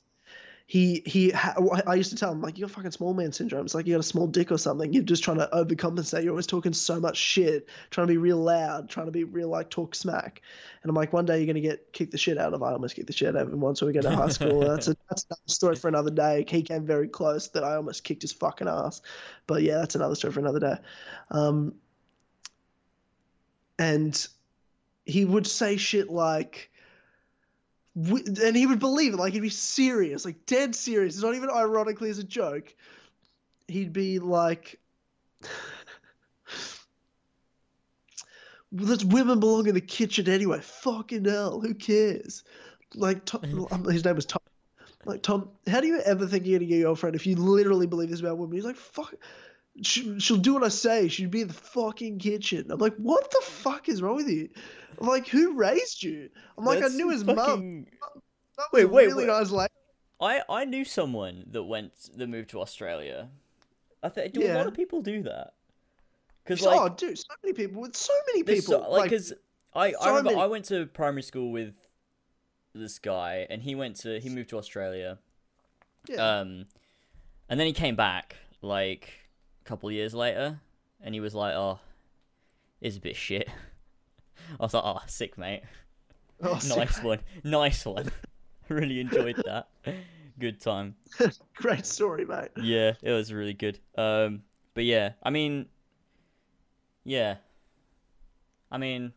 [0.69, 1.55] he he ha-
[1.87, 3.65] I used to tell him like you got fucking small man syndrome.
[3.65, 4.93] It's like you got a small dick or something.
[4.93, 6.21] You're just trying to overcompensate.
[6.21, 9.49] You're always talking so much shit, trying to be real loud, trying to be real
[9.49, 10.43] like talk smack.
[10.83, 12.61] And I'm like, one day you're gonna get kicked the shit out of.
[12.61, 14.59] I almost kicked the shit out of him once when we got to high school.
[14.67, 16.45] that's a that's another story for another day.
[16.47, 19.01] He came very close that I almost kicked his fucking ass.
[19.47, 20.75] But yeah, that's another story for another day.
[21.31, 21.73] Um,
[23.79, 24.27] and
[25.07, 26.69] he would say shit like
[27.95, 31.49] and he would believe it like he'd be serious like dead serious it's not even
[31.49, 32.73] ironically as a joke
[33.67, 34.79] he'd be like
[38.71, 40.59] There's women belong in the kitchen anyway.
[40.61, 42.43] Fucking hell, who cares?
[42.95, 44.41] Like, Tom, um, his name was Tom.
[45.05, 47.87] Like, Tom, how do you ever think you're gonna get your girlfriend if you literally
[47.87, 48.55] believe this about women?
[48.55, 49.15] He's like, fuck.
[49.81, 51.07] She, she'll do what I say.
[51.07, 52.69] She'd be in the fucking kitchen.
[52.69, 54.49] I'm like, what the fuck is wrong with you?
[54.99, 56.29] I'm like, who raised you?
[56.57, 57.35] I'm like, That's I knew his mum.
[57.37, 57.87] fucking-
[58.57, 59.27] That Wait, wait, really wait.
[59.27, 59.71] nice lady.
[60.21, 63.29] I I knew someone that went that moved to Australia.
[64.03, 65.53] I think do a lot of people do that?
[66.43, 68.83] Because oh, like dude, so many people with so many people.
[68.83, 69.31] so, like because
[69.73, 71.73] I I so remember many- I went to primary school with
[72.73, 75.19] this guy and he went to he moved to Australia.
[76.09, 76.39] yeah.
[76.39, 76.65] Um,
[77.47, 79.09] and then he came back like
[79.69, 80.59] couple years later,
[80.99, 81.79] and he was like, "Oh,
[82.81, 83.47] it's a bit shit."
[84.59, 85.61] I was like, "Oh, sick, mate.
[86.41, 87.03] Oh, nice mate.
[87.03, 88.09] one, nice one.
[88.69, 89.67] really enjoyed that.
[90.39, 90.95] Good time.
[91.55, 92.51] Great story, mate.
[92.55, 93.77] Yeah, it was really good.
[93.97, 94.43] Um,
[94.73, 95.65] but yeah, I mean,
[97.03, 97.35] yeah,
[98.71, 99.11] I mean,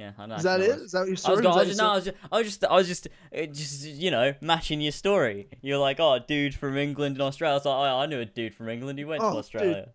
[0.00, 0.12] yeah.
[0.18, 0.78] I don't Is that know it?
[0.80, 1.46] Is that what your story?
[1.46, 3.08] I Is was just, no, I was just, I was just, I was just,
[3.52, 5.48] just, you know, matching your story.
[5.62, 7.52] You're like, oh, dude from England and Australia.
[7.52, 8.98] I was like, oh, I knew a dude from England.
[8.98, 9.38] He went Oh, to dude.
[9.38, 9.88] Australia.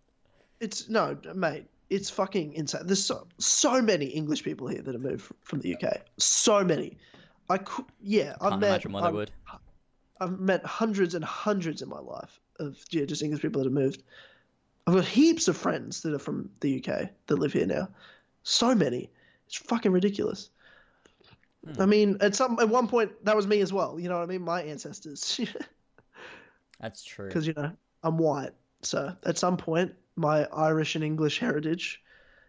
[0.60, 1.66] It's no, mate.
[1.90, 2.82] It's fucking insane.
[2.84, 6.00] There's so, so many English people here that have moved from the UK.
[6.18, 6.96] So many.
[7.48, 8.34] I could, yeah.
[8.40, 8.86] I've Can't met.
[8.90, 9.30] why they I've, would.
[10.20, 13.72] I've met hundreds and hundreds in my life of yeah, just English people that have
[13.72, 14.02] moved.
[14.86, 17.88] I've got heaps of friends that are from the UK that live here now.
[18.42, 19.10] So many.
[19.46, 20.50] It's fucking ridiculous.
[21.64, 21.82] Hmm.
[21.82, 23.98] I mean, at some at one point that was me as well.
[23.98, 24.42] You know what I mean?
[24.42, 25.40] My ancestors,
[26.80, 27.28] That's true.
[27.28, 28.52] because you know I'm white.
[28.82, 32.02] So at some point, my Irish and English heritage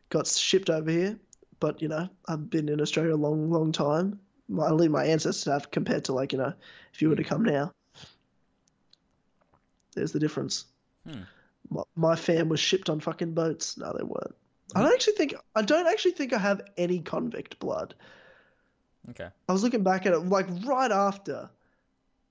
[0.10, 1.20] got shipped over here.
[1.60, 4.20] But you know, I've been in Australia a long, long time.
[4.50, 6.54] My, only my ancestors have compared to like you know,
[6.94, 7.72] if you were to come now.
[9.96, 10.66] There's the difference.
[11.08, 11.22] Hmm.
[11.70, 13.78] My, my fam was shipped on fucking boats.
[13.78, 14.36] No, they weren't.
[14.76, 17.96] I don't actually think I don't actually think I have any convict blood.
[19.10, 19.28] Okay.
[19.48, 21.50] I was looking back at it like right after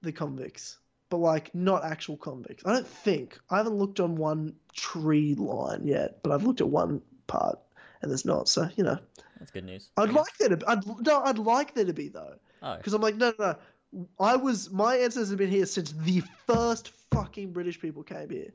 [0.03, 2.63] the convicts, but like not actual convicts.
[2.67, 6.69] I don't think I haven't looked on one tree line yet, but I've looked at
[6.69, 7.59] one part
[8.03, 8.49] and there's not.
[8.49, 8.99] So you know,
[9.39, 9.89] That's good news.
[9.97, 10.71] I'd like there to.
[10.71, 13.55] I'd no, I'd like there to be though, Oh, because I'm like no, no,
[13.93, 14.05] no.
[14.21, 18.53] I was my ancestors have been here since the first fucking British people came here.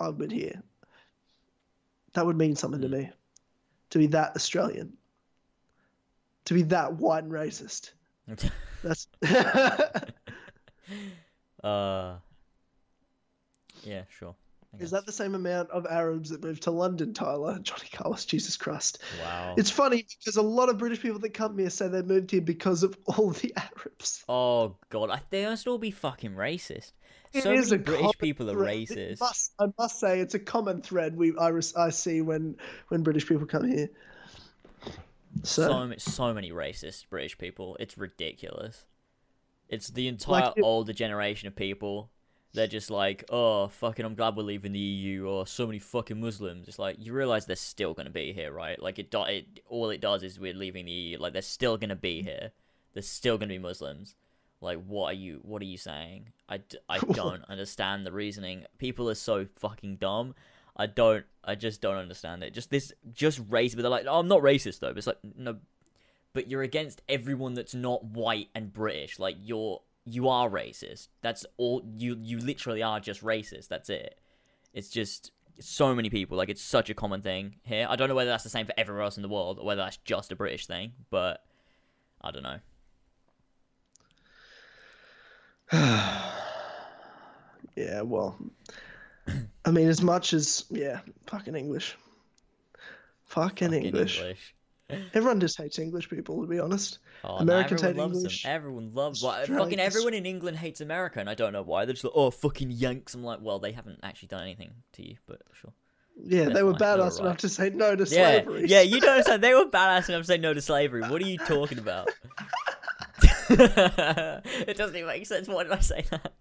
[0.00, 0.62] I've been here.
[2.16, 3.10] That would mean something to me,
[3.90, 4.94] to be that Australian,
[6.46, 7.90] to be that white and racist.
[8.82, 9.06] That's
[11.62, 12.16] uh,
[13.84, 14.34] yeah, sure.
[14.80, 17.58] Is that the same amount of Arabs that moved to London, Tyler?
[17.62, 18.98] Johnny Carlos, Jesus Christ.
[19.22, 19.54] Wow.
[19.56, 22.40] It's funny because a lot of British people that come here say they moved here
[22.40, 24.24] because of all the Arabs.
[24.28, 26.92] Oh god, I, they must all be fucking racist.
[27.32, 28.76] It so is many British people are thread.
[28.76, 29.20] Racist.
[29.20, 32.56] must- I must say, it's a common thread we I, I see when
[32.88, 33.88] when British people come here.
[35.42, 37.76] So, so many, so many racist British people.
[37.78, 38.84] It's ridiculous.
[39.68, 42.10] It's the entire it- older generation of people.
[42.52, 45.26] They're just like, oh, fucking, I'm glad we're leaving the EU.
[45.26, 46.68] Or so many fucking Muslims.
[46.68, 48.80] It's like you realize they're still gonna be here, right?
[48.80, 51.18] Like it, do- it all it does is we're leaving the EU.
[51.18, 52.52] Like they're still gonna be here.
[52.94, 54.14] There's still gonna be Muslims.
[54.60, 55.40] Like what are you?
[55.42, 56.30] What are you saying?
[56.48, 58.64] I, d- I don't understand the reasoning.
[58.78, 60.34] People are so fucking dumb.
[60.76, 61.24] I don't.
[61.44, 62.54] I just don't understand it.
[62.54, 63.74] Just this, just race.
[63.74, 64.88] But they're like, oh, I'm not racist though.
[64.88, 65.56] But it's like, no,
[66.32, 69.18] but you're against everyone that's not white and British.
[69.18, 71.08] Like you're, you are racist.
[71.20, 71.82] That's all.
[71.96, 73.68] You, you literally are just racist.
[73.68, 74.18] That's it.
[74.72, 76.36] It's just so many people.
[76.36, 77.86] Like it's such a common thing here.
[77.90, 79.82] I don't know whether that's the same for everywhere else in the world or whether
[79.82, 80.92] that's just a British thing.
[81.10, 81.42] But
[82.22, 82.58] I don't know.
[87.74, 88.38] yeah, well,
[89.64, 91.96] I mean, as much as yeah, fucking English,
[93.24, 94.54] fucking, Fucking English.
[95.14, 96.98] Everyone just hates English people, to be honest.
[97.24, 98.42] Oh, Americans no, hate loves English.
[98.44, 98.52] them.
[98.52, 99.20] Everyone loves.
[99.20, 101.84] Fucking everyone in England hates America, and I don't know why.
[101.84, 103.14] They're just like, oh, fucking Yanks.
[103.14, 105.72] I'm like, well, they haven't actually done anything to you, but sure.
[106.22, 107.38] Yeah, they were they're badass enough right.
[107.40, 108.66] to say no to Yeah, slavery.
[108.68, 109.42] yeah, you don't understand.
[109.42, 111.02] They were badass enough to say no to slavery.
[111.02, 112.08] What are you talking about?
[113.50, 115.48] it doesn't even make sense.
[115.48, 116.32] Why did I say that?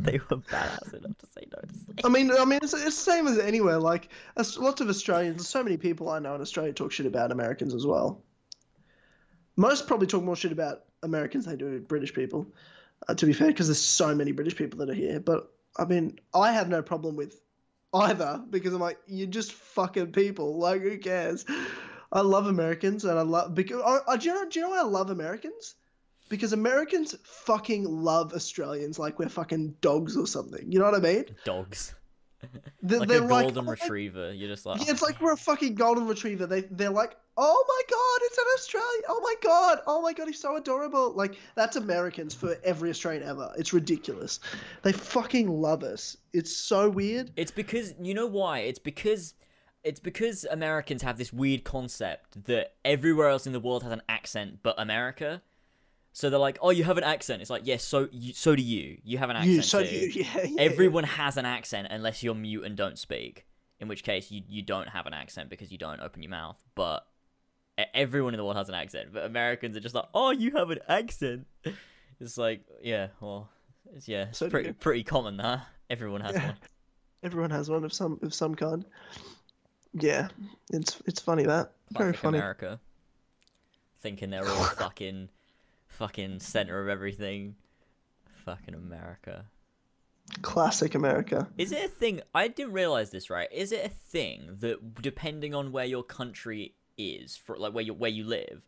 [0.04, 2.04] they were badass enough to say no to slavery.
[2.04, 3.78] I mean, I mean, it's, it's the same as anywhere.
[3.78, 7.74] Like, lots of Australians, so many people I know in Australia talk shit about Americans
[7.74, 8.22] as well.
[9.56, 12.46] Most probably talk more shit about Americans than they do British people.
[13.08, 15.20] Uh, to be fair, because there's so many British people that are here.
[15.20, 17.40] But I mean, I have no problem with
[17.94, 20.58] either because I'm like, you're just fucking people.
[20.58, 21.44] Like, who cares?
[22.12, 24.70] I love Americans, and I love because I, I, do you know do you know
[24.70, 25.76] why I love Americans?
[26.30, 30.72] Because Americans fucking love Australians like we're fucking dogs or something.
[30.72, 31.24] You know what I mean?
[31.44, 31.94] Dogs.
[32.82, 34.32] They're, like they're a like, golden "Oh retriever.
[34.32, 36.46] You're just like, Yeah, it's like oh, we're a fucking golden retriever.
[36.46, 39.02] They they're like, oh my god, it's an Australian.
[39.08, 41.12] Oh my god, oh my god, he's so adorable.
[41.12, 43.52] Like that's Americans for every Australian ever.
[43.58, 44.40] It's ridiculous.
[44.82, 46.16] They fucking love us.
[46.32, 47.30] It's so weird.
[47.36, 48.60] It's because you know why?
[48.60, 49.34] It's because
[49.84, 54.02] it's because Americans have this weird concept that everywhere else in the world has an
[54.08, 55.42] accent but America.
[56.12, 58.62] So they're like, "Oh, you have an accent." It's like, "Yes, so you, so do
[58.62, 58.98] you.
[59.04, 62.22] You have an accent You so too." you yeah, yeah Everyone has an accent unless
[62.22, 63.46] you're mute and don't speak.
[63.78, 66.60] In which case, you you don't have an accent because you don't open your mouth.
[66.74, 67.06] But
[67.94, 69.10] everyone in the world has an accent.
[69.12, 71.46] But Americans are just like, "Oh, you have an accent."
[72.22, 73.48] It's like, yeah, well,
[73.94, 76.48] it's, yeah, it's So pretty pretty common that everyone has Yeah.
[76.48, 76.56] one.
[77.22, 78.84] Everyone has one of some of some kind.
[79.94, 80.28] Yeah,
[80.70, 82.36] it's it's funny that very funny.
[82.36, 82.78] America.
[84.02, 85.30] Thinking they're all fucking,
[86.00, 87.54] fucking center of everything.
[88.46, 89.44] Fucking America.
[90.40, 91.46] Classic America.
[91.58, 92.22] Is it a thing?
[92.34, 93.28] I didn't realize this.
[93.28, 93.48] Right?
[93.52, 97.92] Is it a thing that depending on where your country is, for like where you
[97.92, 98.62] where you live,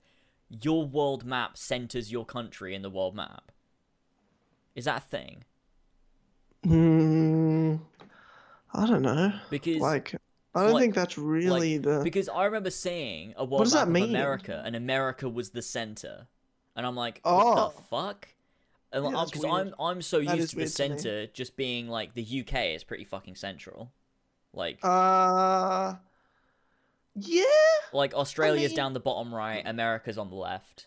[0.62, 3.50] your world map centers your country in the world map?
[4.74, 5.44] Is that a thing?
[6.64, 7.76] Hmm.
[8.74, 9.32] I don't know.
[9.50, 10.14] Because Like,
[10.54, 12.00] I don't like- think that's really the.
[12.04, 16.26] because I remember seeing a world map of America, and America was the center,
[16.76, 17.54] and I'm like, Oh.
[17.54, 18.28] what the fuck?
[18.92, 19.44] And Yeah, because.
[19.44, 22.74] I'm I'm so That used to the weird to center just being like the UK
[22.74, 23.90] is pretty fucking central,
[24.52, 25.94] like Uh.
[27.14, 27.42] Yeah.
[27.92, 30.86] like Australia's mean- down the bottom right, America's on the left.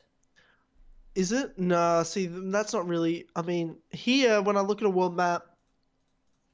[1.14, 1.58] Is it?
[1.58, 3.26] Nah, see, that's not really.
[3.36, 5.46] I mean, here, when I look at a world map,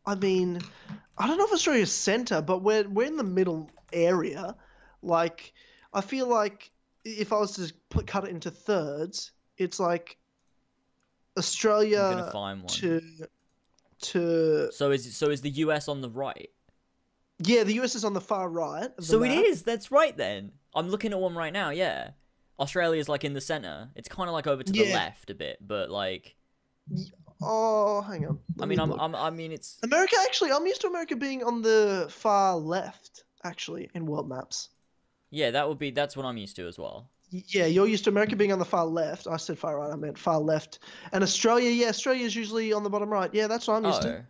[0.06, 0.62] I mean,
[1.18, 4.56] I don't know if Australia's center, but we're, we're in the middle area.
[5.02, 5.54] Like,
[5.94, 6.71] I feel like
[7.04, 10.18] if I was to put, cut it into thirds, it's like
[11.38, 12.32] Australia
[12.68, 13.02] to.
[14.02, 16.50] to So is so is the US on the right?
[17.40, 18.90] yeah, the US is on the far right.
[19.00, 19.46] So it map.
[19.46, 19.64] is.
[19.64, 20.52] That's right then.
[20.76, 21.72] I'm looking at one right now.
[21.72, 22.12] Yeah,
[22.60, 23.90] Australia's like in the center.
[23.96, 26.36] It's kind of like over to the left a bit, but like
[27.42, 28.40] Oh, hang on.
[28.60, 29.00] I mean, me I'm.
[29.00, 33.24] I'm I mean it's America actually, I'm used to America being on the far left,
[33.44, 34.70] actually, in world maps.
[35.32, 37.10] Yeah that would be that's what I'm used to as well.
[37.32, 39.26] Yeah, you're used to America being on the far left.
[39.26, 40.80] I said far right, I meant far left.
[41.14, 43.34] And Australia, yeah, Australia is usually on the bottom right.
[43.34, 44.26] Yeah, that's what I'm used oh, to.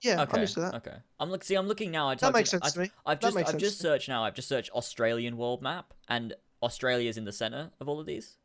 [0.00, 0.74] Yeah, okay, I'm used to that.
[0.76, 0.96] okay.
[1.20, 1.44] I'm look.
[1.44, 2.08] See, I'm looking now.
[2.08, 2.90] I That makes in- sense to me.
[3.04, 4.24] I've just I've just searched now.
[4.24, 8.36] I've just searched Australian world map, and Australia's in the center of all of these.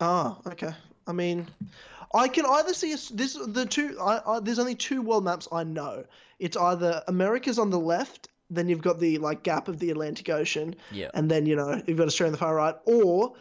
[0.00, 0.72] Oh, okay.
[1.06, 1.46] I mean,
[2.14, 3.96] I can either see this the two.
[4.00, 6.04] I, I, there's only two world maps I know.
[6.38, 10.28] It's either America's on the left, then you've got the like gap of the Atlantic
[10.28, 11.10] Ocean, Yeah.
[11.14, 13.34] and then you know you've got Australia on the far right, or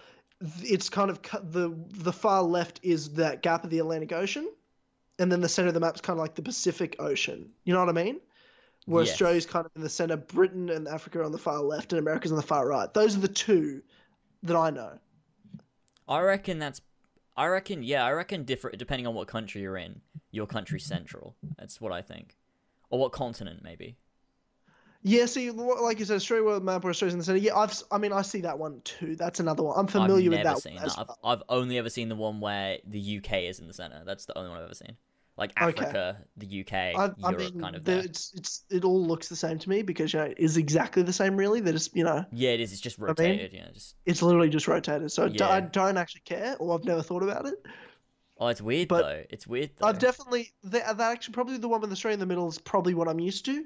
[0.64, 4.50] it's kind of the the far left is that gap of the Atlantic Ocean,
[5.20, 7.50] and then the center of the map's kind of like the Pacific Ocean.
[7.64, 8.20] You know what I mean?
[8.86, 9.12] Where Yes.
[9.12, 12.00] Australia's kind of in the center, Britain and Africa are on the far left, and
[12.00, 12.92] America's on the far right.
[12.94, 13.84] Those are the two
[14.44, 14.98] that I know.
[16.08, 16.82] I reckon that's.
[17.38, 18.04] I reckon yeah.
[18.04, 20.02] I reckon different depending on what country you're in.
[20.32, 21.36] Your country's central.
[21.58, 22.36] That's what I think,
[22.90, 23.98] or what continent maybe.
[25.04, 27.40] Yeah, see, like you said, Australia world map where Australia's in the center.
[27.40, 29.16] Yeah, I've, I mean, I see that one too.
[29.16, 29.78] That's another one.
[29.78, 30.96] I'm familiar with that seen as.
[30.98, 31.10] I've.
[31.24, 34.04] I've only ever seen the one where the UK is in the center.
[34.06, 34.96] That's the only one I've ever seen.
[35.38, 35.66] Like Okay.
[35.86, 39.28] Africa, the UK, I, Europe, I mean, kind of the- it's it's it all looks
[39.28, 41.36] the same to me because you know it's exactly the same.
[41.36, 42.72] Really, they're just you know Yeah, it is.
[42.74, 43.54] It's just mean- rotated.
[43.54, 43.96] Yeah, just.
[44.06, 45.12] it's literally just rotated.
[45.12, 45.68] So d- I Yeah.
[45.72, 47.56] don't actually care, or I've never thought about it.
[48.38, 49.24] Oh, it's weird But though.
[49.32, 49.88] It's weird though.
[49.88, 52.94] I've definitely that, that actually probably the one with Australia in the middle is probably
[52.94, 53.66] what I'm used to,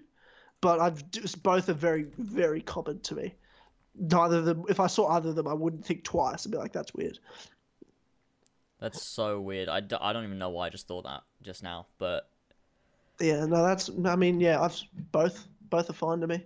[0.65, 3.35] but I've just both are very very common to me.
[3.97, 4.63] Neither of them.
[4.67, 7.19] If I saw either of them, I wouldn't think twice and be like, "That's weird."
[8.79, 9.69] That's so weird.
[9.69, 11.85] I, d- I don't even know why I just thought that just now.
[11.99, 12.27] But
[13.19, 13.89] Yeah, no, that's.
[14.05, 14.75] I mean, yeah, I've
[15.11, 16.43] both both are fine to me.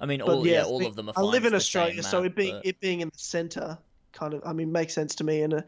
[0.00, 1.14] I mean, But all yeah, I all think- of them are.
[1.16, 3.78] I live in Australia, so map, it being but- it being in the center
[4.12, 4.42] kind of.
[4.44, 5.62] I mean, makes sense to me, and uh,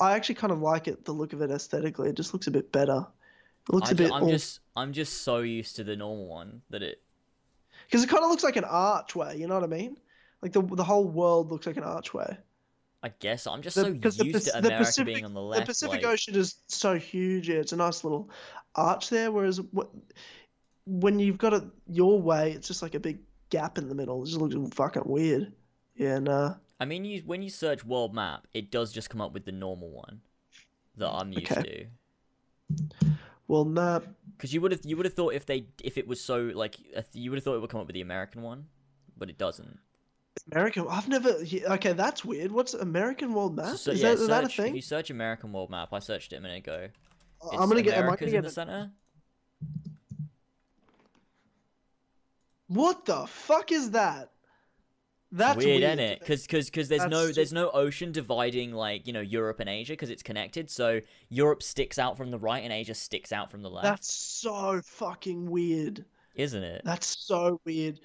[0.00, 1.04] I actually kind of like it.
[1.04, 3.06] The look of it aesthetically, it just looks a bit better.
[3.68, 6.26] It looks I a bit I'm all- just I'm just so used to the normal
[6.28, 7.02] one that it.
[7.86, 9.38] because it kind of looks like an archway.
[9.38, 9.96] You know what I mean?
[10.42, 12.36] Like the the whole world looks like an archway.
[13.02, 15.40] I guess I'm just The- so because the used to America Pacific- being on the
[15.42, 15.66] left.
[15.66, 15.66] The.
[15.66, 17.48] Pacific like, Ocean is so huge.
[17.48, 18.30] Yeah, it's a nice little
[18.74, 19.30] arch there.
[19.30, 19.86] Whereas wh-
[20.86, 23.18] when you've got it your way, it's just like a big
[23.50, 24.22] gap in the middle.
[24.22, 25.52] It just looks fucking weird.
[25.94, 26.54] Yeah, nah.
[26.80, 29.52] I mean, you when you search world map, it does just come up with the
[29.52, 30.20] normal one
[30.96, 31.88] that I'm used Okay.
[32.70, 33.06] to.
[33.48, 34.08] Well, not nah.
[34.36, 36.76] because you would have you would have thought if they if it was so like
[37.12, 38.66] you would have thought it would come up with the American one,
[39.16, 39.78] but it doesn't.
[40.52, 41.30] American, I've never.
[41.30, 42.52] Okay, that's weird.
[42.52, 43.76] What's American world map?
[43.76, 44.68] So, is, yeah, that, search, is that a thing?
[44.68, 46.88] If you search American world map, I searched it a minute ago.
[47.42, 48.38] Uh, it's I'm gonna America's get.
[48.38, 48.90] In the center.
[52.68, 54.30] What the fuck is that?
[55.30, 56.20] That's weird, weird, isn't it?
[56.20, 59.92] Because because there's That's no there's no ocean dividing like you know Europe and Asia
[59.92, 60.70] because it's connected.
[60.70, 64.12] So Europe sticks out from the right and Asia sticks out from the left, That's
[64.12, 66.04] so fucking weird.
[66.34, 66.82] isn't it?
[66.84, 68.00] That's so weird.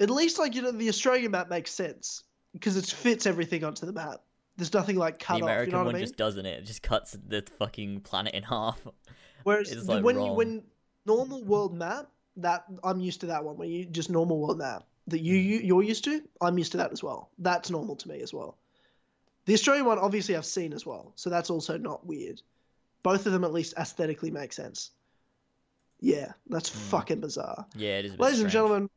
[0.00, 3.86] At least, like you know, the Australian map makes sense because it fits everything onto
[3.86, 4.22] the map.
[4.56, 5.48] There's nothing like cut the off.
[5.50, 6.06] American You know one I mean?
[6.06, 6.58] just doesn't it?
[6.60, 8.84] It just cuts the fucking planet in half.
[9.44, 10.64] Whereas it's, like, when you, when
[11.06, 13.56] normal world map, that I'm used to that one.
[13.56, 16.78] where you just normal world map that you, you you're used to, I'm used to
[16.78, 17.30] that as well.
[17.38, 18.56] That's normal to me as well.
[19.46, 22.40] The Australian one, obviously, I've seen as well, so that's also not weird.
[23.02, 24.90] Both of them at least aesthetically make sense.
[26.00, 26.78] Yeah, that's Hmm.
[26.90, 27.66] fucking bizarre.
[27.76, 28.14] Yeah, it is.
[28.14, 28.88] A bit Ladies and gentlemen,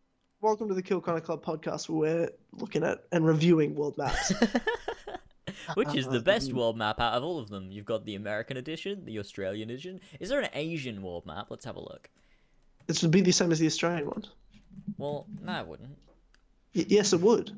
[0.42, 4.32] welcome to the Kill Connor Club podcast where we're looking at and reviewing world maps.
[5.74, 7.72] Which is the best world map out of all of them?
[7.72, 10.00] You've got the American edition, the Australian edition.
[10.22, 11.48] Is there an Asian world map?
[11.50, 12.10] Let's have a look.
[12.88, 14.24] this would be the same as the Australian one.
[14.98, 15.98] Well, no, it wouldn't.
[16.76, 17.52] Y- yes, it would.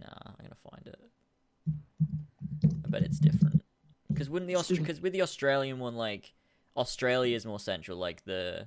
[0.00, 1.00] Nah, I'm gonna find it.
[2.84, 3.62] I bet it's different.
[4.08, 6.32] Because wouldn't the Austri- because with the Australian one, like
[6.76, 8.66] Australia is more central, like the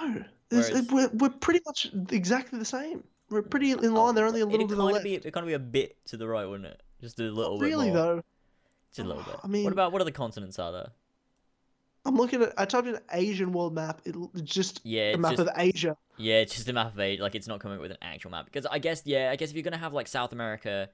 [0.00, 3.02] No, Whereas- we're, we're pretty much exactly the same.
[3.30, 4.14] We're pretty in line.
[4.14, 5.04] They're only a little it'd to the left.
[5.04, 6.82] be it'd kind of be a bit to the right, wouldn't it?
[7.00, 7.96] Just a little bit really more.
[7.96, 8.22] though,
[8.90, 9.36] Just a little bit.
[9.42, 10.90] I mean- what about what other continents are there?
[12.06, 12.52] I'm looking at.
[12.58, 14.02] I typed in Asian world map.
[14.04, 15.96] It, it's just Yeah, a map just of Asia.
[16.16, 17.22] Yeah, it's just a map of Asia.
[17.22, 18.46] Like it's not coming up with an actual map.
[18.46, 20.88] Because I guess yeah, I guess if you're gonna have like South America,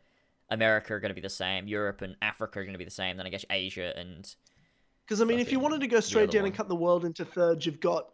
[0.50, 1.66] America are gonna be the same.
[1.68, 3.16] Europe and Africa are gonna be the same.
[3.16, 4.34] Then I guess Asia and
[5.04, 7.24] Because I mean, if you wanted to go straight down and cut the world into
[7.24, 8.10] thirds, you've got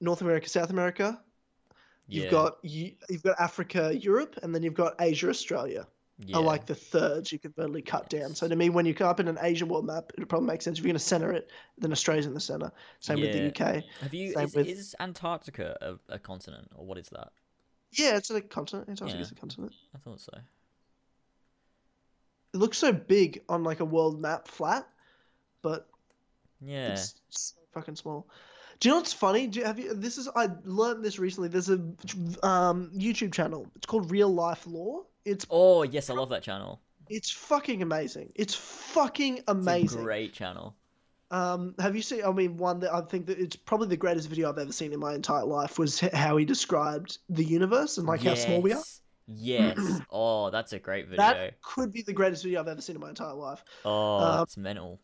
[0.00, 1.20] North America, South America.
[2.08, 5.88] You've yeah, got you, you've got Africa, Europe, and then you've got Asia, Australia.
[6.18, 6.36] Yeah.
[6.38, 8.34] Are like the thirds you can totally cut down.
[8.34, 10.64] So to me, when you come up in an Asian world map, it probably makes
[10.64, 10.78] sense.
[10.78, 12.72] If you're going to center it, then Australia's in the center.
[13.00, 13.84] Same with the UK.
[14.00, 15.76] Have you is, with- is Antarctica
[16.08, 17.32] a, a continent or what is that?
[17.92, 18.88] Yeah, it's a continent.
[18.88, 19.36] Antarctica's Yeah.
[19.36, 19.72] a continent.
[19.94, 20.32] I thought so.
[22.54, 24.88] It looks so big on like a world map flat,
[25.62, 25.88] but
[26.60, 26.92] Yeah.
[26.92, 28.26] it's so fucking small.
[28.80, 29.46] Do you know what's funny?
[29.46, 29.94] Do you, have you?
[29.94, 31.48] This is I learned this recently.
[31.48, 31.80] There's a
[32.42, 33.66] um, YouTube channel.
[33.76, 35.04] It's called Real Life Lore.
[35.24, 36.80] It's Oh yes, I love that channel.
[37.08, 38.32] it's fucking amazing.
[38.34, 40.00] It's fucking It's amazing.
[40.00, 40.76] a great channel.
[41.30, 42.22] Um, have you seen?
[42.24, 44.92] I mean, one that I think that it's probably the greatest video I've ever seen
[44.92, 48.72] in my entire life was how he described the universe and like how small we
[48.72, 48.76] are.
[48.76, 49.00] Yes.
[49.76, 50.00] Yes.
[50.12, 51.26] Oh, that's a great video.
[51.26, 53.64] That could be the greatest video I've ever seen in my entire life.
[53.84, 55.00] Oh, that's mental.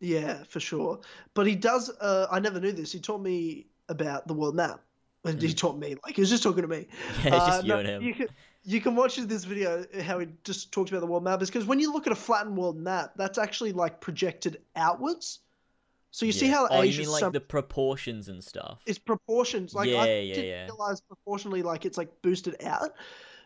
[0.00, 1.00] Yeah, for sure.
[1.34, 1.90] But he does.
[1.90, 2.92] Uh, I never knew this.
[2.92, 4.80] He taught me about the world map.
[5.26, 5.56] And he Mm.
[5.56, 6.86] taught me like he was just talking to me.
[7.24, 8.02] Yeah, it's Uh, just you no, and him.
[8.02, 8.28] You can,
[8.62, 11.40] you can watch this video how he just talks about the world map.
[11.40, 15.40] Is because when you look at a flattened world map, that's actually like projected outwards.
[16.10, 18.80] So you see how Oh, you mean like the proportions and stuff?
[18.86, 19.74] is proportions.
[19.74, 20.66] Like Yeah, I yeah, didn't yeah.
[20.68, 22.90] realize proportionally like it's like boosted out.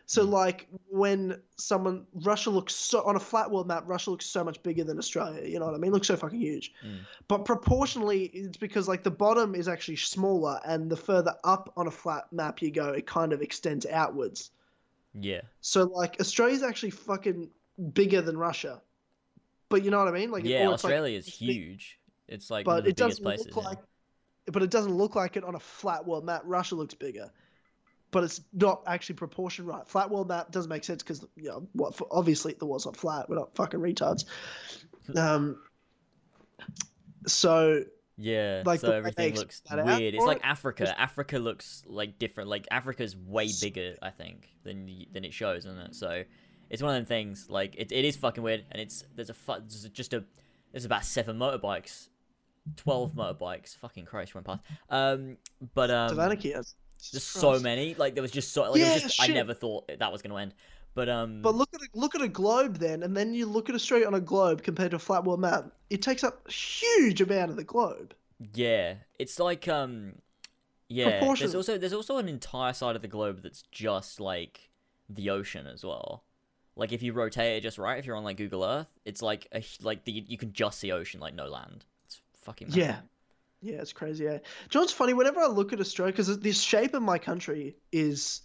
[0.09, 0.31] So Mm.
[0.31, 4.63] like when someone Russia looks so on a flat world map, Russia looks so much
[4.63, 5.47] bigger than Australia.
[5.47, 5.91] You know what I mean?
[5.91, 6.73] Looks so fucking huge.
[6.83, 7.01] Mm.
[7.27, 11.85] But proportionally, it's because like the bottom is actually smaller, and the further up on
[11.85, 14.49] a flat map you go, it kind of extends outwards.
[15.13, 15.41] Yeah.
[15.61, 17.51] So like Australia's actually fucking
[17.93, 18.81] bigger than Russia.
[19.69, 20.31] But you know what I mean?
[20.31, 21.99] Like yeah, or like, Australia is huge.
[22.27, 23.55] It's like one but of the it biggest doesn't places.
[23.55, 23.77] look like
[24.47, 27.31] but it doesn't look like it on a flat world map russia looks bigger
[28.11, 31.67] but it's not actually proportion right flat world map doesn't make sense because you know
[31.73, 34.25] what obviously the world's not flat we're not fucking retards
[35.15, 35.57] um
[37.27, 37.83] so
[38.17, 40.13] Yeah, like, so everything looks explain that out weird.
[40.13, 40.99] It's like Africa.
[40.99, 42.49] Africa looks like different.
[42.49, 45.95] Like Africa's way bigger, I think, than than it shows, isn't it?
[45.95, 46.23] So
[46.69, 47.47] it's one of them things.
[47.49, 50.23] Like it, it is fucking weird, and it's there's a fu- there's just a
[50.71, 52.09] there's about seven motorbikes,
[52.75, 53.77] twelve motorbikes.
[53.77, 54.61] Fucking Christ, went past.
[54.89, 55.37] Um,
[55.73, 56.35] but um, savannah
[56.99, 57.95] has there's so many.
[57.95, 60.21] Like there was just so like it Yeah, was just I never thought that was
[60.21, 60.53] gonna end.
[60.95, 63.69] But um, but look at a, look at a globe then and then you look
[63.69, 66.51] at australia on a globe compared to a flat world map it takes up a
[66.51, 68.13] huge amount of the globe
[68.53, 70.15] Yeah, it's like um,
[70.89, 71.31] yeah.
[71.37, 74.69] There's also there's also an entire side of the globe that's just like
[75.09, 76.25] the ocean as well.
[76.75, 79.47] Like if you rotate it just right, if you're on like Google Earth, it's like
[79.53, 81.85] a, like the you can just see ocean, like no land.
[82.05, 82.89] It's fucking mental.
[82.89, 83.01] Yeah.
[83.61, 84.23] Yeah, it's crazy.
[84.23, 84.37] Yeah.
[84.37, 84.41] Do you
[84.75, 85.13] know what's funny?
[85.13, 88.41] Whenever I look at Australia, because this shape of my country is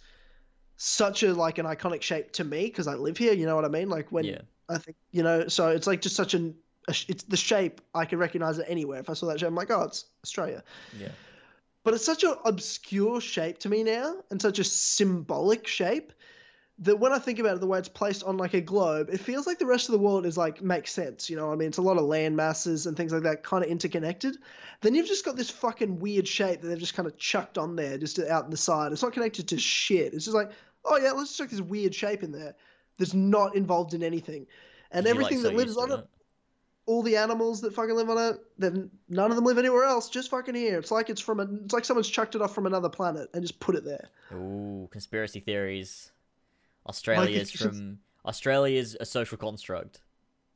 [0.77, 3.33] such a like an iconic shape to me because I live here.
[3.33, 3.89] You know what I mean?
[3.89, 4.41] Like when Yeah.
[4.67, 6.55] I think you know, so it's like just such an
[6.87, 8.99] a, it's the shape I can recognize it anywhere.
[8.99, 10.63] If I saw that shape, I'm like, oh, it's Australia.
[10.99, 11.09] Yeah.
[11.83, 16.13] But it's such an obscure shape to me now, and such a symbolic shape
[16.79, 19.19] that when I think about it, the way it's placed on like a globe, it
[19.19, 21.29] feels like the rest of the world is like makes sense.
[21.29, 23.63] You know, I mean, it's a lot of land masses and things like that, kind
[23.63, 24.37] of interconnected.
[24.81, 27.75] Then you've just got this fucking weird shape that they've just kind of chucked on
[27.75, 28.91] there, just out in the side.
[28.91, 30.13] It's not connected to shit.
[30.13, 30.51] It's just like,
[30.83, 32.55] oh yeah, let's chuck this weird shape in there
[32.97, 34.45] that's not involved in anything,
[34.91, 36.07] and You, like, everything so that lives on it,
[36.85, 40.09] all the animals that fucking live on it, then none of them live anywhere else.
[40.09, 40.77] Just fucking here.
[40.77, 43.41] It's like it's from a, it's like someone's chucked it off from another planet and
[43.41, 44.09] just put it there.
[44.33, 46.11] Ooh, conspiracy theories.
[46.87, 50.01] Australia's it's just- from Australia's a social construct.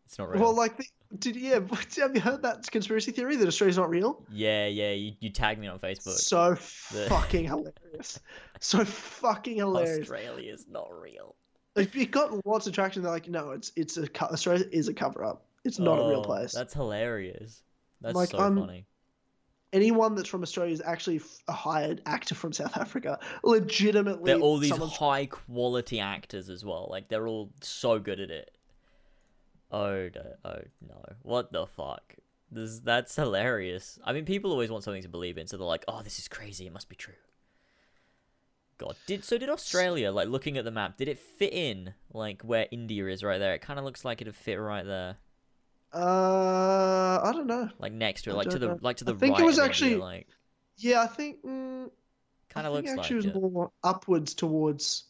[0.06, 0.41] It's not real.
[0.41, 0.85] Well, like, the,
[1.19, 1.59] did yeah?
[1.98, 4.24] Have you heard that conspiracy theory that Australia's not real?
[4.32, 4.91] yeah, yeah.
[4.91, 6.14] You, you tagged me on Facebook.
[6.17, 6.51] So
[6.91, 8.19] The- fucking hilarious.
[8.59, 9.99] So fucking hilarious.
[10.09, 11.35] Australia's not real.
[11.75, 13.03] Like, it got lots of traction.
[13.03, 15.45] They're like, no, it's it's a Australia is a cover up.
[15.64, 16.53] It's not a real Oh, place.
[16.53, 17.61] That's hilarious.
[18.01, 18.88] That's Like, so I'm- funny.
[19.72, 23.19] Anyone that's from Australia is actually a hired actor from South Africa.
[23.43, 26.88] Legitimately, They're all these someone's- high quality actors as well.
[26.89, 28.51] Like they're all so good at it.
[29.72, 30.33] Oh no!
[30.43, 31.03] Oh no!
[31.22, 32.15] What the fuck?
[32.51, 33.99] This that's hilarious.
[34.03, 36.27] I mean, people always want something to believe in, so they're like, "Oh, this is
[36.27, 36.65] crazy.
[36.65, 37.14] It must be true."
[38.80, 39.38] God, did so?
[39.38, 40.98] Did Australia like looking at the map?
[40.98, 43.53] Did it fit in like where India is right there?
[43.53, 45.17] It kind of looks like it'd fit right there,
[45.93, 47.69] Uh, I don't know.
[47.79, 48.79] like next to it, I like to the know.
[48.81, 49.45] like to the I think it right.
[49.45, 50.27] was of India, actually- like
[50.77, 51.43] Yeah, I think.
[51.43, 51.89] Mm,
[52.49, 53.25] kind of looks like actually it.
[53.25, 55.03] it was more upwards towards,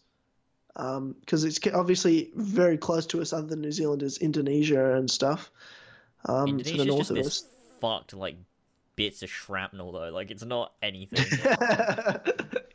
[0.75, 3.33] um, because it's obviously very close to us.
[3.33, 5.51] Other than New Zealand is Indonesia and stuff.
[6.25, 7.45] Um, to the north just of this us.
[7.82, 8.35] fucked like
[8.95, 10.09] bits of shrapnel though.
[10.09, 11.25] Like it's not anything.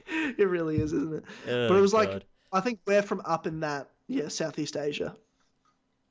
[0.07, 1.25] it really is, isn't it?
[1.49, 5.17] Oh, But it was like- I think we're from up in that, yeah, Southeast Asia.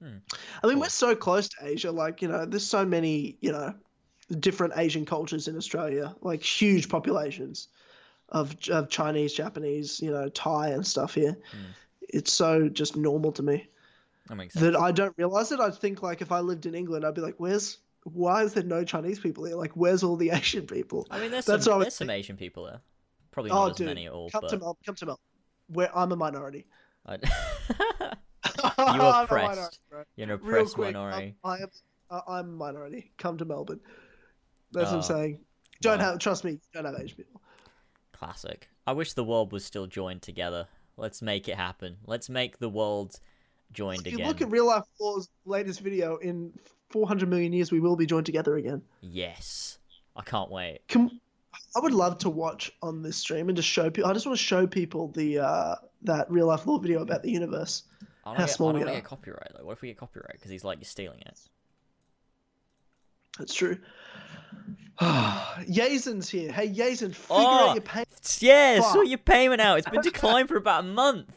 [0.03, 0.17] Hmm.
[0.63, 0.81] I mean, Cool.
[0.81, 1.91] we're so close to Asia.
[1.91, 3.73] Like, you know, there's so many, you know,
[4.39, 7.69] different Asian cultures in Australia, like huge populations
[8.29, 11.37] of, of Chinese, Japanese, you know, Thai and stuff here.
[11.51, 11.71] Hmm.
[12.09, 13.67] It's so just normal to me
[14.27, 14.63] that makes sense.
[14.63, 15.59] that I don't realize it.
[15.59, 18.63] I think, like, if I lived in England, I'd be like, where's, why is there
[18.63, 19.55] no Chinese people here?
[19.55, 21.07] Like, where's all the Asian people?
[21.11, 22.81] I mean, there's That's some there's some Asian people there.
[23.31, 24.81] Probably Oh, not as dude, many at all, Come but to Melbourne.
[24.85, 25.23] Come to Melbourne.
[25.67, 26.65] Where I'm a minority.
[27.05, 27.17] I...
[28.63, 29.29] A oppressed.
[29.91, 31.35] minority, you're an oppressed quick, minority.
[31.43, 31.69] I'm, I am,
[32.09, 33.11] uh, I'm minority.
[33.17, 33.79] Come to Melbourne.
[34.71, 35.39] That's what Oh, I'm saying.
[35.81, 36.11] Don't well.
[36.11, 37.41] have, trust me, don't have Asian people.
[38.11, 38.67] Classic.
[38.87, 40.67] I wish the world was still joined together.
[40.97, 41.97] Let's make it happen.
[42.05, 43.19] Let's make the world
[43.71, 44.27] joined If you again.
[44.27, 46.53] look at Real Life Lore's latest video, in
[46.91, 48.81] 400 million years, we will be joined together again.
[49.01, 49.79] Yes,
[50.15, 50.79] I can't wait.
[50.87, 51.19] Can,
[51.75, 54.09] I would love to watch on this stream and just show people.
[54.09, 57.31] I just want to show people the uh, that Real Life Lore video about the
[57.31, 57.83] universe.
[58.25, 58.95] I don't How get, I don't we wanna are.
[58.95, 59.65] get copyright though.
[59.65, 61.39] What if we get copyright because he's like you're stealing it?
[63.37, 63.77] That's true.
[65.01, 66.51] Yazen's here.
[66.51, 67.69] Hey, Yazen, figure Oh!
[67.69, 68.03] out your pay.
[68.39, 68.93] Yeah, Fuck.
[68.93, 69.79] sort your payment out.
[69.79, 71.35] It's been declined for about a month.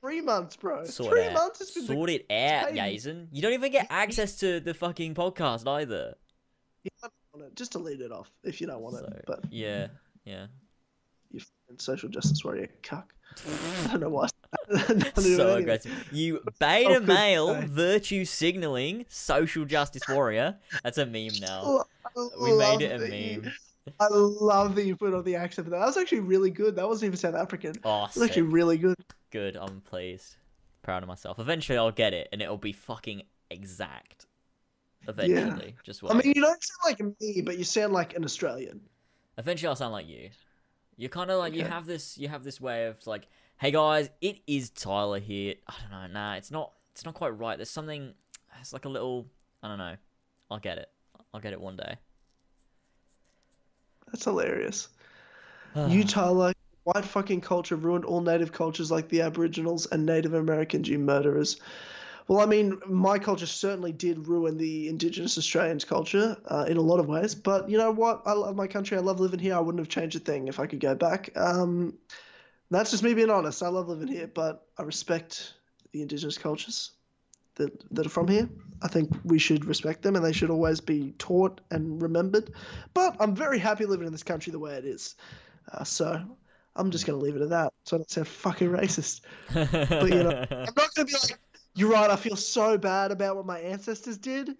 [0.00, 0.84] Three months, bro.
[0.84, 1.32] Sort Three out.
[1.34, 1.60] months.
[1.60, 2.72] It's been Sort it out.
[2.72, 3.28] Yazen.
[3.32, 6.14] You don't even get access to the fucking podcast either.
[6.82, 7.56] You don't want it.
[7.56, 9.24] Just delete it off if you don't want So, it.
[9.26, 9.86] But yeah,
[10.26, 10.46] yeah.
[11.30, 13.14] you fucking social justice warrior cuck.
[13.86, 14.28] I don't know why.
[15.16, 16.08] So aggressive.
[16.12, 20.56] You beta male, virtue signaling, social justice warrior.
[20.82, 21.84] That's a meme now.
[22.40, 23.52] We made it a you- meme.
[24.00, 25.78] I love that you put on the accent for that.
[25.80, 26.76] That was actually really good.
[26.76, 27.74] That wasn't even South African.
[27.84, 28.96] Oh, It was actually really good.
[29.30, 29.56] good.
[29.56, 30.36] I'm pleased.
[30.82, 31.38] Proud of myself.
[31.38, 34.24] Eventually, I'll get it, and it'll be fucking exact.
[35.06, 36.12] Eventually, just wait.
[36.12, 38.80] I mean, you don't sound like me, but you sound like an Australian.
[39.36, 40.30] Eventually, I'll sound like you.
[40.96, 42.16] You're kind of like you have this.
[42.16, 43.26] You have this way of like,
[43.58, 45.54] hey guys, it is Tyler here.
[45.66, 46.20] I don't know.
[46.20, 46.72] Nah, it's not.
[46.92, 47.56] It's not quite right.
[47.56, 48.14] There's something.
[48.60, 49.26] It's like a little.
[49.62, 49.96] I don't know.
[50.50, 50.88] I'll get it.
[51.32, 51.96] I'll get it one day.
[54.06, 54.88] That's hilarious.
[55.88, 56.52] you, Tyler,
[56.84, 61.58] white fucking culture ruined all native cultures like the Aboriginals and Native Americans, you murderers.
[62.26, 66.80] Well, I mean, my culture certainly did ruin the Indigenous Australians' culture uh, in a
[66.80, 67.34] lot of ways.
[67.34, 68.22] But you know what?
[68.24, 68.96] I love my country.
[68.96, 69.54] I love living here.
[69.54, 71.30] I wouldn't have changed a thing if I could go back.
[71.36, 71.98] Um,
[72.74, 73.62] that's just me being honest.
[73.62, 75.54] I love living here, but I respect
[75.92, 76.92] the Indigenous cultures
[77.56, 78.48] that, that are from here.
[78.82, 82.50] I think we should respect them and they should always be taught and remembered.
[82.92, 85.14] But I'm very happy living in this country the way it is.
[85.72, 86.20] Uh, so
[86.76, 87.72] I'm just going to leave it at that.
[87.84, 89.20] So I don't sound fucking racist.
[89.52, 91.38] but you know, I'm not going to be like,
[91.76, 94.56] you're right, I feel so bad about what my ancestors did.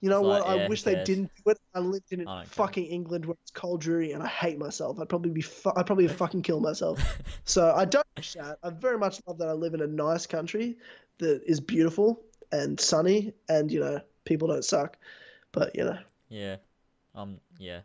[0.00, 0.46] You know what?
[0.46, 1.58] yeah, I wish they didn't do it.
[1.74, 2.44] I lived in I don't care.
[2.46, 5.00] fucking England where it's cold, dreary, and I hate myself.
[5.00, 7.00] I'd probably be, fu- I'd probably fucking kill myself.
[7.44, 8.58] So I don't wish that.
[8.62, 10.76] I very much love that I live in a nice country
[11.18, 12.20] that is beautiful
[12.52, 14.98] and sunny, and you know, people don't suck.
[15.52, 16.56] But you know, yeah.
[17.14, 17.40] Um.
[17.58, 17.80] Yeah.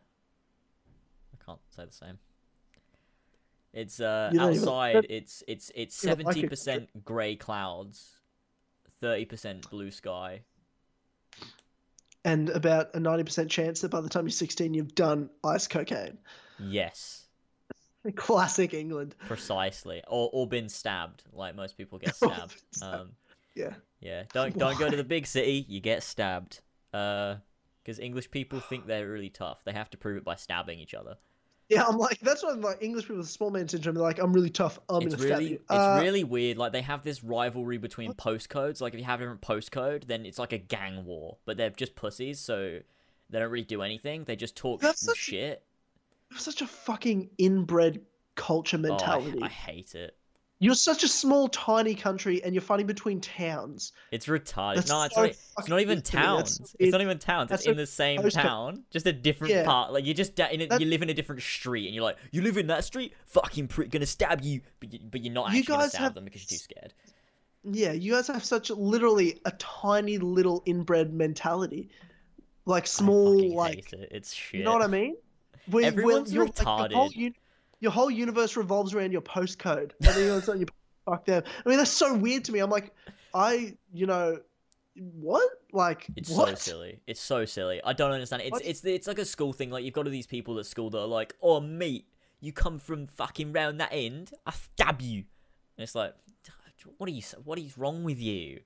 [1.33, 2.19] I can't say the same.
[3.73, 5.07] It's uh don't even- outside.
[5.09, 8.17] It's it's it's You don't like seventy percent grey clouds,
[9.01, 10.41] thirty percent blue sky.
[12.25, 16.17] And about a 90% chance that by the time you're 16, you've done ice cocaine.
[16.59, 17.25] Yes,
[18.15, 19.15] Classic England.
[19.27, 20.01] precisely.
[20.07, 22.61] Or or been stabbed, like most people get stabbed.
[22.81, 23.11] Um,
[23.55, 23.73] Yeah.
[23.99, 24.23] yeah.
[24.33, 25.65] Don't don't go to the big city.
[25.67, 26.61] You get stabbed.
[26.93, 27.35] Uh,
[27.83, 29.61] because English people think they're really tough.
[29.65, 31.17] They have to prove it by stabbing each other.
[31.73, 32.81] Yeah, I'm like, that's what like.
[32.81, 34.79] English people with small man syndrome, they're like, I'm really tough.
[34.89, 35.55] I'm it's to stab really you.
[35.55, 36.57] it's Uh, really weird.
[36.57, 38.81] Like they have this rivalry between postcodes.
[38.81, 41.37] Like if you have a different postcode, then it's like a gang war.
[41.45, 42.79] But they're just pussies, so
[43.29, 44.23] they don't really do anything.
[44.25, 45.63] They just talk That's such- shit.
[46.37, 48.01] such a fucking inbred
[48.35, 49.39] culture Oh, I- mentality.
[49.41, 50.15] I, hate it.
[50.63, 53.91] You're such a small, tiny country, and you're fighting between towns.
[54.11, 54.75] It's retarded.
[54.75, 55.29] That's no, it's so not.
[55.31, 56.23] It's not even weird to me.
[56.23, 56.75] That's towns.
[56.79, 57.51] It's not even towns.
[57.51, 59.65] It's in the same town, just a different Yeah.
[59.65, 59.91] part.
[59.91, 62.15] Like you just da- in a, you live in a different street, and you're like,
[62.31, 65.51] you live in that street, fucking prick, gonna stab you, but you, but you're not
[65.51, 66.93] You actually gonna guys stab have- them because you're too scared.
[67.65, 71.89] Yeah, you guys have such literally a tiny little inbred mentality,
[72.65, 74.09] like small, like it.
[74.11, 74.59] It's shit.
[74.59, 75.17] you know what I mean?
[75.69, 76.91] Where, Everyone's you're, like,
[77.83, 78.09] your whole, retarded.
[78.09, 79.91] uni- your whole universe revolves around your postcode.
[80.01, 80.67] And then you're
[81.05, 81.43] fuck them.
[81.65, 82.59] I mean, that's so weird to me.
[82.59, 82.93] I'm like,
[83.33, 84.39] I, you know,
[84.95, 85.49] what?
[85.71, 86.49] Like, It's what?
[86.49, 86.99] so silly.
[87.07, 87.81] It's so silly.
[87.83, 88.43] I don't understand.
[88.43, 88.65] It's What?
[88.65, 89.69] it's it's like a school thing.
[89.71, 92.05] Like you've got all these people at school that are like, "Oh, mate,
[92.41, 95.23] you come from fucking round that end, I stab you."
[95.77, 96.13] And it's like,
[96.97, 97.23] what are you?
[97.43, 98.59] What is wrong with you?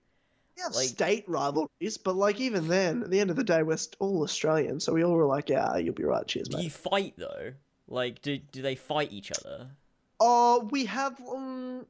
[0.57, 3.77] Yeah, like- state rivalries, but like even then, at the end of the day, we're
[3.99, 6.27] all Australian, so we all were like, yeah, you'll be right.
[6.27, 6.63] Cheers, mate.
[6.63, 7.53] you fight though?
[7.87, 9.67] Like, do do they fight each other?
[10.19, 11.85] Oh, we have um,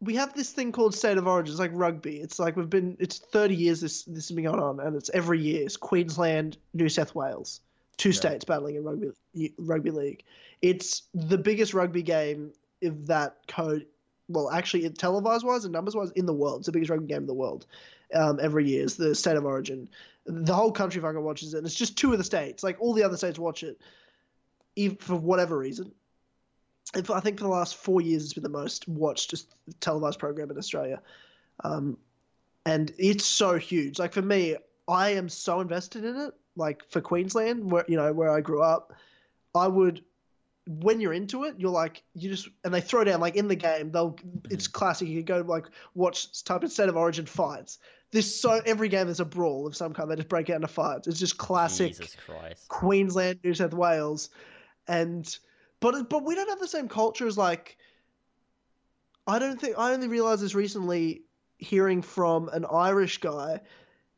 [0.00, 1.52] we have this thing called state of origin.
[1.52, 2.16] It's like rugby.
[2.18, 2.96] It's like we've been.
[3.00, 3.80] It's thirty years.
[3.80, 5.64] This this has been going on, and it's every year.
[5.64, 7.60] It's Queensland, New South Wales,
[7.96, 8.16] two Yeah.
[8.16, 9.10] states battling in rugby
[9.58, 10.22] rugby league.
[10.62, 13.86] It's the biggest rugby game of that code.
[14.28, 16.60] Well, actually, it televised wise and numbers wise in the world.
[16.60, 17.66] It's the biggest rugby game in the world.
[18.14, 19.88] Um, every year is the state of origin.
[20.26, 21.58] The whole country fucking watches it.
[21.58, 22.62] And it's just two of the states.
[22.62, 23.80] Like all the other states watch it,
[24.76, 25.92] even for whatever reason.
[26.94, 29.54] And for- I think for the last four years, it's been the most watched just
[29.80, 31.00] televised program in Australia.
[31.62, 31.98] Um,
[32.66, 33.98] and it's so huge.
[33.98, 34.56] Like for me,
[34.88, 36.34] I am so invested in it.
[36.56, 38.92] Like for Queensland, where you know where I grew up,
[39.54, 40.04] I would.
[40.66, 43.56] When you're into it, you're like you just and they throw down like in the
[43.56, 43.90] game.
[43.90, 44.16] They'll
[44.50, 45.08] it's classic.
[45.08, 47.78] You can go like watch type of state of origin fights.
[48.12, 50.10] This so every game there's a brawl of some kind.
[50.10, 51.06] They just break out into fights.
[51.08, 51.96] It's just classic.
[51.96, 52.68] Jesus Christ.
[52.68, 54.30] Queensland, New South Wales,
[54.88, 55.38] and
[55.80, 57.76] but but we don't have the same culture as like.
[59.26, 61.22] I don't think I only realized this recently,
[61.58, 63.60] hearing from an Irish guy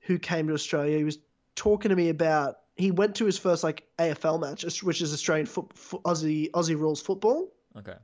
[0.00, 0.96] who came to Australia.
[0.96, 1.18] He was
[1.54, 5.46] talking to me about he went to his first like AFL match, which is Australian
[5.46, 7.52] foot, foot, Aussie Aussie rules football.
[7.76, 7.96] Okay.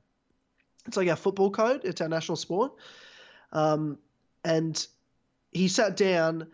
[0.87, 1.83] It's like our football code.
[1.85, 2.73] It's our national sport.
[3.53, 3.99] Um,
[4.45, 4.87] and
[5.53, 6.47] he sat down,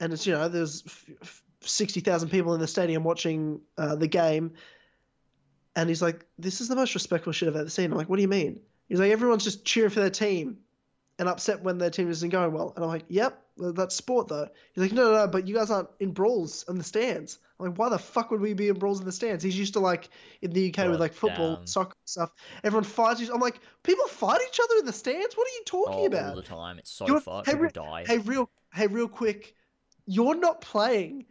[0.00, 0.84] and it's you know there's
[1.60, 4.52] sixty thousand people in the stadium watching uh, the game,
[5.78, 8.16] and he's like, "This is the most respectful shit I've ever seen." I'm like, "What
[8.16, 10.58] do you mean?" He's like, "Everyone's just cheering for their team,
[11.18, 14.48] and upset when their team isn't going well." And I'm like, "Yep, that's sport though."
[14.74, 17.66] He's like, "No, no, no, but you guys aren't in brawls in the stands." I'm
[17.70, 19.80] like, "Why the fuck would we be in brawls in the stands?" He's used to
[19.80, 20.08] like
[20.42, 21.66] in the UK with like football, damn.
[21.66, 22.32] soccer stuff.
[22.64, 23.20] Everyone fights.
[23.20, 25.34] each- I'm like, people fight each other in the stands.
[25.36, 26.78] What are you talking Oh, all the time.
[26.78, 27.48] It's so You're- fucked.
[27.48, 28.04] hey, Ri- die.
[28.06, 29.54] Hey, real, hey, real quick,
[30.06, 31.26] you're not playing.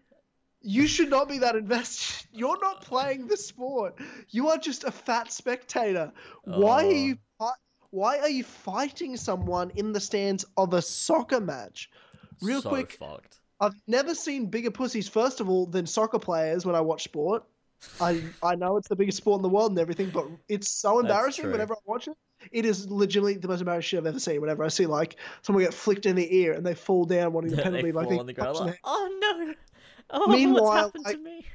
[0.67, 2.27] You should not be that invested.
[2.33, 3.97] You're not playing the sport.
[4.31, 6.11] You are just a fat spectator.
[6.43, 6.91] Why are Oh.
[6.91, 7.17] you?
[7.91, 11.89] Why are you fighting someone in the stands of a soccer match?
[12.41, 13.39] Real so quick, fucked.
[13.61, 17.45] I've never seen bigger pussies, first of all, than soccer players when I watch sport.
[18.01, 20.99] I I know it's the biggest sport in the world and everything, but it's so
[20.99, 22.17] embarrassing whenever I watch it.
[22.51, 24.41] It is legitimately the most embarrassing shit I've ever seen.
[24.41, 27.51] Whenever I see like someone get flicked in the ear and they fall down wanting
[27.51, 29.53] to they penalty, fall like they on the ground like, oh no.
[30.11, 31.45] Oh, Meanwhile, what's happened like- to me?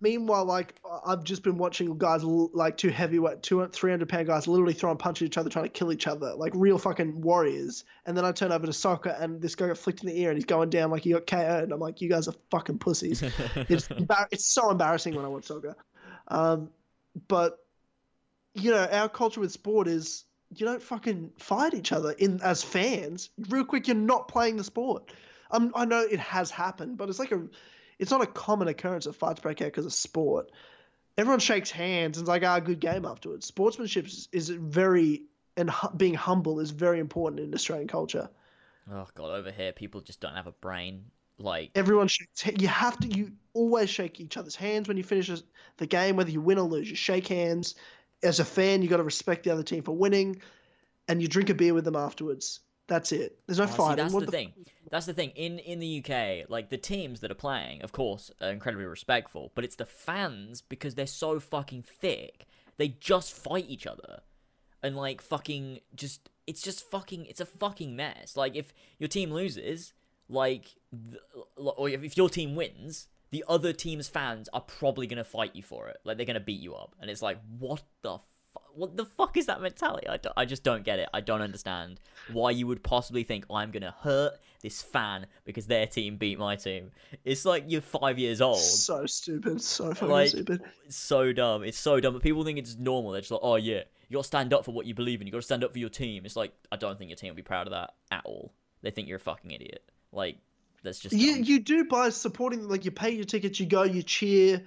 [0.00, 0.74] Meanwhile, like
[1.06, 4.96] I've just been watching guys like two heavyweight, two three hundred pound guys literally throwing
[4.96, 7.84] punches at each other, trying to kill each other, like real fucking warriors.
[8.06, 10.30] And then I turn over to soccer, and this guy got flicked in the ear,
[10.30, 11.64] and he's going down like he got KO'd.
[11.64, 13.22] And I'm like, you guys are fucking pussies.
[13.54, 15.76] it's embar- it's so embarrassing when I watch soccer.
[16.28, 16.70] Um,
[17.28, 17.58] but
[18.54, 20.24] you know, our culture with sport is
[20.56, 23.28] you don't fucking fight each other in as fans.
[23.50, 25.12] Real quick, you're not playing the sport.
[25.50, 27.42] Um, I know it has happened, but it's like a,
[28.00, 30.50] it's not a common occurrence that fights break out because of sport.
[31.18, 33.46] Everyone shakes hands and it's like, ah, good game afterwards.
[33.46, 35.24] Sportsmanship is, is very
[35.56, 38.30] and hu- being humble is very important in Australian culture.
[38.90, 41.04] oh god, over here people just don't have a brain.
[41.38, 42.46] Like Everyone shakes.
[42.58, 43.08] You have to.
[43.08, 45.30] You always shake each other's hands when you finish
[45.78, 46.88] the game, whether you win or lose.
[46.90, 47.76] You shake hands.
[48.22, 50.42] as a fan, you got to respect the other team for winning,
[51.08, 52.60] and you drink a beer with them afterwards.
[52.90, 53.38] That's it.
[53.46, 53.96] There's no Oh, see, fighting.
[53.98, 54.52] that's What the the thing.
[54.90, 55.30] That's the thing.
[55.36, 59.52] In in the UK, like the teams that are playing, of course, are incredibly respectful,
[59.54, 62.46] but it's the fans because they're so fucking thick.
[62.78, 64.22] They just fight each other,
[64.82, 66.28] and like fucking just.
[66.48, 67.26] It's just fucking.
[67.26, 68.36] It's a fucking mess.
[68.36, 69.92] Like if your team loses,
[70.28, 71.22] like, th-
[71.56, 75.62] or if if your team wins, the other team's fans are probably gonna fight you
[75.62, 75.98] for it.
[76.02, 78.18] Like they're gonna beat you up, and it's like, what the.
[78.74, 80.08] What the fuck is that mentality?
[80.08, 81.08] I, I just don't get it.
[81.12, 82.00] I don't understand
[82.32, 84.32] why you would possibly think I'm gonna hurt
[84.62, 86.90] this fan because their team beat my team.
[87.24, 88.58] It's like you're five years old.
[88.60, 89.62] So stupid.
[89.62, 90.62] So fucking Like- stupid.
[90.86, 91.64] It's so dumb.
[91.64, 92.12] It's so dumb.
[92.14, 93.12] But people think it's normal.
[93.12, 95.26] They're just like, oh yeah, you gotta stand up for what you believe in.
[95.26, 96.24] You gotta stand up for your team.
[96.26, 98.52] It's like I don't think your team will be proud of that at all.
[98.82, 99.82] They think you're a fucking idiot.
[100.12, 100.36] Like
[100.82, 101.44] that's just You dumb.
[101.44, 104.62] you do by supporting like you pay your tickets, you go, you cheer,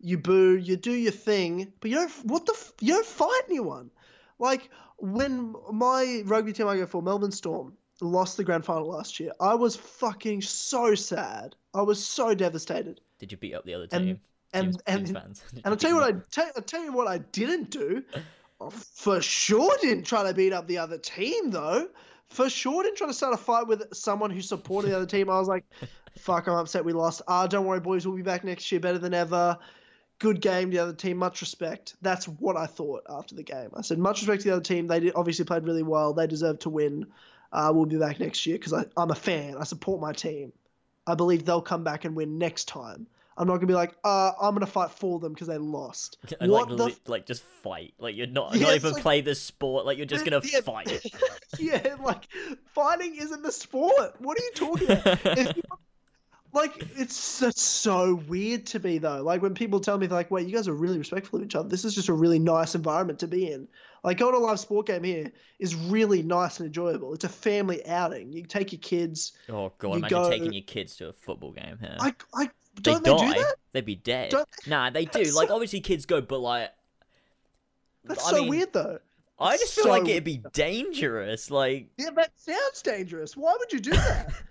[0.00, 3.42] you boo, you do your thing, but you don't what the f- you don't fight
[3.48, 3.90] anyone.
[4.38, 9.18] Like when my rugby team I go for, Melbourne Storm, lost the grand final last
[9.20, 11.54] year, I was fucking so sad.
[11.74, 13.00] I was so devastated.
[13.18, 14.20] Did you beat up the other team?
[14.52, 15.42] And Teams- and teams fans?
[15.54, 16.14] And I'll tell you what?
[16.14, 18.02] I tell, I'll tell you what I didn't do.
[18.60, 21.88] I For sure didn't try to beat up the other team though.
[22.28, 25.28] For sure didn't try to start a fight with someone who supported the other team.
[25.30, 25.64] I was like,
[26.18, 27.22] fuck, I'm upset we lost.
[27.28, 29.58] Ah, don't worry, boys, we'll be back next year better than ever.
[30.18, 31.94] Good game, the other team, much respect.
[32.00, 33.68] That's what I thought after the game.
[33.74, 34.86] I said, much respect to the other team.
[34.86, 36.14] They obviously played really well.
[36.14, 37.06] They deserve to win.
[37.52, 39.56] Uh, we'll be back next year because I'm a fan.
[39.58, 40.52] I support my team.
[41.06, 43.06] I believe they'll come back and win next time.
[43.38, 46.16] I'm not gonna be like, uh, I'm gonna fight for them because they lost.
[46.40, 47.92] And what like, the li- like just fight.
[47.98, 49.84] Like you're not Yeah, not even like- play the sport.
[49.84, 50.60] Like you're just gonna Yeah.
[50.62, 51.04] fight.
[51.58, 52.26] yeah, like
[52.74, 54.14] fighting isn't the sport.
[54.20, 55.38] What are you talking about?
[55.38, 55.62] If you-
[56.56, 59.22] like it's just so weird to me though.
[59.22, 61.68] Like when people tell me like, "Wait, you guys are really respectful of each other.
[61.68, 63.68] This is just a really nice environment to be in."
[64.02, 67.12] Like going to a live sport game here is really nice and enjoyable.
[67.14, 68.32] It's a family outing.
[68.32, 69.32] You take your kids.
[69.48, 71.78] oh god, You imagine go- taking your kids to a football game.
[71.82, 71.96] Yeah.
[72.00, 73.32] I, I they don't they, die.
[73.34, 73.54] do that?
[73.72, 74.30] They'd be dead.
[74.30, 75.18] Don't- Nah, they do.
[75.24, 76.70] That's Like so- obviously kids go, but like
[78.04, 78.98] That's I so mean, weird though.
[79.38, 81.50] I just feel so like it'd be dangerous.
[81.50, 83.36] Like Yeah, that sounds dangerous.
[83.36, 84.32] Why would you do that?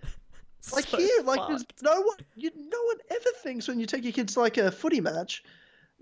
[0.74, 4.03] like so here, like there's no one, you, no one ever thinks when you take
[4.03, 5.44] your kids to like a footy match.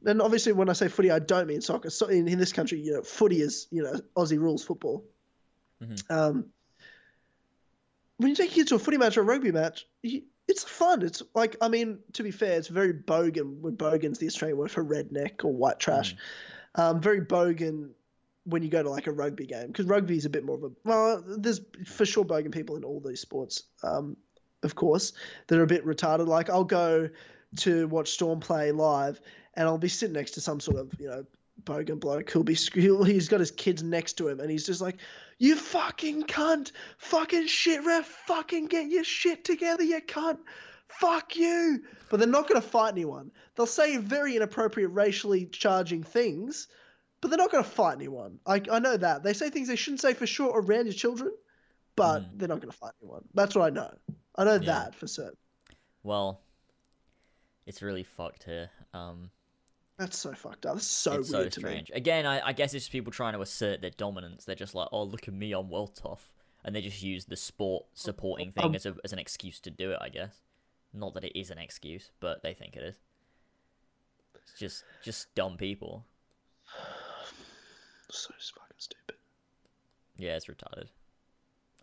[0.06, 1.90] And obviously, when I say footy, I don't mean soccer.
[1.90, 5.06] So in, in this country, you know, footy is you know Aussie rules football.
[5.82, 6.12] Mhm.
[6.12, 6.46] Um,
[8.18, 10.64] when you take your kids to a footy match or a rugby match, you, it's
[10.64, 11.02] fun.
[11.02, 13.60] It's like I mean, to be fair, it's very bogan.
[13.60, 16.16] When bogan's the Australian word for redneck or white trash.
[16.76, 17.92] Um, very bogan
[18.46, 20.64] when you go to like a rugby game because rugby is a bit more of
[20.64, 24.18] a well, there's for sure bogan people in all these sports, um,
[24.64, 25.14] of course,
[25.48, 26.28] that are a bit retarded.
[26.28, 27.10] Like I'll go
[27.58, 29.22] to watch Storm play live,
[29.56, 31.26] and I'll be sitting next to some sort of you know
[31.64, 34.82] bogan bloke who'll be he'll, he's got his kids next to him, and he's just
[34.82, 34.98] like,
[35.38, 40.40] "You fucking cunt, fucking shit ref, fucking get your shit together, you cunt."
[41.00, 41.82] Fuck you!
[42.10, 43.32] But they're not going to fight anyone.
[43.56, 46.68] They'll say very inappropriate, racially charging things,
[47.20, 48.38] but they're not going to fight anyone.
[48.46, 49.24] I, I know that.
[49.24, 51.32] They say things they shouldn't say for sure around your children,
[51.96, 52.30] but Mm.
[52.38, 53.24] they're not going to fight anyone.
[53.34, 53.92] That's what I know.
[54.36, 54.60] I know Yeah.
[54.60, 55.38] that for certain.
[56.04, 56.42] Well,
[57.66, 58.70] it's really fucked here.
[58.94, 59.30] Um,
[59.98, 60.76] That's so fucked up.
[60.76, 61.62] That's so it's so weird me.
[61.62, 61.92] strange.
[61.94, 64.44] Again, I, I guess it's people trying to assert their dominance.
[64.46, 66.34] They're just like, oh, look at me, I'm well tough,
[66.66, 69.70] and they just use the sport supporting thing Um, as a as an excuse to
[69.72, 70.00] do it.
[70.02, 70.42] I guess,
[70.94, 72.96] not that it is an excuse, but they think it is.
[74.36, 76.06] It's just just dumb people.
[78.12, 79.16] So fucking stupid.
[80.18, 80.88] Yeah, it's retarded.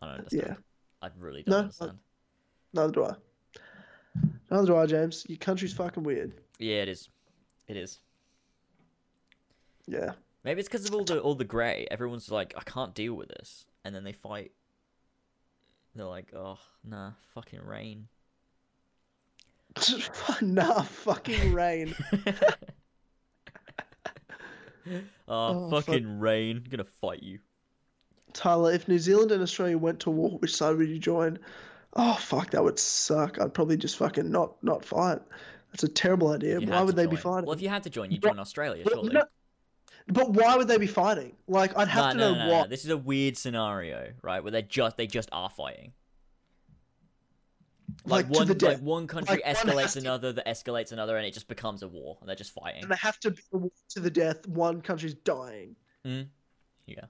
[0.00, 0.44] I don't understand.
[0.48, 0.54] Yeah.
[1.02, 1.98] I really don't I- understand.
[2.72, 3.14] Neither do I.
[4.50, 5.26] Neither do I, James.
[5.28, 6.34] Your country's fucking weird.
[6.58, 7.08] Yeah, it is.
[7.68, 7.98] It is.
[9.86, 10.12] Yeah.
[10.44, 11.86] Maybe it's because of all the all the grey.
[11.90, 14.52] Everyone's like, I can't deal with this, and then they fight.
[15.94, 18.06] They're like, oh nah, fucking rain.
[20.40, 21.94] nah, fucking rain.
[22.12, 22.32] oh,
[25.28, 25.86] Oh, fuck.
[25.86, 26.62] fucking rain!
[26.64, 27.38] I'm gonna fight you.
[28.32, 31.38] Tyler, if New Zealand and Australia went to war, which side would you join?
[31.94, 33.40] Oh fuck, that would suck.
[33.40, 35.20] I'd probably just fucking not not fight.
[35.72, 36.60] That's a terrible idea.
[36.60, 37.46] You Why would they be fighting?
[37.46, 39.12] Well, if you had to join, you'd join Australia, But surely.
[39.12, 39.24] no-
[40.08, 41.36] but why would they be fighting?
[41.46, 42.62] Like I'd have no, to no, know no, no, what.
[42.64, 42.68] no.
[42.68, 44.42] This is a weird scenario, right?
[44.42, 45.92] Where they just they just are fighting.
[48.06, 51.16] Like, Like, to one like one country Like, one escalates to- another, that escalates another,
[51.16, 52.82] and it just becomes a war, and they're just fighting.
[52.82, 54.46] And they have to be a war to the death.
[54.46, 55.76] One country's dying.
[56.06, 56.28] Mm.
[56.86, 57.04] Yeah.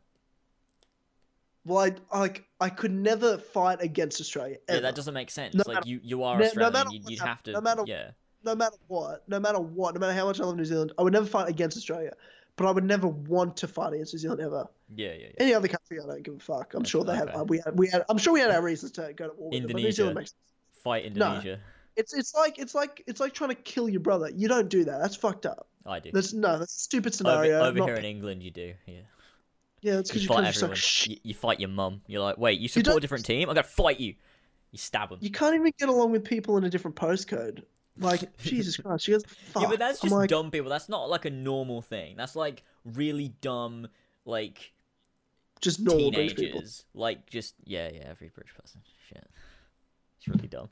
[1.65, 4.57] Well, I like I could never fight against Australia.
[4.69, 5.55] Yeah, that doesn't make sense.
[5.55, 6.73] No like matter- you, you are no- no Australian.
[6.73, 7.53] matter you'd, you'd have to.
[7.53, 8.11] no matter- yeah.
[8.45, 11.03] no matter what, no matter what, no matter how much I love New Zealand, I
[11.03, 12.13] would never fight against Australia.
[12.57, 14.67] but I would never want to fight against New Zealand ever.
[14.95, 15.29] Yeah, yeah, yeah.
[15.39, 16.75] Any other country, I don't give a fuck.
[16.75, 17.39] I'm That's sure they had, okay.
[17.39, 18.05] uh, we had, we had.
[18.09, 19.93] I'm sure we had our reasons to go to war with them, New Indonesia.
[19.97, 20.35] Zealand makes.
[20.83, 21.57] Fight Indonesia.
[21.57, 21.63] No.
[21.97, 24.31] It's it's like it's like it's like trying to kill your brother.
[24.35, 25.01] You don't do that.
[25.01, 25.67] That's fucked up.
[25.87, 26.11] I do.
[26.13, 27.61] That's no, that's a stupid Over, scenario.
[27.65, 28.73] over not- here in England, you do.
[28.87, 29.01] Yeah.
[29.81, 30.83] Yeah, it's because You you, fight of just like everyone.
[31.07, 32.03] You, you fight your mum.
[32.07, 33.49] You're like, wait, you You support a different team?
[33.49, 34.15] I'm gonna fight you.
[34.71, 35.19] You stab them.
[35.21, 37.63] You can't even get along with people in a different postcode.
[37.99, 39.25] Like Jesus Christ, you guys.
[39.53, 39.63] Fuck.
[39.63, 40.71] Yeah, but that's just like, dumb people.
[40.71, 42.15] That's not like a normal thing.
[42.17, 43.89] That's like really dumb,
[44.25, 44.73] like
[45.61, 46.85] just normal teenagers.
[46.95, 48.83] Like just yeah, yeah, every British person.
[49.09, 49.29] Shit,
[50.19, 50.69] it's really dumb.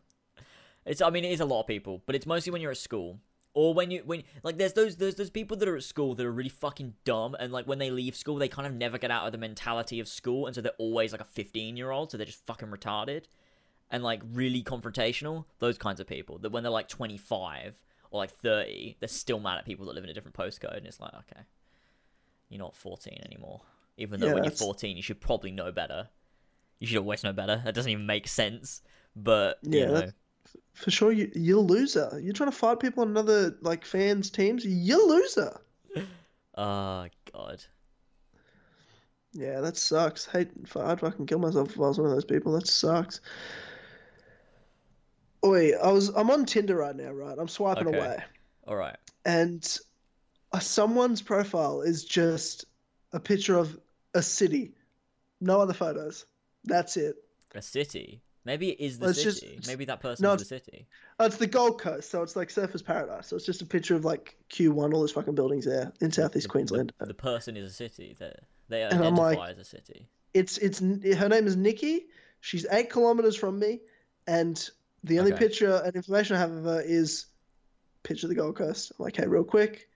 [0.87, 2.79] It's I mean it is a lot of people, but it's mostly when you're at
[2.79, 3.19] school
[3.55, 6.25] or when you when like there's those there's those people that are at school that
[6.25, 9.11] are really fucking dumb and like when they leave school they kind of never get
[9.11, 12.11] out of the mentality of school and so they're always like a 15 year old
[12.11, 13.25] so they're just fucking retarded
[13.91, 15.47] and like really confrontational.
[15.61, 17.75] Those kinds of people that when they're like 25
[18.11, 20.87] or like 30 they're still mad at people that live in a different postcode and
[20.87, 21.43] it's like okay
[22.51, 23.61] you're not 14 anymore.
[23.97, 26.09] Even though Yeah, when you're 14 you should probably know better.
[26.81, 27.61] You should always know better.
[27.65, 28.83] That doesn't even make sense
[29.17, 29.93] but you Yeah, know.
[29.95, 30.13] that's-
[30.75, 32.21] For sure, you, you're a loser.
[32.23, 34.65] You're trying to fight people on another like fans teams.
[34.65, 35.61] You're a loser.
[36.57, 37.65] oh god
[39.33, 40.25] Yeah, that sucks.
[40.27, 42.53] Hate, I'd fucking kill myself if I was one of those people.
[42.53, 43.21] That sucks.
[45.45, 47.37] Oi, I was I'm on Tinder right now, right?
[47.39, 47.99] I'm swiping Okay.
[47.99, 48.19] away,
[48.67, 49.79] all right and
[50.53, 52.65] uh, someone's profile is just
[53.13, 53.79] a picture of
[54.15, 54.73] a city,
[55.41, 56.27] no other photos.
[56.65, 57.17] That's it.
[57.55, 60.47] a city maybe it is the it's city it's- maybe that person no, is the
[60.47, 60.87] city
[61.21, 63.27] Oh, it's the Gold Coast, so it's like Surfers Paradise.
[63.27, 66.45] So it's just a picture of like Q1, all those fucking buildings there in southeast
[66.45, 66.93] The- Queensland.
[66.99, 68.35] the, the person is a city they
[68.69, 72.07] they And I'm identify like- as a city it's it's her name is Nikki.
[72.41, 73.81] She's eight kilometers from me,
[74.27, 74.57] and
[75.05, 75.47] the only Okay.
[75.47, 77.27] picture and information I have of her is
[78.05, 78.93] picture of the Gold Coast.
[78.99, 79.89] I'm like, hey, real quick.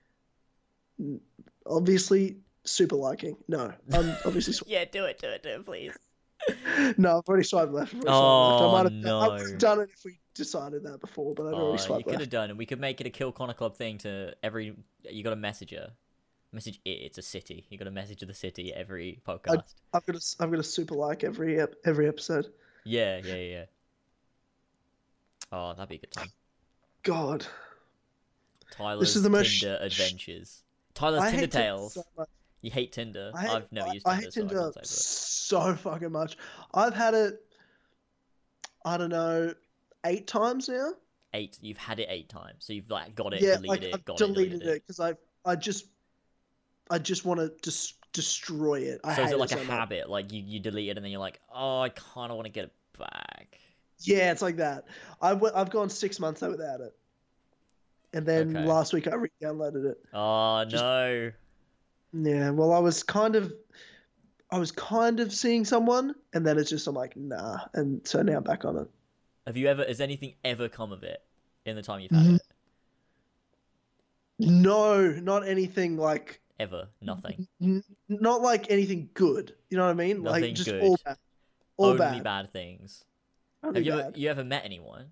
[1.66, 3.36] Obviously, super liking.
[3.48, 5.92] No, I'm obviously yeah do it do it do it please
[6.98, 7.18] no.
[7.18, 7.94] I've already swiped left.
[7.94, 8.86] I've already swiped Oh, left.
[8.86, 11.46] I might have, I would have oh, done it if we decided that before, but
[11.46, 12.56] I'd Oh, already you swiped could have done it.
[12.56, 14.74] We could make it a Kill Connor Club thing to every.
[15.08, 15.92] You got to message her.
[16.52, 16.90] Message it.
[16.90, 17.66] It's a city.
[17.70, 19.62] You got to message of the city every podcast.
[19.94, 22.52] I've got a, I've got a super like every ep- every episode.
[22.84, 23.64] Yeah, yeah, yeah.
[25.50, 26.28] Oh, that'd be a good time.
[27.02, 27.46] God,
[28.70, 30.62] Tyler's is the most Tinder sh- adventures.
[30.94, 31.94] Tyler's I Tinder tales.
[31.94, 32.04] so.
[32.62, 33.32] You hate Tinder.
[33.34, 34.86] I hate, I've never used I hate so Tinder can't say for it.
[34.89, 36.36] so fucking much.
[36.73, 37.41] I've had it,
[38.84, 39.52] I don't know,
[40.07, 40.92] eight times now.
[41.34, 41.58] Eight.
[41.60, 44.05] You've had it eight times, so you've like got it, yeah, deleted like it, I've
[44.05, 45.86] got deleted it, deleted it because I I just
[46.91, 49.00] I just want to just destroy it.
[49.02, 49.66] I So is it like so a much.
[49.68, 50.08] habit?
[50.10, 52.52] Like you, you delete it and then you're like, oh, I kind of want to
[52.52, 53.58] get it back.
[54.00, 54.84] Yeah, it's like that.
[55.20, 56.94] I've I've gone six months without it,
[58.12, 58.66] and then Okay.
[58.66, 59.99] last week I re-downloaded it.
[60.12, 61.32] Oh Just- no.
[62.12, 63.52] Yeah, well, I was kind of,
[64.50, 68.23] I was kind of seeing someone, and then it's just I'm like, nah, and so
[68.23, 68.89] now I'm back on it.
[69.47, 69.84] Have you ever?
[69.84, 71.23] Has anything ever come of it
[71.65, 72.34] in the time you've had Mhm.
[72.36, 72.42] it?
[74.39, 76.89] No, not anything like, Ever?
[77.00, 77.47] Nothing.
[77.60, 79.55] n- not like anything good.
[79.70, 80.23] You know what I mean?
[80.23, 80.82] Nothing like just good.
[80.82, 81.18] all bad,
[81.76, 82.23] all Only bad.
[82.24, 83.05] bad, things.
[83.62, 84.18] Only Have you ever?
[84.18, 85.07] You ever met anyone?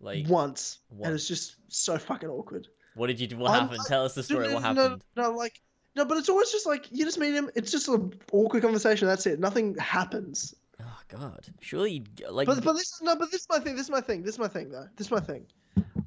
[0.00, 2.68] Like, once, and it's just so fucking awkward.
[3.00, 3.38] What did you do?
[3.38, 3.86] What I'm- happened?
[3.86, 4.48] Tell us the story.
[4.48, 5.02] No, What happened?
[5.16, 5.62] No, no, like
[5.96, 7.50] no, but it's always just like you just meet him.
[7.54, 9.08] It's just an awkward conversation.
[9.08, 9.40] That's it.
[9.40, 10.54] Nothing happens.
[10.78, 11.46] Oh God!
[11.60, 13.74] Surely, like, But but this is no, but this is my thing.
[13.74, 14.22] This is my thing.
[14.22, 14.86] This is my thing though.
[14.96, 15.46] This is my thing.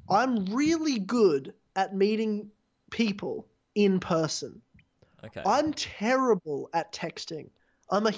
[0.08, 2.50] I'm really good at meeting
[2.90, 4.62] people in person.
[5.24, 5.42] okay.
[5.44, 7.50] I'm terrible at texting.
[7.90, 8.12] I'm a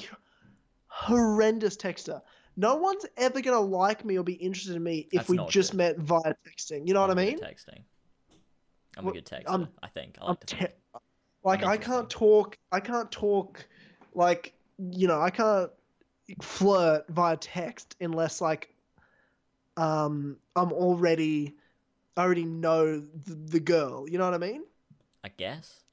[0.89, 2.21] horrendous texter.
[2.59, 5.73] No one's ever gonna like me or be interested in me if That's we just
[5.73, 6.87] met via texting.
[6.87, 7.39] You know what I mean?
[7.39, 7.83] Texting.
[8.97, 9.49] I'm Well, a good texter.
[9.51, 10.19] I'm- I think.
[10.21, 10.71] I like to think.
[10.71, 10.77] te-
[11.45, 12.59] like I can't talk.
[12.73, 13.67] I can't talk.
[14.15, 15.71] Like you know, I can't
[16.43, 18.75] flirt via text unless like
[19.77, 21.55] um I'm already
[22.17, 24.09] I already know the, the girl.
[24.09, 24.65] You know what I mean?
[25.23, 25.85] I guess.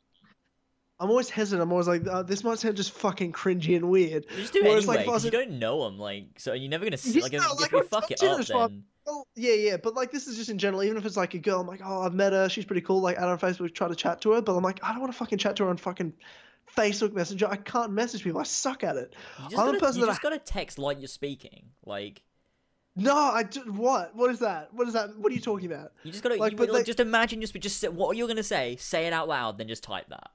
[1.00, 1.62] I'm always hesitant.
[1.62, 4.26] I'm always like, oh, this might sound just fucking cringy and weird.
[4.32, 5.98] You just do it Whereas, anyway like, if I 'cause was you don't know them.
[6.00, 7.20] Like, so you're never gonna see.
[7.22, 10.28] Like, if, like, if you fuck it up, then Well, yeah, yeah, but like this
[10.28, 10.84] is just in general.
[10.84, 12.48] Even if it's like a girl, I'm like, oh, I've met her.
[12.48, 13.02] She's pretty cool.
[13.02, 14.42] Like, her on Facebook, try to chat to her.
[14.42, 16.14] But I'm like, I don't want to fucking chat to her on fucking
[16.78, 17.48] Facebook Messenger.
[17.50, 18.40] I can't message people.
[18.40, 19.14] I suck at it.
[19.40, 21.66] you just I'm gotta, person you that I- gotta text like you're speaking.
[21.86, 22.22] Like,
[22.96, 24.16] No, I do, what?
[24.16, 24.74] What is that?
[24.74, 25.18] What is that?
[25.18, 25.92] What are you talking about?
[26.04, 26.36] you just gotta.
[26.36, 28.78] Like, you, but like, they- just imagine you just say what are you're gonna say.
[28.78, 30.30] Say it out loud, then just type that.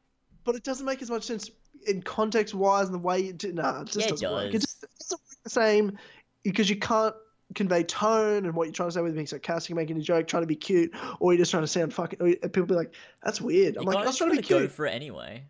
[0.48, 1.50] But it doesn't make as much sense
[1.86, 3.52] in context wise and the way you do.
[3.52, 4.54] Nah, it just Yeah, it doesn't work.
[4.54, 5.98] It just it doesn't work the same
[6.42, 7.14] because you can't
[7.54, 10.42] convey tone and what you're trying to say, whether being sarcastic, making a joke, trying
[10.44, 12.22] to be cute, or you're just trying to sound fucking.
[12.22, 14.54] Or people be like, "That's weird." I'm You like, "I was trying to be gotta
[14.54, 15.44] go cute." for it anyway.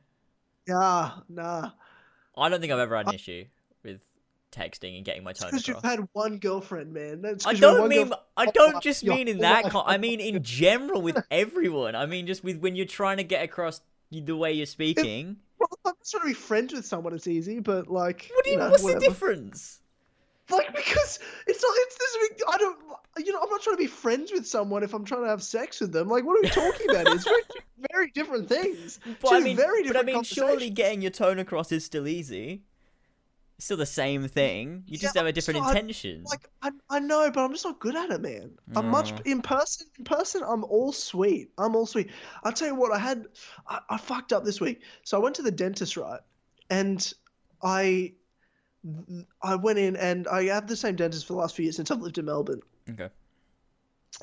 [0.66, 1.70] Nah, nah.
[2.36, 3.44] I don't think I've ever had an issue
[3.84, 4.04] with
[4.50, 7.22] texting and getting my tone Because you've had one girlfriend, man.
[7.22, 11.02] That's I don't mean I don't just mean in that con- I mean in general
[11.02, 11.94] with everyone.
[11.94, 13.80] I mean just with when you're trying to get across
[14.10, 15.36] the way you're speaking.
[15.58, 17.14] Well, I'm just trying to be friends with someone.
[17.14, 19.00] It's easy, but like, What do you, know, what's whatever.
[19.00, 19.80] the difference?
[20.50, 21.72] Like because it's not.
[21.76, 22.28] It's this.
[22.30, 22.78] big- I don't.
[23.18, 25.42] You know, I'm not trying to be friends with someone if I'm trying to have
[25.42, 26.08] sex with them.
[26.08, 27.12] Like, what are we talking about?
[27.14, 27.42] It's very,
[27.92, 28.98] very different things.
[29.20, 32.08] But I Two mean, very but I mean surely getting your tone across is still
[32.08, 32.62] easy.
[33.60, 34.84] Still the same thing.
[34.86, 36.22] You just Yeah, have a different so I- intention.
[36.30, 38.52] Like I, I know, but I'm just not good at it, man.
[38.76, 39.26] I'm much Mm.
[39.26, 39.88] in person.
[39.98, 41.50] In person, I'm all sweet.
[41.58, 42.10] I'm all sweet.
[42.44, 42.92] I'll tell you what.
[42.92, 43.26] I had,
[43.66, 44.82] I, I fucked up this week.
[45.02, 46.20] So I went to the dentist, right?
[46.70, 47.12] And
[47.60, 48.12] I,
[49.42, 51.90] I went in and I had the same dentist for the last few years since
[51.90, 52.60] I've lived in Melbourne.
[52.90, 53.08] okay.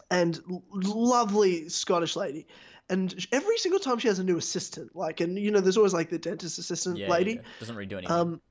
[0.09, 2.47] and l- lovely Scottish lady.
[2.89, 5.93] And every single time she has a new assistant, like, and you know, there's always
[5.93, 7.33] like the dentist assistant Yeah, lady.
[7.33, 8.15] yeah, Doesn't really do anything.
[8.15, 8.41] Um,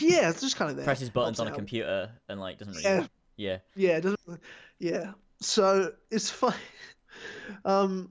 [0.00, 0.84] yeah, it's just kind of there.
[0.84, 3.06] Presses buttons on a computer and like doesn't really Yeah,
[3.36, 3.58] Yeah.
[3.76, 4.40] yeah, it doesn't,
[4.78, 5.12] yeah.
[5.40, 6.54] So it's fine.
[7.64, 8.10] Um,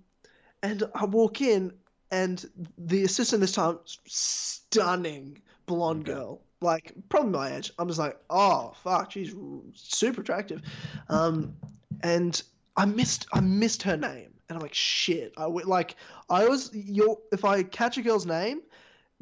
[0.63, 1.73] and I walk in,
[2.11, 2.45] and
[2.77, 6.13] the assistant this time, stunning blonde Okay.
[6.17, 7.71] girl, like probably my age.
[7.77, 9.35] I'm just like, oh fuck, she's
[9.73, 10.61] super attractive.
[11.09, 11.53] Um,
[12.01, 12.41] and
[12.77, 15.33] I missed, I missed her name, and I'm like, shit.
[15.37, 15.95] I w- like,
[16.29, 18.61] I always, you if I catch a girl's name.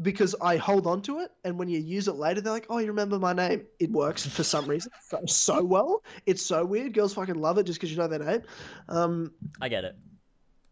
[0.02, 2.78] Because I hold on to it, and when you use it later, they're like, "Oh,
[2.80, 6.04] you remember my name?" It works for some reason so, so well.
[6.26, 6.94] It's so weird.
[6.94, 8.42] Girls fucking love it just because you know their name.
[8.90, 9.32] Um,
[9.62, 9.96] I get it.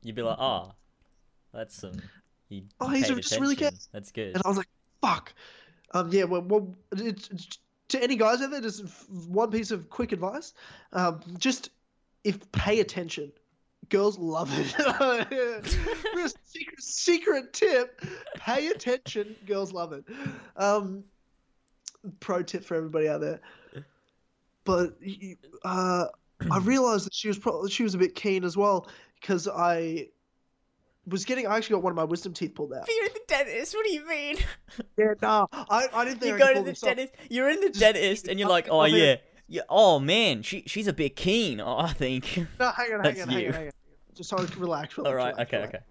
[0.01, 0.71] You'd be like, oh,
[1.53, 1.93] that's some.
[2.47, 3.79] He Oh, he's paid just really attention.
[3.91, 4.33] That's good.
[4.35, 4.69] and I was like,
[5.01, 5.33] "Fuck."
[5.93, 6.23] Um, yeah.
[6.23, 7.57] Well, well it's, it's-
[7.89, 8.85] to any guys out there, just
[9.27, 10.53] one piece of quick advice:
[10.93, 11.69] um, just
[12.23, 13.31] if pay attention.
[13.89, 15.65] Girls love it.
[16.45, 18.01] secret, secret tip:
[18.35, 19.35] pay attention.
[19.45, 20.03] Girls love it.
[20.55, 21.03] Um,
[22.19, 23.39] pro tip for everybody out there.
[24.63, 24.93] But
[25.63, 26.05] uh,
[26.51, 28.87] I realized that she was probably she was a bit keen as well
[29.19, 30.07] because I
[31.07, 31.47] was getting.
[31.47, 32.87] I actually got one of my wisdom teeth pulled out.
[32.87, 33.73] You're in the dentist.
[33.73, 34.37] What do you mean?
[34.97, 36.89] Yeah, no, I, I didn't think you I go to the this off.
[36.89, 37.13] dentist.
[37.29, 39.05] You're in the Just- dentist, and you're like, I'm oh here.
[39.05, 39.15] yeah,
[39.47, 39.61] yeah.
[39.67, 41.59] Oh man, she she's a bit keen.
[41.59, 42.37] Oh, I think.
[42.59, 43.47] No, hang on, hang That's on, hang you.
[43.47, 43.71] on, hang on.
[44.19, 44.97] Just so relax, relax.
[44.99, 45.31] All right.
[45.31, 45.57] relax, Okay.
[45.57, 45.75] relax.
[45.75, 45.83] Okay.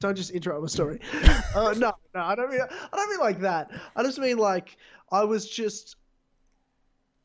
[0.00, 0.98] Don't just interrupt my story.
[1.54, 3.70] uh, no, no, I don't mean I don't mean like that.
[3.94, 4.78] I just mean like
[5.12, 5.96] I was just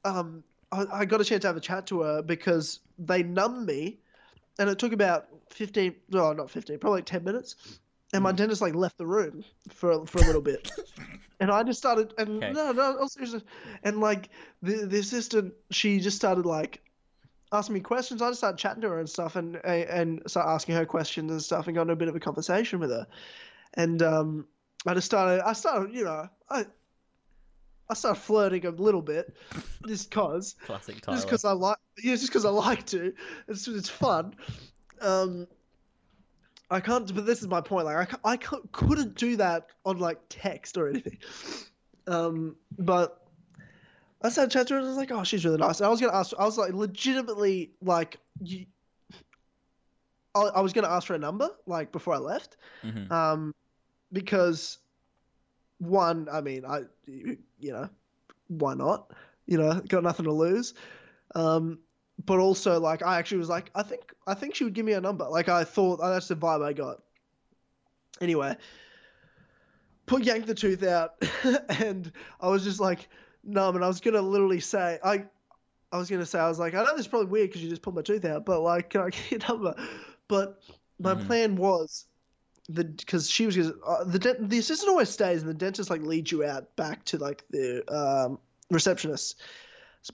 [0.03, 3.65] um I, I got a chance to have a chat to her because they numbed
[3.65, 3.99] me,
[4.59, 5.95] and it took about fifteen.
[6.09, 6.79] No, not fifteen.
[6.79, 7.79] Probably like ten minutes.
[8.11, 8.35] And my Mhm.
[8.35, 10.69] dentist like left the room for for a little bit,
[11.39, 12.51] and I just started and Okay.
[12.51, 13.41] no no no, seriously,
[13.83, 14.27] and like
[14.61, 16.81] the the assistant she just started like
[17.51, 18.21] asking me questions.
[18.21, 21.41] I just started chatting to her and stuff, and and start asking her questions and
[21.41, 23.07] stuff, and got into a bit of a conversation with her.
[23.75, 24.47] And um,
[24.85, 26.65] I just started, I started, you know, I
[27.89, 29.35] I started flirting a little bit,
[29.87, 31.17] just cause, Classic Tyler.
[31.17, 33.13] just because I like, yeah, just because I like to.
[33.47, 34.35] It's it's fun.
[35.01, 35.47] Um,
[36.71, 37.85] I can't, but this is my point.
[37.85, 41.19] Like I I couldn't do that on like text or anything.
[42.07, 43.24] Um, but
[44.25, 45.79] I started chatting to her and I was like, oh, she's really nice.
[45.79, 48.65] And I was gonna ask, I was like, legitimately, like, you,
[50.33, 53.11] I, I was gonna ask for a number, like, before I left, Mhm.
[53.11, 53.53] um,
[54.11, 54.79] because
[55.77, 57.89] one, I mean, I, you know,
[58.47, 59.11] why not?
[59.45, 60.73] You know, got nothing to lose.
[61.35, 61.79] Um,
[62.25, 64.93] but also, like, I actually was like, I think, I think she would give me
[64.93, 65.27] a number.
[65.27, 67.01] Like, I thought oh, that's the vibe I got.
[68.21, 68.55] Anyway,
[70.05, 71.15] put yank the tooth out,
[71.69, 73.09] and I was just like,
[73.45, 75.25] numb, and I was gonna literally say, I,
[75.91, 77.69] I was gonna say, I was like, I know this is probably weird because you
[77.69, 79.75] just pulled my tooth out, but like, can I get your number?
[80.27, 80.61] But
[80.99, 81.25] my Mhm.
[81.25, 82.05] plan was
[82.67, 86.31] the because she was uh, the the assistant always stays and the dentist like leads
[86.31, 88.39] you out back to like the um,
[88.71, 89.41] receptionist.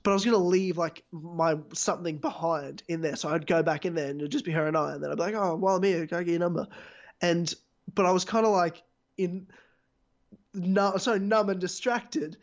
[0.04, 3.86] But I was gonna leave like my something behind in there, so I'd go back
[3.86, 5.56] in there and it'd just be her and I, and then I'd be like, "Oh,
[5.56, 6.68] while I'm here, can I get your number?"
[7.22, 7.54] And
[7.94, 8.84] but I was kind of like
[9.18, 9.48] in
[10.54, 12.38] no, so numb and distracted,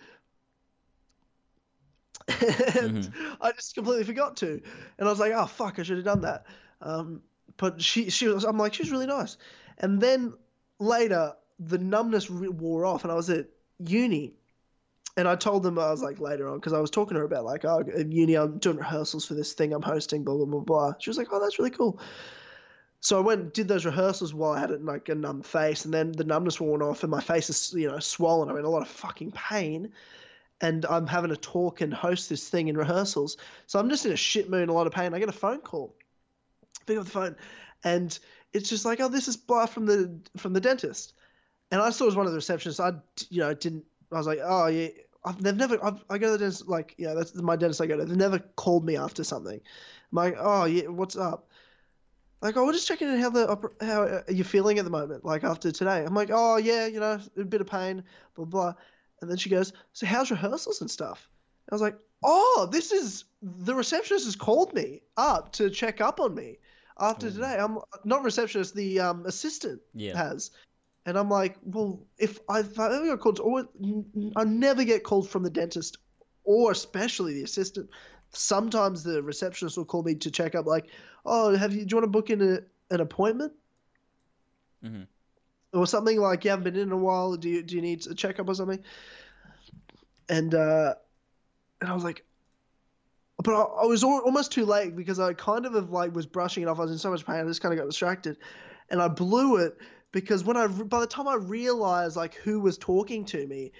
[2.76, 4.60] and I just completely forgot to,
[4.98, 6.46] and I was like, "Oh fuck, I should have done that."
[6.82, 7.22] Um,
[7.56, 9.36] but she she was I'm like she was really nice,
[9.78, 10.34] and then
[10.78, 13.46] later the numbness wore off, and I was at
[13.78, 14.34] uni,
[15.16, 17.26] and I told them I was like later on because I was talking to her
[17.26, 20.46] about like oh at uni I'm doing rehearsals for this thing I'm hosting blah blah
[20.46, 20.92] blah blah.
[20.98, 22.00] She was like oh that's really cool.
[23.00, 25.94] So I went did those rehearsals while I had it like a numb face, and
[25.94, 28.48] then the numbness worn off, and my face is you know swollen.
[28.50, 29.92] I'm in a lot of fucking pain,
[30.60, 33.36] and I'm having to talk and host this thing in rehearsals.
[33.66, 35.14] So I'm just in a shit mood, a lot of pain.
[35.14, 35.94] I get a phone call.
[36.86, 37.36] Pick up the phone,
[37.84, 38.18] and
[38.52, 41.14] it's just like, oh, this is blah from the from the dentist.
[41.70, 42.80] And I saw it was one of the receptionists.
[42.82, 43.84] I, you know, didn't.
[44.12, 44.88] I was like, oh yeah.
[45.24, 45.84] I've, they've never.
[45.84, 46.68] I've, I go to the dentist.
[46.68, 47.80] Like, yeah, that's my dentist.
[47.80, 48.04] I go to.
[48.04, 49.60] They've never called me after something.
[50.12, 51.50] I'm like, oh yeah, what's up?
[52.40, 55.24] Like, oh, we're just checking in how the how are you feeling at the moment?
[55.24, 58.04] Like after today, I'm like, oh yeah, you know, a bit of pain,
[58.36, 58.74] blah blah.
[59.20, 61.28] And then she goes, so how's rehearsals and stuff?
[61.70, 66.20] I was like, oh, this is the receptionist has called me up to check up
[66.20, 66.58] on me
[66.98, 67.56] after today.
[67.58, 70.16] I'm not receptionist, the um, assistant Yeah.
[70.16, 70.50] has.
[71.06, 73.68] And I'm like, well, if I, if I ever got called, or
[74.36, 75.98] I never get called from the dentist,
[76.44, 77.90] or especially the assistant.
[78.30, 80.86] Sometimes the receptionist will call me to check up, like,
[81.24, 81.84] oh, have you?
[81.84, 82.58] Do you want to book in a,
[82.94, 83.52] an appointment?
[84.84, 85.06] Mhm.
[85.72, 87.36] Or something like you haven't been in a while.
[87.36, 88.82] Do you do you need a checkup or something?
[90.28, 90.94] And uh,
[91.80, 92.24] and I was like,
[93.42, 96.62] but I, I was al- almost too late because I kind of like was brushing
[96.62, 96.78] it off.
[96.78, 98.38] I was in so much pain, I just kind of got distracted,
[98.90, 99.76] and I blew it
[100.12, 103.72] because when I by the time I realized like who was talking to me,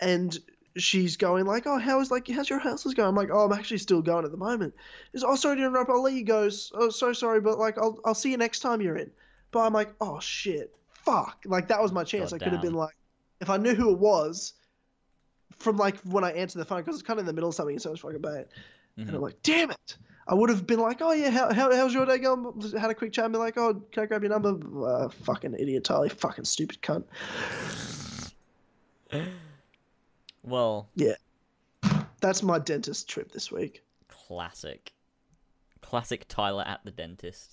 [0.00, 0.38] and
[0.76, 3.08] she's going like, oh, how is like how's your rehearsals going?
[3.08, 4.74] I'm like, oh, I'm actually still going at the moment.
[5.12, 5.90] She's, oh, sorry to interrupt.
[5.90, 6.48] I'll let you go.
[6.74, 9.10] Oh, so sorry, but like I'll I'll see you next time you're in.
[9.50, 10.74] But I'm like, oh shit,
[11.10, 11.42] fuck.
[11.46, 12.32] Like that was my chance.
[12.32, 12.96] I could have been like,
[13.40, 14.54] if I knew who it was,
[15.58, 17.54] from like when I answered the phone because it's kind of in the middle of
[17.54, 18.46] something, so it's fucking bad.
[18.96, 19.14] And Mhm.
[19.14, 19.96] I'm like, damn it.
[20.26, 22.60] I would have been like, oh yeah, how, how how's your day going?
[22.78, 24.86] Had a quick chat and be like, oh, can I grab your number?
[24.86, 26.10] Uh, fucking idiot, Charlie.
[26.10, 27.04] Fucking stupid cunt.
[30.42, 31.14] Well, yeah,
[32.20, 33.82] That's my dentist trip this week.
[34.08, 34.92] classic.
[35.80, 37.52] Classic Tyler at the dentist.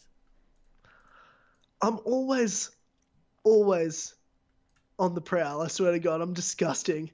[1.81, 2.71] I'm always,
[3.45, 4.13] always
[4.99, 5.61] on the prowl.
[5.61, 7.09] I swear to God, I'm disgusting.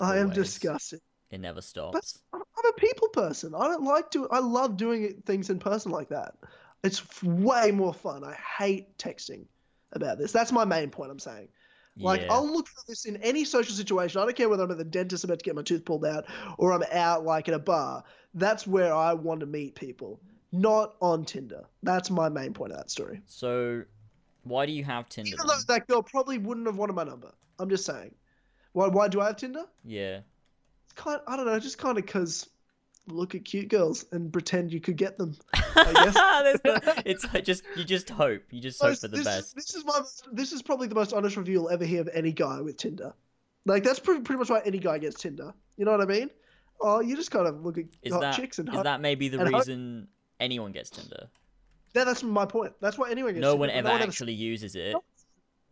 [0.00, 1.00] I am disgusting.
[1.30, 2.20] It never stops.
[2.32, 3.54] I'm I'm a people person.
[3.54, 4.28] I don't like to.
[4.30, 6.34] I love doing things in person like that.
[6.82, 8.24] It's way more fun.
[8.24, 9.46] I hate texting
[9.92, 10.32] about this.
[10.32, 11.10] That's my main point.
[11.10, 11.48] I'm saying.
[11.96, 12.32] Like yeah.
[12.32, 14.20] I'll look for this in any social situation.
[14.20, 16.24] I don't care whether I'm at the dentist about to get my tooth pulled out
[16.58, 18.02] or I'm out like at a bar.
[18.34, 20.20] That's where I want to meet people,
[20.50, 21.64] not on Tinder.
[21.84, 23.22] That's my main point of that story.
[23.26, 23.84] So,
[24.44, 25.30] why do you have Tinder?
[25.34, 27.32] Even though that girl probably wouldn't have wanted my number.
[27.58, 28.14] I'm just saying.
[28.72, 28.88] Why?
[28.88, 29.64] Why do I have Tinder?
[29.84, 30.20] Yeah.
[30.84, 31.20] It's kind.
[31.20, 31.58] Of, I don't know.
[31.58, 32.48] Just kind of because
[33.06, 35.36] look at cute girls and pretend you could get them.
[35.54, 36.60] I guess.
[36.64, 38.42] No- it's just you just hope.
[38.50, 39.46] You just hope for the this best.
[39.48, 40.00] Is, this is my.
[40.32, 43.14] This is probably the most honest review you'll ever hear of any guy with Tinder.
[43.66, 45.54] Like that's pretty, pretty much why any guy gets Tinder.
[45.76, 46.30] You know what I mean?
[46.80, 49.00] Oh, you just kind of look at Is hot that chicks and is hope- that
[49.00, 50.08] maybe the reason
[50.40, 51.28] anyone gets Tinder?
[51.94, 52.72] Yeah, that's my point.
[52.80, 53.42] That's why anyone gets.
[53.42, 54.92] No Tinder, one ever no one actually uses it.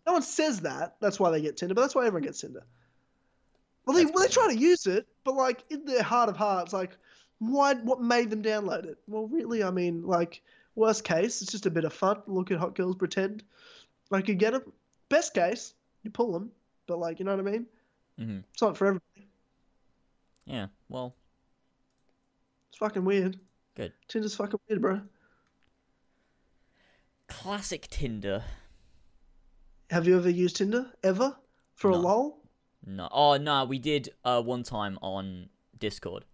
[0.06, 0.96] no one says that.
[1.00, 2.62] That's why they get Tinder, but that's why everyone gets Tinder.
[3.84, 6.36] Well, they That's well, they try to use it, but like in their heart of
[6.36, 6.96] hearts, like
[7.40, 7.74] why?
[7.74, 8.98] What made them download it?
[9.08, 10.40] Well, really, I mean, like
[10.76, 12.22] worst case, it's just a bit of fun.
[12.28, 13.42] Look at hot girls, pretend
[14.10, 14.72] like you get them.
[15.08, 16.52] Best case, you pull them,
[16.86, 17.66] but like you know what I mean.
[18.16, 19.28] hmm It's not for everybody.
[20.46, 20.66] Yeah.
[20.88, 21.14] Well,
[22.68, 23.38] It's fucking weird.
[23.74, 23.92] Good.
[24.06, 25.00] Tinder's fucking weird, bro.
[27.32, 28.44] Classic Tinder.
[29.90, 31.36] Have you ever used Tinder ever
[31.74, 32.00] for a No.
[32.00, 32.38] lol?
[32.84, 33.08] No.
[33.10, 36.24] Oh no, we did uh one time on Discord,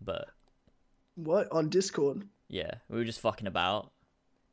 [0.00, 0.28] but
[1.14, 2.26] What on Discord?
[2.48, 3.92] yeah, we were just fucking about.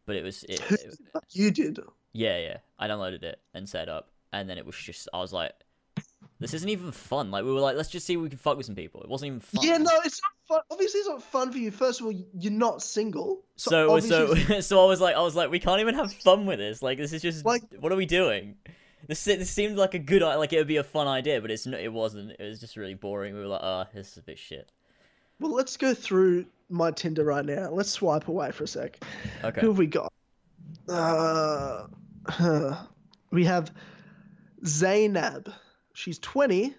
[0.05, 0.97] But it was it, it-
[1.31, 1.79] You did.
[2.13, 2.57] yeah yeah.
[2.77, 5.53] I downloaded it and set up, and then it was just I was like,
[6.39, 7.31] this isn't even fun.
[7.31, 9.01] Like we were like, let's just see if we can fuck with some people.
[9.03, 9.63] It wasn't even fun.
[9.65, 10.61] Yeah, no, it's not fun.
[10.71, 11.69] Obviously, it's not fun for you.
[11.71, 13.41] First of all, you're not single.
[13.57, 16.45] So so obviously- so I was like I was like we can't even have fun
[16.45, 16.81] with this.
[16.81, 18.55] Like this is just Like- what are we doing?
[19.07, 21.65] This this seemed like a good like it would be a fun idea, but it's
[21.65, 22.31] no, it wasn't.
[22.39, 23.33] It was just really boring.
[23.33, 24.71] We were like, oh, this is a bit shit.
[25.39, 27.69] well, let's go through my Tinder right now.
[27.71, 29.03] Let's swipe away for a sec.
[29.43, 29.61] Okay.
[29.61, 30.11] Who have we got?
[30.87, 31.87] Uh,
[33.31, 33.71] we have
[34.65, 35.51] Zainab.
[35.99, 36.73] She's 20,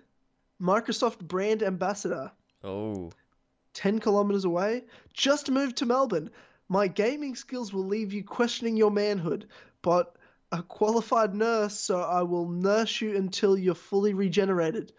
[0.63, 2.33] Microsoft brand ambassador.
[2.65, 3.13] Oh.
[3.75, 4.85] 10 kilometers away.
[5.13, 6.31] Just moved to Melbourne.
[6.71, 9.47] My gaming skills will leave you questioning your manhood,
[9.83, 10.17] but
[10.51, 14.95] a qualified nurse, so I will nurse you until you're fully regenerated.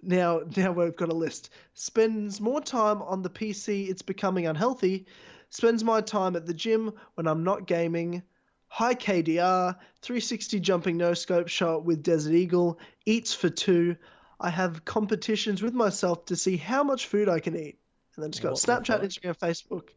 [0.00, 1.50] Now, now we've got a list.
[1.74, 5.04] Spends more time on the PC, it's becoming unhealthy.
[5.50, 8.22] Spends my time at the gym when I'm not gaming.
[8.68, 13.96] High KDR, 360 jumping no scope shot with Desert Eagle, eats for two.
[14.38, 17.78] I have competitions with myself to see how much food I can eat.
[18.16, 19.02] And then it's got What Snapchat.
[19.02, 19.88] Instagram, Facebook.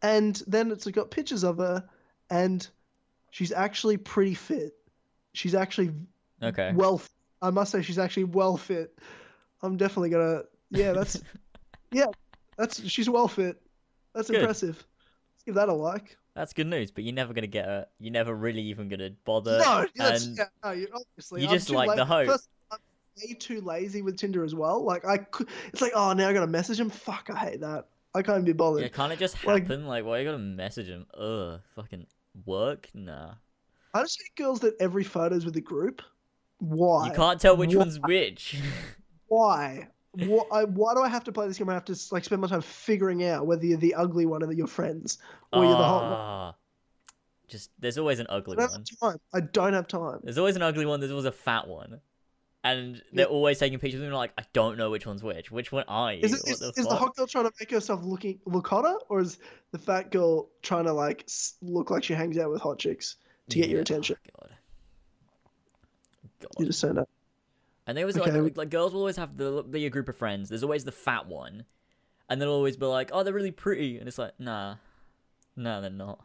[0.00, 1.88] And then it's got pictures of her,
[2.30, 2.66] and
[3.30, 4.74] she's actually pretty fit.
[5.34, 5.92] She's actually
[6.42, 6.72] Okay.
[6.74, 7.00] well,
[7.40, 8.98] I must say, she's actually well fit.
[9.62, 10.42] I'm definitely gonna.
[10.70, 11.20] Yeah, that's.
[11.92, 12.06] yeah,
[12.56, 12.86] that's.
[12.88, 13.60] She's well fit.
[14.14, 14.40] That's Good.
[14.40, 14.76] impressive.
[14.76, 16.16] Let's give that a like.
[16.34, 17.86] That's good news, but you're never gonna get her.
[17.98, 19.58] You're never really even gonna bother.
[19.58, 21.42] no, that's, and yeah, no, you're obviously.
[21.42, 22.26] you I'm just like la- the hope.
[22.26, 22.78] First, I'm
[23.18, 24.82] way too lazy with Tinder as well.
[24.82, 26.88] Like I could, it's like, oh, now I gotta message him.
[26.88, 27.86] Fuck, I hate that.
[28.14, 28.82] I can't be bothered.
[28.82, 29.86] Yeah, can't it just happen?
[29.86, 31.06] Like, why you gotta message him?
[31.18, 32.06] Ugh, fucking
[32.46, 32.88] work?
[32.94, 33.34] Nah.
[33.94, 36.00] I just hate girls that every photo's with a group.
[36.58, 37.08] Why?
[37.08, 37.76] You can't tell which Why?
[37.76, 38.60] one's which.
[39.28, 39.88] Why?
[40.14, 41.68] Why, I, why do I have to play this game?
[41.70, 44.52] I have to like spend my time figuring out whether you're the ugly one of
[44.52, 45.18] your friends
[45.52, 46.12] or you're the hot one.
[46.12, 46.54] Ah,
[47.48, 48.84] Just there's always an I ugly don't one.
[49.12, 49.20] time.
[49.32, 50.20] I don't have time.
[50.22, 51.00] There's always an ugly one.
[51.00, 52.00] There's always a fat one,
[52.62, 54.00] and they're always taking pictures.
[54.00, 55.50] And they're like, I don't know which one's which.
[55.50, 56.20] Which one are you?
[56.24, 58.96] Is, it, is, the is the hot girl trying to make herself looking look hotter,
[59.08, 59.38] or is
[59.70, 61.26] the fat girl trying to like
[61.62, 63.16] look like she hangs out with hot chicks
[63.48, 64.16] to get your attention?
[64.26, 64.50] oh, God.
[66.40, 66.50] God.
[66.58, 67.08] You just say that.
[67.92, 70.16] And they always Okay, like, like girls will always have the be a group of
[70.16, 70.48] friends.
[70.48, 71.66] There's always the fat one,
[72.30, 74.76] and they'll always be like, "Oh, they're really pretty," and it's like, nah,
[75.56, 76.18] no, they're not.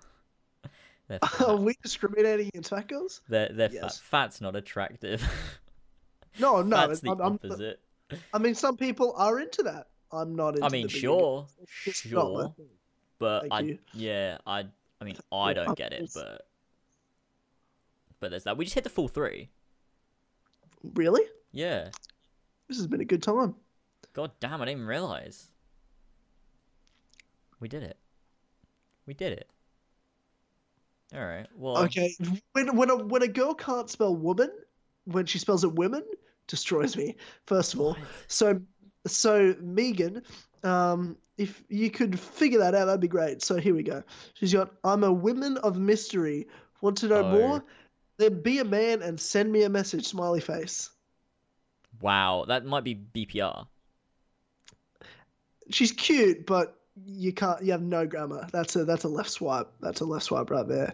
[1.09, 3.19] They're Are we discriminating against fat girls?
[3.27, 3.97] they're they're Yes.
[3.99, 4.05] fat.
[4.05, 5.21] Fat's not attractive.
[6.39, 6.77] No, no.
[6.77, 7.81] Fat's the I'm, I'm- opposite.
[8.33, 9.87] I mean, some people are into that.
[10.13, 10.65] I'm not into.
[10.65, 11.47] I mean, sure.
[11.61, 12.55] It's just not my sure,
[13.19, 13.79] but Thank I you.
[13.93, 14.63] yeah I
[15.01, 16.47] I mean I don't get it, but
[18.21, 18.55] but there's that.
[18.55, 19.49] We just hit the full three.
[20.93, 21.23] Really?
[21.51, 21.89] Yeah.
[22.67, 23.55] This has been a good time.
[24.13, 25.47] God damn, I didn't even realize.
[27.59, 27.97] We did it.
[29.05, 29.49] We did it.
[31.15, 31.47] All right.
[31.55, 32.13] Well, Okay,
[32.53, 34.51] when when a when a girl can't spell woman,
[35.05, 36.03] when she spells it women,
[36.47, 37.15] destroys me.
[37.45, 37.99] First of all, what?
[38.27, 38.59] so
[39.05, 40.23] so Megan,
[40.63, 43.41] um, if you could figure that out, that'd be great.
[43.41, 44.03] So here we go.
[44.33, 46.47] She's got I'm a woman of mystery.
[46.81, 47.31] Want to know Oh.
[47.31, 47.63] more?
[48.17, 50.05] Then be a man and send me a message.
[50.07, 50.89] Smiley face.
[52.01, 53.67] Wow, that might be BPR.
[55.69, 57.61] She's cute, but you can't.
[57.63, 58.47] You have no grammar.
[58.51, 59.69] That's a that's a left swipe.
[59.81, 60.93] That's a left swipe right there.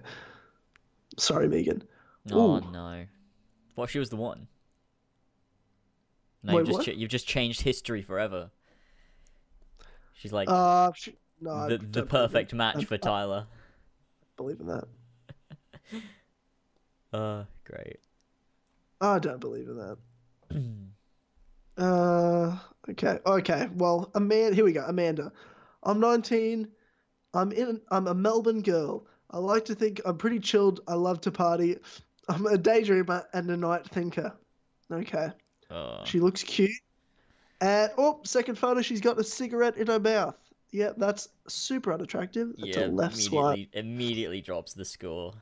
[1.18, 1.84] Sorry, Megan.
[2.32, 2.72] Oh Ooh.
[2.72, 3.06] no.
[3.76, 4.48] What if she was the one?
[6.44, 6.86] No, Wait, you've just what?
[6.86, 8.50] ch- you've just changed history forever.
[10.14, 13.48] She's like Uh, she, no, the the perfect match I- for I Tyler.
[14.38, 14.86] believe in that.
[17.14, 18.00] Uh, great.
[19.00, 19.98] I don't believe in that.
[21.78, 22.58] Uh,
[22.90, 23.68] okay, okay.
[23.76, 24.86] Well, Amanda, here we go.
[24.88, 25.32] Amanda,
[25.84, 26.68] I'm 19.
[27.34, 27.82] I'm in.
[27.90, 29.08] I'm a Melbourne girl.
[29.32, 30.82] I like to think I'm pretty chilled.
[30.88, 31.78] I love to party.
[32.30, 34.34] I'm a daydreamer and a night thinker.
[34.92, 35.30] Okay.
[35.70, 36.72] Uh, She looks cute.
[37.60, 40.38] And oh, second photo, she's got a cigarette in her mouth.
[40.72, 42.54] Yep, that's super unattractive.
[42.58, 43.56] That's yeah, a left swipe.
[43.56, 45.34] immediately immediately drops the score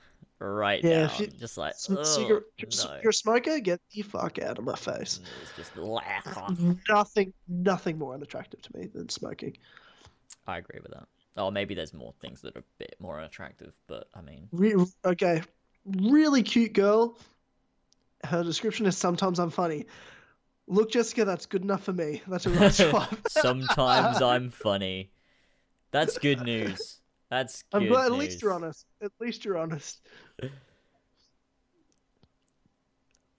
[0.41, 2.27] right Yeah, if you- just like oh, no.
[2.27, 3.59] You're a smoker.
[3.59, 5.19] Get the fuck out of my face.
[5.19, 6.59] Mm, it's just laugh.
[6.89, 9.55] Nothing, nothing more unattractive to me than smoking.
[10.47, 11.07] I agree with that.
[11.37, 14.75] Oh, maybe there's more things that are a bit more unattractive, but I mean, Re-
[15.05, 15.41] okay,
[15.85, 17.17] really cute girl.
[18.25, 19.85] Her description is sometimes I'm funny.
[20.67, 22.21] Look, Jessica, that's good enough for me.
[22.27, 23.27] That's a right swipe.
[23.29, 25.11] sometimes I'm funny.
[25.91, 26.97] That's good news.
[27.29, 28.85] That's good I'm glad at least you're honest.
[29.01, 30.01] At least you're honest.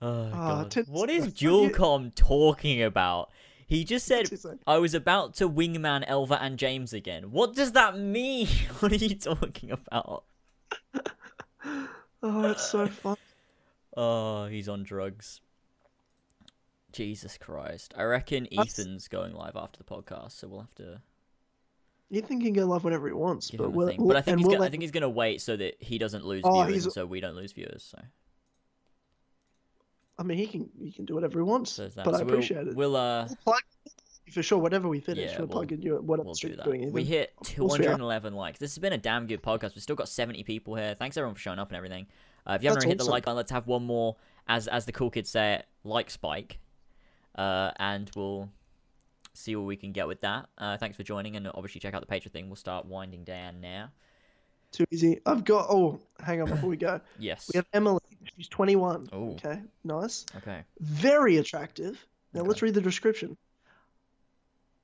[0.01, 0.89] Oh, Ah, God.
[0.89, 3.31] What is Julcom talking about?
[3.67, 4.29] He just said,
[4.67, 7.31] I was about to wingman Elva and James again.
[7.31, 8.47] What does that mean?
[8.81, 10.25] What are you talking about?
[12.23, 13.17] oh, it's so fun.
[13.97, 15.41] Oh, he's on drugs.
[16.93, 17.95] Jesus Christ.
[17.97, 21.01] I reckon Ethan's going live after the podcast, so we'll have to
[22.13, 23.97] Ethan can go live whenever he wants, give but him a we'll.
[24.07, 26.25] But I think he's we'll gonna, I think he's gonna wait so that he doesn't
[26.25, 27.99] lose Oh, viewers he's- and so we don't lose viewers, so
[30.19, 32.05] I mean, he can he can do whatever he wants, so that.
[32.05, 32.77] but I So we'll- appreciate it.
[32.77, 33.63] We'll uh We'll plug
[34.31, 34.59] for sure.
[34.59, 35.97] Whatever we finish, Yeah, we'll, we'll- plug in you.
[35.97, 36.65] What we'll do that.
[36.65, 36.93] doing?
[36.93, 37.97] We hit course we are.
[37.97, 38.59] 211 likes.
[38.59, 39.75] This has been a damn good podcast.
[39.75, 40.95] We've still got 70 people here.
[40.99, 42.07] Thanks everyone for showing up and everything.
[42.47, 44.17] Uh, if you haven't That's already hit the like button, let's have one more,
[44.49, 46.59] as as the cool kids say it, like spike,
[47.37, 48.51] uh, and we'll
[49.35, 50.49] see what we can get with that.
[50.59, 52.49] Uh, thanks for joining, and obviously check out the Patreon thing.
[52.49, 53.91] We'll start winding down now.
[54.73, 55.21] Too easy.
[55.27, 55.67] I've got.
[55.69, 57.01] Oh, hang on before we go.
[57.19, 57.51] Yes.
[57.53, 58.01] We have Emily.
[58.37, 59.11] She's 21.
[59.15, 59.31] Ooh.
[59.33, 60.25] Okay, nice.
[60.39, 60.63] Okay.
[60.81, 62.05] Very attractive.
[62.33, 62.49] Now Okay.
[62.49, 63.37] let's read the description.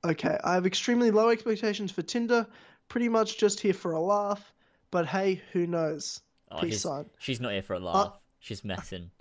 [0.05, 2.47] Okay, I have extremely low expectations for Tinder.
[2.87, 4.53] Pretty much just here for a laugh.
[4.91, 6.21] But hey, who knows?
[6.51, 7.05] Oh, Peace sign.
[7.19, 8.13] she's not here for a laugh.
[8.39, 9.11] she's messing.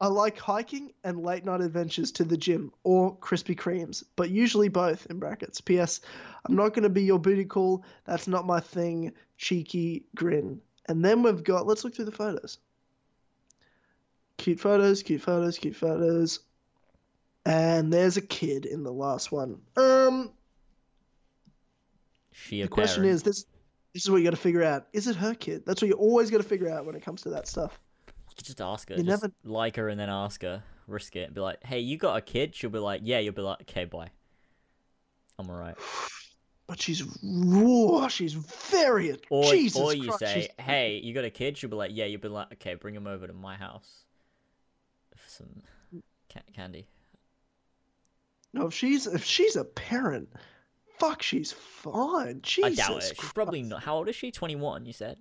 [0.00, 4.68] I like hiking and late night adventures to the gym or Krispy Kremes, but usually
[4.68, 5.60] both in brackets.
[5.60, 6.00] P.S.
[6.44, 7.84] I'm not going to be your booty call.
[8.04, 9.12] That's not my thing.
[9.38, 10.60] Cheeky grin.
[10.88, 12.58] And then we've got, let's look through the photos.
[14.36, 16.40] Cute photos, cute photos, cute photos.
[17.46, 19.60] And there's a kid in the last one.
[19.76, 20.32] Um,
[22.32, 23.46] She a the question is this.
[23.92, 24.88] This is what you got to figure out.
[24.92, 25.62] Is it her kid?
[25.64, 27.78] That's what you always got to figure out when it comes to that stuff.
[28.34, 28.96] You could just ask her.
[28.96, 30.64] You just never- like her and then ask her.
[30.88, 31.32] Risk it.
[31.32, 32.54] Be like, hey, you got a kid?
[32.54, 33.18] She'll be like, yeah.
[33.20, 34.08] You'll be like, okay, bye.
[35.38, 35.76] I'm alright.
[36.66, 38.08] But she's raw.
[38.08, 39.14] She's very.
[39.28, 41.58] Or, Jesus or you Christ, say, she's- hey, you got a kid?
[41.58, 42.06] She'll be like, yeah.
[42.06, 44.04] You'll be like, okay, bring him over to my house
[45.14, 45.62] for some
[46.32, 46.88] ca- candy.
[48.54, 50.30] No, if she's if she's a parent,
[50.98, 52.40] fuck, she's fine.
[52.42, 53.16] Jesus I doubt it.
[53.20, 53.82] She's probably not.
[53.82, 54.30] How old is she?
[54.30, 55.18] 21, you said?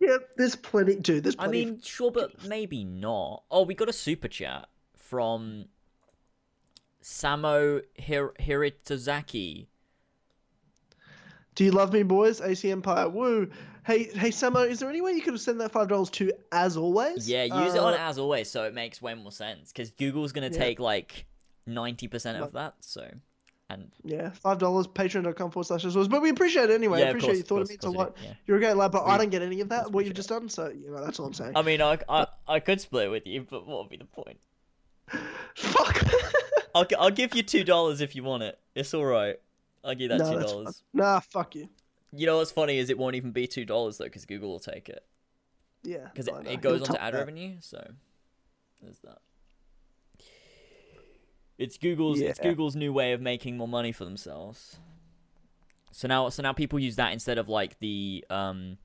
[0.00, 1.24] Yeah, there's plenty, dude.
[1.24, 3.44] There's Plenty I mean, sure, but maybe not.
[3.50, 5.66] Oh, we got a super chat from
[7.02, 9.66] Samo Hir- Hiritozaki.
[11.54, 12.40] do you love me, boys?
[12.40, 13.50] AC Empire, woo.
[13.86, 16.32] Hey, hey, Samo, is there any way you could have sent that five dollars to
[16.52, 17.28] as always?
[17.28, 19.70] Yeah, use it on Uh, as always, so it makes way more sense.
[19.72, 20.58] Because Google's gonna Yeah.
[20.58, 21.26] take like
[21.66, 22.74] ninety percent of that.
[22.80, 23.08] So,
[23.70, 24.86] and Yeah, five dollars.
[24.86, 26.08] Patreon.com forward slash as.
[26.08, 27.00] But we appreciate it anyway.
[27.00, 28.16] yeah, I appreciate course, you thought course, it means a lot.
[28.22, 28.34] yeah.
[28.46, 29.90] You're a great lad, but I don't get any of that.
[29.92, 31.52] What you've just done, so you know that's all I'm saying.
[31.56, 34.38] I mean, I, I I could split with you, but what would be the point?
[35.54, 36.04] Fuck.
[36.74, 38.58] I'll I'll give you two dollars if you want it.
[38.74, 39.36] It's all right.
[39.84, 40.82] I'll give you that No, $2.
[40.94, 41.68] nah, fuck you.
[42.12, 44.60] You know what's funny is it won't even be two dollars though, because Google will
[44.60, 45.04] take it.
[45.82, 47.18] Yeah, because it, it goes on to ad that.
[47.18, 47.56] revenue.
[47.60, 47.86] So
[48.82, 49.18] there's that.
[51.58, 54.76] It's Google's it's Google's new way of making more money for themselves.
[55.92, 58.78] So now so now people use that instead of like the um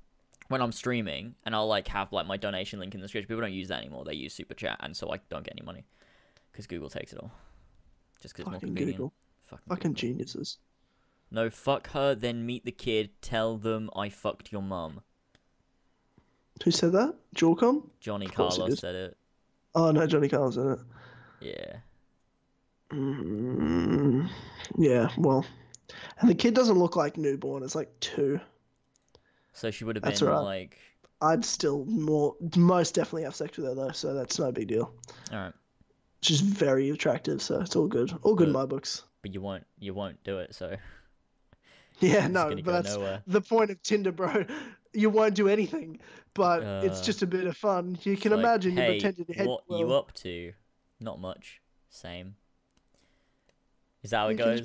[0.50, 3.28] when I'm streaming and I'll like have like my donation link in the description.
[3.28, 4.04] People don't use that anymore.
[4.06, 5.86] They use Super Chat, and so I don't get any money
[6.52, 7.32] because Google takes it all.
[8.22, 8.98] Just because it's more convenient.
[8.98, 9.14] Google.
[9.46, 10.02] Fucking, Fucking Google.
[10.02, 10.58] geniuses.
[11.32, 12.16] No, fuck her.
[12.16, 13.12] Then meet the kid.
[13.22, 15.02] Tell them I fucked your mum.
[16.64, 17.16] Who said that?
[17.36, 17.90] Jawcom?
[18.00, 19.18] Johnny Of course it Carlos said it.
[19.76, 20.80] Oh no, Johnny Carlos said it.
[21.40, 21.78] Yeah.
[22.92, 24.30] Mm,
[24.78, 25.46] yeah, well,
[26.20, 27.64] and the kid doesn't look like newborn.
[27.64, 28.40] It's like two.
[29.54, 30.44] So she would have That's been alright.
[30.46, 30.80] like,
[31.22, 34.94] I'd still more most definitely have sex with her though, so that's no big deal.
[35.32, 35.54] all right.
[36.22, 38.12] She's very attractive, so it's all good.
[38.24, 39.04] All good in my books.
[39.22, 40.76] but you won't you won't do it so
[42.00, 44.46] Yeah, it's no, but that's nowhere the point of Tinder, bro.
[44.92, 46.00] You won't do anything,
[46.34, 47.96] but it's Uh, just a bit of fun.
[48.02, 49.48] You can like, imagine hey, you pretended your head.
[49.48, 50.52] what you up to
[51.00, 51.62] not much
[51.92, 52.36] same
[54.04, 54.62] is that how it goes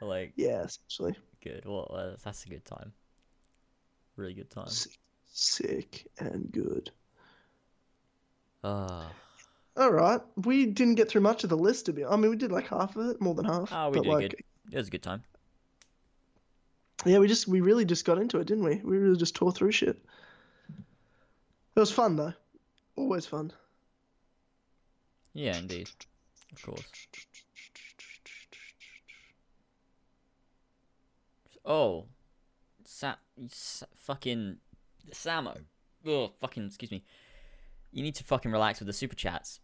[0.00, 1.16] like Yeah, essentially.
[1.42, 2.92] good well uh, that's a good time
[4.16, 4.98] really good time Sick,
[5.32, 6.90] sick and good.
[8.64, 9.10] ah
[9.76, 12.04] All right, we didn't get through much of the list to be.
[12.04, 13.70] I mean, we did like half of it, more than half.
[13.72, 14.36] Oh, we but did like, good.
[14.72, 15.22] it was a good time
[17.04, 18.76] Yeah, we just we really just got into it, didn't we?
[18.82, 19.98] We really just tore through shit.
[21.76, 22.32] It was fun though.
[22.96, 23.52] Always fun.
[25.34, 25.90] yeah indeed
[26.54, 26.82] of course
[31.66, 32.06] oh
[32.84, 33.16] Sa-
[33.48, 34.56] Sa- fucking
[35.12, 35.56] Samo
[36.06, 37.02] oh fucking excuse me
[37.92, 39.60] you need to fucking relax with the super chats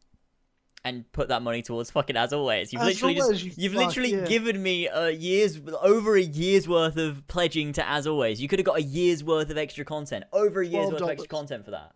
[0.85, 2.73] and put that money towards fucking as always.
[2.73, 4.25] You've As literally always, just you you've fuck, literally yeah.
[4.25, 8.41] given me a year's over a year's worth of pledging to as always.
[8.41, 10.25] You could have got a year's worth of extra content.
[10.33, 11.31] Over a year's worth of extra $12.
[11.31, 11.93] content for that.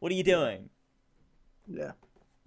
[0.00, 0.70] What are you doing?
[1.68, 1.92] Yeah.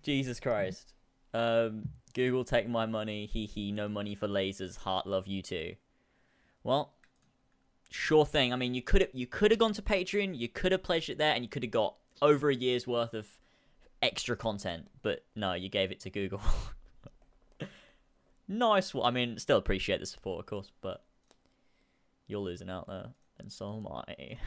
[0.04, 0.94] Jesus Christ.
[1.34, 3.28] Um, Google take my money.
[3.28, 3.72] Hee hee.
[3.72, 4.78] No money for lasers.
[4.78, 5.76] Heart love you too.
[6.64, 6.94] Well,
[7.90, 8.54] sure thing.
[8.54, 10.38] I mean, you could have you could have gone to Patreon.
[10.38, 13.14] You could have pledged it there, and you could have got over a year's worth
[13.14, 13.28] of
[14.02, 14.88] extra content.
[15.02, 16.42] But no, you gave it to Google.
[18.48, 18.94] nice.
[18.94, 19.08] one.
[19.08, 21.04] I mean, still appreciate the support, of course, but
[22.28, 23.08] you're losing out there,
[23.40, 24.38] and so am I.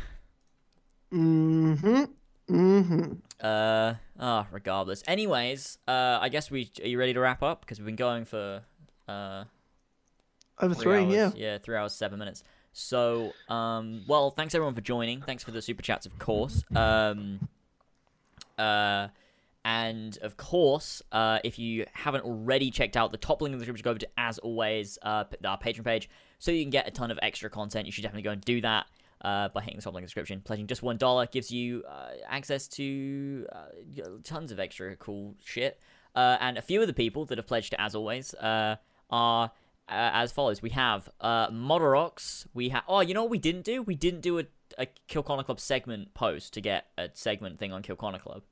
[1.13, 2.05] Mm-hmm.
[2.51, 3.13] Mm-hmm.
[3.41, 5.03] Uh, ah, regardless.
[5.07, 8.25] Anyways, uh, I guess we are you ready to wrap up because we've been going
[8.25, 8.63] for
[9.09, 9.45] uh
[10.63, 11.25] Over three, three, yeah.
[11.25, 11.35] hours.
[11.37, 12.45] yeah, three hours seven minutes.
[12.73, 15.21] So, um, well, thanks everyone for joining.
[15.21, 16.65] Thanks for the super chats, of course.
[16.75, 17.49] Um,
[18.57, 19.09] uh,
[19.65, 23.65] and of course, uh, if you haven't already checked out the top link in the
[23.65, 26.09] description, go over to as always uh our Patreon page,
[26.39, 27.87] so you can get a ton of extra content.
[27.87, 28.87] You should definitely go and do that.
[29.21, 31.85] Uh, by hitting the top link in the description, pledging just one dollar gives you
[31.89, 33.67] uh, access to uh,
[34.25, 35.79] tons of extra cool shit.
[36.17, 38.75] Uh, and a few of the people that have pledged to as always uh,
[39.11, 39.53] are
[39.89, 40.63] uh, as follows.
[40.63, 42.47] We have uh, Modorox.
[42.55, 42.85] We have.
[42.89, 43.83] Oh, you know what we didn't do?
[43.83, 44.45] We didn't do a,
[44.79, 48.43] a Kill Connor Club segment post to get a segment thing on Kill Connor Club.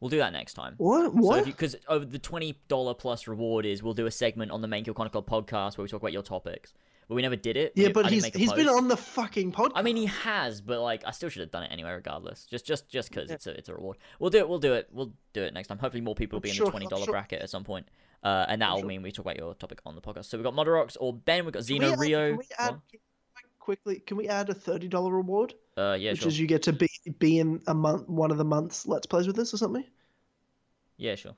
[0.00, 0.74] We'll do that next time.
[0.76, 1.14] What?
[1.14, 1.44] What?
[1.44, 4.84] because over the twenty dollar plus reward is we'll do a segment on the main
[4.84, 6.74] Kill Connor Club podcast where we talk about your topics.
[7.08, 7.72] But we never did it.
[7.76, 9.72] Yeah, We- but he's he's been on the fucking podcast.
[9.74, 12.46] I mean, he has, but like, I still should have done it anyway, regardless.
[12.46, 13.34] Just, just, just because Yeah.
[13.34, 13.98] it's a, it's a reward.
[14.18, 14.48] We'll do it.
[14.48, 14.88] We'll do it.
[14.92, 15.78] We'll do it next time.
[15.78, 17.64] Hopefully, more people will I'm be in sure- the twenty dollar sure- bracket at some
[17.64, 17.86] point.
[18.22, 18.86] Uh, and that'll sure.
[18.86, 20.24] mean we talk about your topic on the podcast.
[20.26, 21.44] So we've got Moderox or Ben.
[21.44, 22.28] We've got Can we Xeno add- Rio.
[22.30, 22.80] Can we add
[23.58, 24.00] quickly?
[24.00, 26.88] Can we add a thirty dollar reward, Uh, yeah, which is you get to be
[27.18, 29.84] be in a month, one of the months Let's Plays with us or something?
[30.96, 31.34] Yeah, sure.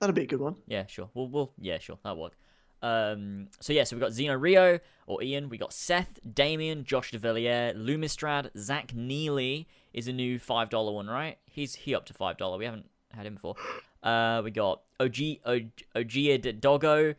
[0.00, 0.56] That'd be a good one.
[0.66, 1.10] Yeah, sure.
[1.12, 1.98] We'll, we'll, yeah, sure.
[2.04, 2.36] That'll work.
[2.82, 5.48] Um, so yeah, so we got Xeno Rio or Ian.
[5.48, 11.08] We got Seth, Damien, Josh DeVilliers, Lumistrad, Zach Neely is a new five dollar one,
[11.08, 11.38] right?
[11.46, 12.58] He's he up to five dollar.
[12.58, 13.56] We haven't had him before.
[14.02, 15.62] Uh, we got OG Og
[15.96, 17.14] Ogia Doggo.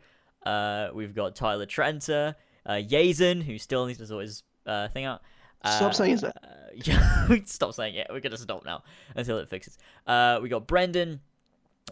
[0.46, 5.04] Uh, we've got Tyler Trenter, uh, Yazen, who still needs to sort his uh thing
[5.06, 5.22] out.
[5.66, 6.32] Stop Uh, saying his name.
[6.42, 8.08] uh, yeah, stop saying it.
[8.10, 8.84] We're gonna stop now
[9.16, 9.78] until it fixes.
[10.08, 11.20] Uh, we got Brendan,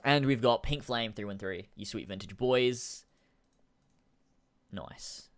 [0.05, 1.67] and we've got Pink Flame three one three.
[1.75, 3.03] You sweet vintage boys.
[4.71, 5.29] Nice.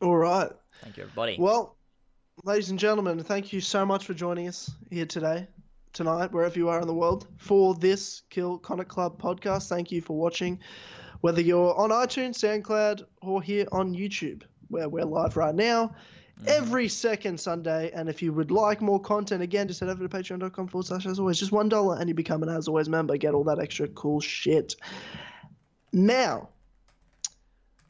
[0.00, 0.50] All right.
[0.82, 1.36] Thank you, everybody.
[1.38, 1.76] Well,
[2.44, 5.48] ladies and gentlemen, thank you so much for joining us here today,
[5.92, 9.68] tonight, wherever you are in the world, for this Kill Conic Club podcast.
[9.68, 10.58] Thank you for watching,
[11.20, 15.94] whether you're on iTunes, SoundCloud, or here on YouTube, where we're live right now.
[16.42, 16.48] Mhm.
[16.48, 20.14] Every second Sunday, and if you would like more content, again, just head over to
[20.14, 23.16] patreon.com forward slash as always, just one dollar, and you become an as always member,
[23.16, 24.76] get all that extra cool shit.
[25.94, 26.50] Now,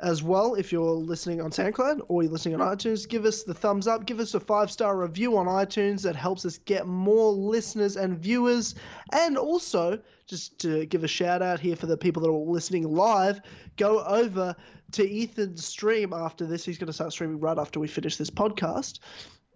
[0.00, 3.54] as well, if you're listening on SoundCloud or you're listening on iTunes, give us the
[3.54, 6.02] thumbs up, give us a five star review on iTunes.
[6.02, 8.74] That helps us get more listeners and viewers.
[9.12, 12.94] And also, just to give a shout out here for the people that are listening
[12.94, 13.40] live,
[13.76, 14.54] go over
[14.92, 16.64] to Ethan's stream after this.
[16.64, 18.98] He's going to start streaming right after we finish this podcast.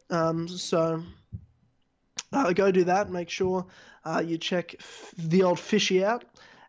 [0.09, 1.03] Um, so
[2.33, 3.11] uh, go do that.
[3.11, 3.67] Make sure
[4.05, 6.25] uh, you check f- the old fishy out.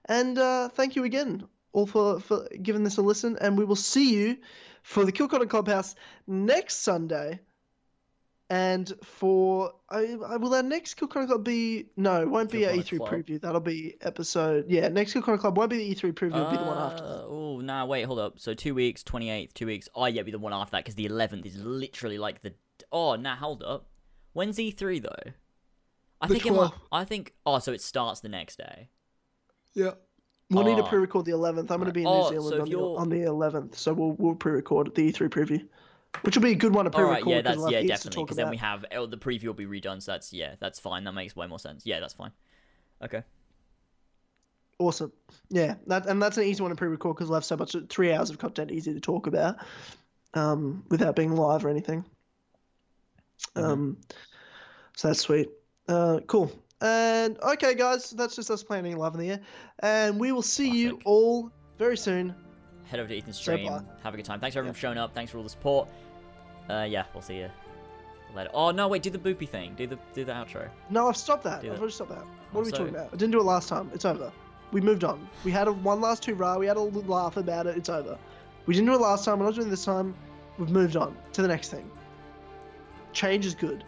[0.06, 3.38] And uh, thank you again, all for, for giving this a listen.
[3.40, 4.38] And we will see you
[4.83, 5.95] for the Kilcotton Clubhouse
[6.27, 7.40] next Sunday.
[8.50, 12.74] And for I, I will our next Kilcotton Club be no, it won't be a
[12.74, 13.09] Kilconnor E3 Club?
[13.09, 13.41] preview.
[13.41, 14.90] That'll be episode yeah.
[14.90, 16.35] Next Kilcotton Club won't be the E3 preview.
[16.35, 17.24] It'll be the one after that.
[17.30, 18.41] Oh, nah, wait, hold up.
[18.41, 19.88] So two weeks, 28th, two weeks.
[19.95, 22.53] Oh, yeah, be the one after that because the 11th is literally like the.
[22.91, 23.88] Oh, nah, hold up.
[24.33, 25.32] When's E3 though?
[26.19, 26.72] I The think it might.
[26.91, 27.33] I think.
[27.45, 28.90] Oh, so it starts the next day.
[29.74, 29.91] Yeah.
[30.51, 30.88] We'll need to Oh.
[30.88, 31.71] pre-record the 11th.
[31.71, 33.75] I'm going to be in Oh, New so Zealand if on, the, on the 11th,
[33.75, 35.65] so we'll we'll pre-record the E3 preview,
[36.23, 37.25] which will be a good one to pre-record.
[37.25, 38.23] right, yeah, that's we'll yeah, definitely.
[38.23, 40.01] Because then we have oh, the preview will be redone.
[40.01, 41.03] So that's yeah, that's fine.
[41.05, 41.85] That makes way more sense.
[41.85, 42.31] Yeah, that's fine.
[43.03, 43.23] Okay.
[44.80, 45.11] Awesome.
[45.49, 48.11] Yeah, that and that's an easy one to pre-record because we'll have so much three
[48.11, 49.57] hours of content easy to talk about,
[50.33, 52.03] um, without being live or anything.
[53.55, 53.63] Mhm.
[53.63, 53.97] Um,
[54.97, 55.49] so that's sweet.
[55.88, 56.51] Uh, cool.
[56.82, 59.40] And okay, guys, that's just us planning live in the air,
[59.80, 62.35] and we will see you all very soon.
[62.85, 63.68] Head over to Ethan's stream.
[63.68, 63.82] bye.
[64.03, 64.40] have a good time.
[64.40, 65.14] Thanks everyone for showing up.
[65.14, 65.88] Thanks for all the support.
[66.69, 67.50] Uh, yeah, we'll see you
[68.35, 68.50] later.
[68.53, 69.76] Oh no, wait, do the boopy thing.
[69.76, 70.69] Do the do the outro.
[70.90, 71.61] No, I've stopped that.
[71.61, 71.80] Do I've that.
[71.80, 72.26] already stopped that.
[72.51, 73.08] What are we talking about?
[73.08, 73.92] I didn't do it last time.
[73.93, 74.32] It's over.
[74.72, 75.27] We moved on.
[75.43, 76.58] We had a one last hurrah.
[76.58, 77.77] We had a little laugh about it.
[77.77, 78.18] It's over.
[78.66, 79.40] We didn't do it last time.
[79.40, 80.16] We're not doing it this time.
[80.58, 81.90] We've moved on to the next thing.
[83.14, 83.84] Change is good.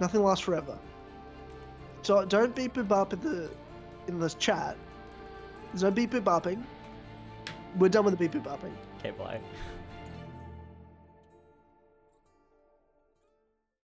[0.00, 0.78] Nothing lasts forever.
[2.08, 3.50] So don't beep boop bop in the
[4.06, 4.78] in this chat.
[5.70, 6.62] There's no beep boop bopping.
[7.76, 8.72] We're done with the beep boop bopping.
[8.98, 9.38] Okay, bye.